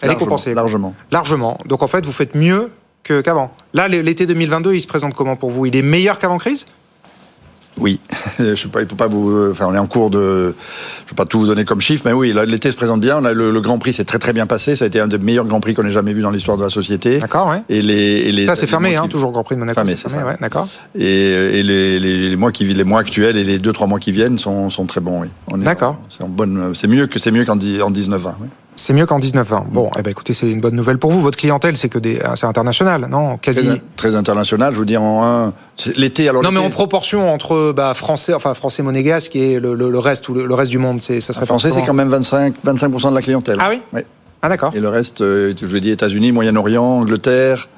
Elle 0.00 0.10
est 0.10 0.16
compensée. 0.16 0.54
Largement. 0.54 0.94
Largement. 1.10 1.58
Donc 1.66 1.82
en 1.82 1.86
fait, 1.86 2.04
vous 2.04 2.12
faites 2.12 2.34
mieux 2.34 2.70
qu'avant. 3.04 3.54
Là, 3.72 3.88
l'été 3.88 4.26
2022, 4.26 4.74
il 4.74 4.80
se 4.80 4.86
présente 4.86 5.14
comment 5.14 5.36
pour 5.36 5.50
vous? 5.50 5.66
Il 5.66 5.76
est 5.76 5.82
meilleur 5.82 6.18
qu'avant 6.18 6.38
crise? 6.38 6.66
Oui, 7.78 8.00
je 8.38 8.54
sais 8.54 8.68
pas, 8.68 8.80
il 8.80 8.86
peut 8.86 8.96
pas 8.96 9.08
vous, 9.08 9.50
enfin, 9.50 9.66
on 9.68 9.74
est 9.74 9.78
en 9.78 9.86
cours 9.86 10.10
de, 10.10 10.54
je 11.00 11.08
peux 11.08 11.14
pas 11.14 11.24
tout 11.24 11.40
vous 11.40 11.46
donner 11.46 11.64
comme 11.64 11.80
chiffre, 11.80 12.02
mais 12.04 12.12
oui, 12.12 12.34
l'été 12.46 12.70
se 12.70 12.76
présente 12.76 13.00
bien. 13.00 13.20
le, 13.20 13.50
le, 13.50 13.60
Grand 13.60 13.78
Prix 13.78 13.94
s'est 13.94 14.04
très 14.04 14.18
très 14.18 14.32
bien 14.32 14.46
passé. 14.46 14.76
Ça 14.76 14.84
a 14.84 14.88
été 14.88 15.00
un 15.00 15.08
des 15.08 15.18
meilleurs 15.18 15.46
Grands 15.46 15.60
Prix 15.60 15.74
qu'on 15.74 15.86
ait 15.86 15.90
jamais 15.90 16.12
vu 16.12 16.22
dans 16.22 16.30
l'histoire 16.30 16.56
de 16.56 16.62
la 16.62 16.68
société. 16.68 17.18
D'accord, 17.18 17.48
ouais. 17.48 17.62
Et 17.68 17.80
les, 17.82 17.94
et 17.94 18.32
les 18.32 18.46
ça 18.46 18.56
c'est 18.56 18.66
fermé, 18.66 18.96
hein, 18.96 19.06
toujours 19.08 19.32
Grand 19.32 19.44
Prix 19.44 19.54
de 19.54 19.60
Monaco. 19.60 19.74
Fermé, 19.74 19.96
c'est 19.96 20.08
ça. 20.08 20.24
Ouais, 20.24 20.36
d'accord. 20.40 20.68
Et, 20.94 21.04
et 21.04 21.62
les, 21.62 21.98
les, 21.98 22.36
mois 22.36 22.52
qui, 22.52 22.64
les 22.64 22.84
mois 22.84 23.00
actuels 23.00 23.36
et 23.36 23.44
les 23.44 23.58
deux 23.58 23.72
trois 23.72 23.86
mois 23.86 23.98
qui 23.98 24.12
viennent 24.12 24.38
sont, 24.38 24.68
sont 24.70 24.86
très 24.86 25.00
bons, 25.00 25.22
oui. 25.22 25.28
D'accord. 25.62 25.98
C'est 26.08 26.22
en 26.22 26.28
bonne, 26.28 26.74
c'est 26.74 26.88
mieux 26.88 27.06
que 27.06 27.18
c'est 27.18 27.30
mieux 27.30 27.44
qu'en 27.44 27.56
19-20. 27.56 28.32
Oui. 28.40 28.48
C'est 28.76 28.94
mieux 28.94 29.06
qu'en 29.06 29.18
19-20. 29.18 29.66
Bon, 29.70 29.90
eh 29.98 30.02
ben 30.02 30.10
écoutez, 30.10 30.32
c'est 30.32 30.50
une 30.50 30.60
bonne 30.60 30.74
nouvelle 30.74 30.98
pour 30.98 31.12
vous. 31.12 31.20
Votre 31.20 31.38
clientèle, 31.38 31.76
c'est 31.76 31.88
que 31.88 31.98
des, 31.98 32.20
c'est 32.34 32.46
international, 32.46 33.06
non? 33.10 33.36
Quasi. 33.36 33.68
Très, 33.96 34.14
international. 34.14 34.72
Je 34.72 34.78
vous 34.78 34.84
dis 34.84 34.96
en 34.96 35.22
un. 35.22 35.52
L'été, 35.96 36.28
alors. 36.28 36.42
Non, 36.42 36.50
mais 36.50 36.58
en 36.58 36.70
proportion 36.70 37.32
entre 37.32 37.72
bah, 37.72 37.94
français, 37.94 38.34
enfin 38.34 38.54
français 38.54 38.82
monégasque 38.82 39.36
et 39.36 39.60
le, 39.60 39.74
le, 39.74 39.98
reste 39.98 40.28
ou 40.28 40.34
le, 40.34 40.54
reste 40.54 40.70
du 40.70 40.78
monde, 40.78 41.02
c'est 41.02 41.20
ça 41.20 41.32
serait. 41.32 41.46
Français, 41.46 41.70
c'est 41.70 41.84
quand 41.84 41.94
même 41.94 42.08
25, 42.08 42.54
25 42.64 42.88
de 43.10 43.14
la 43.14 43.22
clientèle. 43.22 43.56
Ah 43.60 43.68
oui? 43.70 43.82
Oui. 43.92 44.00
Ah 44.42 44.48
d'accord. 44.48 44.72
Et 44.74 44.80
le 44.80 44.88
reste, 44.88 45.20
euh, 45.20 45.54
je 45.58 45.66
vous 45.66 45.78
dis 45.78 45.90
États-Unis, 45.90 46.32
Moyen-Orient, 46.32 46.82
Angleterre, 46.82 47.68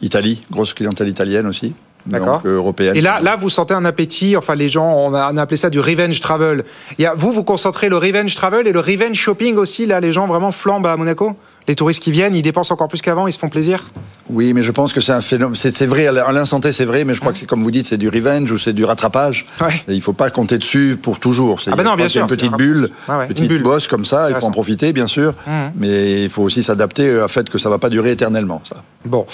Italie, 0.00 0.44
grosse 0.50 0.74
clientèle 0.74 1.08
italienne 1.08 1.46
aussi. 1.46 1.74
D'accord. 2.06 2.42
Européenne. 2.44 2.96
Et 2.96 3.00
là, 3.00 3.20
là, 3.20 3.36
vous 3.36 3.48
sentez 3.48 3.74
un 3.74 3.84
appétit. 3.84 4.36
Enfin, 4.36 4.54
les 4.54 4.68
gens, 4.68 4.92
on 4.92 5.14
a, 5.14 5.32
on 5.32 5.36
a 5.36 5.42
appelé 5.42 5.56
ça 5.56 5.70
du 5.70 5.80
revenge 5.80 6.18
travel. 6.20 6.64
Il 6.98 7.02
y 7.02 7.06
a, 7.06 7.14
vous, 7.14 7.32
vous 7.32 7.44
concentrez 7.44 7.88
le 7.88 7.96
revenge 7.96 8.34
travel 8.34 8.66
et 8.66 8.72
le 8.72 8.80
revenge 8.80 9.16
shopping 9.16 9.56
aussi. 9.56 9.86
Là, 9.86 10.00
les 10.00 10.12
gens 10.12 10.26
vraiment 10.26 10.52
flambent 10.52 10.86
à 10.86 10.96
Monaco? 10.96 11.36
Les 11.68 11.74
touristes 11.74 12.02
qui 12.02 12.12
viennent, 12.12 12.34
ils 12.34 12.42
dépensent 12.42 12.72
encore 12.72 12.88
plus 12.88 13.00
qu'avant, 13.00 13.26
ils 13.26 13.32
se 13.32 13.38
font 13.38 13.48
plaisir 13.48 13.84
Oui, 14.30 14.52
mais 14.52 14.62
je 14.62 14.70
pense 14.72 14.92
que 14.92 15.00
c'est 15.00 15.12
un 15.12 15.20
phénomène. 15.20 15.54
C'est 15.54 15.86
vrai, 15.86 16.06
à 16.06 16.32
l'instant 16.32 16.60
T, 16.60 16.72
c'est 16.72 16.84
vrai, 16.84 17.04
mais 17.04 17.14
je 17.14 17.20
crois 17.20 17.32
que 17.32 17.38
c'est 17.38 17.46
comme 17.46 17.62
vous 17.62 17.70
dites, 17.70 17.86
c'est 17.86 17.98
du 17.98 18.08
revenge 18.08 18.50
ou 18.50 18.58
c'est 18.58 18.72
du 18.72 18.84
rattrapage. 18.84 19.46
il 19.88 19.96
ne 19.96 20.00
faut 20.00 20.12
pas 20.12 20.30
compter 20.30 20.58
dessus 20.58 20.98
pour 21.00 21.18
toujours. 21.18 21.60
Ah 21.66 21.76
ben 21.76 21.84
non, 21.84 21.94
bien 21.94 22.08
sûr. 22.08 22.22
Une 22.22 22.28
petite 22.28 22.52
bulle, 22.52 22.90
une 23.08 23.28
petite 23.28 23.48
bulle. 23.48 23.62
bosse 23.62 23.86
comme 23.86 24.04
ça, 24.04 24.30
il 24.30 24.36
faut 24.36 24.46
en 24.46 24.50
profiter, 24.50 24.92
bien 24.92 25.06
sûr. 25.06 25.34
Mmh. 25.46 25.50
Mais 25.76 26.24
il 26.24 26.30
faut 26.30 26.42
aussi 26.42 26.62
s'adapter 26.62 27.20
au 27.20 27.28
fait 27.28 27.48
que 27.48 27.58
ça 27.58 27.68
ne 27.68 27.74
va 27.74 27.78
pas 27.78 27.90
durer 27.90 28.12
éternellement, 28.12 28.60
ça. 28.64 28.76
Bon. 29.04 29.26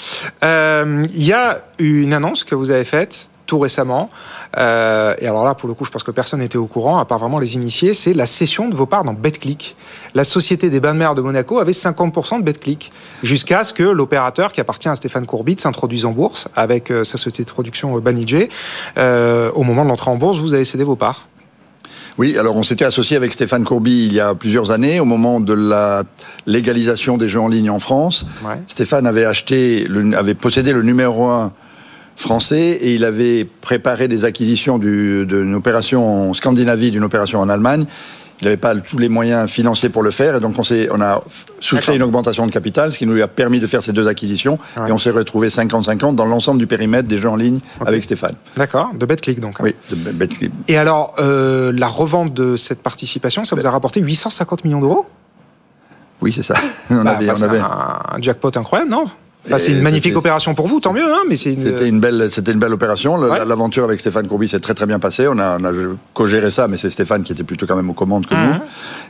Euh, 0.43 1.03
il 1.13 1.23
y 1.23 1.33
a 1.33 1.61
une 1.79 2.13
annonce 2.13 2.43
que 2.43 2.55
vous 2.55 2.71
avez 2.71 2.83
faite 2.83 3.29
tout 3.49 3.57
récemment. 3.57 4.09
Euh, 4.57 5.15
et 5.19 5.27
alors 5.27 5.43
là, 5.43 5.55
pour 5.55 5.67
le 5.67 5.73
coup, 5.73 5.83
je 5.83 5.89
pense 5.89 6.03
que 6.03 6.11
personne 6.11 6.39
n'était 6.39 6.59
au 6.59 6.67
courant, 6.67 6.97
à 6.97 7.05
part 7.05 7.17
vraiment 7.17 7.39
les 7.39 7.55
initiés. 7.55 7.95
C'est 7.95 8.13
la 8.13 8.27
cession 8.27 8.69
de 8.69 8.75
vos 8.75 8.85
parts 8.85 9.03
dans 9.03 9.13
BetClick. 9.13 9.75
La 10.13 10.23
société 10.23 10.69
des 10.69 10.79
bains 10.79 10.93
de 10.93 10.99
mer 10.99 11.15
de 11.15 11.21
Monaco 11.21 11.57
avait 11.57 11.71
50% 11.71 12.37
de 12.37 12.43
BetClick. 12.43 12.91
Jusqu'à 13.23 13.63
ce 13.63 13.73
que 13.73 13.83
l'opérateur, 13.83 14.51
qui 14.51 14.61
appartient 14.61 14.87
à 14.87 14.95
Stéphane 14.95 15.25
Courbit, 15.25 15.55
s'introduise 15.57 16.05
en 16.05 16.11
bourse 16.11 16.47
avec 16.55 16.91
euh, 16.91 17.03
sa 17.03 17.17
société 17.17 17.45
de 17.45 17.51
production 17.51 17.97
euh, 17.97 17.99
Banijé. 17.99 18.49
au 18.95 19.63
moment 19.63 19.83
de 19.83 19.89
l'entrée 19.89 20.11
en 20.11 20.15
bourse, 20.15 20.37
vous 20.37 20.53
avez 20.53 20.65
cédé 20.65 20.83
vos 20.83 20.95
parts. 20.95 21.25
Oui, 22.19 22.37
alors 22.37 22.55
on 22.55 22.63
s'était 22.63 22.85
associé 22.85 23.17
avec 23.17 23.33
Stéphane 23.33 23.63
Courby 23.63 24.05
il 24.05 24.13
y 24.13 24.19
a 24.19 24.35
plusieurs 24.35 24.71
années, 24.71 24.99
au 24.99 25.05
moment 25.05 25.39
de 25.39 25.53
la 25.53 26.03
légalisation 26.45 27.17
des 27.17 27.27
jeux 27.27 27.39
en 27.39 27.47
ligne 27.47 27.71
en 27.71 27.79
France. 27.79 28.25
Stéphane 28.67 29.07
avait 29.07 29.25
acheté, 29.25 29.87
avait 30.13 30.35
possédé 30.35 30.71
le 30.73 30.83
numéro 30.83 31.27
1 31.27 31.51
français 32.19 32.77
et 32.81 32.93
il 32.95 33.05
avait 33.05 33.45
préparé 33.45 34.07
des 34.07 34.25
acquisitions 34.25 34.77
d'une 34.77 35.55
opération 35.55 36.29
en 36.29 36.33
Scandinavie, 36.33 36.91
d'une 36.91 37.03
opération 37.03 37.39
en 37.39 37.49
Allemagne. 37.49 37.85
Il 38.41 38.45
n'avait 38.45 38.57
pas 38.57 38.73
tous 38.75 38.97
les 38.97 39.09
moyens 39.09 39.49
financiers 39.49 39.89
pour 39.89 40.01
le 40.01 40.11
faire 40.11 40.37
et 40.37 40.39
donc 40.39 40.55
on, 40.57 40.63
on 40.91 41.01
a 41.01 41.21
souscrit 41.59 41.97
une 41.97 42.03
augmentation 42.03 42.45
de 42.45 42.51
capital, 42.51 42.93
ce 42.93 42.97
qui 42.97 43.05
nous 43.05 43.21
a 43.21 43.27
permis 43.27 43.59
de 43.59 43.67
faire 43.67 43.83
ces 43.83 43.91
deux 43.91 44.07
acquisitions 44.07 44.57
et 44.87 44.91
on 44.91 44.97
s'est 44.97 45.09
retrouvé 45.09 45.49
50-50 45.49 46.15
dans 46.15 46.25
l'ensemble 46.25 46.59
du 46.59 46.67
périmètre 46.67 47.07
des 47.07 47.17
jeux 47.17 47.29
en 47.29 47.35
ligne 47.35 47.59
avec 47.85 48.03
Stéphane. 48.03 48.35
D'accord, 48.55 48.91
de 48.93 49.05
BetClick 49.05 49.41
donc. 49.41 49.59
Hein. 49.59 49.65
Oui, 49.65 49.75
de 49.89 50.11
BetClick. 50.11 50.51
Et 50.69 50.77
alors, 50.77 51.15
euh, 51.19 51.73
la 51.75 51.87
revente 51.87 52.33
de 52.33 52.55
cette 52.55 52.81
participation, 52.81 53.43
ça 53.43 53.55
vous 53.55 53.67
a 53.67 53.71
rapporté 53.71 53.99
850 53.99 54.63
millions 54.63 54.79
d'euros? 54.79 55.05
Oui, 56.21 56.31
c'est 56.31 56.43
ça. 56.43 56.55
on 56.89 57.03
bah, 57.03 57.11
avait, 57.11 57.29
on 57.29 57.41
avait... 57.41 57.59
un 57.59 58.21
jackpot 58.21 58.51
incroyable, 58.55 58.91
non? 58.91 59.05
Bah, 59.49 59.59
c'est 59.59 59.71
une 59.71 59.81
magnifique 59.81 60.15
opération 60.15 60.53
pour 60.53 60.67
vous, 60.67 60.79
tant 60.79 60.93
mieux. 60.93 61.05
Hein, 61.05 61.23
mais 61.27 61.37
c'était 61.37 61.87
une 61.87 61.99
belle, 61.99 62.27
c'était 62.29 62.51
une 62.51 62.59
belle 62.59 62.73
opération. 62.73 63.17
L'aventure 63.17 63.83
avec 63.83 63.99
Stéphane 63.99 64.27
Courbis 64.27 64.49
s'est 64.49 64.59
très 64.59 64.73
très 64.73 64.85
bien 64.85 64.99
passée. 64.99 65.27
On 65.27 65.37
a, 65.37 65.57
on 65.59 65.63
a 65.63 65.71
co-géré 66.13 66.51
ça, 66.51 66.67
mais 66.67 66.77
c'est 66.77 66.89
Stéphane 66.89 67.23
qui 67.23 67.33
était 67.33 67.43
plutôt 67.43 67.65
quand 67.65 67.75
même 67.75 67.89
aux 67.89 67.93
commandes 67.93 68.25
que 68.25 68.35
nous. 68.35 68.53
Mhm. 68.53 68.59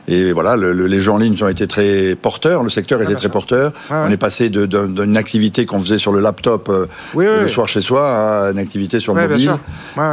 Et 0.08 0.32
voilà, 0.32 0.56
les 0.56 1.00
gens 1.00 1.14
en 1.14 1.18
ligne 1.18 1.36
ont 1.42 1.48
été 1.48 1.66
très 1.66 2.14
porteurs. 2.14 2.62
Le 2.62 2.70
secteur 2.70 3.02
était 3.02 3.14
très 3.14 3.28
porteur. 3.28 3.72
on 3.90 4.10
est 4.10 4.16
passé 4.16 4.50
d'une 4.50 5.16
activité 5.16 5.66
qu'on 5.66 5.80
faisait 5.80 5.98
sur 5.98 6.12
le 6.12 6.20
laptop 6.20 6.68
euh, 6.68 6.86
le 7.16 7.48
soir 7.48 7.68
chez 7.68 7.80
soi 7.80 8.08
à 8.10 8.50
une 8.50 8.58
activité 8.58 9.00
sur 9.00 9.14
le 9.14 9.28
mobile. 9.28 9.52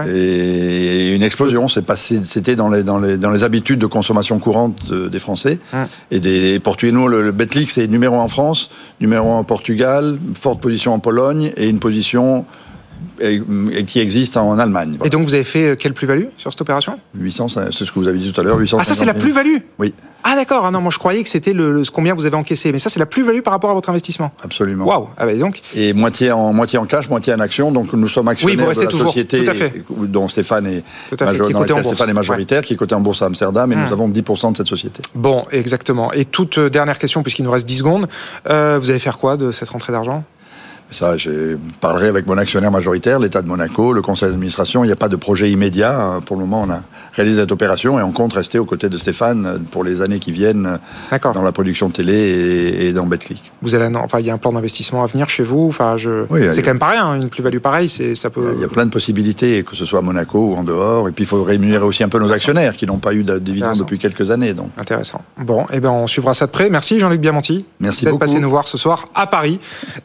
Et 0.07 1.13
une 1.13 1.23
explosion. 1.23 1.67
C'est 1.67 1.85
passé, 1.85 2.21
c'était 2.23 2.55
dans 2.55 2.69
les, 2.69 2.83
dans 2.83 2.99
les 2.99 3.17
dans 3.17 3.31
les 3.31 3.43
habitudes 3.43 3.79
de 3.79 3.85
consommation 3.85 4.39
courante 4.39 4.91
des 4.91 5.19
Français. 5.19 5.59
Et 6.11 6.19
des 6.19 6.59
pour 6.59 6.77
nous, 6.83 7.07
le, 7.07 7.23
le 7.23 7.31
Betclic 7.31 7.71
c'est 7.71 7.87
numéro 7.87 8.15
1 8.15 8.19
en 8.19 8.27
France, 8.27 8.69
numéro 9.01 9.31
1 9.31 9.39
au 9.39 9.43
Portugal 9.43 10.16
forte 10.33 10.61
position 10.61 10.93
en 10.93 10.99
Pologne 10.99 11.51
et 11.57 11.69
une 11.69 11.79
position 11.79 12.45
qui 13.87 13.99
existe 13.99 14.37
en 14.37 14.57
Allemagne. 14.57 14.97
Et 15.03 15.09
donc 15.09 15.23
vous 15.23 15.33
avez 15.33 15.43
fait 15.43 15.69
euh, 15.69 15.75
quelle 15.75 15.93
plus-value 15.93 16.25
sur 16.37 16.51
cette 16.51 16.61
opération? 16.61 16.99
800, 17.15 17.47
c'est 17.49 17.71
ce 17.71 17.91
que 17.91 17.99
vous 17.99 18.07
avez 18.07 18.19
dit 18.19 18.31
tout 18.31 18.41
à 18.41 18.43
l'heure. 18.43 18.59
Ah 18.77 18.83
ça 18.83 18.95
c'est 18.95 19.05
la 19.05 19.13
plus-value? 19.13 19.57
Oui. 19.79 19.93
Ah 20.23 20.35
d'accord, 20.35 20.65
ah 20.65 20.71
non, 20.71 20.81
moi 20.81 20.91
je 20.91 20.99
croyais 20.99 21.23
que 21.23 21.29
c'était 21.29 21.53
le, 21.53 21.83
combien 21.93 22.13
vous 22.13 22.25
avez 22.25 22.35
encaissé, 22.35 22.71
mais 22.71 22.79
ça 22.79 22.89
c'est 22.89 22.99
la 22.99 23.05
plus-value 23.05 23.41
par 23.41 23.53
rapport 23.53 23.69
à 23.69 23.73
votre 23.73 23.89
investissement. 23.89 24.31
Absolument. 24.43 24.85
Waouh. 24.85 25.07
Ah 25.17 25.25
bah, 25.25 25.33
donc. 25.35 25.61
Et 25.73 25.93
moitié 25.93 26.31
en 26.31 26.51
moitié 26.53 26.79
en 26.79 26.85
cash, 26.85 27.07
moitié 27.09 27.33
en 27.33 27.39
action, 27.39 27.71
donc 27.71 27.93
nous 27.93 28.09
sommes 28.09 28.27
actionnaires 28.27 28.67
oui, 28.67 28.73
vous 28.73 28.79
de 28.79 28.85
la 28.85 28.87
toujours. 28.87 29.07
société 29.07 29.43
tout 29.43 29.51
à 29.51 29.53
fait. 29.53 29.83
dont 29.89 30.27
Stéphane 30.27 30.67
est, 30.67 30.83
Stéphane 31.13 32.09
est 32.09 32.13
majoritaire, 32.13 32.61
qui 32.61 32.73
est 32.73 32.77
coté 32.77 32.95
en 32.95 33.01
bourse 33.01 33.21
à 33.21 33.27
Amsterdam, 33.27 33.71
et 33.71 33.75
nous 33.75 33.83
mmh. 33.83 33.93
avons 33.93 34.09
10% 34.09 34.51
de 34.51 34.57
cette 34.57 34.67
société. 34.67 35.01
Bon, 35.15 35.43
exactement. 35.51 36.11
Et 36.11 36.25
toute 36.25 36.57
euh, 36.57 36.69
dernière 36.69 36.99
question, 36.99 37.23
puisqu'il 37.23 37.43
nous 37.43 37.51
reste 37.51 37.67
10 37.67 37.77
secondes, 37.77 38.07
euh, 38.49 38.77
vous 38.81 38.89
allez 38.89 38.99
faire 38.99 39.17
quoi 39.17 39.37
de 39.37 39.51
cette 39.51 39.69
rentrée 39.69 39.93
d'argent? 39.93 40.23
Ça, 40.89 41.17
je 41.17 41.57
parlerai 41.81 42.07
avec 42.07 42.27
mon 42.27 42.37
actionnaire 42.37 42.71
majoritaire, 42.71 43.19
l'État 43.19 43.41
de 43.41 43.47
Monaco, 43.47 43.91
le 43.91 44.01
conseil 44.01 44.29
d'administration. 44.29 44.83
Il 44.83 44.87
n'y 44.87 44.93
a 44.93 44.97
pas 44.97 45.09
de 45.09 45.15
projet 45.15 45.51
immédiat. 45.51 45.99
Hein. 45.99 46.21
Pour 46.21 46.37
le 46.37 46.45
moment, 46.45 46.65
on 46.67 46.71
a 46.71 46.81
réalisé 47.13 47.41
cette 47.41 47.51
opération 47.51 47.99
et 47.99 48.03
on 48.03 48.11
compte 48.11 48.33
rester 48.33 48.57
aux 48.57 48.65
côtés 48.65 48.87
de 48.87 48.97
Stéphane 48.97 49.59
pour 49.69 49.83
les 49.83 50.01
années 50.01 50.19
qui 50.19 50.31
viennent 50.31 50.79
dans 51.33 51.41
la 51.41 51.51
production 51.51 51.89
télé 51.89 52.13
et, 52.79 52.93
dans 52.93 53.05
BetClick. 53.05 53.51
Vous 53.61 53.75
allez, 53.75 53.93
enfin, 53.95 54.19
il 54.19 54.25
y 54.25 54.29
a 54.29 54.33
un 54.33 54.37
plan 54.37 54.53
d'investissement 54.53 55.03
à 55.03 55.07
venir 55.07 55.29
chez 55.29 55.43
vous. 55.43 55.67
Enfin, 55.67 55.97
je, 55.97 56.25
c'est 56.51 56.61
quand 56.61 56.69
même 56.69 56.79
pas 56.79 56.89
rien. 56.89 57.05
Hein, 57.05 57.21
une 57.21 57.29
plus-value 57.29 57.59
pareille, 57.59 57.89
c'est, 57.89 58.15
ça 58.15 58.29
peut. 58.29 58.53
Il 58.55 58.61
y 58.61 58.65
a 58.65 58.69
plein 58.69 58.85
de 58.85 58.91
possibilités, 58.91 59.63
que 59.63 59.75
ce 59.75 59.83
soit 59.83 59.99
à 59.99 60.01
Monaco 60.01 60.51
ou 60.51 60.55
en 60.55 60.63
dehors. 60.63 61.09
Et 61.09 61.11
puis, 61.11 61.25
il 61.25 61.27
faut 61.27 61.43
rémunérer 61.43 61.83
aussi 61.83 62.03
un 62.03 62.09
peu 62.09 62.19
nos 62.19 62.31
actionnaires 62.31 62.77
qui 62.77 62.85
n'ont 62.85 62.99
pas 62.99 63.13
eu 63.13 63.23
de 63.23 63.39
dividendes 63.39 63.77
depuis 63.77 63.99
quelques 63.99 64.31
années. 64.31 64.53
Donc. 64.53 64.69
Intéressant. 64.77 65.21
Bon, 65.37 65.63
et 65.63 65.75
eh 65.75 65.79
ben, 65.81 65.91
on 65.91 66.07
suivra 66.07 66.33
ça 66.33 66.45
de 66.45 66.51
près. 66.51 66.69
Merci 66.69 66.99
Jean-Luc 66.99 67.19
Biamonti. 67.19 67.65
Merci 67.79 68.05
d'être 68.05 68.17
passé 68.17 68.39
nous 68.39 68.49
voir 68.49 68.67
ce 68.67 68.77
soir 68.77 69.05
à 69.13 69.27
Paris 69.27 69.59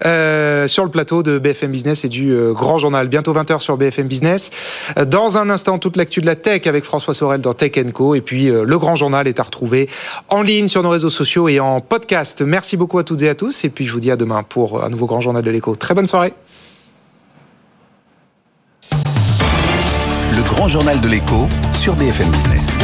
euh, 0.05 0.67
sur 0.73 0.85
le 0.85 0.91
plateau 0.91 1.23
de 1.23 1.39
BFM 1.39 1.71
Business 1.71 2.05
et 2.05 2.09
du 2.09 2.33
euh, 2.33 2.53
Grand 2.53 2.79
Journal. 2.79 3.07
Bientôt 3.09 3.33
20h 3.35 3.61
sur 3.61 3.77
BFM 3.77 4.09
Business. 4.09 4.51
Euh, 4.99 5.05
dans 5.05 5.39
un 5.39 5.51
instant, 5.51 5.79
toute 5.79 5.97
l'actu 5.97 6.21
de 6.21 6.27
la 6.27 6.35
tech 6.35 6.67
avec 6.67 6.85
François 6.85 7.15
Sorel 7.15 7.41
dans 7.41 7.53
Tech 7.53 7.73
Co. 7.93 8.15
Et 8.15 8.21
puis, 8.23 8.49
euh, 8.49 8.65
le 8.65 8.79
Grand 8.79 8.97
Journal 8.97 9.29
est 9.29 9.39
à 9.39 9.43
retrouver 9.43 9.89
en 10.29 10.43
ligne 10.43 10.69
sur 10.69 10.83
nos 10.83 10.91
réseaux 10.91 11.11
sociaux 11.11 11.49
et 11.49 11.61
en 11.61 11.81
podcast. 11.81 12.43
Merci 12.43 12.77
beaucoup 12.77 12.99
à 12.99 13.05
toutes 13.05 13.23
et 13.23 13.29
à 13.29 13.35
tous. 13.35 13.65
Et 13.65 13.69
puis, 13.69 13.85
je 13.85 13.93
vous 13.93 14.01
dis 14.01 14.11
à 14.11 14.17
demain 14.17 14.43
pour 14.43 14.83
un 14.83 14.89
nouveau 14.89 15.07
Grand 15.07 15.21
Journal 15.21 15.43
de 15.43 15.51
l'écho. 15.51 15.77
Très 15.77 15.95
bonne 15.95 16.07
soirée. 16.07 16.33
Le 18.91 20.43
Grand 20.43 20.69
Journal 20.69 21.01
de 21.01 21.09
l'écho 21.09 21.49
sur 21.75 21.95
BFM 21.95 22.31
Business. 22.31 22.79